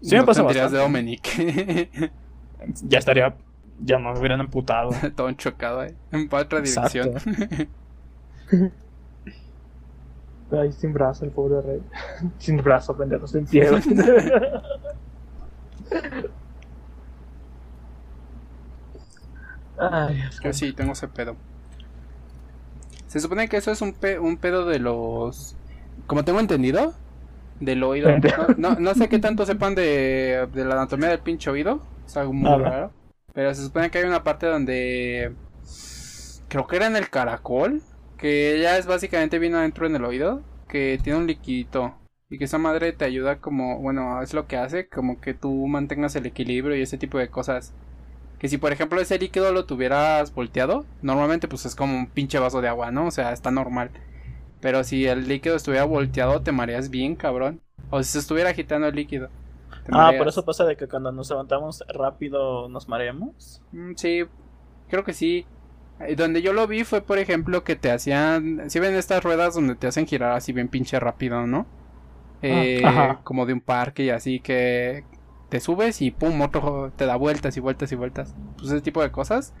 Sí 0.00 0.12
me 0.14 0.18
No 0.20 0.26
pasa 0.26 0.40
tendrías 0.42 0.72
bastante. 0.72 0.76
de 0.76 0.82
Dominique. 0.82 2.10
Ya 2.82 2.98
estaría, 2.98 3.36
ya 3.80 3.98
me 3.98 4.18
hubieran 4.18 4.40
amputado. 4.40 4.90
Todo 5.16 5.30
chocado 5.32 5.80
ahí. 5.80 5.94
En 6.12 6.28
otra 6.32 6.60
dirección. 6.60 7.12
Ay, 10.50 10.72
sin 10.72 10.92
brazo, 10.92 11.24
el 11.24 11.32
pobre 11.32 11.60
rey. 11.62 11.82
sin 12.38 12.56
brazo, 12.58 12.96
pendejo, 12.96 13.26
sin 13.26 13.46
pie. 13.46 13.68
Ay, 19.76 20.22
Yo 20.42 20.52
sí, 20.52 20.72
tengo 20.72 20.92
ese 20.92 21.08
pedo. 21.08 21.36
Se 23.06 23.20
supone 23.20 23.48
que 23.48 23.56
eso 23.58 23.70
es 23.70 23.80
un, 23.82 23.92
pe- 23.94 24.18
un 24.18 24.38
pedo 24.38 24.64
de 24.66 24.78
los... 24.78 25.56
Como 26.06 26.24
tengo 26.24 26.40
entendido, 26.40 26.94
del 27.60 27.82
oído. 27.84 28.22
No, 28.36 28.48
no, 28.56 28.76
no 28.76 28.94
sé 28.94 29.08
qué 29.08 29.18
tanto 29.18 29.46
sepan 29.46 29.74
de, 29.74 30.48
de 30.52 30.64
la 30.64 30.74
anatomía 30.74 31.08
del 31.10 31.20
pinche 31.20 31.50
oído. 31.50 31.82
Es 32.06 32.16
algo 32.16 32.32
muy 32.32 32.54
Nada. 32.56 32.64
raro. 32.64 32.92
Pero 33.32 33.54
se 33.54 33.64
supone 33.64 33.90
que 33.90 33.98
hay 33.98 34.04
una 34.04 34.24
parte 34.24 34.46
donde... 34.46 35.36
Creo 36.48 36.66
que 36.66 36.76
era 36.76 36.86
en 36.86 36.96
el 36.96 37.10
caracol. 37.10 37.82
Que 38.24 38.58
ya 38.58 38.78
es 38.78 38.86
básicamente 38.86 39.38
bien 39.38 39.54
adentro 39.54 39.86
en 39.86 39.96
el 39.96 40.04
oído. 40.06 40.40
Que 40.66 40.98
tiene 41.02 41.18
un 41.18 41.26
liquidito. 41.26 41.92
Y 42.30 42.38
que 42.38 42.44
esa 42.44 42.56
madre 42.56 42.94
te 42.94 43.04
ayuda 43.04 43.36
como... 43.36 43.78
Bueno, 43.80 44.22
es 44.22 44.32
lo 44.32 44.46
que 44.46 44.56
hace. 44.56 44.88
Como 44.88 45.20
que 45.20 45.34
tú 45.34 45.66
mantengas 45.66 46.16
el 46.16 46.24
equilibrio 46.24 46.74
y 46.74 46.80
ese 46.80 46.96
tipo 46.96 47.18
de 47.18 47.28
cosas. 47.28 47.74
Que 48.38 48.48
si 48.48 48.56
por 48.56 48.72
ejemplo 48.72 48.98
ese 48.98 49.18
líquido 49.18 49.52
lo 49.52 49.66
tuvieras 49.66 50.32
volteado, 50.32 50.86
normalmente 51.02 51.48
pues 51.48 51.66
es 51.66 51.74
como 51.74 51.98
un 51.98 52.06
pinche 52.06 52.38
vaso 52.38 52.62
de 52.62 52.68
agua, 52.68 52.90
¿no? 52.90 53.08
O 53.08 53.10
sea, 53.10 53.30
está 53.30 53.50
normal. 53.50 53.90
Pero 54.62 54.84
si 54.84 55.04
el 55.04 55.28
líquido 55.28 55.56
estuviera 55.56 55.84
volteado, 55.84 56.40
te 56.40 56.50
mareas 56.50 56.88
bien, 56.88 57.16
cabrón. 57.16 57.60
O 57.90 58.02
si 58.02 58.12
se 58.12 58.20
estuviera 58.20 58.48
agitando 58.48 58.86
el 58.86 58.94
líquido. 58.94 59.28
Ah, 59.92 60.14
por 60.16 60.28
eso 60.28 60.46
pasa 60.46 60.64
de 60.64 60.78
que 60.78 60.88
cuando 60.88 61.12
nos 61.12 61.28
levantamos 61.28 61.84
rápido 61.88 62.70
nos 62.70 62.88
mareamos. 62.88 63.60
Mm, 63.72 63.92
sí, 63.96 64.24
creo 64.88 65.04
que 65.04 65.12
sí. 65.12 65.44
Eh, 66.00 66.16
Donde 66.16 66.42
yo 66.42 66.52
lo 66.52 66.66
vi 66.66 66.84
fue, 66.84 67.00
por 67.02 67.18
ejemplo, 67.18 67.64
que 67.64 67.76
te 67.76 67.90
hacían... 67.90 68.70
Si 68.70 68.78
ven 68.80 68.94
estas 68.94 69.22
ruedas 69.22 69.54
donde 69.54 69.74
te 69.74 69.86
hacen 69.86 70.06
girar 70.06 70.32
así 70.32 70.52
bien 70.52 70.68
pinche 70.68 70.98
rápido, 71.00 71.46
¿no? 71.46 71.66
Eh, 72.42 72.82
ajá. 72.84 73.20
como 73.24 73.46
de 73.46 73.54
un 73.54 73.60
parque 73.62 74.04
y 74.04 74.10
así 74.10 74.38
que 74.38 75.04
te 75.48 75.60
subes 75.60 76.02
y 76.02 76.10
pum, 76.10 76.38
otro 76.42 76.92
te 76.94 77.06
da 77.06 77.16
vueltas 77.16 77.56
y 77.56 77.60
vueltas 77.60 77.90
y 77.92 77.96
vueltas. 77.96 78.34
Pues 78.58 78.70
ese 78.70 78.82
tipo 78.82 79.02
de 79.02 79.10
cosas. 79.10 79.54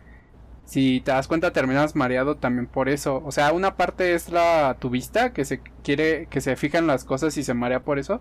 Si 0.64 1.00
te 1.00 1.12
das 1.12 1.28
cuenta 1.28 1.52
terminas 1.52 1.94
mareado 1.94 2.36
también 2.36 2.66
por 2.66 2.88
eso. 2.88 3.22
O 3.24 3.32
sea, 3.32 3.52
una 3.52 3.76
parte 3.76 4.14
es 4.14 4.30
la 4.30 4.76
tu 4.80 4.90
vista 4.90 5.32
que 5.32 5.44
se 5.44 5.60
quiere 5.82 6.26
que 6.30 6.40
se 6.40 6.56
fija 6.56 6.78
en 6.78 6.86
las 6.86 7.04
cosas 7.04 7.36
y 7.36 7.42
se 7.42 7.54
marea 7.54 7.80
por 7.84 7.98
eso. 7.98 8.20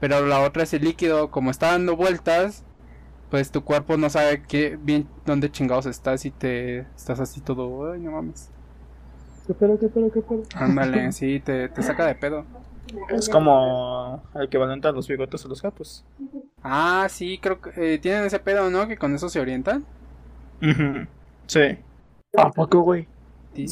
Pero 0.00 0.26
la 0.26 0.40
otra 0.40 0.62
es 0.64 0.72
el 0.74 0.84
líquido, 0.84 1.30
como 1.30 1.50
está 1.50 1.72
dando 1.72 1.96
vueltas, 1.96 2.64
pues 3.30 3.50
tu 3.50 3.62
cuerpo 3.62 3.96
no 3.96 4.10
sabe 4.10 4.42
qué 4.42 4.76
bien 4.80 5.06
dónde 5.24 5.50
chingados 5.50 5.86
estás 5.86 6.24
y 6.24 6.30
te 6.30 6.80
estás 6.96 7.20
así 7.20 7.40
todo, 7.40 7.92
ay, 7.92 8.00
no 8.00 8.12
mames. 8.12 8.50
¿Qué 9.46 9.54
pedo, 9.54 9.78
qué 9.78 9.88
pedo, 9.88 10.10
qué 10.12 10.20
pedo? 10.20 10.42
Ándale, 10.54 11.12
sí, 11.12 11.40
te, 11.40 11.68
te 11.68 11.82
saca 11.82 12.06
de 12.06 12.14
pedo. 12.14 12.44
Es 13.08 13.28
como 13.28 14.22
el 14.34 14.44
equivalente 14.44 14.88
a 14.88 14.92
los 14.92 15.06
bigotes 15.06 15.44
o 15.44 15.48
los 15.48 15.62
gatos. 15.62 16.04
Ah, 16.62 17.06
sí, 17.08 17.38
creo 17.40 17.60
que 17.60 17.94
eh, 17.94 17.98
tienen 17.98 18.24
ese 18.24 18.40
pedo, 18.40 18.68
¿no? 18.68 18.88
Que 18.88 18.96
con 18.96 19.14
eso 19.14 19.28
se 19.28 19.40
orientan. 19.40 19.84
Sí, 21.46 21.78
¿A 22.36 22.50
poco, 22.50 22.80
güey? 22.80 23.08
Sí, 23.54 23.66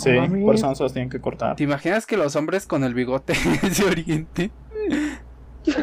por 0.44 0.54
eso 0.54 0.66
no 0.66 0.74
se 0.74 0.82
los 0.82 0.92
tienen 0.92 1.10
que 1.10 1.20
cortar. 1.20 1.56
¿Te 1.56 1.64
imaginas 1.64 2.06
que 2.06 2.16
los 2.16 2.34
hombres 2.36 2.66
con 2.66 2.84
el 2.84 2.94
bigote 2.94 3.34
se 3.72 3.84
orienten? 3.84 4.50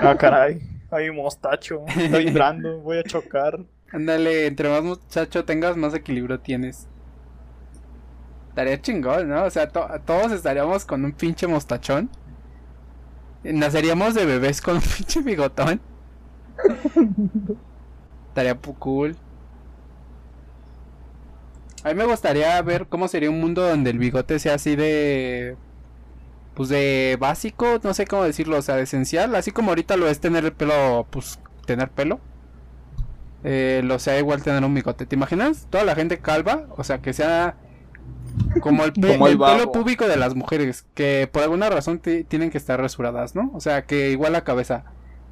Ah, 0.02 0.16
caray, 0.18 0.62
hay 0.96 1.12
mostacho, 1.12 1.92
estoy 1.96 2.26
vibrando, 2.26 2.80
voy 2.82 2.98
a 3.00 3.04
chocar. 3.04 3.66
Ándale, 3.92 4.46
entre 4.46 4.70
más 4.70 4.84
muchacho 4.84 5.44
tengas, 5.44 5.76
más 5.76 5.96
equilibrio 5.96 6.40
tienes. 6.40 6.88
Estaría 8.50 8.82
chingón, 8.82 9.30
¿no? 9.30 9.44
O 9.44 9.50
sea, 9.52 9.68
to- 9.70 9.88
todos 10.06 10.32
estaríamos 10.32 10.86
con 10.86 11.04
un 11.06 11.12
pinche 11.14 11.46
mostachón. 11.48 12.10
Naceríamos 13.44 14.14
de 14.14 14.26
bebés 14.26 14.62
con 14.62 14.76
un 14.76 14.82
pinche 14.98 15.22
bigotón. 15.22 15.82
Estaría 18.30 18.56
cool. 18.80 19.16
A 21.84 21.90
mí 21.90 21.96
me 21.96 22.06
gustaría 22.06 22.62
ver 22.62 22.88
cómo 22.88 23.08
sería 23.08 23.30
un 23.30 23.40
mundo 23.40 23.62
donde 23.68 23.92
el 23.92 24.00
bigote 24.00 24.40
sea 24.40 24.56
así 24.56 24.76
de... 24.76 25.56
Pues 26.56 26.70
de 26.70 27.18
básico, 27.20 27.80
no 27.84 27.94
sé 27.94 28.08
cómo 28.08 28.24
decirlo, 28.24 28.58
o 28.58 28.62
sea, 28.62 28.76
de 28.76 28.84
esencial. 28.84 29.36
Así 29.36 29.52
como 29.52 29.70
ahorita 29.72 29.98
lo 29.98 30.08
es 30.08 30.20
tener 30.20 30.46
el 30.46 30.54
pelo, 30.54 31.06
pues 31.10 31.40
tener 31.66 31.90
pelo. 31.92 32.20
Eh, 33.44 33.82
lo 33.84 34.00
sea 34.00 34.18
igual 34.18 34.42
tener 34.42 34.64
un 34.64 34.74
bigote. 34.74 35.06
¿Te 35.06 35.16
imaginas? 35.16 35.68
Toda 35.70 35.84
la 35.84 35.96
gente 35.96 36.20
calva, 36.20 36.66
o 36.78 36.84
sea, 36.84 37.00
que 37.02 37.14
sea 37.14 37.56
como 38.62 38.84
el, 38.86 38.94
pe- 38.94 39.14
Como 39.14 39.28
el 39.28 39.34
el 39.34 39.40
pelo 39.40 39.72
público 39.72 40.08
de 40.08 40.16
las 40.18 40.34
mujeres, 40.36 40.86
que 40.94 41.30
por 41.32 41.44
alguna 41.44 41.70
razón 41.70 42.00
ti- 42.00 42.24
tienen 42.24 42.50
que 42.50 42.58
estar 42.58 42.80
rasuradas, 42.80 43.36
¿no? 43.36 43.52
O 43.54 43.60
sea, 43.60 43.86
que 43.86 44.12
igual 44.12 44.34
la 44.34 44.44
cabeza. 44.44 44.86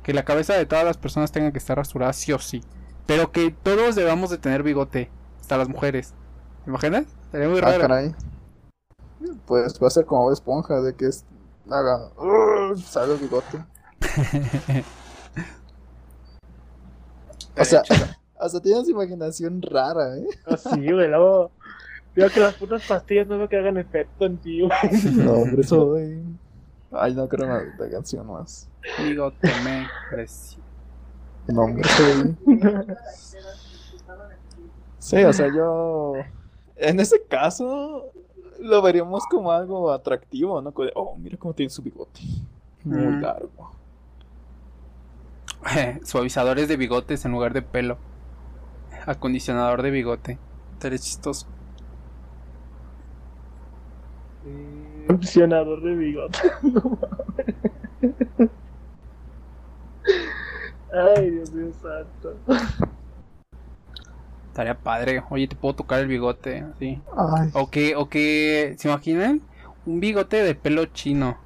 que 0.03 0.13
la 0.13 0.25
cabeza 0.25 0.53
de 0.55 0.65
todas 0.65 0.83
las 0.83 0.97
personas 0.97 1.31
tenga 1.31 1.53
que 1.53 1.57
estar 1.57 1.77
rasurada 1.77 2.11
sí 2.11 2.33
o 2.33 2.39
sí. 2.39 2.61
Pero 3.05 3.31
que 3.31 3.51
todos 3.51 3.95
debamos 3.95 4.29
de 4.29 4.37
tener 4.37 4.61
bigote, 4.61 5.09
hasta 5.39 5.57
las 5.57 5.69
mujeres. 5.69 6.13
¿Te 6.65 6.71
imaginas? 6.71 7.05
Sería 7.31 7.47
muy 7.47 7.59
Ah, 7.59 7.61
raro. 7.61 7.79
caray. 7.79 8.13
Pues 9.45 9.79
va 9.81 9.87
a 9.87 9.91
ser 9.91 10.05
como 10.05 10.31
esponja 10.31 10.81
de 10.81 10.95
que 10.95 11.07
es, 11.07 11.25
haga. 11.69 12.09
"Ugh", 12.17 12.77
sale 12.77 13.13
el 13.13 13.19
bigote. 13.19 13.63
O 17.57 17.63
sea, 17.63 17.83
hasta 18.39 18.59
tienes 18.61 18.89
imaginación 18.89 19.61
rara, 19.61 20.17
¿eh? 20.17 20.25
Así, 20.45 20.91
güey, 20.91 21.07
luego. 21.07 21.51
Digo 22.15 22.29
que 22.29 22.39
las 22.39 22.53
putas 22.55 22.85
pastillas 22.87 23.27
no 23.27 23.37
veo 23.37 23.49
que 23.49 23.57
hagan 23.57 23.77
efecto 23.77 24.25
en 24.25 24.37
ti, 24.37 24.61
güey. 24.61 24.71
No, 25.15 25.33
hombre, 25.41 25.63
soy. 25.63 26.23
Ay, 26.91 27.15
no 27.15 27.27
creo 27.27 27.47
una 27.47 27.63
la 27.77 27.89
canción 27.89 28.27
más. 28.27 28.67
bigote 28.99 29.49
me 29.63 29.87
creció. 30.09 30.61
No, 31.47 31.63
hombre, 31.63 31.83
soy. 31.89 32.37
Sí, 34.99 35.23
o 35.23 35.33
sea, 35.33 35.47
yo. 35.53 36.13
En 36.75 36.99
ese 36.99 37.21
caso, 37.23 38.11
lo 38.63 38.81
veríamos 38.81 39.27
como 39.27 39.51
algo 39.51 39.91
atractivo, 39.91 40.61
¿no? 40.61 40.73
Como 40.73 40.85
de, 40.87 40.93
oh, 40.95 41.15
mira 41.17 41.37
cómo 41.37 41.53
tiene 41.53 41.69
su 41.69 41.81
bigote. 41.81 42.21
Muy 42.83 43.07
Mm. 43.07 43.21
largo. 43.21 43.71
Suavizadores 46.03 46.67
de 46.67 46.77
bigotes 46.77 47.25
en 47.25 47.31
lugar 47.31 47.53
de 47.53 47.61
pelo. 47.61 47.97
Acondicionador 49.05 49.81
de 49.81 49.91
bigote. 49.91 50.39
Estaría 50.73 50.99
chistoso. 50.99 51.47
Funcionador 55.07 55.81
de 55.81 55.95
bigote. 55.95 56.39
No 56.63 56.81
mames. 56.99 57.55
Ay, 60.91 61.31
Dios 61.31 61.51
mío 61.51 61.71
santo. 61.73 62.43
Estaría 64.53 64.75
padre. 64.77 65.23
Oye, 65.31 65.47
te 65.47 65.55
puedo 65.55 65.73
tocar 65.73 65.99
el 65.99 66.05
bigote. 66.07 66.63
Ay, 66.79 67.01
O 67.53 67.71
que, 67.71 67.95
o 67.95 68.07
que, 68.07 68.75
¿se 68.77 68.87
imaginan? 68.87 69.41
Un 69.87 69.99
bigote 69.99 70.43
de 70.43 70.53
pelo 70.53 70.85
chino. 70.85 71.39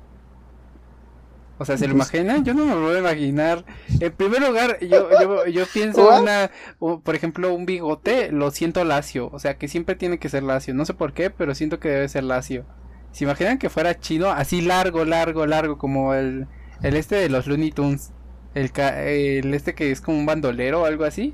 O 1.57 1.63
sea, 1.63 1.77
¿se 1.77 1.87
lo 1.87 1.95
Pues- 1.95 2.13
imaginan? 2.13 2.43
Yo 2.43 2.53
no 2.53 2.65
me 2.65 2.75
lo 2.75 2.81
voy 2.81 2.97
a 2.97 2.99
imaginar. 2.99 3.63
En 4.01 4.11
primer 4.11 4.41
lugar, 4.41 4.77
yo, 4.81 5.09
yo, 5.21 5.45
yo 5.47 5.63
pienso 5.73 6.05
What? 6.05 6.21
una, 6.23 6.51
o, 6.79 6.99
por 6.99 7.15
ejemplo, 7.15 7.53
un 7.53 7.65
bigote, 7.65 8.29
lo 8.33 8.51
siento 8.51 8.83
lacio. 8.83 9.29
O 9.31 9.39
sea, 9.39 9.57
que 9.57 9.69
siempre 9.69 9.95
tiene 9.95 10.19
que 10.19 10.27
ser 10.27 10.43
lacio. 10.43 10.73
No 10.73 10.83
sé 10.83 10.93
por 10.93 11.13
qué, 11.13 11.29
pero 11.29 11.55
siento 11.55 11.79
que 11.79 11.87
debe 11.87 12.09
ser 12.09 12.25
lacio. 12.25 12.65
¿Se 13.13 13.23
imaginan 13.23 13.57
que 13.57 13.69
fuera 13.69 13.97
chino? 13.97 14.27
Así 14.29 14.61
largo, 14.61 15.05
largo, 15.05 15.45
largo, 15.47 15.77
como 15.77 16.13
el, 16.13 16.45
el 16.83 16.95
este 16.97 17.15
de 17.15 17.29
los 17.29 17.47
Looney 17.47 17.71
Tunes. 17.71 18.11
El, 18.53 18.69
el 18.77 19.53
este 19.53 19.73
que 19.75 19.91
es 19.91 20.01
como 20.01 20.19
un 20.19 20.25
bandolero 20.25 20.81
o 20.81 20.85
algo 20.85 21.05
así. 21.05 21.33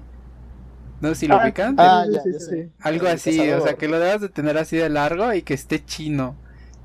No 1.03 1.13
si 1.15 1.27
lo 1.27 1.35
Ah, 1.35 1.43
ubican. 1.43 1.75
Ah, 1.77 2.05
ya, 2.09 2.23
ya 2.23 2.39
sé. 2.39 2.71
Algo 2.79 3.07
El 3.07 3.15
así, 3.15 3.51
o 3.51 3.61
sea, 3.61 3.75
que 3.75 3.89
lo 3.89 3.99
debas 3.99 4.21
de 4.21 4.29
tener 4.29 4.57
así 4.57 4.77
de 4.77 4.87
largo 4.87 5.33
y 5.33 5.41
que 5.41 5.53
esté 5.53 5.83
chino. 5.83 6.33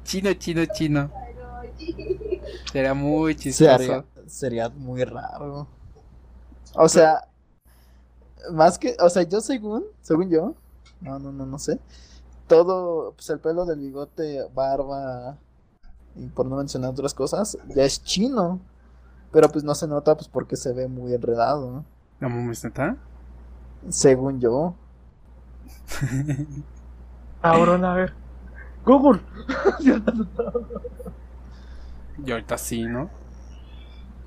Chino, 0.03 0.33
chino, 0.35 0.65
chino. 0.67 1.13
Sería 2.73 2.95
muy 2.95 3.37
chistoso. 3.37 3.79
Sería, 3.79 4.05
sería 4.27 4.69
muy 4.71 5.05
raro. 5.05 5.69
O 6.75 6.89
sea, 6.89 7.29
más 8.53 8.77
que, 8.77 8.97
o 8.99 9.09
sea, 9.09 9.23
yo 9.23 9.41
según, 9.41 9.85
según 10.03 10.31
yo, 10.31 10.57
no, 11.01 11.21
no, 11.21 11.31
no, 11.31 11.47
no 11.47 11.59
sé. 11.61 11.79
Todo, 12.49 13.13
pues 13.13 13.31
el 13.31 13.39
pelo 13.39 13.67
del 13.67 13.79
bigote, 13.79 14.49
barba, 14.53 15.39
y 16.17 16.27
por 16.27 16.47
no 16.47 16.57
mencionar 16.57 16.91
otras 16.91 17.15
cosas, 17.15 17.57
ya 17.69 17.85
es 17.85 18.03
chino. 18.03 18.59
Pero 19.31 19.49
pues 19.49 19.63
no 19.63 19.77
se 19.77 19.87
nota, 19.87 20.17
pues 20.17 20.27
porque 20.27 20.57
se 20.57 20.73
ve 20.73 20.89
muy 20.89 21.15
enredado, 21.15 21.85
No 22.19 22.29
¿neta? 22.29 22.97
Según 23.89 24.41
yo. 24.41 24.75
Ahora, 27.43 27.75
a 27.91 27.95
ver. 27.95 28.15
Google. 28.85 29.21
Y 32.19 32.31
ahorita 32.33 32.59
sí, 32.59 32.87
¿no? 32.87 33.11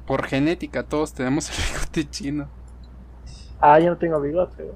Por 0.06 0.26
genética, 0.28 0.84
todos 0.88 1.14
tenemos 1.14 1.50
el 1.50 1.56
bigote 1.74 2.10
chino. 2.10 2.50
ah, 3.60 3.80
yo 3.80 3.90
no 3.92 3.98
tengo 3.98 4.20
bigote. 4.22 4.72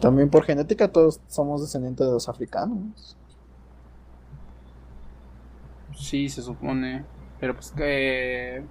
También 0.00 0.30
por 0.30 0.44
genética 0.44 0.92
todos 0.92 1.20
somos 1.28 1.60
descendientes 1.62 2.06
de 2.06 2.12
los 2.12 2.28
africanos. 2.28 3.16
Sí, 5.96 6.28
se 6.28 6.42
supone. 6.42 7.04
Pero 7.38 7.54
pues 7.54 7.72
que. 7.72 8.68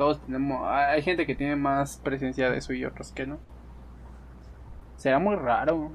Todos 0.00 0.18
tenemos. 0.22 0.66
Hay 0.66 1.02
gente 1.02 1.26
que 1.26 1.34
tiene 1.34 1.56
más 1.56 1.98
presencia 1.98 2.48
de 2.50 2.56
eso 2.56 2.72
y 2.72 2.86
otros 2.86 3.12
que 3.12 3.26
no. 3.26 3.36
Será 4.96 5.18
muy 5.18 5.36
raro. 5.36 5.90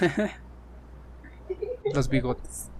Los 1.94 2.08
bigotes. 2.08 2.70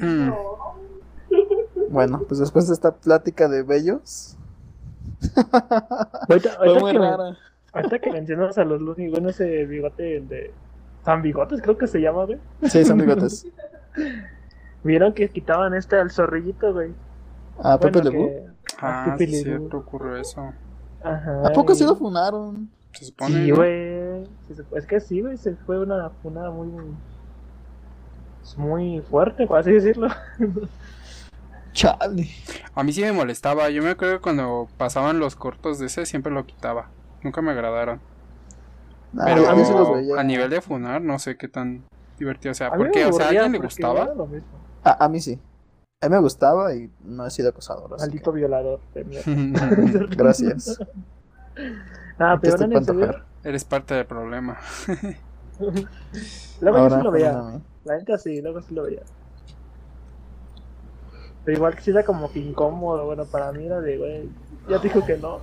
Mm. 0.00 0.30
Bueno, 1.90 2.22
pues 2.26 2.40
después 2.40 2.66
de 2.66 2.74
esta 2.74 2.90
plática 2.96 3.46
de 3.48 3.62
bellos, 3.62 4.36
Ahorita, 6.28 6.50
fue 6.56 6.66
ahorita 6.66 6.80
muy 6.80 6.92
que, 6.92 6.98
me- 6.98 7.08
rara. 7.10 7.36
ahorita 7.72 7.98
que 8.00 8.10
mencionas 8.10 8.58
a 8.58 8.64
los 8.64 8.80
Looney, 8.80 9.10
bueno, 9.10 9.28
ese 9.28 9.64
bigote 9.66 10.16
el 10.16 10.28
de. 10.28 10.52
San 11.04 11.22
Bigotes, 11.22 11.62
creo 11.62 11.78
que 11.78 11.86
se 11.86 12.00
llama, 12.00 12.24
güey. 12.24 12.40
Sí, 12.64 12.84
son 12.84 12.98
bigotes. 12.98 13.46
Vieron 14.82 15.12
que 15.12 15.28
quitaban 15.30 15.72
este 15.74 15.94
al 15.94 16.10
zorrillito, 16.10 16.72
güey. 16.72 16.92
Ah, 17.62 17.78
Pepe 17.78 18.00
Bueno, 18.00 18.10
Lebu. 18.10 18.26
que- 18.28 18.46
Ah, 18.80 19.14
Pepe 19.18 19.30
sí, 19.32 19.42
cierto, 19.42 19.78
ocurrió 19.78 20.16
eso. 20.16 20.52
Ajá. 21.02 21.46
¿A 21.46 21.52
poco 21.52 21.72
y- 21.72 21.76
sí 21.76 21.84
lo 21.84 21.96
funaron? 21.96 22.68
Se 22.92 23.04
supone. 23.06 23.34
Sí, 23.44 23.50
güey. 23.50 24.24
Es 24.74 24.86
que 24.86 25.00
sí, 25.00 25.20
güey. 25.20 25.36
Se 25.36 25.54
fue 25.54 25.78
una 25.80 26.10
funada 26.22 26.50
muy. 26.50 26.68
Muy 28.56 29.00
fuerte, 29.02 29.46
por 29.46 29.58
así 29.58 29.72
decirlo. 29.72 30.08
Chale. 31.72 32.28
A 32.74 32.82
mí 32.82 32.92
sí 32.92 33.02
me 33.02 33.12
molestaba. 33.12 33.68
Yo 33.70 33.82
me 33.82 33.90
acuerdo 33.90 34.14
que 34.16 34.20
cuando 34.22 34.68
pasaban 34.78 35.18
los 35.18 35.36
cortos 35.36 35.78
de 35.78 35.86
ese 35.86 36.06
siempre 36.06 36.32
lo 36.32 36.46
quitaba. 36.46 36.88
Nunca 37.22 37.42
me 37.42 37.50
agradaron. 37.50 38.00
Ah, 39.18 39.22
Pero 39.26 39.48
a 39.48 39.54
mí 39.54 39.64
sí 39.64 39.72
los 39.72 39.92
veía. 39.92 40.18
a 40.18 40.22
nivel 40.22 40.50
de 40.50 40.60
funar, 40.60 41.00
no 41.02 41.18
sé 41.18 41.36
qué 41.36 41.48
tan 41.48 41.84
divertido 42.18 42.54
sea. 42.54 42.68
A 42.68 42.76
Porque, 42.76 43.04
o 43.04 43.12
sea, 43.12 43.26
¿a 43.26 43.28
alguien 43.30 43.52
le 43.52 43.58
gustaba? 43.58 44.04
era 44.04 44.14
lo 44.14 44.26
mismo. 44.26 44.48
A, 44.84 45.04
a 45.04 45.08
mí 45.08 45.20
sí. 45.20 45.38
A 46.02 46.08
mí 46.08 46.14
me 46.14 46.20
gustaba 46.20 46.74
y 46.74 46.90
no 47.04 47.26
he 47.26 47.30
sido 47.30 47.48
acosador. 47.48 47.98
Maldito 47.98 48.30
violador 48.30 48.80
de 48.94 49.04
mierda. 49.04 49.24
que- 49.74 50.06
Gracias. 50.16 50.78
Ah, 52.18 52.32
Aquí 52.32 52.48
pero 52.50 52.64
en 52.64 52.84
serio. 52.84 53.24
Eres 53.44 53.64
parte 53.64 53.92
del 53.94 54.06
problema. 54.06 54.56
Luego 56.62 56.88
yo 56.88 56.96
sí 56.98 57.02
lo 57.02 57.10
veía. 57.10 57.60
La 57.84 57.96
neta 57.98 58.16
sí, 58.16 58.40
luego 58.40 58.62
sí 58.62 58.74
lo 58.74 58.84
veía. 58.84 59.02
Pero 61.44 61.58
igual 61.58 61.74
que 61.76 61.82
sí 61.82 61.90
era 61.90 62.04
como 62.04 62.32
que 62.32 62.38
incómodo, 62.38 63.04
bueno, 63.04 63.26
para 63.26 63.52
mí 63.52 63.66
era 63.66 63.80
de, 63.82 63.98
güey, 63.98 64.28
ya 64.66 64.78
dijo 64.78 65.04
que 65.04 65.18
no. 65.18 65.40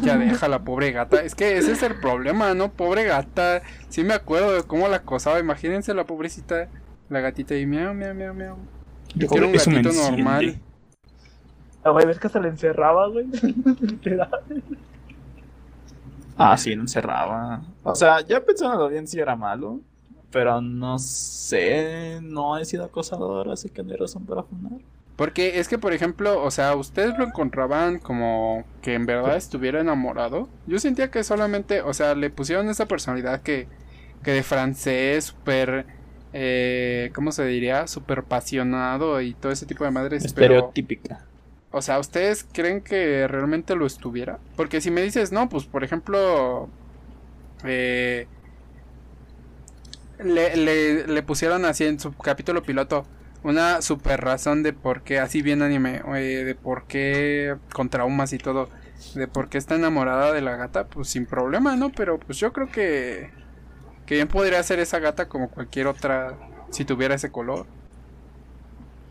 Ya 0.00 0.16
deja 0.16 0.46
la 0.48 0.60
pobre 0.62 0.92
gata. 0.92 1.22
Es 1.22 1.34
que 1.34 1.58
ese 1.58 1.72
es 1.72 1.82
el 1.82 1.98
problema, 2.00 2.54
¿no? 2.54 2.70
Pobre 2.72 3.04
gata. 3.04 3.62
Sí 3.88 4.04
me 4.04 4.14
acuerdo 4.14 4.52
de 4.52 4.62
cómo 4.62 4.86
la 4.86 4.98
acosaba. 4.98 5.40
Imagínense 5.40 5.92
la 5.92 6.04
pobrecita. 6.06 6.68
La 7.08 7.18
gatita 7.20 7.56
y 7.56 7.66
miau, 7.66 7.94
miau, 7.94 8.14
miau, 8.14 8.32
miau. 8.34 8.56
Yo 9.14 9.28
quiero 9.28 9.46
un 9.46 9.52
gatito 9.52 9.78
enciende. 9.78 9.92
normal. 9.92 10.60
Ah, 11.84 11.90
güey, 11.90 12.06
ves 12.06 12.18
que 12.18 12.28
se 12.28 12.40
le 12.40 12.48
encerraba, 12.48 13.08
güey. 13.08 13.26
Literal. 13.80 14.30
Ah, 16.36 16.56
sí, 16.56 16.74
no 16.76 16.82
encerraba. 16.82 17.62
O 17.82 17.94
sea, 17.94 18.20
ya 18.20 18.44
pensándolo 18.44 18.88
bien 18.88 19.06
si 19.06 19.18
era 19.18 19.36
malo. 19.36 19.80
Pero 20.30 20.62
no 20.62 20.98
sé, 20.98 22.18
no 22.22 22.56
he 22.56 22.64
sido 22.64 22.84
acosador, 22.84 23.50
así 23.50 23.68
que 23.68 23.82
no 23.82 23.92
hay 23.92 23.98
razón 23.98 24.24
para 24.24 24.42
funar. 24.42 24.80
Porque 25.14 25.60
es 25.60 25.68
que, 25.68 25.78
por 25.78 25.92
ejemplo, 25.92 26.42
o 26.42 26.50
sea, 26.50 26.74
ustedes 26.74 27.18
lo 27.18 27.24
encontraban 27.24 27.98
como 27.98 28.64
que 28.80 28.94
en 28.94 29.04
verdad 29.04 29.36
estuviera 29.36 29.80
enamorado. 29.80 30.48
Yo 30.66 30.78
sentía 30.78 31.10
que 31.10 31.22
solamente, 31.22 31.82
o 31.82 31.92
sea, 31.92 32.14
le 32.14 32.30
pusieron 32.30 32.70
esa 32.70 32.86
personalidad 32.88 33.42
que, 33.42 33.68
que 34.22 34.30
de 34.30 34.42
francés, 34.42 35.26
súper, 35.26 35.84
eh, 36.32 37.10
¿cómo 37.14 37.32
se 37.32 37.44
diría? 37.46 37.86
Súper 37.86 38.20
apasionado 38.20 39.20
y 39.20 39.34
todo 39.34 39.52
ese 39.52 39.66
tipo 39.66 39.84
de 39.84 39.90
madres. 39.90 40.32
Pero, 40.34 40.72
Estereotípica. 40.72 41.26
o 41.70 41.82
sea, 41.82 41.98
¿ustedes 41.98 42.44
creen 42.52 42.82
que 42.82 43.26
realmente 43.28 43.74
lo 43.76 43.86
estuviera? 43.86 44.40
Porque 44.56 44.80
si 44.80 44.90
me 44.90 45.02
dices, 45.02 45.32
no, 45.32 45.48
pues, 45.48 45.66
por 45.66 45.84
ejemplo, 45.84 46.70
eh, 47.64 48.28
le, 50.18 50.56
le, 50.56 51.06
le 51.06 51.22
pusieron 51.22 51.64
así 51.64 51.84
en 51.84 51.98
su 52.00 52.16
capítulo 52.16 52.64
piloto 52.64 53.06
una 53.42 53.82
super 53.82 54.20
razón 54.20 54.62
de 54.62 54.72
por 54.72 55.02
qué, 55.02 55.18
así 55.18 55.42
bien 55.42 55.62
anime, 55.62 56.02
eh, 56.16 56.44
de 56.44 56.54
por 56.54 56.86
qué 56.86 57.56
con 57.72 57.88
traumas 57.90 58.32
y 58.32 58.38
todo, 58.38 58.70
de 59.14 59.26
por 59.28 59.48
qué 59.48 59.58
está 59.58 59.74
enamorada 59.74 60.32
de 60.32 60.42
la 60.42 60.56
gata, 60.56 60.86
pues 60.88 61.08
sin 61.08 61.26
problema, 61.26 61.76
¿no? 61.76 61.90
Pero 61.92 62.20
pues 62.20 62.38
yo 62.38 62.52
creo 62.52 62.70
que, 62.70 63.32
que 64.06 64.14
bien 64.14 64.28
podría 64.28 64.62
ser 64.62 64.78
esa 64.78 64.98
gata 64.98 65.28
como 65.28 65.50
cualquier 65.50 65.86
otra 65.86 66.38
si 66.70 66.84
tuviera 66.84 67.14
ese 67.14 67.30
color. 67.30 67.66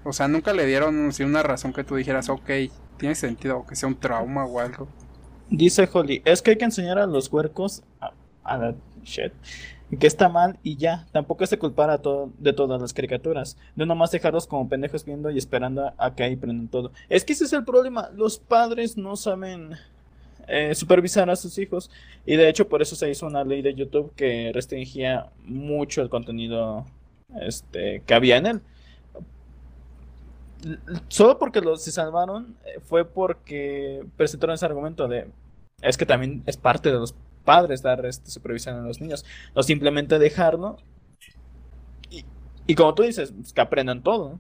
O 0.04 0.14
sea, 0.14 0.28
nunca 0.28 0.54
le 0.54 0.66
dieron 0.66 1.10
así, 1.10 1.24
una 1.24 1.44
razón 1.44 1.74
que 1.74 1.84
tú 1.84 1.96
dijeras, 1.96 2.30
ok, 2.30 2.50
tiene 2.98 3.16
sentido, 3.16 3.60
o 3.60 3.66
que 3.66 3.76
sea 3.76 3.88
un 3.88 4.00
trauma 4.00 4.46
o 4.46 4.60
algo. 4.60 4.88
Dice 5.50 5.88
Holly, 5.92 6.22
es 6.26 6.42
que 6.42 6.52
hay 6.52 6.58
que 6.58 6.66
enseñar 6.66 6.98
a 6.98 7.06
los 7.06 7.32
huercos 7.32 7.84
a, 8.00 8.58
la 8.58 8.76
shit. 9.04 9.34
Que 10.00 10.08
está 10.08 10.30
mal 10.30 10.58
y 10.64 10.78
ya, 10.78 11.06
tampoco 11.12 11.44
es 11.44 11.50
de 11.50 11.60
culpar 11.60 11.90
a 11.90 11.98
todo, 11.98 12.32
de 12.38 12.54
todas 12.54 12.82
las 12.82 12.94
caricaturas. 12.94 13.58
No 13.76 13.86
nomás 13.86 14.12
dejarlos 14.12 14.48
como 14.48 14.70
pendejos 14.70 15.04
viendo 15.04 15.30
y 15.30 15.38
esperando 15.38 15.92
a 15.98 16.16
que 16.16 16.24
ahí 16.24 16.38
prendan 16.38 16.70
todo. 16.70 16.94
Es 17.10 17.26
que 17.26 17.34
ese 17.34 17.44
es 17.44 17.52
el 17.52 17.66
problema. 17.66 18.10
Los 18.16 18.40
padres 18.40 18.96
no 18.96 19.18
saben 19.18 19.72
eh, 20.48 20.76
supervisar 20.76 21.30
a 21.30 21.36
sus 21.36 21.58
hijos. 21.58 21.90
Y 22.26 22.36
de 22.36 22.50
hecho, 22.50 22.68
por 22.70 22.82
eso 22.82 22.96
se 22.96 23.10
hizo 23.10 23.28
una 23.28 23.44
ley 23.44 23.62
de 23.62 23.74
YouTube 23.74 24.14
que 24.16 24.52
restringía 24.54 25.32
mucho 25.46 26.02
el 26.02 26.10
contenido 26.10 26.86
este, 27.42 28.04
que 28.06 28.14
había 28.14 28.38
en 28.38 28.46
él. 28.48 28.62
Solo 31.08 31.40
porque 31.40 31.60
los 31.62 31.84
se 31.84 31.92
salvaron 31.92 32.56
eh, 32.66 32.80
fue 32.84 33.04
porque 33.06 34.06
presentaron 34.16 34.54
ese 34.54 34.66
argumento 34.66 35.08
de 35.08 35.28
es 35.82 35.98
que 35.98 36.06
también 36.06 36.44
es 36.46 36.58
parte 36.58 36.92
de 36.92 37.00
los 37.00 37.16
padres 37.44 37.82
dar 37.82 38.06
este, 38.06 38.30
supervisión 38.30 38.76
a 38.76 38.82
los 38.82 39.02
niños, 39.02 39.26
no 39.56 39.64
simplemente 39.64 40.20
dejarlo 40.20 40.78
y, 42.10 42.26
y 42.68 42.76
como 42.76 42.94
tú 42.94 43.04
dices, 43.04 43.32
pues, 43.32 43.54
que 43.54 43.62
aprendan 43.62 44.04
todo. 44.04 44.40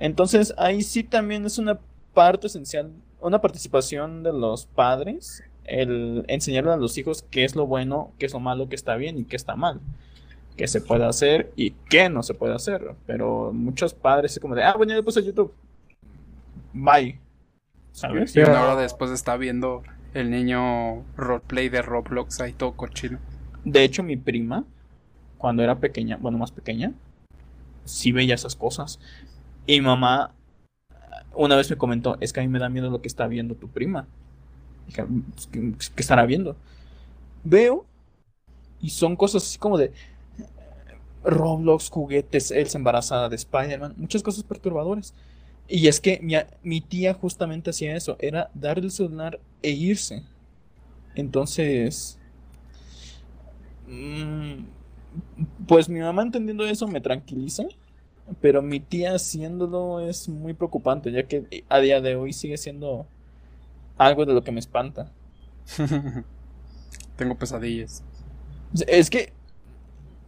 Entonces 0.00 0.54
ahí 0.58 0.82
sí 0.82 1.02
también 1.04 1.44
es 1.46 1.58
una 1.58 1.78
parte 2.14 2.46
esencial, 2.46 2.92
una 3.20 3.40
participación 3.40 4.22
de 4.22 4.32
los 4.32 4.66
padres, 4.66 5.42
el 5.64 6.24
enseñarle 6.28 6.72
a 6.72 6.76
los 6.76 6.96
hijos 6.98 7.24
qué 7.30 7.44
es 7.44 7.56
lo 7.56 7.66
bueno, 7.66 8.12
qué 8.18 8.26
es 8.26 8.32
lo 8.32 8.40
malo, 8.40 8.68
qué 8.68 8.76
está 8.76 8.96
bien 8.96 9.18
y 9.18 9.24
qué 9.24 9.36
está 9.36 9.56
mal, 9.56 9.80
qué 10.56 10.66
se 10.66 10.80
puede 10.80 11.04
hacer 11.04 11.52
y 11.56 11.72
qué 11.90 12.08
no 12.08 12.22
se 12.22 12.34
puede 12.34 12.54
hacer. 12.54 12.94
Pero 13.06 13.52
muchos 13.52 13.94
padres 13.94 14.32
es 14.32 14.40
como 14.40 14.54
de, 14.54 14.64
ah, 14.64 14.74
bueno, 14.76 14.90
ya 14.90 14.96
le 14.96 15.02
puse 15.02 15.24
YouTube. 15.24 15.52
Bye. 16.72 17.18
¿Sabes? 17.92 18.34
Y 18.36 18.40
una 18.40 18.62
hora 18.62 18.76
después 18.76 19.10
está 19.10 19.36
viendo 19.36 19.82
el 20.14 20.30
niño 20.30 21.04
roleplay 21.16 21.68
de 21.68 21.82
Roblox 21.82 22.40
ahí 22.40 22.52
todo 22.52 22.72
cochino. 22.72 23.18
De 23.64 23.82
hecho, 23.82 24.02
mi 24.02 24.16
prima, 24.16 24.64
cuando 25.36 25.62
era 25.62 25.78
pequeña, 25.80 26.16
bueno, 26.16 26.38
más 26.38 26.52
pequeña, 26.52 26.92
sí 27.84 28.12
veía 28.12 28.34
esas 28.34 28.54
cosas. 28.54 29.00
Y 29.66 29.80
mi 29.80 29.86
mamá 29.86 30.32
una 31.38 31.56
vez 31.56 31.70
me 31.70 31.78
comentó, 31.78 32.18
es 32.20 32.32
que 32.34 32.40
a 32.40 32.44
mí 32.44 32.48
me 32.50 32.60
da 32.60 32.70
miedo 32.70 32.90
lo 32.90 33.02
que 33.02 33.08
está 33.08 33.28
viendo 33.28 33.56
tu 33.56 33.70
prima. 33.70 34.08
Dije, 34.88 35.04
"Pues, 35.06 35.90
¿qué, 35.90 36.02
estará 36.02 36.26
viendo? 36.26 36.56
Veo 37.44 37.86
y 38.80 38.90
son 38.90 39.16
cosas 39.16 39.44
así 39.44 39.58
como 39.58 39.78
de 39.78 39.92
Roblox, 41.24 41.90
juguetes, 41.90 42.50
Elsa 42.50 42.78
embarazada 42.78 43.28
de 43.28 43.36
Spider-Man, 43.36 43.94
muchas 43.96 44.22
cosas 44.22 44.44
perturbadoras. 44.44 45.14
Y 45.68 45.88
es 45.88 46.00
que 46.00 46.20
mi, 46.22 46.34
mi 46.62 46.80
tía 46.80 47.14
justamente 47.14 47.70
hacía 47.70 47.96
eso, 47.96 48.16
era 48.20 48.50
darle 48.54 48.86
el 48.86 48.90
celular 48.92 49.40
e 49.62 49.70
irse. 49.72 50.24
Entonces, 51.14 52.20
Mm, 53.86 54.66
Pues 55.66 55.88
mi 55.88 56.00
mamá 56.00 56.22
entendiendo 56.22 56.64
eso 56.66 56.88
me 56.88 57.00
tranquiliza, 57.00 57.64
pero 58.40 58.62
mi 58.62 58.80
tía 58.80 59.14
haciéndolo 59.14 60.00
es 60.00 60.28
muy 60.28 60.54
preocupante, 60.54 61.10
ya 61.10 61.24
que 61.24 61.64
a 61.68 61.78
día 61.80 62.00
de 62.00 62.16
hoy 62.16 62.32
sigue 62.32 62.56
siendo 62.56 63.06
algo 63.96 64.26
de 64.26 64.34
lo 64.34 64.44
que 64.44 64.52
me 64.52 64.60
espanta. 64.60 65.10
Tengo 67.16 67.36
pesadillas. 67.36 68.02
Es 68.86 69.10
que 69.10 69.32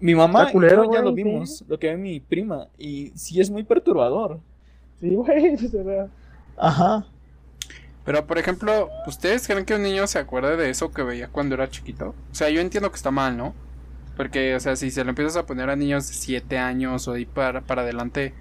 mi 0.00 0.14
mamá 0.14 0.50
culero, 0.50 0.84
y 0.84 0.86
yo 0.88 0.94
ya 0.94 1.02
lo 1.02 1.12
vimos, 1.12 1.58
sí. 1.58 1.64
lo 1.68 1.78
que 1.78 1.88
ve 1.88 1.96
mi 1.96 2.20
prima, 2.20 2.68
y 2.78 3.12
sí 3.14 3.40
es 3.40 3.50
muy 3.50 3.64
perturbador. 3.64 4.40
Sí, 4.98 5.14
güey, 5.14 5.56
Ajá. 6.56 7.06
Pero, 8.04 8.26
por 8.26 8.38
ejemplo, 8.38 8.88
¿ustedes 9.06 9.46
creen 9.46 9.64
que 9.64 9.74
un 9.74 9.82
niño 9.82 10.06
se 10.06 10.18
acuerde 10.18 10.56
de 10.56 10.70
eso 10.70 10.90
que 10.90 11.02
veía 11.02 11.28
cuando 11.28 11.54
era 11.54 11.70
chiquito? 11.70 12.14
O 12.32 12.34
sea, 12.34 12.48
yo 12.48 12.60
entiendo 12.60 12.90
que 12.90 12.96
está 12.96 13.10
mal, 13.10 13.36
¿no? 13.36 13.54
Porque, 14.16 14.54
o 14.54 14.60
sea, 14.60 14.76
si 14.76 14.90
se 14.90 15.02
lo 15.04 15.10
empiezas 15.10 15.36
a 15.36 15.46
poner 15.46 15.70
a 15.70 15.76
niños 15.76 16.06
de 16.08 16.14
7 16.14 16.58
años 16.58 17.08
o 17.08 17.12
de 17.12 17.18
ahí 17.20 17.26
para, 17.26 17.62
para 17.62 17.82
adelante, 17.82 18.34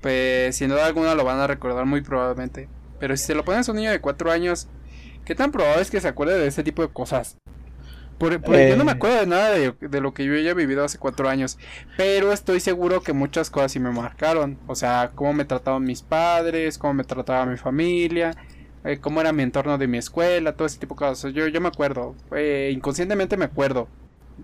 pues 0.00 0.56
sin 0.56 0.68
duda 0.68 0.86
alguna 0.86 1.14
lo 1.14 1.24
van 1.24 1.38
a 1.40 1.46
recordar 1.46 1.86
muy 1.86 2.02
probablemente. 2.02 2.68
Pero 2.98 3.16
si 3.16 3.24
se 3.24 3.34
lo 3.34 3.44
pones 3.44 3.68
a 3.68 3.72
un 3.72 3.78
niño 3.78 3.90
de 3.90 4.00
4 4.00 4.30
años, 4.30 4.68
¿qué 5.24 5.34
tan 5.34 5.52
probable 5.52 5.82
es 5.82 5.90
que 5.90 6.00
se 6.00 6.08
acuerde 6.08 6.38
de 6.38 6.46
ese 6.48 6.62
tipo 6.62 6.82
de 6.82 6.88
cosas? 6.88 7.38
Por, 8.18 8.40
por- 8.42 8.56
Yo 8.56 8.76
no 8.76 8.84
me 8.84 8.92
Eh. 8.92 8.94
acuerdo 8.94 9.20
de 9.20 9.26
nada 9.26 9.50
de, 9.50 9.72
de 9.78 10.00
lo 10.00 10.14
que 10.14 10.24
yo 10.24 10.32
haya 10.34 10.54
vivido 10.54 10.84
hace 10.84 10.98
4 10.98 11.28
años, 11.28 11.58
pero 11.98 12.32
estoy 12.32 12.60
seguro 12.60 13.02
que 13.02 13.12
muchas 13.12 13.50
cosas 13.50 13.72
sí 13.72 13.80
me 13.80 13.90
marcaron. 13.90 14.58
O 14.66 14.74
sea, 14.74 15.12
cómo 15.14 15.32
me 15.34 15.44
trataban 15.44 15.84
mis 15.84 16.02
padres, 16.02 16.78
cómo 16.78 16.94
me 16.94 17.04
trataba 17.04 17.44
mi 17.46 17.58
familia, 17.58 18.34
eh, 18.84 18.98
cómo 19.00 19.20
era 19.20 19.32
mi 19.32 19.42
entorno 19.42 19.76
de 19.78 19.86
mi 19.86 19.98
escuela, 19.98 20.54
todo 20.56 20.66
ese 20.66 20.78
tipo 20.78 20.94
de 20.94 20.98
cosas. 21.00 21.32
Yo, 21.34 21.46
yo 21.48 21.60
me 21.60 21.68
acuerdo, 21.68 22.14
eh, 22.34 22.70
inconscientemente 22.74 23.36
me 23.36 23.44
acuerdo. 23.46 23.88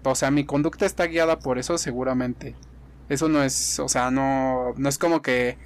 O 0.05 0.15
sea, 0.15 0.31
mi 0.31 0.45
conducta 0.45 0.87
está 0.87 1.07
guiada 1.07 1.39
por 1.39 1.59
eso 1.59 1.79
seguramente. 1.79 2.55
Eso 3.09 3.29
no 3.29 3.43
es, 3.43 3.79
o 3.79 3.89
sea, 3.89 4.11
no, 4.11 4.73
no 4.77 4.89
es 4.89 4.99
como 4.99 5.23
que, 5.23 5.59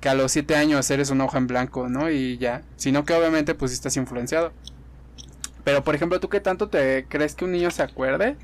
que 0.00 0.08
a 0.08 0.14
los 0.14 0.32
7 0.32 0.54
años 0.56 0.90
eres 0.90 1.10
una 1.10 1.24
hoja 1.24 1.38
en 1.38 1.46
blanco, 1.46 1.88
¿no? 1.88 2.10
Y 2.10 2.38
ya, 2.38 2.62
sino 2.76 3.04
que 3.04 3.14
obviamente 3.14 3.54
pues 3.54 3.72
estás 3.72 3.96
influenciado. 3.96 4.52
Pero 5.64 5.82
por 5.82 5.94
ejemplo, 5.94 6.20
¿tú 6.20 6.28
qué 6.28 6.40
tanto 6.40 6.68
te 6.68 7.06
crees 7.08 7.34
que 7.34 7.44
un 7.44 7.52
niño 7.52 7.70
se 7.70 7.82
acuerde 7.82 8.36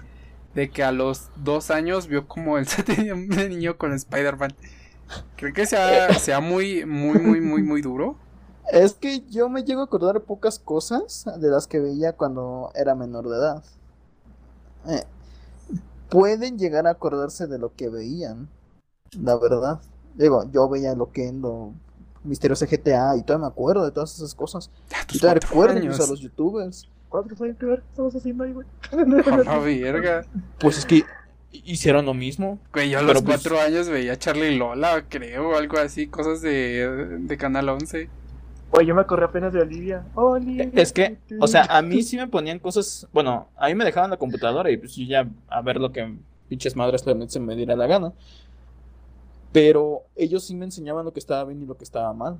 de 0.54 0.70
que 0.70 0.82
a 0.82 0.92
los 0.92 1.30
2 1.36 1.70
años 1.70 2.08
vio 2.08 2.26
como 2.26 2.56
tenía 2.84 3.14
un 3.14 3.28
niño 3.28 3.78
con 3.78 3.92
Spider-Man? 3.92 4.54
¿Creen 5.36 5.54
que 5.54 5.66
sea, 5.66 6.12
sea 6.14 6.40
muy, 6.40 6.84
muy, 6.84 7.18
muy, 7.18 7.40
muy, 7.40 7.62
muy 7.62 7.82
duro? 7.82 8.16
Es 8.70 8.94
que 8.94 9.22
yo 9.28 9.48
me 9.48 9.64
llego 9.64 9.82
a 9.82 9.84
acordar 9.84 10.20
pocas 10.22 10.58
cosas 10.58 11.26
de 11.38 11.48
las 11.48 11.66
que 11.66 11.80
veía 11.80 12.14
cuando 12.14 12.70
era 12.74 12.94
menor 12.94 13.28
de 13.28 13.36
edad. 13.36 13.64
Eh, 14.88 15.04
pueden 16.08 16.58
llegar 16.58 16.86
a 16.86 16.90
acordarse 16.90 17.46
de 17.46 17.58
lo 17.58 17.74
que 17.74 17.88
veían, 17.88 18.48
la 19.20 19.36
verdad. 19.36 19.80
Digo, 20.14 20.44
yo 20.52 20.68
veía 20.68 20.94
lo 20.94 21.10
que 21.10 21.28
en 21.28 21.40
lo 21.42 21.72
misterioso 22.24 22.66
GTA 22.66 23.16
y 23.16 23.22
todavía 23.22 23.46
me 23.46 23.52
acuerdo 23.52 23.84
de 23.84 23.90
todas 23.90 24.14
esas 24.14 24.34
cosas. 24.34 24.70
Ya, 24.90 24.98
Y 25.12 25.18
todavía 25.18 25.40
recuerdo 25.40 25.78
a 25.78 26.06
los 26.06 26.20
youtubers. 26.20 26.88
¿cuántos 27.08 27.38
años 27.42 27.58
que 27.58 27.66
ver 27.66 27.80
qué 27.80 27.88
estamos 27.90 28.14
haciendo 28.16 28.44
ahí, 28.44 28.52
güey? 28.52 28.66
La 29.44 29.58
verga. 29.58 30.24
Pues 30.58 30.78
es 30.78 30.86
que 30.86 31.04
hicieron 31.52 32.06
lo 32.06 32.14
mismo. 32.14 32.58
Güey, 32.72 32.88
yo 32.90 32.98
a 32.98 33.00
Pero 33.02 33.12
los 33.14 33.22
pues- 33.22 33.42
cuatro 33.42 33.60
años 33.60 33.88
veía 33.88 34.14
a 34.14 34.16
Charlie 34.18 34.56
Lola, 34.56 35.04
creo, 35.08 35.54
algo 35.56 35.78
así, 35.78 36.06
cosas 36.06 36.40
de, 36.40 37.18
de 37.20 37.36
Canal 37.36 37.68
11. 37.68 38.08
Oye, 38.72 38.86
yo 38.86 38.94
me 38.94 39.02
acordé 39.02 39.24
apenas 39.24 39.52
de 39.52 39.60
Olivia. 39.60 40.04
Olivia. 40.14 40.70
Es 40.74 40.92
que, 40.92 41.18
o 41.40 41.46
sea, 41.46 41.64
a 41.64 41.82
mí 41.82 42.02
sí 42.02 42.16
me 42.16 42.26
ponían 42.26 42.58
cosas, 42.58 43.06
bueno, 43.12 43.48
a 43.56 43.68
mí 43.68 43.74
me 43.74 43.84
dejaban 43.84 44.10
la 44.10 44.16
computadora 44.16 44.70
y 44.70 44.78
pues 44.78 44.96
yo 44.96 45.04
ya 45.04 45.28
a 45.48 45.60
ver 45.60 45.76
lo 45.76 45.92
que 45.92 46.16
pinches 46.48 46.74
madres 46.74 47.04
se 47.28 47.40
me 47.40 47.54
diera 47.54 47.76
la 47.76 47.86
gana. 47.86 48.12
Pero 49.52 50.04
ellos 50.16 50.44
sí 50.44 50.54
me 50.54 50.64
enseñaban 50.64 51.04
lo 51.04 51.12
que 51.12 51.20
estaba 51.20 51.44
bien 51.44 51.62
y 51.62 51.66
lo 51.66 51.76
que 51.76 51.84
estaba 51.84 52.12
mal. 52.14 52.38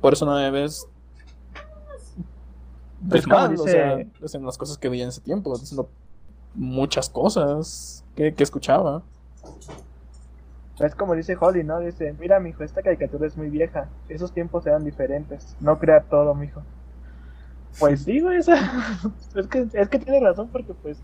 Por 0.00 0.12
eso 0.12 0.26
no 0.26 0.34
me 0.34 0.50
ves 0.50 0.88
pues 3.08 3.20
Es 3.20 3.26
como 3.26 3.38
mal, 3.38 3.54
o 3.58 3.66
sea, 3.66 3.98
dicen 4.20 4.44
las 4.44 4.58
cosas 4.58 4.76
que 4.76 4.88
veía 4.88 5.04
en 5.04 5.08
ese 5.08 5.20
tiempo, 5.20 5.56
diciendo 5.56 5.88
muchas 6.54 7.08
cosas 7.08 8.04
que, 8.14 8.34
que 8.34 8.42
escuchaba. 8.42 9.02
Es 10.80 10.94
como 10.94 11.14
dice 11.14 11.36
Holly, 11.38 11.62
¿no? 11.62 11.80
Dice, 11.80 12.14
mira, 12.18 12.40
mijo, 12.40 12.64
esta 12.64 12.82
caricatura 12.82 13.26
es 13.26 13.36
muy 13.36 13.50
vieja. 13.50 13.88
Esos 14.08 14.32
tiempos 14.32 14.66
eran 14.66 14.84
diferentes. 14.84 15.56
No 15.60 15.78
crea 15.78 16.00
todo, 16.00 16.34
mijo. 16.34 16.62
Pues 17.78 18.02
sí, 18.02 18.20
güey, 18.20 18.38
es 18.38 18.46
que, 19.48 19.68
es 19.72 19.88
que 19.88 19.98
tiene 19.98 20.20
razón 20.20 20.48
porque 20.48 20.74
pues 20.74 20.98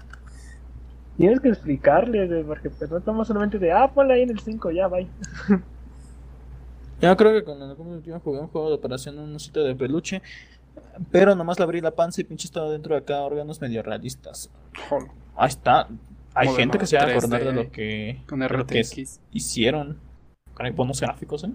tienes 1.16 1.40
que 1.40 1.48
explicarle, 1.48 2.26
güey, 2.26 2.42
porque 2.42 2.70
pues 2.70 2.90
no 2.90 2.98
estamos 2.98 3.28
solamente 3.28 3.58
de, 3.58 3.70
ah, 3.70 3.90
ponla 3.92 4.14
ahí 4.14 4.22
en 4.22 4.30
el 4.30 4.40
5, 4.40 4.70
ya, 4.72 4.88
bye. 4.88 5.06
Yo 7.00 7.16
creo 7.16 7.32
que 7.32 7.44
con 7.44 7.60
el 7.60 7.70
último 7.78 8.20
jugué 8.20 8.40
un 8.40 8.48
juego 8.48 8.68
de 8.68 8.74
operación 8.74 9.16
en 9.18 9.24
un 9.24 9.38
sitio 9.38 9.62
de 9.62 9.74
peluche, 9.74 10.22
pero 11.10 11.34
nomás 11.34 11.58
le 11.58 11.64
abrí 11.64 11.80
la 11.82 11.90
panza 11.90 12.22
y 12.22 12.24
pinche 12.24 12.46
estaba 12.46 12.70
dentro 12.70 12.94
de 12.94 13.02
acá 13.02 13.20
órganos 13.20 13.60
medio 13.60 13.82
realistas. 13.82 14.50
Ahí 15.36 15.48
está. 15.48 15.88
Hay 16.36 16.48
gente 16.48 16.78
que 16.78 16.86
se 16.86 16.96
va 16.96 17.04
a 17.04 17.06
3D, 17.06 17.16
acordar 17.16 17.44
de 17.44 17.52
lo 17.52 17.70
que, 17.72 18.22
con 18.28 18.40
de 18.40 18.48
lo 18.48 18.66
que 18.66 18.84
hicieron 19.32 19.98
con 20.54 20.76
buenos 20.76 21.00
gráficos, 21.00 21.44
¿eh? 21.44 21.52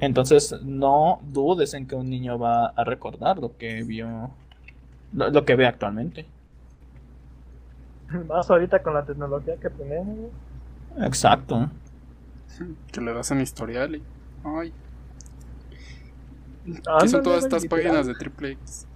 Entonces, 0.00 0.54
no 0.62 1.20
dudes 1.22 1.72
en 1.74 1.86
que 1.86 1.94
un 1.94 2.10
niño 2.10 2.38
va 2.38 2.66
a 2.66 2.84
recordar 2.84 3.38
lo 3.38 3.56
que 3.56 3.82
vio, 3.84 4.30
lo, 5.12 5.30
lo 5.30 5.44
que 5.44 5.54
ve 5.54 5.66
actualmente. 5.66 6.26
Más 8.28 8.50
ahorita 8.50 8.82
con 8.82 8.94
la 8.94 9.04
tecnología 9.04 9.56
que 9.56 9.70
tenemos. 9.70 10.30
Exacto. 10.98 11.70
Que 12.92 13.00
le 13.00 13.12
das 13.14 13.30
en 13.30 13.40
historial 13.40 13.96
y. 13.96 14.02
Ay, 14.44 14.72
¿qué 16.64 16.82
Ándale, 16.86 17.08
son 17.08 17.22
todas 17.22 17.44
estas 17.44 17.66
páginas 17.66 18.06
de 18.06 18.14
triple 18.14 18.52
X? 18.52 18.86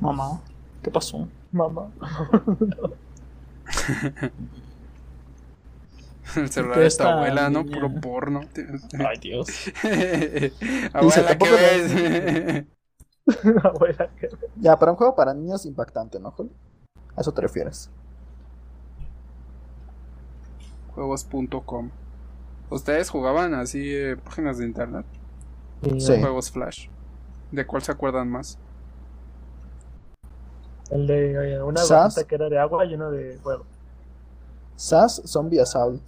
Mamá, 0.00 0.40
¿qué 0.82 0.90
pasó? 0.90 1.28
Mamá. 1.52 1.90
El 6.36 6.48
celular 6.50 6.74
¿Qué 6.74 6.80
de 6.80 6.84
tu 6.84 6.88
esta 6.88 7.12
abuela, 7.12 7.50
¿no? 7.50 7.66
Puro 7.66 7.90
porno. 8.00 8.40
Ay, 8.98 9.18
Dios. 9.18 9.48
abuela, 10.92 11.38
¿qué 11.38 11.50
ves? 11.50 12.66
Abuela, 13.64 14.10
que- 14.18 14.28
Ya, 14.56 14.78
para 14.78 14.92
un 14.92 14.96
juego 14.98 15.14
para 15.16 15.34
niños 15.34 15.66
impactante, 15.66 16.18
¿no, 16.20 16.30
Juli? 16.30 16.50
¿A 17.16 17.20
eso 17.20 17.32
te 17.32 17.40
refieres? 17.42 17.90
Juegos.com. 20.94 21.90
¿Ustedes 22.70 23.10
jugaban 23.10 23.54
así 23.54 23.94
eh, 23.94 24.16
páginas 24.16 24.58
de 24.58 24.66
internet? 24.66 25.06
Sí. 25.98 26.20
Juegos 26.20 26.50
Flash. 26.50 26.88
¿De 27.50 27.66
cuál 27.66 27.82
se 27.82 27.92
acuerdan 27.92 28.30
más? 28.30 28.58
El 30.90 31.06
de 31.06 31.62
una 31.62 31.80
¿Sas? 31.80 32.14
gotita 32.14 32.28
que 32.28 32.34
era 32.34 32.48
de 32.48 32.58
agua 32.58 32.84
y 32.84 32.94
uno 32.94 33.10
de 33.10 33.38
fuego. 33.38 33.64
SAS 34.76 35.22
Zombie 35.24 35.60
Assault. 35.60 36.02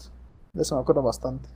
De 0.52 0.62
eso 0.62 0.74
me 0.76 0.82
acuerdo 0.82 1.02
bastante. 1.02 1.48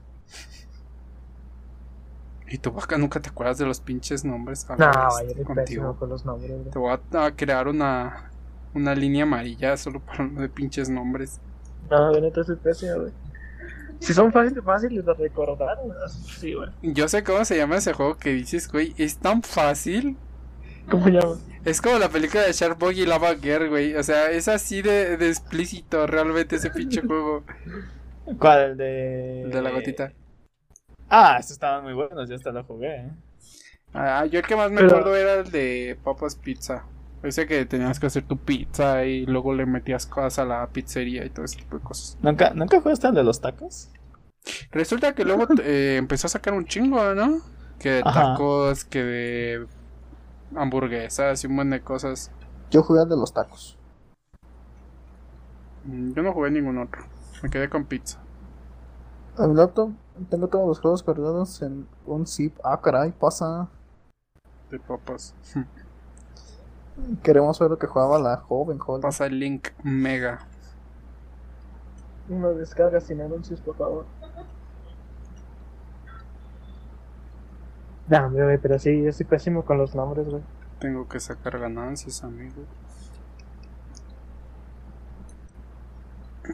¿Y 2.48 2.58
tú, 2.58 2.70
vaca, 2.70 2.96
nunca 2.96 3.20
te 3.20 3.28
acuerdas 3.28 3.58
de 3.58 3.66
los 3.66 3.80
pinches 3.80 4.24
nombres? 4.24 4.66
No, 4.68 4.76
vaya, 4.76 5.34
pésimo 5.54 5.96
con 5.96 6.08
los 6.08 6.24
nombres. 6.24 6.70
Te 6.70 6.78
voy 6.78 6.96
a, 7.12 7.30
crear 7.32 7.66
una, 7.66 8.30
una 8.72 8.94
línea 8.94 9.24
amarilla 9.24 9.76
solo 9.76 10.00
para 10.00 10.26
de 10.28 10.48
pinches 10.48 10.88
nombres. 10.88 11.40
No, 11.90 12.12
de 12.12 12.20
neta 12.20 12.44
soy 12.44 12.56
pésimo, 12.56 13.00
güey. 13.00 13.12
Si 13.98 14.12
son 14.14 14.30
fáciles, 14.30 14.62
fáciles 14.62 15.04
de 15.04 15.14
recordar, 15.14 15.78
sí, 16.38 16.54
güey. 16.54 16.70
Yo 16.82 17.08
sé 17.08 17.24
cómo 17.24 17.44
se 17.44 17.56
llama 17.56 17.76
ese 17.76 17.92
juego 17.92 18.16
que 18.16 18.30
dices, 18.30 18.70
güey. 18.70 18.94
Es 18.98 19.16
tan 19.16 19.42
fácil. 19.42 20.16
¿Cómo 20.90 21.04
se 21.04 21.10
llama? 21.12 21.36
Es 21.64 21.80
como 21.80 21.98
la 21.98 22.08
película 22.08 22.42
de 22.44 22.52
Shark 22.52 22.78
Boy 22.78 23.00
y 23.00 23.06
Lava 23.06 23.34
Girl, 23.34 23.68
güey. 23.68 23.94
O 23.96 24.02
sea, 24.02 24.30
es 24.30 24.46
así 24.48 24.82
de, 24.82 25.16
de 25.16 25.28
explícito 25.28 26.06
realmente 26.06 26.56
ese 26.56 26.70
pinche 26.70 27.00
juego. 27.06 27.44
¿Cuál? 28.38 28.70
El 28.72 28.76
de. 28.76 29.42
El 29.42 29.50
de 29.50 29.62
la 29.62 29.70
gotita. 29.70 30.12
Ah, 31.08 31.36
estos 31.38 31.52
estaban 31.54 31.84
muy 31.84 31.92
buenos, 31.92 32.28
yo 32.28 32.34
hasta 32.36 32.50
lo 32.52 32.64
jugué. 32.64 32.96
¿eh? 32.96 33.10
Ah, 33.94 34.26
yo 34.26 34.40
el 34.40 34.46
que 34.46 34.56
más 34.56 34.70
me 34.70 34.76
Pero- 34.78 34.88
acuerdo 34.90 35.16
era 35.16 35.34
el 35.34 35.50
de 35.50 35.98
Papas 36.04 36.36
Pizza. 36.36 36.84
Ese 37.22 37.46
que 37.46 37.64
tenías 37.66 37.98
que 37.98 38.06
hacer 38.06 38.24
tu 38.24 38.36
pizza 38.36 39.04
y 39.04 39.24
luego 39.26 39.54
le 39.54 39.66
metías 39.66 40.06
cosas 40.06 40.38
a 40.40 40.44
la 40.44 40.66
pizzería 40.68 41.24
y 41.24 41.30
todo 41.30 41.44
ese 41.46 41.56
tipo 41.56 41.78
de 41.78 41.82
cosas. 41.82 42.16
¿Nunca, 42.22 42.50
¿Nunca 42.54 42.80
jugaste 42.80 43.08
el 43.08 43.14
de 43.14 43.24
los 43.24 43.40
tacos? 43.40 43.88
Resulta 44.70 45.14
que 45.14 45.24
luego 45.24 45.46
eh, 45.64 45.96
empezó 45.98 46.26
a 46.26 46.30
sacar 46.30 46.54
un 46.54 46.66
chingo, 46.66 47.14
¿no? 47.14 47.40
Que 47.80 47.90
de 47.90 48.02
Ajá. 48.04 48.32
tacos, 48.32 48.84
que 48.84 49.02
de 49.02 49.66
hamburguesas 50.54 51.42
y 51.44 51.46
un 51.46 51.54
montón 51.56 51.70
de 51.70 51.82
cosas. 51.82 52.30
Yo 52.70 52.82
jugué 52.82 53.00
al 53.02 53.08
de 53.08 53.16
los 53.16 53.32
tacos. 53.32 53.78
Mm, 55.84 56.12
Yo 56.14 56.22
no 56.22 56.32
jugué 56.32 56.50
ningún 56.50 56.78
otro. 56.78 57.02
Me 57.42 57.50
quedé 57.50 57.68
con 57.70 57.84
pizza. 57.86 58.18
En 59.38 59.50
mi 59.50 59.54
laptop 59.56 59.92
tengo 60.30 60.48
todos 60.48 60.66
los 60.66 60.80
juegos 60.80 61.04
guardados 61.04 61.62
en 61.62 61.86
un 62.06 62.26
zip. 62.26 62.58
Ah, 62.64 62.80
caray, 62.82 63.12
pasa. 63.12 63.68
De 64.70 64.78
papas. 64.78 65.34
Queremos 67.22 67.58
ver 67.58 67.70
lo 67.70 67.78
que 67.78 67.86
jugaba 67.86 68.18
la 68.18 68.36
joven 68.38 68.78
Holly. 68.84 69.02
Pasa 69.02 69.26
el 69.26 69.38
link 69.38 69.68
mega. 69.82 70.46
Una 72.28 72.50
descarga 72.50 73.00
sin 73.00 73.20
anuncios, 73.20 73.60
por 73.60 73.76
favor. 73.76 74.06
No, 78.08 78.26
hombre, 78.26 78.44
güey, 78.44 78.58
pero 78.58 78.78
sí, 78.78 79.02
yo 79.02 79.12
soy 79.12 79.26
pésimo 79.26 79.64
con 79.64 79.78
los 79.78 79.94
nombres, 79.94 80.28
güey. 80.28 80.42
Tengo 80.78 81.08
que 81.08 81.18
sacar 81.18 81.58
ganancias, 81.58 82.22
amigo. 82.22 82.62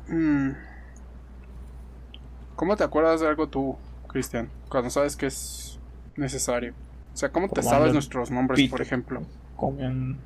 ¿Cómo 2.57 2.77
te 2.77 2.85
acuerdas 2.85 3.20
de 3.20 3.29
algo 3.29 3.49
tú, 3.49 3.77
Cristian? 4.09 4.49
Cuando 4.69 4.89
sabes 4.91 5.16
que 5.16 5.27
es 5.27 5.79
necesario. 6.16 6.74
O 7.12 7.16
sea, 7.16 7.31
¿cómo 7.31 7.49
te 7.49 7.62
sabes 7.62 7.93
nuestros 7.93 8.31
nombres, 8.31 8.57
pito. 8.59 8.70
por 8.70 8.81
ejemplo? 8.81 9.23
Comen. 9.57 10.19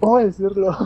¿Cómo 0.00 0.18
decirlo? 0.18 0.76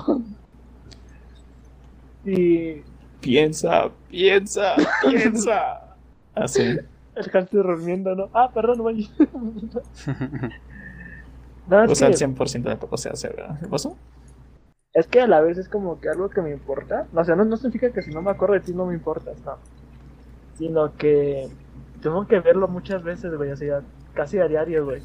y 2.27 2.83
Piensa, 3.20 3.91
piensa, 4.11 4.77
piensa. 5.03 5.97
Así. 6.35 6.79
el 7.24 7.31
hamster 7.31 7.62
durmiendo, 7.62 8.15
¿no? 8.15 8.31
Ah, 8.32 8.51
perdón, 8.53 8.78
güey. 8.78 9.11
no, 11.69 11.85
es 11.85 11.90
O 11.90 11.95
sea, 11.95 12.09
que... 12.09 12.15
el 12.15 12.35
100% 12.35 12.62
de 12.62 12.77
todo 12.77 12.97
se 12.97 13.09
hace, 13.11 13.28
¿verdad? 13.28 13.59
¿Qué 13.61 13.69
pasó? 13.69 13.97
Es 14.95 15.07
que 15.07 15.20
a 15.20 15.27
la 15.27 15.40
vez 15.40 15.59
es 15.59 15.69
como 15.69 16.01
que 16.01 16.09
algo 16.09 16.31
que 16.31 16.40
me 16.40 16.51
importa. 16.51 17.07
O 17.15 17.24
sea, 17.24 17.36
no, 17.36 17.45
no 17.45 17.57
significa 17.57 17.93
que 17.93 18.03
si 18.03 18.11
no 18.11 18.23
me 18.23 18.31
acuerdo 18.31 18.55
de 18.55 18.61
ti 18.61 18.73
no 18.73 18.86
me 18.86 18.95
importa, 18.95 19.32
no. 19.45 19.59
Sino 20.57 20.97
que 20.97 21.49
tengo 22.03 22.27
que 22.27 22.40
verlo 22.40 22.69
muchas 22.69 23.03
veces, 23.03 23.35
güey, 23.35 23.51
o 23.51 23.57
sea, 23.57 23.82
casi 24.15 24.39
a 24.39 24.49
diario, 24.49 24.85
güey. 24.85 25.03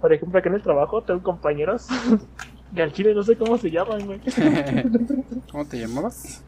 Por 0.00 0.12
ejemplo, 0.12 0.38
aquí 0.38 0.48
en 0.48 0.54
el 0.54 0.62
trabajo 0.62 1.02
tengo 1.02 1.22
compañeros 1.22 1.88
que 2.74 2.82
al 2.82 2.92
chile 2.92 3.14
no 3.14 3.22
sé 3.22 3.36
cómo 3.36 3.58
se 3.58 3.70
llaman, 3.70 4.06
güey. 4.06 4.20
¿Cómo 5.50 5.66
te 5.66 5.78
llamabas? 5.78 6.44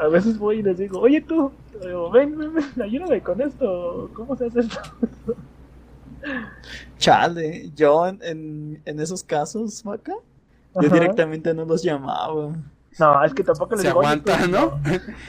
A 0.00 0.08
veces 0.08 0.38
voy 0.38 0.58
y 0.58 0.62
les 0.62 0.78
digo, 0.78 0.98
oye 1.00 1.20
tú, 1.20 1.52
digo, 1.82 2.10
ven, 2.10 2.36
ven, 2.38 2.54
ven, 2.54 2.82
ayúdame 2.82 3.20
con 3.20 3.40
esto, 3.40 4.10
¿cómo 4.14 4.34
se 4.36 4.46
hace 4.46 4.60
esto? 4.60 4.80
Chale, 6.98 7.70
yo 7.74 8.06
en, 8.06 8.18
en, 8.22 8.82
en 8.84 9.00
esos 9.00 9.22
casos, 9.22 9.84
Maca, 9.84 10.12
yo 10.74 10.80
Ajá. 10.86 10.94
directamente 10.94 11.52
no 11.54 11.64
los 11.64 11.82
llamaba. 11.82 12.54
No, 12.98 13.24
es 13.24 13.32
que 13.34 13.44
tampoco 13.44 13.72
les 13.74 13.82
Se 13.82 13.88
digo, 13.88 14.00
"Oye, 14.00 14.08
aguanta, 14.08 14.38
tú", 14.44 14.50
¿no? 14.50 14.80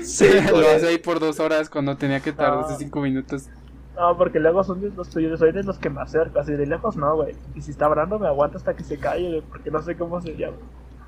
Sí, 0.04 0.26
Lo 0.52 0.58
hace 0.60 0.88
ahí 0.88 0.98
por 0.98 1.20
dos 1.20 1.40
horas 1.40 1.70
cuando 1.70 1.96
tenía 1.96 2.20
que 2.20 2.34
tardarse 2.34 2.74
Ah. 2.74 2.78
cinco 2.80 3.02
minutos. 3.02 3.48
No, 3.96 4.18
porque 4.18 4.40
luego 4.40 4.64
son 4.64 4.82
de 4.82 4.90
los 4.90 5.10
tuyos, 5.10 5.38
soy 5.40 5.52
de 5.52 5.64
los 5.64 5.78
que 5.78 5.90
me 5.90 6.02
acerco, 6.02 6.40
así 6.40 6.54
de 6.54 6.66
lejos 6.66 6.96
no, 6.98 7.16
güey. 7.18 7.36
Y 7.56 7.62
si 7.62 7.72
está 7.72 7.86
hablando 7.86 8.18
me 8.20 8.28
aguanta 8.28 8.58
hasta 8.58 8.74
que 8.74 8.84
se 8.84 8.98
calle, 8.98 9.28
güey, 9.30 9.42
porque 9.42 9.70
no 9.70 9.82
sé 9.82 9.96
cómo 9.96 10.20
se 10.22 10.36
llama. 10.36 10.58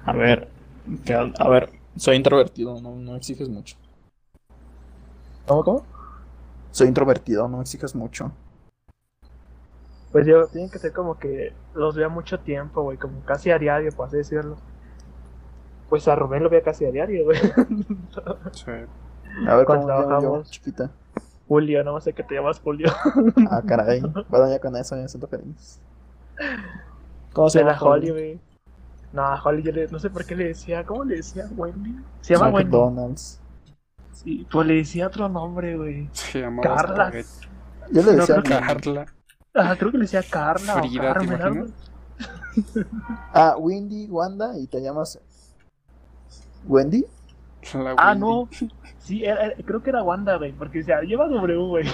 A 0.05 0.13
ver, 0.13 0.47
que- 1.05 1.13
a 1.15 1.49
ver, 1.49 1.69
soy 1.95 2.15
introvertido, 2.15 2.81
no, 2.81 2.95
no 2.95 3.15
exiges 3.15 3.49
mucho. 3.49 3.75
¿Cómo, 5.45 5.63
cómo? 5.63 5.85
Soy 6.71 6.87
introvertido, 6.87 7.47
no 7.47 7.61
exiges 7.61 7.95
mucho. 7.95 8.31
Pues 10.11 10.27
yo, 10.27 10.47
tienen 10.47 10.69
que 10.69 10.77
ser 10.79 10.93
como 10.93 11.17
que 11.17 11.53
los 11.73 11.95
vea 11.95 12.07
mucho 12.07 12.39
tiempo, 12.39 12.83
güey, 12.83 12.97
como 12.97 13.21
casi 13.25 13.49
a 13.51 13.57
diario, 13.57 13.91
por 13.91 14.07
así 14.07 14.17
decirlo. 14.17 14.57
Pues 15.89 16.07
a 16.07 16.15
Rubén 16.15 16.43
lo 16.43 16.49
veo 16.49 16.63
casi 16.63 16.85
a 16.85 16.91
diario, 16.91 17.25
güey. 17.25 17.39
Sí. 18.51 18.71
A 19.47 19.55
ver 19.55 19.65
Cuando 19.65 19.87
cómo 19.87 20.21
yo, 20.21 20.43
chiquita. 20.43 20.91
Julio, 21.47 21.83
no 21.83 21.99
sé 21.99 22.13
qué 22.13 22.23
te 22.23 22.35
llamas 22.35 22.59
Julio. 22.59 22.91
Ah, 23.49 23.61
caray. 23.65 24.01
Bueno, 24.29 24.49
ya 24.49 24.59
con 24.59 24.75
eso 24.75 24.95
ya 24.95 25.07
siento 25.07 25.27
feliz. 25.27 25.79
¿Cómo 27.33 27.49
se 27.49 27.59
De 27.59 27.65
la 27.65 27.73
llama? 27.73 27.85
Holly, 27.85 28.09
güey. 28.11 28.39
No, 29.13 29.35
Holly 29.43 29.61
yo 29.63 29.71
le, 29.71 29.87
no 29.87 29.99
sé 29.99 30.09
por 30.09 30.25
qué 30.25 30.35
le 30.35 30.45
decía, 30.49 30.83
¿cómo 30.85 31.03
le 31.05 31.17
decía? 31.17 31.47
Wendy. 31.55 31.95
Se 32.21 32.33
llama 32.33 32.49
Wendy. 32.49 32.63
McDonald's. 32.71 33.39
Sí, 34.11 34.47
pues 34.51 34.67
le 34.67 34.73
decía 34.75 35.07
otro 35.07 35.29
nombre, 35.29 35.77
güey. 35.77 36.09
Se 36.13 36.41
llamaba 36.41 36.75
Carla. 36.75 36.95
Spaghetti. 37.07 37.47
Yo 37.91 38.01
le 38.03 38.11
decía 38.15 38.41
Carla. 38.43 39.05
Ah, 39.55 39.75
creo 39.77 39.91
que 39.91 39.97
le 39.97 40.03
decía 40.05 40.23
Carla 40.23 40.81
Frida, 40.81 41.11
o 41.11 41.19
¿te 41.19 41.27
Carmen? 41.37 41.73
Ah, 43.33 43.55
Windy, 43.57 44.07
Wanda, 44.09 44.57
y 44.57 44.67
te 44.67 44.81
llamas. 44.81 45.19
¿Wendy? 46.67 47.05
La 47.73 47.91
Ah, 47.97 48.11
Wendy. 48.11 48.19
no. 48.19 48.49
Sí, 48.99 49.23
era- 49.25 49.45
era- 49.47 49.55
creo 49.65 49.83
que 49.83 49.89
era 49.89 50.01
Wanda, 50.03 50.37
güey, 50.37 50.53
porque 50.53 50.79
decía, 50.79 51.01
lleva 51.01 51.27
W, 51.27 51.57
güey. 51.67 51.85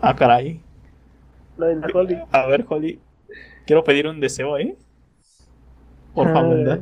Ah, 0.00 0.14
caray. 0.14 0.60
La 1.56 1.66
de 1.66 1.76
la 1.76 1.86
Holly. 1.92 2.18
A 2.30 2.46
ver, 2.46 2.64
Holly, 2.68 3.00
quiero 3.66 3.82
pedir 3.82 4.06
un 4.06 4.20
deseo, 4.20 4.58
¿eh? 4.58 4.76
Por 6.24 6.32
favor, 6.32 6.56
¿verdad? 6.56 6.80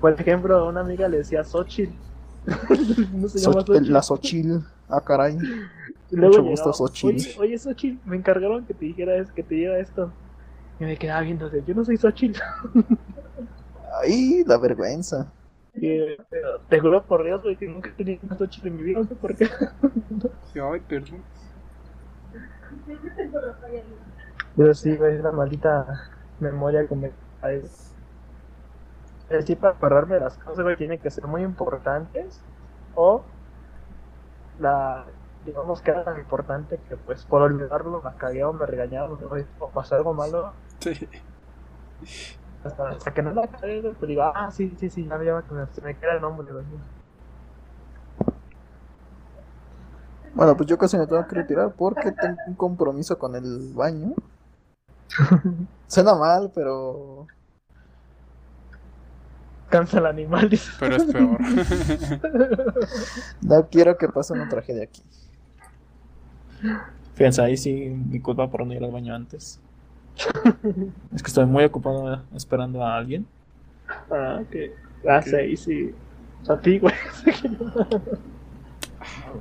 Por 0.00 0.12
ejemplo, 0.20 0.66
una 0.68 0.80
amiga 0.80 1.08
le 1.08 1.18
decía 1.18 1.44
Xochitl. 1.44 1.92
no 3.14 3.28
se 3.28 3.38
llama 3.38 3.60
Xochitl. 3.64 3.92
la 3.92 4.02
Xochil. 4.02 4.60
Ah, 4.88 5.00
caray. 5.00 5.38
Luego 6.10 6.38
mucho 6.38 6.42
gusto, 6.50 6.72
Xochitl. 6.72 7.06
Oye, 7.16 7.34
oye, 7.38 7.58
Xochitl, 7.58 8.08
me 8.08 8.16
encargaron 8.16 8.64
que 8.64 8.74
te 8.74 8.86
dijera 8.86 9.16
es- 9.16 9.30
que 9.30 9.42
te 9.42 9.54
diera 9.54 9.78
esto. 9.78 10.10
Y 10.80 10.84
me 10.84 10.96
quedaba 10.96 11.20
viendo, 11.20 11.48
de, 11.50 11.62
yo 11.64 11.74
no 11.74 11.84
soy 11.84 11.96
Xochitl. 11.96 12.40
Ay, 14.02 14.42
la 14.46 14.56
vergüenza. 14.58 15.30
Y, 15.74 15.86
eh, 15.86 16.16
te 16.68 16.80
juro 16.80 17.04
por 17.04 17.22
Dios, 17.22 17.42
güey, 17.42 17.56
que 17.56 17.68
nunca 17.68 17.90
he 17.90 17.92
tenido 17.92 18.20
una 18.24 18.36
Xochitl 18.36 18.68
en 18.68 18.76
mi 18.76 18.82
vida, 18.82 18.98
no 19.00 19.06
sé 19.06 19.14
por 19.14 19.36
qué. 19.36 19.48
Ay, 20.54 20.80
perdón. 20.88 21.22
Pero 24.60 24.74
sí, 24.74 24.94
güey, 24.94 25.14
es 25.14 25.20
una 25.20 25.32
maldita 25.32 26.10
memoria 26.38 26.86
que 26.86 26.94
me. 26.94 27.12
Es 27.42 27.94
decir, 29.30 29.56
para 29.56 29.72
acordarme 29.72 30.16
de 30.16 30.20
las 30.20 30.36
cosas, 30.36 30.62
güey, 30.62 30.76
tienen 30.76 30.98
que 30.98 31.10
ser 31.10 31.26
muy 31.26 31.42
importantes 31.42 32.42
o 32.94 33.22
la, 34.58 35.06
digamos 35.46 35.80
que 35.80 35.92
era 35.92 36.04
tan 36.04 36.18
importante 36.18 36.78
que 36.90 36.98
pues 36.98 37.24
por 37.24 37.40
olvidarlo 37.40 38.02
la 38.04 38.12
cagué 38.16 38.44
o 38.44 38.52
me 38.52 38.66
regañaron, 38.66 39.16
güey, 39.30 39.46
o 39.60 39.70
pasó 39.70 39.94
algo 39.94 40.12
malo, 40.12 40.52
Sí. 40.80 41.08
Hasta, 42.62 42.90
hasta 42.90 43.14
que 43.14 43.22
no 43.22 43.30
la 43.30 43.46
cae, 43.46 43.80
güey, 43.80 43.94
pues 43.94 44.08
digo, 44.10 44.24
ah, 44.24 44.50
sí, 44.50 44.74
sí, 44.78 44.90
sí, 44.90 45.06
ya 45.08 45.16
me 45.16 45.24
llama 45.24 45.42
que 45.42 45.54
me, 45.54 45.66
se 45.68 45.80
me 45.80 45.96
queda 45.96 46.16
el 46.16 46.20
nombre, 46.20 46.52
güey. 46.52 46.66
Bueno, 50.34 50.54
pues 50.54 50.68
yo 50.68 50.76
casi 50.76 50.98
me 50.98 51.06
tengo 51.06 51.26
que 51.26 51.34
retirar 51.34 51.72
porque 51.72 52.12
tengo 52.12 52.36
un 52.46 52.54
compromiso 52.56 53.18
con 53.18 53.34
el 53.36 53.72
baño. 53.72 54.12
Suena 55.86 56.14
mal, 56.14 56.50
pero 56.54 57.26
Cansa 59.70 59.98
el 59.98 60.06
animal, 60.06 60.50
dice. 60.50 60.72
Pero 60.80 60.96
es 60.96 61.04
peor. 61.04 61.38
no 63.40 63.68
quiero 63.68 63.96
que 63.96 64.08
pase 64.08 64.32
una 64.32 64.48
tragedia 64.48 64.82
aquí. 64.82 65.02
Fíjense, 67.14 67.40
ahí 67.40 67.56
sí, 67.56 67.88
mi 67.88 68.20
culpa 68.20 68.50
por 68.50 68.66
no 68.66 68.74
ir 68.74 68.82
al 68.82 68.90
baño 68.90 69.14
antes. 69.14 69.60
Es 71.14 71.22
que 71.22 71.28
estoy 71.28 71.46
muy 71.46 71.64
ocupado 71.64 72.22
esperando 72.34 72.84
a 72.84 72.96
alguien. 72.96 73.26
Ah, 74.10 74.40
que. 74.50 74.74
Ah, 75.08 75.22
sí, 75.22 75.56
sí. 75.56 75.94
A 76.48 76.56
ti, 76.56 76.78
güey. 76.78 76.94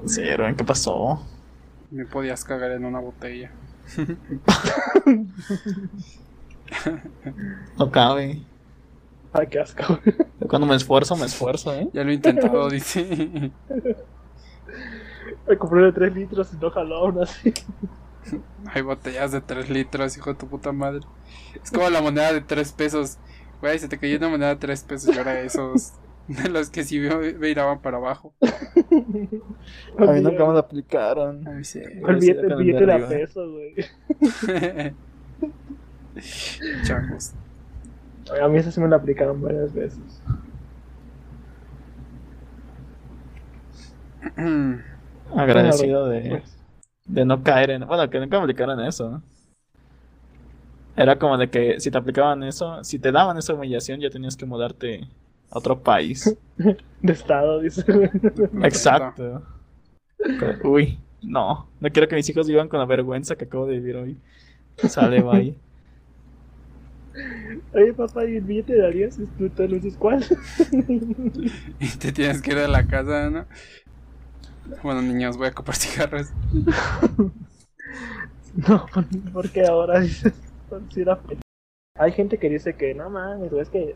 Sí, 0.06 0.22
Erwin, 0.22 0.56
¿qué 0.56 0.64
pasó? 0.64 1.22
Me 1.92 2.06
podías 2.06 2.44
cagar 2.44 2.72
en 2.72 2.86
una 2.86 3.00
botella. 3.00 3.52
No 7.78 7.92
cabe. 7.92 8.42
Ay, 9.34 9.48
qué 9.48 9.60
asco. 9.60 10.00
Yo 10.40 10.48
Cuando 10.48 10.68
me 10.68 10.76
esfuerzo, 10.76 11.16
me 11.16 11.26
esfuerzo, 11.26 11.74
¿eh? 11.74 11.90
Ya 11.94 12.04
lo 12.04 12.12
he 12.12 12.16
intentado, 12.16 12.70
dice. 12.70 13.52
Me 15.48 15.58
compré 15.58 15.84
de 15.84 15.92
3 15.92 16.16
litros 16.16 16.54
y 16.54 16.58
no 16.58 16.70
jaló 16.72 16.96
aún 16.96 17.22
así. 17.22 17.54
Hay 18.74 18.82
botellas 18.82 19.32
de 19.32 19.42
3 19.42 19.70
litros, 19.70 20.18
hijo 20.18 20.32
de 20.32 20.36
tu 20.36 20.48
puta 20.48 20.72
madre. 20.72 21.02
Es 21.64 21.72
como 21.72 21.90
la 21.90 22.02
moneda 22.02 22.34
de 22.34 22.42
3 22.42 22.72
pesos. 22.74 23.18
Güey, 23.62 23.80
se 23.80 23.88
te 23.88 23.98
cayó 23.98 24.18
una 24.18 24.30
moneda 24.30 24.50
de 24.50 24.56
3 24.58 24.84
pesos 24.84 25.16
y 25.16 25.18
ahora 25.18 25.42
esos 25.42 25.94
de 26.44 26.50
los 26.50 26.70
que 26.70 26.84
sí 26.84 27.00
me 27.00 27.34
viraban 27.34 27.82
para 27.82 27.98
abajo. 27.98 28.36
A 29.98 30.06
mí 30.12 30.22
nunca 30.22 30.46
me 30.46 30.54
lo 30.54 30.60
aplicaron. 30.60 31.48
Ay, 31.48 31.64
sí. 31.64 31.80
El 31.80 32.18
billete, 32.18 32.42
el 32.42 32.50
de 32.50 32.56
billete 32.56 32.86
de 32.86 32.94
a 32.94 33.08
peso, 33.08 33.52
güey. 33.52 33.74
Changos. 36.84 37.34
A 38.40 38.48
mí 38.48 38.58
eso 38.60 38.72
sí 38.72 38.80
me 38.80 38.88
lo 38.88 38.96
aplicaron 38.96 39.42
varias 39.42 39.74
veces. 39.74 40.22
Agradecido 45.36 46.08
de, 46.10 46.30
Pues, 46.30 46.58
de 47.06 47.26
no 47.26 47.42
caer 47.42 47.72
en. 47.72 47.88
Bueno, 47.88 48.08
que 48.08 48.20
nunca 48.20 48.38
me 48.38 48.44
aplicaran 48.44 48.80
eso. 48.82 49.10
¿no? 49.10 49.24
Era 50.96 51.18
como 51.18 51.40
de 51.40 51.50
que 51.50 51.80
si 51.80 51.90
te 51.90 51.98
aplicaban 51.98 52.44
eso, 52.44 52.84
si 52.84 53.00
te 53.00 53.12
daban 53.12 53.36
esa 53.38 53.56
humillación, 53.56 54.00
ya 54.00 54.12
tenías 54.12 54.38
que 54.38 54.46
mudarte 54.46 55.08
a 55.52 55.58
otro 55.58 55.82
país. 55.82 56.36
de 57.02 57.14
estado, 57.14 57.60
dice. 57.60 57.84
Exacto. 58.64 59.44
Uy, 60.64 61.00
no. 61.22 61.68
No 61.80 61.90
quiero 61.92 62.08
que 62.08 62.16
mis 62.16 62.30
hijos 62.30 62.48
vivan 62.48 62.68
con 62.68 62.80
la 62.80 62.86
vergüenza 62.86 63.36
que 63.36 63.46
acabo 63.46 63.66
de 63.66 63.80
vivir 63.80 63.96
hoy. 63.96 64.18
Sale, 64.78 65.22
bye. 65.22 65.56
Oye, 67.74 67.94
papá, 67.94 68.26
¿y 68.26 68.38
el 68.38 68.44
billete 68.44 68.74
de 68.74 68.86
Arias? 68.86 69.20
¿Tú, 69.38 69.50
dices 69.68 69.96
cuál? 69.98 70.24
Y 71.80 71.88
te 71.98 72.12
tienes 72.12 72.42
que 72.42 72.52
ir 72.52 72.58
de 72.58 72.68
la 72.68 72.86
casa, 72.86 73.30
¿no? 73.30 73.46
Bueno, 74.84 75.02
niños, 75.02 75.38
voy 75.38 75.48
a 75.48 75.52
comprar 75.52 75.76
cigarros. 75.76 76.28
No, 78.56 78.86
¿por 79.34 79.50
qué 79.50 79.66
ahora 79.66 80.00
dices? 80.00 80.34
Fe- 80.70 81.38
Hay 81.98 82.12
gente 82.12 82.38
que 82.38 82.50
dice 82.50 82.76
que 82.76 82.94
no 82.94 83.10
mames, 83.10 83.52
es 83.54 83.70
que 83.70 83.96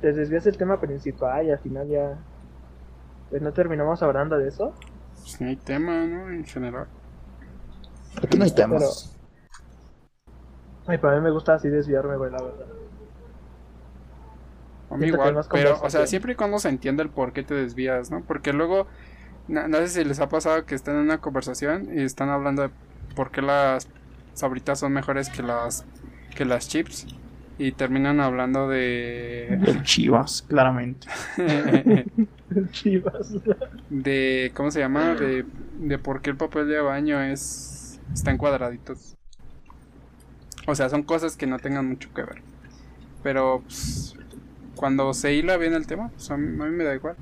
te- 0.00 0.12
desvías 0.12 0.46
el 0.46 0.56
tema 0.56 0.80
principal 0.80 1.46
y 1.46 1.50
al 1.50 1.58
final 1.58 1.88
ya. 1.88 2.18
Pues 3.30 3.40
no 3.42 3.52
terminamos 3.54 4.02
hablando 4.02 4.36
de 4.38 4.48
eso. 4.48 4.74
Pues 5.22 5.40
no 5.40 5.48
hay 5.48 5.56
tema, 5.56 6.04
¿no? 6.06 6.30
En 6.30 6.44
general. 6.44 6.88
Aquí 8.22 8.38
no 8.38 8.44
hay 8.44 8.50
temas. 8.52 9.16
Ay, 10.86 10.98
para 10.98 11.16
mí 11.16 11.22
me 11.22 11.30
gusta 11.30 11.54
así 11.54 11.68
desviarme, 11.70 12.16
güey, 12.16 12.30
la 12.30 12.42
verdad. 12.42 12.66
A 14.90 14.96
mí 14.96 15.06
igual, 15.06 15.38
pero, 15.52 15.80
o 15.82 15.88
sea, 15.90 16.06
siempre 16.06 16.32
y 16.32 16.34
cuando 16.36 16.58
se 16.58 16.68
entienda 16.68 17.02
el 17.04 17.10
por 17.10 17.32
qué 17.32 17.44
te 17.44 17.54
desvías, 17.54 18.10
¿no? 18.10 18.22
Porque 18.26 18.52
luego, 18.52 18.88
no, 19.48 19.68
no 19.68 19.78
sé 19.78 19.88
si 19.88 20.04
les 20.04 20.20
ha 20.20 20.28
pasado 20.28 20.66
que 20.66 20.74
están 20.74 20.96
en 20.96 21.02
una 21.02 21.20
conversación 21.20 21.88
y 21.96 22.02
están 22.02 22.28
hablando 22.30 22.62
de 22.62 22.70
por 23.14 23.30
qué 23.30 23.42
las 23.42 23.88
sabritas 24.34 24.80
son 24.80 24.92
mejores 24.92 25.28
que 25.30 25.42
las 25.42 25.84
que 26.36 26.44
las 26.44 26.68
chips 26.68 27.06
y 27.60 27.72
terminan 27.72 28.20
hablando 28.20 28.70
de 28.70 29.48
El 29.48 29.82
Chivas, 29.82 30.46
claramente. 30.48 31.06
Chivas. 32.70 33.34
de 33.90 34.50
¿cómo 34.54 34.70
se 34.70 34.80
llama? 34.80 35.14
De, 35.14 35.44
de 35.78 35.98
por 35.98 36.22
qué 36.22 36.30
el 36.30 36.38
papel 36.38 36.68
de 36.68 36.80
baño 36.80 37.20
es 37.20 38.00
está 38.14 38.30
en 38.30 38.38
cuadraditos. 38.38 39.14
O 40.66 40.74
sea, 40.74 40.88
son 40.88 41.02
cosas 41.02 41.36
que 41.36 41.46
no 41.46 41.58
tengan 41.58 41.86
mucho 41.86 42.08
que 42.14 42.22
ver. 42.22 42.40
Pero 43.22 43.60
pues, 43.60 44.16
cuando 44.74 45.12
se 45.12 45.34
hila 45.34 45.58
bien 45.58 45.74
el 45.74 45.86
tema, 45.86 46.08
pues 46.08 46.30
a 46.30 46.38
mí, 46.38 46.58
a 46.62 46.64
mí 46.64 46.74
me 46.74 46.84
da 46.84 46.94
igual. 46.94 47.16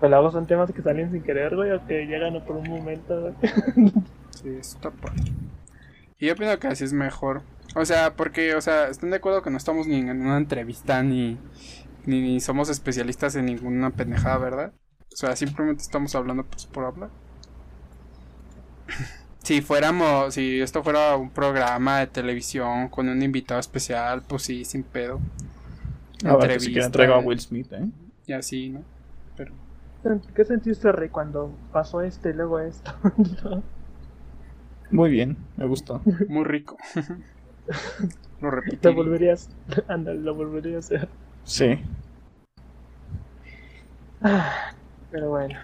Luego 0.00 0.32
son 0.32 0.44
temas 0.44 0.72
que 0.72 0.82
salen 0.82 1.12
sin 1.12 1.22
querer, 1.22 1.54
güey, 1.54 1.70
o 1.70 1.86
que 1.86 2.06
llegan 2.06 2.34
por 2.44 2.56
un 2.56 2.68
momento, 2.68 3.20
güey. 3.20 3.92
Sí, 4.30 4.48
está 4.48 4.90
padre. 4.90 5.22
Y 6.18 6.26
yo 6.26 6.32
opino 6.32 6.58
que 6.58 6.66
así 6.66 6.82
es 6.82 6.92
mejor. 6.92 7.42
O 7.74 7.84
sea, 7.84 8.14
porque, 8.14 8.54
o 8.54 8.60
sea, 8.60 8.88
están 8.88 9.10
de 9.10 9.16
acuerdo 9.16 9.42
que 9.42 9.50
no 9.50 9.56
estamos 9.56 9.86
ni 9.86 9.96
en 9.96 10.20
una 10.20 10.36
entrevista 10.36 11.02
ni, 11.02 11.38
ni, 12.04 12.20
ni 12.20 12.40
somos 12.40 12.68
especialistas 12.68 13.34
en 13.36 13.46
ninguna 13.46 13.90
pendejada, 13.90 14.38
¿verdad? 14.38 14.72
O 15.12 15.16
sea, 15.16 15.36
simplemente 15.36 15.82
estamos 15.82 16.14
hablando 16.14 16.44
pues 16.44 16.66
por 16.66 16.84
hablar. 16.84 17.10
Si 19.42 19.60
fuéramos, 19.60 20.34
si 20.34 20.60
esto 20.60 20.84
fuera 20.84 21.16
un 21.16 21.28
programa 21.28 21.98
de 21.98 22.06
televisión 22.06 22.88
con 22.88 23.08
un 23.08 23.20
invitado 23.24 23.58
especial, 23.58 24.22
pues 24.22 24.42
sí, 24.42 24.64
sin 24.64 24.84
pedo. 24.84 25.18
A 26.24 26.36
ver, 26.36 26.52
que 26.52 26.60
si 26.60 26.72
quieren 26.72 26.92
traigo 26.92 27.14
a 27.14 27.18
Will 27.18 27.40
Smith, 27.40 27.72
¿eh? 27.72 27.88
Y 28.26 28.34
así, 28.34 28.68
¿no? 28.68 28.84
¿Qué 30.34 30.44
sentiste, 30.44 30.90
Rey, 30.90 31.08
cuando 31.08 31.52
pasó 31.72 32.02
este 32.02 32.30
y 32.30 32.32
luego 32.34 32.60
esto? 32.60 32.92
Muy 34.90 35.10
bien, 35.10 35.36
me 35.56 35.66
gustó. 35.66 36.02
Muy 36.28 36.44
rico. 36.44 36.76
Lo 38.40 38.48
Lo 38.48 38.50
repito. 38.50 38.92
volverías, 38.94 39.48
ándale, 39.88 40.20
lo 40.20 40.34
volvería 40.34 40.76
a 40.76 40.78
hacer. 40.80 41.08
Sí. 41.44 41.78
Pero 45.10 45.30
bueno, 45.30 45.58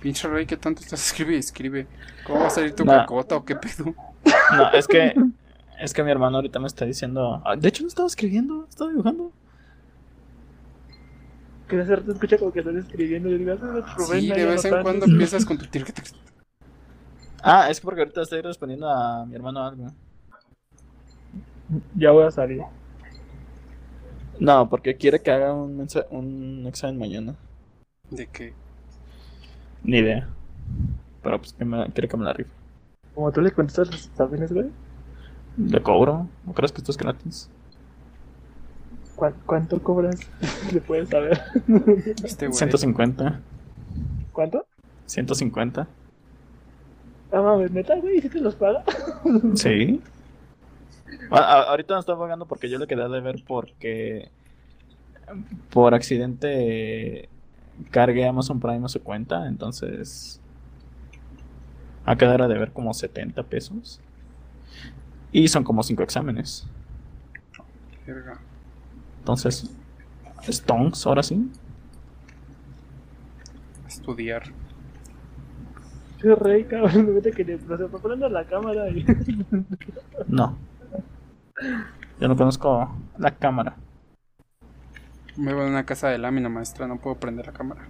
Pinche 0.00 0.28
rey, 0.28 0.46
¿qué 0.46 0.56
tanto 0.56 0.82
estás 0.82 1.00
escribe 1.06 1.34
y 1.34 1.38
escribe? 1.38 1.86
¿Cómo 2.24 2.40
va 2.40 2.46
a 2.46 2.50
salir 2.50 2.74
tu 2.74 2.84
Nah. 2.84 3.00
cacota 3.00 3.36
o 3.36 3.44
qué 3.44 3.56
pedo? 3.56 3.94
No, 4.56 4.70
es 4.72 4.86
que. 4.86 5.14
Es 5.80 5.92
que 5.92 6.02
mi 6.02 6.10
hermano 6.10 6.36
ahorita 6.36 6.58
me 6.58 6.66
está 6.68 6.84
diciendo. 6.84 7.42
ah, 7.44 7.54
De 7.56 7.68
hecho, 7.68 7.82
no 7.82 7.88
estaba 7.88 8.06
escribiendo, 8.08 8.66
estaba 8.68 8.90
dibujando. 8.90 9.30
que 11.68 11.76
de 11.76 11.82
hacer 11.82 12.04
te 12.04 12.12
escucha 12.12 12.38
como 12.38 12.52
que 12.52 12.60
estás 12.60 12.76
escribiendo 12.76 13.28
y 13.28 13.48
ah, 13.50 13.56
Rubén, 13.96 14.20
Sí, 14.20 14.30
ahí 14.32 14.40
de 14.40 14.46
vez 14.46 14.64
en 14.64 14.74
anotando". 14.74 14.82
cuando 14.82 15.06
empiezas 15.06 15.44
con 15.44 15.58
tu 15.58 15.66
tir- 15.66 15.84
Ah, 17.42 17.68
es 17.70 17.80
que 17.80 17.84
porque 17.84 18.00
ahorita 18.00 18.22
estoy 18.22 18.40
respondiendo 18.40 18.88
a 18.88 19.24
mi 19.26 19.34
hermano 19.34 19.64
algo. 19.64 19.86
Ya 21.94 22.10
voy 22.10 22.24
a 22.24 22.30
salir. 22.30 22.62
No, 24.38 24.68
porque 24.68 24.96
quiere 24.96 25.20
que 25.20 25.30
haga 25.30 25.52
un, 25.54 26.66
examen 26.66 26.98
mañana. 26.98 27.34
¿De 28.10 28.26
qué? 28.26 28.52
Ni 29.82 29.98
idea. 29.98 30.28
Pero 31.22 31.38
pues 31.38 31.52
que 31.52 31.64
me, 31.64 31.90
quiere 31.92 32.08
que 32.08 32.16
me 32.16 32.24
la 32.24 32.32
rife. 32.32 32.50
Como 33.14 33.32
tú 33.32 33.40
le 33.40 33.50
contestas 33.50 33.90
los 33.90 34.06
exámenes, 34.06 34.52
güey. 34.52 34.70
Le 35.56 35.82
cobro. 35.82 36.28
¿No 36.44 36.52
crees 36.52 36.70
que 36.70 36.78
esto 36.78 36.92
es 36.92 36.98
gratis? 36.98 37.50
¿Cuán- 39.16 39.34
¿Cuánto 39.46 39.82
cobras? 39.82 40.20
Se 40.70 40.80
puede 40.80 41.06
saber. 41.06 41.40
Este 42.22 42.46
güey. 42.46 42.58
150. 42.58 43.40
¿Cuánto? 44.32 44.66
150. 45.06 45.88
Ah, 47.32 47.40
mames, 47.42 47.70
neta, 47.72 47.96
güey, 47.96 48.20
¿sí 48.20 48.28
te 48.28 48.40
los 48.40 48.54
paga? 48.54 48.84
Sí. 49.54 50.00
A- 51.30 51.38
a- 51.38 51.62
ahorita 51.70 51.94
me 51.94 52.00
está 52.00 52.16
pagando 52.16 52.46
porque 52.46 52.68
yo 52.68 52.78
le 52.78 52.86
quedé 52.86 53.08
de 53.08 53.20
ver 53.20 53.42
porque 53.46 54.30
por 55.70 55.94
accidente 55.94 57.28
cargué 57.90 58.26
Amazon 58.26 58.60
Prime 58.60 58.84
a 58.84 58.88
su 58.88 59.02
cuenta, 59.02 59.46
entonces 59.46 60.40
a 62.04 62.16
quedar 62.16 62.46
de 62.46 62.58
ver 62.58 62.72
como 62.72 62.94
70 62.94 63.42
pesos. 63.42 64.00
Y 65.32 65.48
son 65.48 65.64
como 65.64 65.82
5 65.82 66.02
exámenes. 66.04 66.66
Verga. 68.06 68.38
Entonces, 69.18 69.68
Stonks, 70.48 71.04
ahora 71.06 71.22
sí. 71.24 71.50
Estudiar. 73.88 74.44
Qué 76.20 76.34
rey, 76.34 76.64
cabrón, 76.64 77.14
vete 77.14 77.32
que 77.32 77.44
le 77.44 77.58
se 77.58 77.66
fue 77.66 78.00
poniendo 78.00 78.28
la 78.28 78.44
cámara 78.44 78.88
y... 78.88 79.04
No. 80.28 80.56
Yo 82.20 82.28
no 82.28 82.36
conozco 82.36 82.90
la 83.18 83.30
cámara. 83.32 83.76
Me 85.36 85.52
voy 85.52 85.64
a 85.64 85.68
una 85.68 85.84
casa 85.84 86.08
de 86.08 86.18
lámina, 86.18 86.48
maestra, 86.48 86.86
no 86.86 86.98
puedo 86.98 87.16
prender 87.16 87.46
la 87.46 87.52
cámara. 87.52 87.82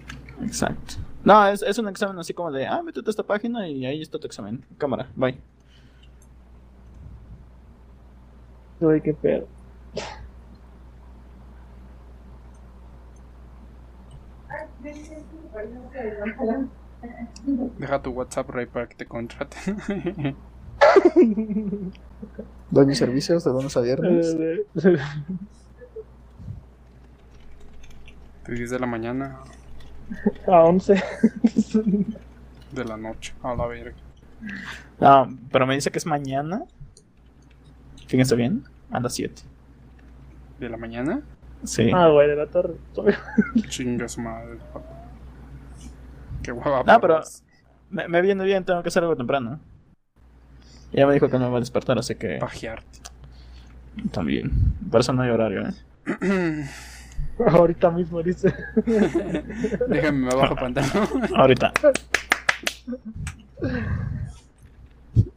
Exacto. 0.43 0.97
No, 1.25 1.47
es, 1.47 1.63
es 1.63 1.79
un 1.79 1.89
examen 1.89 2.19
así 2.19 2.35
como 2.35 2.51
de, 2.51 2.67
ah, 2.67 2.83
métete 2.83 3.09
a 3.09 3.11
esta 3.11 3.23
página 3.23 3.69
y 3.69 3.87
ahí 3.87 4.03
está 4.03 4.19
tu 4.19 4.27
examen. 4.27 4.65
Cámara, 4.79 5.09
bye. 5.15 5.39
Uy, 8.81 9.01
qué 9.01 9.15
pedo. 9.15 9.47
Deja 17.79 18.01
tu 18.03 18.11
WhatsApp, 18.11 18.49
Ray, 18.51 18.67
para 18.67 18.89
que 18.89 18.95
te 18.97 19.07
contraten. 19.07 19.77
Doy 22.71 22.87
mis 22.87 22.99
servicios 22.99 23.45
de 23.45 23.51
lunes 23.53 23.77
a 23.77 23.81
viernes. 23.81 24.37
Eh, 24.39 24.65
De 28.47 28.55
10 28.55 28.71
de 28.71 28.79
la 28.79 28.87
mañana 28.87 29.41
A 30.47 30.61
11. 30.65 31.03
de 32.73 32.85
la 32.85 32.97
noche, 32.97 33.35
a 33.43 33.55
la 33.55 33.67
verga. 33.67 33.97
No, 35.01 35.37
pero 35.51 35.67
me 35.67 35.75
dice 35.75 35.91
que 35.91 35.99
es 35.99 36.07
mañana. 36.07 36.63
Fíjense 38.07 38.37
bien, 38.37 38.65
a 38.91 39.01
las 39.01 39.15
7. 39.15 39.43
¿De 40.61 40.69
la 40.69 40.77
mañana? 40.77 41.23
Sí. 41.65 41.91
Ah, 41.93 42.09
güey, 42.09 42.29
de 42.29 42.37
la 42.37 42.47
torre. 42.47 42.75
Chinga 43.69 44.07
su 44.09 44.21
madre. 44.21 44.57
papá. 44.73 44.87
Qué 46.43 46.53
guapa. 46.53 46.85
No, 46.93 47.01
pero 47.01 47.21
me, 47.97 48.09
me 48.09 48.21
viene 48.23 48.45
bien, 48.45 48.65
tengo 48.65 48.83
que 48.83 48.89
hacer 48.89 49.03
algo 49.03 49.17
temprano. 49.17 49.59
Ya 50.93 51.07
me 51.07 51.15
dijo 51.15 51.29
que 51.29 51.39
no 51.39 51.47
me 51.47 51.51
va 51.51 51.57
a 51.57 51.61
despertar, 51.61 51.99
así 51.99 52.15
que 52.15 52.39
Pajearte. 52.39 53.01
también. 54.13 54.51
Por 54.91 55.01
eso 55.01 55.13
no 55.13 55.23
hay 55.23 55.31
horario, 55.31 55.63
¿eh? 55.69 56.65
Ahorita 57.47 57.91
mismo 57.91 58.23
dice. 58.23 58.55
Déjame, 59.89 60.27
me 60.27 60.35
bajo 60.35 60.55
pantalón. 60.55 61.09
Ahorita. 61.37 61.73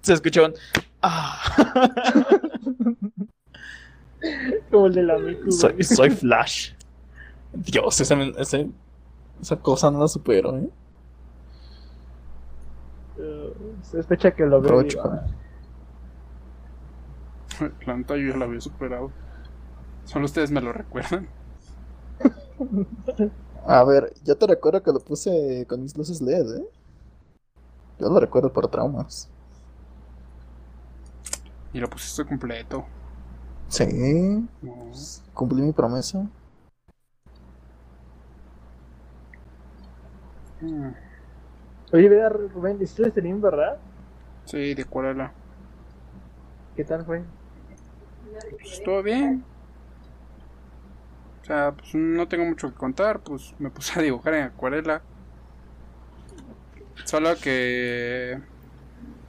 Se 0.01 0.13
escuchó 0.13 0.45
un... 0.45 0.53
Ah. 1.01 1.39
Como 4.71 4.87
el 4.87 4.93
de 4.93 5.03
la 5.03 5.17
Miku. 5.17 5.51
soy, 5.51 5.81
soy 5.83 6.09
Flash. 6.09 6.71
Dios, 7.53 7.99
ese, 8.01 8.33
ese- 8.37 8.69
esa 9.41 9.55
cosa 9.57 9.89
no 9.89 9.99
la 10.01 10.07
supero, 10.07 10.57
¿eh? 10.57 10.69
Eh, 13.19 13.53
Sospecha 13.83 14.31
que 14.31 14.45
lo 14.45 14.61
veo. 14.61 14.81
Neta 17.87 18.15
yo 18.15 18.31
ya 18.31 18.37
la 18.37 18.45
había 18.45 18.61
superado. 18.61 19.11
Solo 20.05 20.25
ustedes 20.25 20.51
me 20.51 20.61
lo 20.61 20.71
recuerdan. 20.73 21.27
A 23.65 23.83
ver, 23.83 24.13
yo 24.23 24.37
te 24.37 24.47
recuerdo 24.47 24.81
que 24.81 24.91
lo 24.91 24.99
puse 24.99 25.65
con 25.67 25.81
mis 25.81 25.95
luces 25.97 26.21
LED, 26.21 26.57
¿eh? 26.57 26.65
Yo 27.99 28.09
lo 28.09 28.19
recuerdo 28.19 28.51
por 28.51 28.67
traumas. 28.69 29.29
Y 31.73 31.79
lo 31.79 31.89
pusiste 31.89 32.25
completo. 32.25 32.85
Sí, 33.67 34.47
No. 34.61 34.73
cumplí 35.33 35.61
mi 35.61 35.73
promesa. 35.73 36.25
Mm, 40.61 40.93
Oye, 41.91 42.09
vea, 42.09 42.29
Rubén, 42.29 42.81
¿hiciste 42.81 43.09
stream, 43.11 43.41
verdad? 43.41 43.79
Sí, 44.45 44.73
de 44.75 44.81
acuarela. 44.83 45.33
¿Qué 46.75 46.83
tal 46.85 47.05
fue? 47.05 47.23
Pues 48.61 48.81
todo 48.83 49.01
bien. 49.03 49.43
O 51.41 51.45
sea, 51.45 51.73
pues 51.75 51.95
no 51.95 52.27
tengo 52.27 52.45
mucho 52.45 52.69
que 52.69 52.75
contar. 52.75 53.21
Pues 53.21 53.55
me 53.59 53.69
puse 53.71 53.99
a 53.99 54.03
dibujar 54.03 54.33
en 54.35 54.43
acuarela. 54.43 55.03
Solo 57.05 57.39
que 57.39 58.39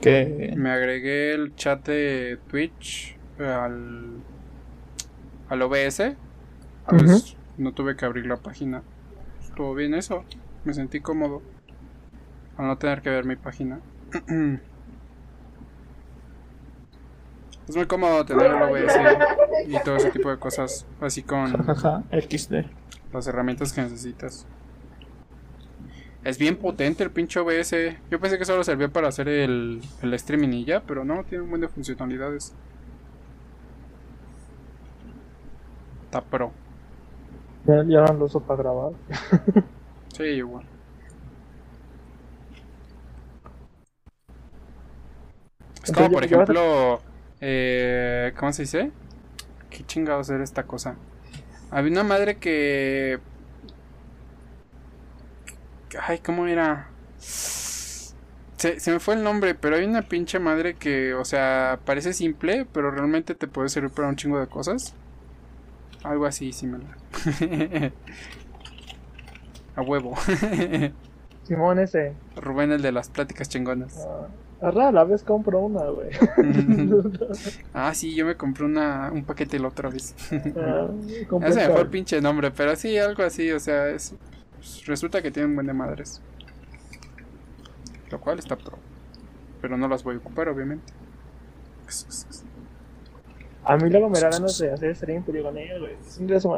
Que... 0.00 0.36
me 0.52 0.70
agregué 0.70 1.32
el 1.34 1.54
chat 1.54 1.86
de 1.86 2.38
Twitch 2.48 3.18
al, 3.38 4.24
al 5.48 5.62
OBS. 5.62 6.16
Pues 6.86 7.36
no 7.56 7.72
tuve 7.74 7.96
que 7.96 8.04
abrir 8.04 8.26
la 8.26 8.36
página. 8.38 8.82
Estuvo 9.40 9.74
bien 9.74 9.94
eso. 9.94 10.24
Me 10.64 10.74
sentí 10.74 11.00
cómodo. 11.00 11.42
Al 12.60 12.66
no 12.66 12.76
tener 12.76 13.00
que 13.00 13.08
ver 13.08 13.24
mi 13.24 13.36
página. 13.36 13.80
Es 17.66 17.76
muy 17.76 17.86
cómodo 17.86 18.26
tener 18.26 18.46
el 18.48 18.62
OBS 18.62 18.92
y 19.68 19.80
todo 19.84 19.96
ese 19.96 20.10
tipo 20.10 20.28
de 20.28 20.38
cosas. 20.38 20.84
Así 21.00 21.22
con 21.22 21.52
XD. 22.10 22.64
las 23.12 23.28
herramientas 23.28 23.72
que 23.72 23.80
necesitas. 23.80 24.44
Es 26.24 26.36
bien 26.36 26.56
potente 26.56 27.04
el 27.04 27.12
pinche 27.12 27.38
OBS. 27.38 27.96
Yo 28.10 28.18
pensé 28.20 28.38
que 28.38 28.44
solo 28.44 28.64
servía 28.64 28.88
para 28.88 29.08
hacer 29.08 29.28
el, 29.28 29.80
el 30.02 30.14
streaming 30.14 30.48
y 30.48 30.64
ya, 30.64 30.82
pero 30.82 31.04
no, 31.04 31.22
tiene 31.24 31.44
un 31.44 31.50
buen 31.50 31.62
de 31.62 31.68
funcionalidades. 31.68 32.52
Está 36.06 36.20
pro. 36.22 36.52
Ya, 37.66 37.84
ya 37.84 38.02
no 38.02 38.14
lo 38.14 38.24
uso 38.24 38.40
para 38.40 38.62
grabar. 38.62 38.92
Sí, 40.12 40.24
igual. 40.24 40.64
Es 45.84 45.92
como, 45.92 46.10
por 46.10 46.22
a- 46.22 46.26
ejemplo, 46.26 47.00
eh, 47.40 48.32
¿cómo 48.38 48.52
se 48.52 48.62
dice? 48.62 48.90
¿Qué 49.70 49.84
chingados 49.84 50.28
era 50.30 50.44
esta 50.44 50.64
cosa? 50.64 50.96
Había 51.70 51.92
una 51.92 52.02
madre 52.04 52.36
que... 52.38 53.18
Ay, 56.00 56.18
¿cómo 56.20 56.46
era? 56.46 56.88
Se, 57.18 58.78
se 58.78 58.92
me 58.92 59.00
fue 59.00 59.14
el 59.14 59.22
nombre, 59.22 59.54
pero 59.54 59.76
hay 59.76 59.84
una 59.84 60.02
pinche 60.02 60.38
madre 60.38 60.74
que, 60.74 61.14
o 61.14 61.24
sea, 61.24 61.80
parece 61.84 62.12
simple, 62.12 62.66
pero 62.72 62.90
realmente 62.90 63.34
te 63.34 63.46
puede 63.48 63.68
servir 63.70 63.90
para 63.90 64.08
un 64.08 64.16
chingo 64.16 64.38
de 64.38 64.46
cosas. 64.46 64.94
Algo 66.04 66.26
así, 66.26 66.52
similar. 66.52 66.96
A 69.76 69.82
huevo. 69.82 70.14
Simón 71.44 71.78
ese. 71.78 72.12
Rubén, 72.36 72.70
el 72.72 72.82
de 72.82 72.92
las 72.92 73.08
pláticas 73.08 73.48
chingonas. 73.48 74.06
A 74.06 74.28
rara 74.60 74.92
la 74.92 75.04
vez 75.04 75.22
compro 75.22 75.60
una, 75.60 75.84
güey. 75.84 76.10
ah, 77.74 77.94
sí, 77.94 78.14
yo 78.14 78.26
me 78.26 78.36
compré 78.36 78.64
una, 78.64 79.10
un 79.12 79.24
paquete 79.24 79.58
la 79.58 79.68
otra 79.68 79.88
vez. 79.88 80.14
Ah, 80.56 80.88
Ya 81.06 81.26
compré 81.28 81.52
se 81.52 81.60
me 81.60 81.64
fue 81.66 81.74
el 81.74 81.80
car- 81.82 81.90
pinche 81.90 82.20
nombre, 82.20 82.50
pero 82.50 82.76
sí, 82.76 82.96
algo 82.98 83.22
así, 83.22 83.50
o 83.52 83.60
sea, 83.60 83.88
es, 83.88 84.14
pues, 84.56 84.86
resulta 84.86 85.22
que 85.22 85.30
tienen 85.30 85.54
buen 85.54 85.66
de 85.66 85.72
madres. 85.72 86.20
Lo 88.10 88.20
cual 88.20 88.38
está 88.38 88.56
pro. 88.56 88.78
Pero 89.62 89.76
no 89.76 89.86
las 89.88 90.02
voy 90.02 90.16
a 90.16 90.18
ocupar, 90.18 90.48
obviamente. 90.48 90.92
A 93.64 93.76
mí 93.76 93.88
luego 93.90 94.08
me 94.08 94.18
da 94.20 94.30
ganas 94.30 94.58
de 94.58 94.72
hacer 94.72 94.96
stream, 94.96 95.22
pero 95.24 95.36
digo, 95.38 95.52
"Nee, 95.52 95.78
güey, 95.78 95.92
es 96.00 96.44
un. 96.44 96.54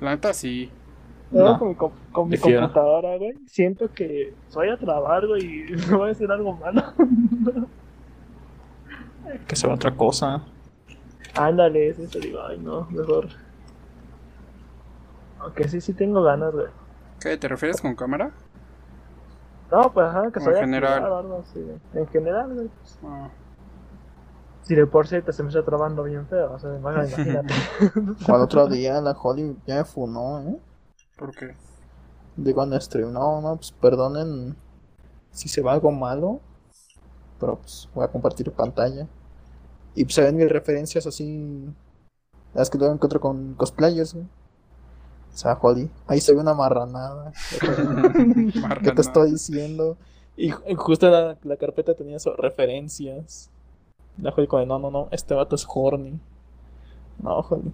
La 0.00 0.10
neta 0.10 0.32
sí. 0.34 0.70
Luego 1.32 1.48
No, 1.50 1.58
con 1.58 1.68
mi, 1.68 1.74
con 1.74 1.92
computadora, 2.12 3.16
güey, 3.18 3.34
siento 3.46 3.92
que 3.92 4.34
soy 4.48 4.68
a 4.68 4.76
trabar, 4.78 5.26
güey, 5.26 5.44
y 5.44 5.72
me 5.90 5.96
voy 5.96 6.08
a 6.08 6.12
hacer 6.12 6.30
algo 6.30 6.52
malo. 6.56 6.82
Que 9.48 9.56
sea 9.56 9.72
otra 9.74 9.90
cosa. 9.92 10.42
Ándale, 11.34 11.88
es 11.88 11.98
eso, 11.98 12.18
digo, 12.20 12.40
ay, 12.42 12.58
no, 12.58 12.86
mejor. 12.90 13.28
Aunque 15.40 15.68
sí, 15.68 15.80
sí 15.80 15.92
tengo 15.92 16.22
ganas, 16.22 16.52
güey. 16.52 16.66
¿Qué 17.20 17.36
te 17.36 17.48
refieres 17.48 17.80
con 17.80 17.94
cámara? 17.94 18.30
No, 19.70 19.92
pues 19.92 20.06
ajá, 20.06 20.30
que 20.30 20.40
soy 20.40 20.52
en 20.52 20.58
a 20.58 20.60
general. 20.60 21.04
o 21.10 21.16
algo 21.18 21.38
así, 21.42 21.60
güey. 21.60 21.76
En 21.94 22.06
general, 22.08 22.54
güey. 22.54 22.68
pues, 22.68 22.98
Ah, 23.04 23.28
Si 24.62 24.74
de 24.74 24.86
por 24.86 25.06
sí 25.08 25.20
te 25.22 25.32
se 25.32 25.42
me 25.42 25.48
está 25.48 25.64
trabando 25.64 26.04
bien 26.04 26.26
feo, 26.26 26.52
o 26.52 26.58
sea, 26.58 26.74
imagínate. 26.76 27.52
Al 28.28 28.40
otro 28.42 28.68
día 28.68 29.00
la 29.00 29.10
Holly 29.12 29.56
ya 29.66 29.76
me 29.78 29.84
funó, 29.84 30.40
¿eh? 30.40 30.56
¿Por 31.16 31.34
qué? 31.34 31.56
Digo 32.36 32.62
en 32.62 32.78
stream, 32.80 33.12
no, 33.12 33.40
no, 33.40 33.56
pues 33.56 33.72
perdonen 33.72 34.56
si 35.32 35.48
se 35.48 35.62
va 35.62 35.72
algo 35.74 35.92
malo, 35.92 36.40
pero 37.40 37.58
pues 37.58 37.88
voy 37.94 38.04
a 38.04 38.08
compartir 38.08 38.50
pantalla. 38.52 39.08
Y 39.94 40.04
pues 40.04 40.14
se 40.16 40.22
ven 40.22 40.36
mis 40.36 40.48
referencias 40.50 41.06
así, 41.06 41.66
las 42.54 42.70
que 42.70 42.78
luego 42.78 42.94
encuentro 42.94 43.20
con 43.20 43.54
cosplayers, 43.54 44.14
güey. 44.14 44.26
O 45.34 45.36
sea, 45.38 45.58
Holly, 45.60 45.90
ahí 46.06 46.20
se 46.20 46.32
ve 46.34 46.40
una 46.40 46.54
marranada. 46.54 47.34
¿Qué 48.82 48.92
te 48.92 49.00
estoy 49.02 49.32
diciendo? 49.32 49.96
Y 50.36 50.50
ju- 50.52 50.76
justo 50.76 51.08
la, 51.10 51.38
la 51.42 51.56
carpeta 51.56 51.94
tenía 51.94 52.16
eso, 52.16 52.34
referencias. 52.36 53.50
La 54.18 54.32
Jolly 54.32 54.48
con 54.48 54.66
no, 54.68 54.78
no, 54.78 54.90
no, 54.90 55.08
este 55.12 55.34
vato 55.34 55.56
es 55.56 55.66
horny. 55.68 56.20
No, 57.22 57.42
Jolly. 57.42 57.72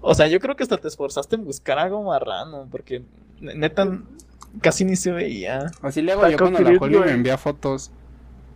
O 0.00 0.14
sea, 0.14 0.26
yo 0.28 0.40
creo 0.40 0.56
que 0.56 0.62
hasta 0.62 0.78
te 0.78 0.88
esforzaste 0.88 1.36
en 1.36 1.44
buscar 1.44 1.78
algo 1.78 2.02
marrano, 2.02 2.68
porque 2.70 3.02
ne- 3.40 3.54
neta 3.54 4.00
casi 4.60 4.84
ni 4.84 4.96
se 4.96 5.12
veía. 5.12 5.66
Así 5.82 6.02
le 6.02 6.12
hago 6.12 6.22
Está 6.22 6.32
yo 6.32 6.38
cuando 6.38 6.60
la 6.60 6.70
Holly 6.78 6.98
me 6.98 7.10
envía 7.12 7.38
fotos. 7.38 7.92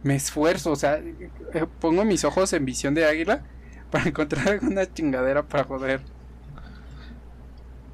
me 0.03 0.17
esfuerzo, 0.17 0.73
o 0.73 0.77
sea, 0.77 0.99
eh, 0.99 1.67
pongo 1.81 2.05
mis 2.05 2.25
ojos 2.25 2.53
en 2.53 2.65
visión 2.65 2.95
de 2.95 3.05
águila 3.07 3.43
para 3.91 4.09
encontrar 4.09 4.49
alguna 4.49 4.93
chingadera 4.93 5.43
para 5.43 5.65
joder. 5.65 6.01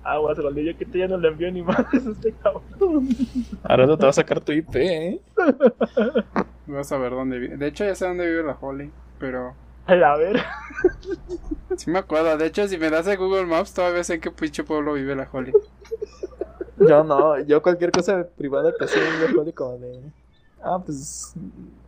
Aguas, 0.03 0.39
Goldillo, 0.41 0.77
que 0.79 0.87
te 0.87 0.99
ya 0.99 1.09
no 1.09 1.19
le 1.19 1.29
envió 1.29 1.53
ni 1.53 1.63
más 1.63 1.85
este 1.93 2.33
cabrón. 2.33 3.09
Ahora 3.65 3.87
no 3.87 3.99
te 3.99 4.05
va 4.05 4.11
a 4.11 4.15
sacar 4.15 4.41
tu 4.41 4.53
IP, 4.53 4.77
¿eh? 4.77 5.21
Vas 6.67 6.91
a 6.93 6.99
ver 6.99 7.11
dónde 7.13 7.39
vive. 7.39 7.57
De 7.59 7.67
hecho, 7.67 7.85
ya 7.85 7.95
sé 7.95 8.07
dónde 8.07 8.27
vive 8.27 8.43
la 8.43 8.57
Holly, 8.59 8.91
pero 9.19 9.55
A 9.91 9.97
la 9.97 10.17
ver. 10.17 10.41
sí 11.77 11.91
me 11.91 11.99
acuerdo. 11.99 12.37
De 12.37 12.47
hecho, 12.47 12.69
si 12.69 12.79
me 12.79 12.91
das 12.91 13.09
el 13.09 13.19
Google 13.19 13.45
Maps, 13.47 13.75
todavía 13.75 14.05
sé 14.05 14.15
en 14.15 14.21
qué 14.21 14.31
pinche 14.31 14.63
pueblo 14.63 14.93
vive 14.93 15.17
la 15.17 15.29
Holly. 15.31 15.53
Yo 16.79 17.03
no, 17.03 17.41
yo 17.41 17.61
cualquier 17.61 17.91
cosa 17.91 18.25
privada 18.37 18.73
que 18.79 18.87
sea 18.87 19.03
un 19.03 19.35
código 19.35 19.55
como 19.57 19.79
de. 19.79 20.01
Ah, 20.63 20.79
pues. 20.79 21.35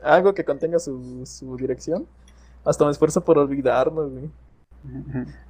Algo 0.03 0.35
que 0.35 0.45
contenga 0.45 0.81
su, 0.81 1.23
su 1.24 1.57
dirección. 1.57 2.05
Hasta 2.65 2.85
me 2.85 2.91
esfuerzo 2.91 3.20
por 3.20 3.39
olvidarlo, 3.39 4.09
güey. 4.09 4.29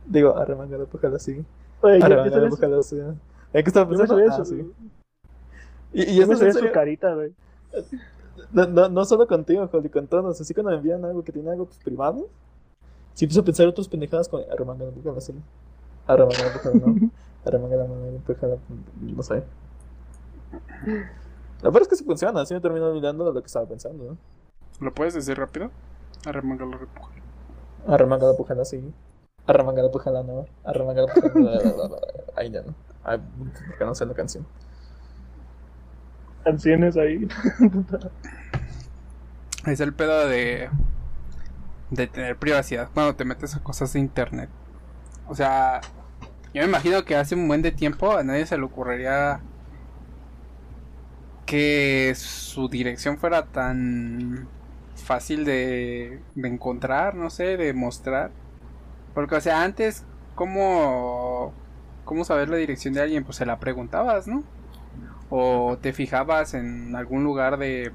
Digo, 0.05 0.37
arremangada, 0.37 0.85
ojalá 0.93 1.19
sí. 1.19 1.43
Oye, 1.81 2.01
su, 2.01 2.07
ojalá 2.53 2.83
sí. 2.83 2.97
¿En 2.99 3.65
qué 3.65 3.71
estaba 3.71 3.89
pensando? 3.89 4.19
Ah, 4.31 4.45
sí. 4.45 4.71
Y, 5.95 6.03
y 6.03 6.17
yo 6.17 6.25
eso 6.25 6.45
me 6.45 6.51
es 6.51 6.59
su 6.59 6.71
carita, 6.71 7.15
güey. 7.15 7.33
No, 8.53 8.67
no, 8.67 8.89
no 8.89 9.05
solo 9.05 9.27
contigo, 9.27 9.67
Jolly, 9.69 9.89
con 9.89 10.07
todos. 10.07 10.41
Así 10.41 10.55
cuando 10.55 10.71
me 10.71 10.77
envían 10.79 11.05
algo 11.05 11.25
que 11.25 11.33
tiene 11.33 11.51
algo 11.51 11.67
pues, 11.67 11.79
privado, 11.79 12.29
si 13.15 13.25
empiezo 13.25 13.41
a 13.41 13.45
pensar 13.45 13.67
otras 13.67 13.89
pendejadas 13.89 14.29
con 14.29 14.43
arremangada, 14.51 14.93
ojalá 14.99 15.21
sí. 15.21 15.35
Arremangada, 16.07 16.53
ojalá 16.57 16.75
no. 16.87 17.11
Arremangada, 17.45 17.87
ojalá 18.29 18.57
no 19.01 19.23
sé. 19.23 19.43
La 21.63 21.71
verdad 21.71 21.83
es 21.83 21.89
que 21.89 21.97
sí 21.97 22.05
funciona, 22.05 22.41
así 22.41 22.55
me 22.55 22.61
termino 22.61 22.87
olvidando 22.87 23.25
de 23.25 23.33
lo 23.33 23.41
que 23.41 23.47
estaba 23.47 23.67
pensando. 23.67 24.05
¿no? 24.05 24.17
¿Lo 24.81 24.93
puedes 24.93 25.15
decir 25.15 25.39
rápido? 25.39 25.71
Arremangalo, 26.27 26.79
repuja. 26.79 27.13
Arremangada, 27.87 28.37
pujala, 28.37 28.65
sí. 28.65 28.83
Arremangada, 29.47 29.91
pujala, 29.91 30.23
no. 30.23 30.47
Arremangada, 30.65 31.09
pujala, 31.13 31.61
Ahí 32.37 32.51
ya 32.51 32.63
no. 32.63 32.75
Ay, 33.05 33.21
porque 33.69 33.85
no 33.85 33.95
sé 33.95 34.07
la 34.07 34.15
canción. 34.15 34.47
Canciones 36.45 36.97
ahí. 36.97 37.29
Es 39.67 39.81
el 39.81 39.95
pedo 39.95 40.27
de. 40.27 40.69
de 41.91 42.07
tener 42.07 42.37
privacidad 42.37 42.89
cuando 42.93 43.15
te 43.15 43.25
metes 43.25 43.55
a 43.55 43.63
cosas 43.63 43.93
de 43.93 44.01
internet. 44.01 44.51
O 45.29 45.35
sea, 45.35 45.81
yo 46.53 46.63
me 46.63 46.69
imagino 46.69 47.05
que 47.05 47.17
hace 47.17 47.35
un 47.35 47.47
buen 47.49 47.63
de 47.63 47.71
tiempo 47.73 48.17
a 48.17 48.25
nadie 48.25 48.47
se 48.47 48.59
le 48.59 48.65
ocurriría 48.65 49.41
que 51.47 52.13
su 52.17 52.69
dirección 52.69 53.19
fuera 53.19 53.47
tan 53.47 54.49
fácil 54.97 55.45
de, 55.45 56.21
de 56.35 56.49
encontrar, 56.49 57.15
no 57.15 57.31
sé, 57.31 57.57
de 57.57 57.73
mostrar. 57.73 58.31
Porque, 59.15 59.37
o 59.37 59.41
sea, 59.41 59.63
antes, 59.63 60.05
¿cómo, 60.35 61.53
¿cómo 62.05 62.25
saber 62.25 62.49
la 62.49 62.57
dirección 62.57 62.95
de 62.95 63.03
alguien? 63.03 63.25
Pues 63.25 63.37
se 63.37 63.47
la 63.47 63.59
preguntabas, 63.59 64.27
¿no? 64.27 64.45
O 65.31 65.79
te 65.81 65.93
fijabas 65.93 66.55
en 66.55 66.95
algún 66.97 67.25
lugar 67.25 67.59
de 67.59 67.93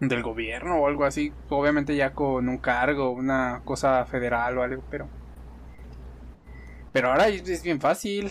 del 0.00 0.22
gobierno 0.22 0.76
o 0.76 0.86
algo 0.86 1.04
así, 1.04 1.32
obviamente 1.48 1.96
ya 1.96 2.12
con 2.14 2.48
un 2.48 2.58
cargo, 2.58 3.10
una 3.10 3.62
cosa 3.64 4.04
federal 4.06 4.58
o 4.58 4.62
algo, 4.62 4.82
pero 4.90 5.08
pero 6.92 7.10
ahora 7.10 7.28
es 7.28 7.62
bien 7.62 7.80
fácil. 7.80 8.30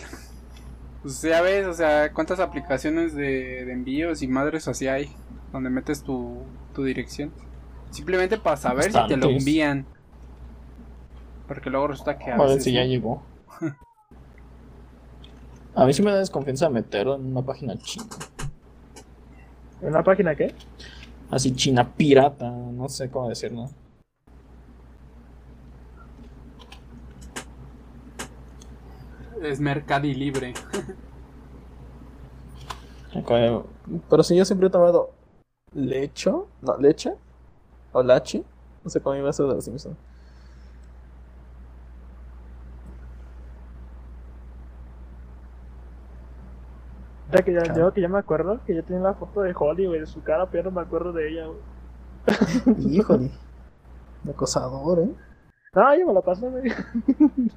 Pues 1.02 1.22
ya 1.22 1.40
ves, 1.42 1.66
o 1.66 1.72
sea, 1.74 2.12
cuántas 2.12 2.40
aplicaciones 2.40 3.14
de, 3.14 3.64
de 3.64 3.72
envíos 3.72 4.20
y 4.22 4.28
madres 4.28 4.66
así 4.68 4.88
hay 4.88 5.14
donde 5.52 5.70
metes 5.70 6.02
tu, 6.02 6.42
tu 6.74 6.82
dirección. 6.84 7.32
Simplemente 7.90 8.36
para 8.38 8.56
saber 8.56 8.92
si 8.92 9.06
te 9.06 9.16
lo 9.16 9.28
envían. 9.30 9.86
Porque 11.46 11.70
luego 11.70 11.88
resulta 11.88 12.18
que 12.18 12.30
a 12.32 12.38
A 12.38 12.44
ver 12.44 12.48
veces 12.48 12.64
si 12.64 12.72
ya 12.72 12.84
no. 12.84 12.86
llegó. 12.86 13.22
A 15.74 15.84
mí 15.86 15.92
sí 15.94 16.02
me 16.02 16.10
da 16.10 16.18
desconfianza 16.18 16.68
meterlo 16.68 17.14
en 17.16 17.26
una 17.26 17.42
página 17.42 17.76
china. 17.78 18.06
¿En 19.80 19.88
una 19.88 20.02
página 20.02 20.34
qué? 20.34 20.54
Así 21.30 21.54
china 21.54 21.92
pirata, 21.94 22.50
no 22.50 22.88
sé 22.88 23.10
cómo 23.10 23.28
decirlo. 23.28 23.68
es 29.42 29.60
Mercadi 29.60 30.14
Libre. 30.14 30.54
Pero 34.10 34.22
sí, 34.22 34.36
yo 34.36 34.44
siempre 34.44 34.68
he 34.68 34.70
tomado 34.70 35.10
lecho, 35.74 36.48
no, 36.62 36.76
leche 36.76 37.14
o 37.92 38.02
lache, 38.02 38.44
no 38.84 38.90
sé 38.90 39.00
cómo 39.00 39.16
iba 39.16 39.30
a 39.30 39.32
ser 39.32 39.46
de 39.46 39.54
los 39.54 39.64
Simpsons. 39.64 39.96
Ya 47.32 47.42
que 47.42 47.52
ya, 47.52 47.60
Claro. 47.60 47.78
yo 47.78 47.92
que 47.92 48.00
ya 48.00 48.08
me 48.08 48.18
acuerdo 48.18 48.60
que 48.64 48.74
ya 48.74 48.82
tiene 48.82 49.02
la 49.02 49.14
foto 49.14 49.42
de 49.42 49.54
Holly, 49.56 49.86
güey, 49.86 50.00
de 50.00 50.06
su 50.06 50.22
cara, 50.22 50.46
pero 50.50 50.70
no 50.70 50.76
me 50.76 50.80
acuerdo 50.82 51.12
de 51.12 51.28
ella, 51.28 51.46
güey. 51.46 51.58
Híjole, 52.94 53.30
de 54.22 54.30
acosador, 54.30 55.00
¿eh? 55.00 55.10
Ah, 55.74 55.94
yo 55.98 56.06
me 56.06 56.14
la 56.14 56.22
pasé, 56.22 56.48
güey. 56.48 56.72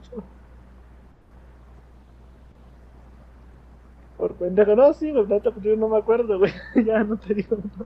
Por 4.18 4.36
pendejo, 4.36 4.76
no, 4.76 4.94
sí, 4.94 5.12
güey, 5.12 5.26
neta, 5.28 5.52
pues 5.52 5.64
yo 5.66 5.76
no 5.76 5.88
me 5.90 5.98
acuerdo, 5.98 6.38
güey. 6.38 6.54
ya 6.86 7.04
no 7.04 7.18
te 7.18 7.34
digo. 7.34 7.58
no. 7.78 7.86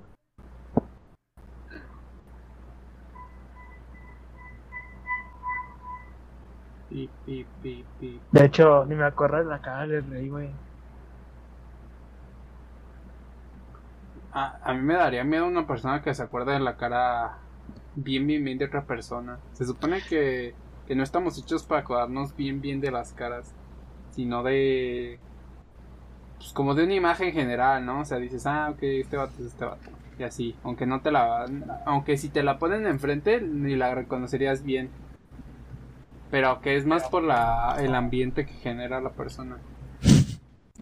Pi, 6.89 7.09
pi, 7.25 7.45
pi, 7.61 7.85
pi. 7.99 8.21
De 8.31 8.45
hecho, 8.45 8.85
ni 8.85 8.95
me 8.95 9.05
acuerdo 9.05 9.37
de 9.37 9.45
la 9.45 9.61
cara 9.61 9.87
del 9.87 10.09
rey, 10.09 10.29
güey. 10.29 10.49
A, 14.35 14.59
a 14.63 14.73
mí 14.75 14.81
me 14.81 14.93
daría 14.93 15.23
miedo 15.23 15.47
una 15.47 15.65
persona 15.65 16.03
que 16.03 16.13
se 16.13 16.21
acuerda 16.21 16.53
de 16.53 16.59
la 16.59 16.77
cara 16.77 17.39
bien, 17.95 18.27
bien, 18.27 18.43
bien 18.43 18.57
de 18.57 18.65
otra 18.65 18.83
persona. 18.85 19.39
Se 19.53 19.65
supone 19.65 20.01
que, 20.07 20.53
que 20.87 20.95
no 20.95 21.03
estamos 21.03 21.37
hechos 21.37 21.63
para 21.63 21.81
acordarnos 21.81 22.35
bien, 22.35 22.61
bien 22.61 22.81
de 22.81 22.91
las 22.91 23.13
caras, 23.13 23.53
sino 24.11 24.43
de. 24.43 25.19
Pues 26.37 26.51
como 26.51 26.75
de 26.75 26.83
una 26.83 26.93
imagen 26.93 27.31
general, 27.31 27.85
¿no? 27.85 28.01
O 28.01 28.05
sea, 28.05 28.17
dices, 28.17 28.45
ah, 28.45 28.69
ok, 28.71 28.83
este 28.83 29.17
vato 29.17 29.33
es 29.39 29.47
este 29.47 29.65
vato. 29.65 29.89
Y 30.19 30.23
así, 30.23 30.55
aunque 30.63 30.85
no 30.85 31.01
te 31.01 31.11
la. 31.11 31.45
Aunque 31.85 32.17
si 32.17 32.29
te 32.29 32.43
la 32.43 32.59
ponen 32.59 32.85
enfrente, 32.87 33.41
ni 33.41 33.75
la 33.75 33.95
reconocerías 33.95 34.63
bien. 34.63 34.89
Pero 36.29 36.59
que 36.59 36.75
es 36.75 36.85
más 36.85 37.07
por 37.07 37.23
la, 37.23 37.77
el 37.79 37.95
ambiente 37.95 38.45
que 38.45 38.53
genera 38.53 38.99
la 38.99 39.11
persona. 39.11 39.57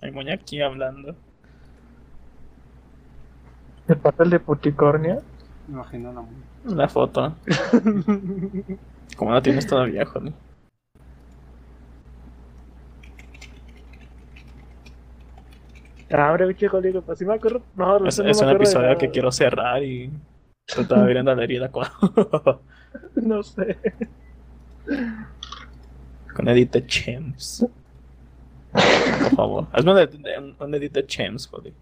Hay 0.02 0.12
moña 0.12 0.34
aquí 0.34 0.62
hablando. 0.62 1.16
El 3.88 3.98
papel 3.98 4.30
de 4.30 4.40
puticornia. 4.40 5.20
Me 5.68 5.76
imagino 5.76 6.14
la 6.14 6.76
La 6.76 6.88
foto. 6.88 7.36
Como 9.18 9.32
la 9.34 9.42
tienes 9.42 9.68
todavía, 9.68 10.06
joder. 10.06 10.34
Abre, 16.12 16.46
bicho, 16.48 16.68
Holly, 16.72 16.94
pues 17.06 17.18
sí 17.20 17.26
me 17.26 17.34
acuerdo. 17.34 17.62
No, 17.76 18.06
Es, 18.06 18.20
no 18.20 18.26
me 18.26 18.32
es 18.32 18.42
un 18.42 18.50
episodio 18.50 18.98
que 18.98 19.10
quiero 19.10 19.32
cerrar 19.32 19.84
y 19.84 20.12
te 20.66 20.82
estaba 20.82 21.06
viendo 21.06 21.34
la 21.34 21.44
herida 21.44 21.72
con, 21.72 21.86
No 23.16 23.42
sé. 23.42 23.78
con 26.36 26.48
Edith 26.50 26.86
Chems. 26.86 27.66
Por 28.72 29.36
favor, 29.36 29.68
hazme 29.72 29.92
un, 29.92 30.44
un, 30.44 30.56
un 30.60 30.76
edit 30.76 30.94
de 30.94 31.06
Chems, 31.06 31.48
joder. 31.48 31.74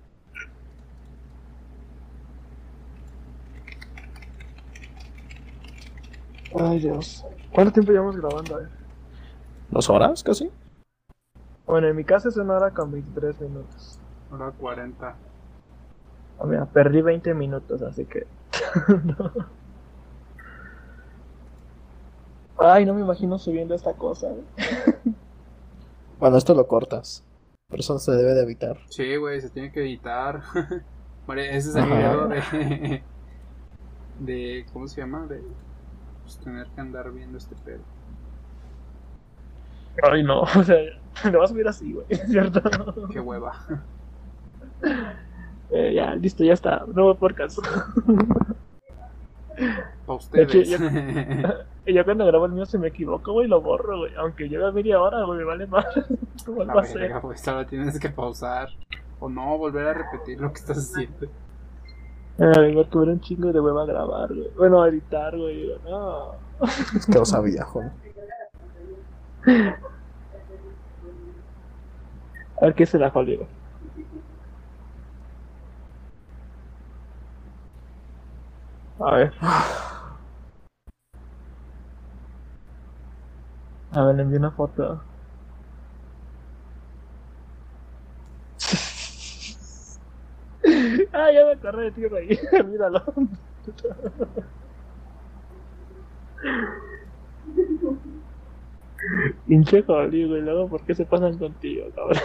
Ay, 6.59 6.79
Dios. 6.79 7.25
¿Cuánto 7.53 7.73
tiempo 7.73 7.91
llevamos 7.91 8.17
grabando? 8.17 8.59
eh? 8.61 8.67
¿Dos 9.69 9.89
horas 9.89 10.23
casi? 10.23 10.49
Bueno, 11.65 11.87
en 11.87 11.95
mi 11.95 12.03
caso 12.03 12.29
es 12.29 12.37
una 12.37 12.55
hora 12.55 12.71
con 12.71 12.91
23 12.91 13.39
minutos. 13.41 13.99
Hora 14.31 14.51
40. 14.51 15.15
Ah, 16.39 16.45
mira, 16.45 16.65
perdí 16.65 17.01
20 17.01 17.33
minutos, 17.33 17.81
así 17.81 18.05
que. 18.05 18.25
no. 19.05 19.31
Ay, 22.57 22.85
no 22.85 22.93
me 22.93 23.01
imagino 23.01 23.37
subiendo 23.39 23.73
esta 23.75 23.93
cosa. 23.93 24.27
güey. 24.29 24.43
Bueno, 26.19 26.37
esto 26.37 26.53
lo 26.53 26.67
cortas. 26.67 27.23
Por 27.67 27.79
eso 27.79 27.97
se 27.97 28.11
debe 28.11 28.35
de 28.35 28.43
evitar. 28.43 28.77
Sí, 28.89 29.15
güey, 29.15 29.41
se 29.41 29.49
tiene 29.49 29.71
que 29.71 29.79
editar. 29.81 30.39
Vale, 31.25 31.57
ese 31.57 31.69
es 31.69 31.75
el 31.77 31.87
miedo 31.87 32.27
de. 32.27 33.01
de. 34.19 34.65
¿Cómo 34.71 34.87
se 34.87 35.01
llama? 35.01 35.25
De. 35.25 35.41
Pues 36.31 36.45
tener 36.45 36.67
que 36.67 36.79
andar 36.79 37.11
viendo 37.11 37.37
este 37.37 37.55
pedo. 37.65 37.81
Ay, 40.01 40.23
no, 40.23 40.41
o 40.57 40.63
sea, 40.63 40.77
lo 41.29 41.39
vas 41.39 41.49
a 41.51 41.53
subir 41.53 41.67
así, 41.67 41.91
güey, 41.91 42.05
¿cierto? 42.27 42.61
Qué 43.11 43.19
hueva. 43.19 43.53
Eh, 45.73 45.93
ya, 45.93 46.15
listo, 46.15 46.43
ya 46.43 46.51
está. 46.51 46.83
Nuevo 46.85 47.15
podcast. 47.15 47.57
Para 50.05 50.19
De 50.33 50.41
hecho, 50.43 50.57
ustedes. 50.59 50.69
yo- 50.69 51.93
yo 51.93 52.03
cuando 52.03 52.25
grabo 52.25 52.45
el 52.47 52.51
mío 52.51 52.65
se 52.65 52.77
me 52.77 52.89
equivoco, 52.89 53.31
güey, 53.31 53.47
lo 53.47 53.61
borro, 53.61 53.99
güey. 53.99 54.13
Aunque 54.15 54.49
lleva 54.49 54.73
media 54.73 54.99
hora, 55.01 55.23
güey, 55.23 55.37
me 55.39 55.45
vale 55.45 55.67
más. 55.67 55.85
La 56.65 56.73
verga, 56.73 57.21
ahora 57.47 57.65
tienes 57.65 57.97
que 58.01 58.09
pausar. 58.09 58.67
O 59.21 59.29
no, 59.29 59.57
volver 59.57 59.87
a 59.87 59.93
repetir 59.93 60.41
lo 60.41 60.51
que 60.51 60.59
estás 60.59 60.77
haciendo. 60.77 61.27
Ay, 62.41 62.73
me 62.73 62.83
tuve 62.85 63.11
un 63.11 63.21
chingo 63.21 63.53
de 63.53 63.59
hueva 63.59 63.83
a 63.83 63.85
grabar, 63.85 64.29
güey. 64.29 64.49
Bueno, 64.57 64.81
a 64.81 64.87
editar, 64.89 65.37
güey. 65.37 65.57
Digo, 65.57 65.75
no. 65.83 66.31
Es 66.95 67.05
que 67.05 67.19
lo 67.19 67.25
sabía, 67.25 67.63
joder. 67.65 67.91
A 72.59 72.65
ver 72.65 72.73
qué 72.73 72.87
se 72.87 72.97
la 72.97 73.11
Holly, 73.13 73.35
güey. 73.37 73.47
A 78.99 79.15
ver. 79.15 79.33
A 83.91 84.05
ver, 84.05 84.15
le 84.15 84.23
envié 84.23 84.39
una 84.39 84.51
foto. 84.51 84.99
Ah, 91.13 91.31
ya 91.31 91.45
me 91.45 91.51
acordé 91.51 91.83
de 91.85 91.91
ti, 91.91 92.05
güey. 92.05 92.39
Míralo. 92.65 93.03
Pinche 99.47 99.83
Holly, 99.85 100.27
güey. 100.27 100.41
Luego, 100.41 100.69
¿por 100.69 100.81
qué 100.85 100.95
se 100.95 101.05
pasan 101.05 101.37
contigo, 101.37 101.87
cabrón? 101.95 102.19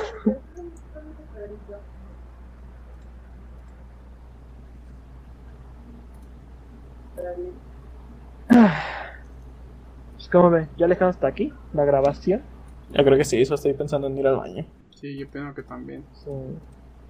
Pues, 10.26 10.28
¿Cómo 10.32 10.50
ven? 10.50 10.68
¿Ya 10.76 10.86
le 10.86 10.94
dejamos 10.94 11.14
hasta 11.16 11.28
aquí 11.28 11.52
la 11.72 11.84
grabación? 11.84 12.42
Yo 12.90 13.04
creo 13.04 13.16
que 13.16 13.24
sí, 13.24 13.40
eso 13.40 13.54
estoy 13.54 13.74
pensando 13.74 14.06
en 14.08 14.18
ir 14.18 14.26
al 14.26 14.36
baño. 14.36 14.66
Sí, 14.90 15.16
yo 15.16 15.28
pienso 15.28 15.54
que 15.54 15.62
también. 15.62 16.04
Sí. 16.14 16.30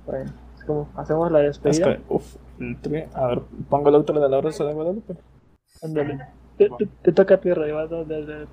Bueno, 0.05 0.33
como 0.67 0.91
hacemos 0.97 1.31
la 1.33 1.41
Es 1.41 1.47
despedida. 1.47 1.97
que, 1.97 2.03
uff, 2.09 2.37
a 3.15 3.27
ver, 3.27 3.41
pongo 3.69 3.89
el 3.89 3.95
otro 3.95 4.21
de 4.21 4.29
la 4.29 4.41
Rosa 4.41 4.65
de 4.65 4.73
Guadalupe. 4.73 5.15
Ándale. 5.83 6.19
Te, 6.59 6.71
te, 6.71 6.87
te 6.87 7.13
toca 7.13 7.35
a 7.35 7.41
ti, 7.41 7.53
Rey. 7.53 7.73
vas 7.73 7.91
a- 7.93 8.05
de- 8.05 8.27
de- 8.27 8.49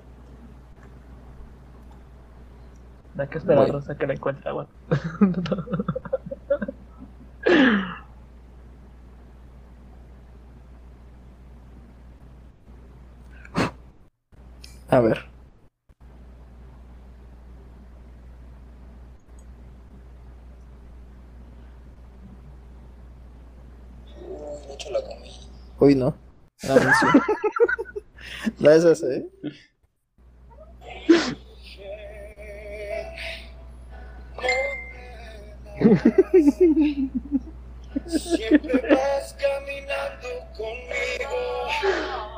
Hay 3.16 3.28
que 3.28 3.38
esperar. 3.38 3.70
Rosa 3.70 3.96
que 3.96 4.06
la 4.06 4.14
encuentre 4.14 4.48
agua. 4.50 4.66
A 14.88 15.00
ver. 15.00 15.33
Uy, 25.84 25.94
no. 25.94 26.16
La 26.62 26.74
mención. 26.76 27.22
Es 28.60 28.84
esa, 28.84 29.06
¿eh? 29.06 29.26
Siempre 38.06 38.80
vas 38.90 39.34
caminando 39.34 40.28
conmigo 40.56 41.42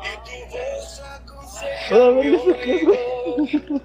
y 0.03 0.13
tu 0.25 0.37
voz 0.51 1.01
aconseja 1.01 1.97
oído. 1.97 3.81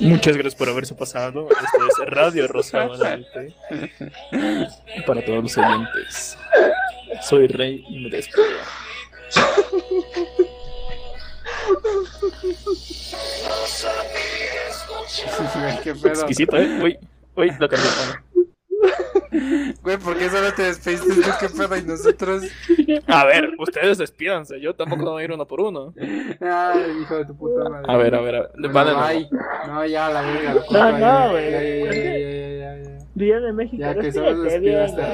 Muchas 0.00 0.34
gracias 0.34 0.54
por 0.54 0.68
haberse 0.68 0.94
pasado. 0.94 1.48
Esto 1.50 2.02
es 2.04 2.10
Radio 2.10 2.46
Rosa. 2.48 2.88
Para 5.06 5.24
todos 5.24 5.42
los 5.42 5.58
oyentes. 5.58 6.38
Soy 7.22 7.46
Rey 7.46 7.84
y 7.88 8.00
me 8.00 8.10
despido. 8.10 8.44
Güey, 15.54 15.80
qué 15.82 15.94
pedo. 15.94 16.12
Exquisito, 16.12 16.56
¿eh? 16.56 16.78
Uy, 16.82 16.98
uy, 17.36 17.50
lo 17.58 17.68
cambié. 17.68 17.90
Güey, 19.82 19.96
¿por 19.98 20.16
qué 20.18 20.28
solo 20.30 20.52
te 20.54 20.62
despediste 20.62 21.14
tú? 21.14 21.20
¿Qué 21.40 21.48
pedo? 21.48 21.76
Y 21.76 21.82
nosotros. 21.82 22.44
A 23.06 23.24
ver, 23.24 23.50
ustedes 23.58 23.98
despídanse. 23.98 24.60
Yo 24.60 24.74
tampoco 24.74 25.10
voy 25.12 25.22
a 25.22 25.24
ir 25.24 25.32
uno 25.32 25.46
por 25.46 25.60
uno. 25.60 25.94
Ay, 26.40 26.98
hijo 27.02 27.16
de 27.16 27.24
tu 27.26 27.36
puta 27.36 27.68
madre. 27.68 27.86
A 27.88 27.96
ver, 27.96 28.14
a 28.14 28.20
ver, 28.20 28.34
a 28.36 28.40
ver. 28.42 28.50
Bueno, 28.70 28.74
Va 28.74 28.84
de 28.84 28.92
nuevo. 28.94 29.08
bye. 29.08 29.28
No, 29.68 29.86
ya, 29.86 30.08
la 30.10 30.22
verga. 30.22 30.54
No, 30.70 30.98
no, 30.98 31.30
güey. 31.30 31.50
Ya, 31.50 31.62
ya, 31.62 31.92
ya, 31.92 32.18
ya, 32.18 32.58
ya, 32.58 32.76
ya. 32.82 32.98
Día 33.14 33.40
de 33.40 33.52
México. 33.52 33.76
Ya 33.78 33.94
que 33.94 34.12
solo 34.12 34.42
bien, 34.42 34.62
despidas 34.62 34.92
güey. 34.94 35.06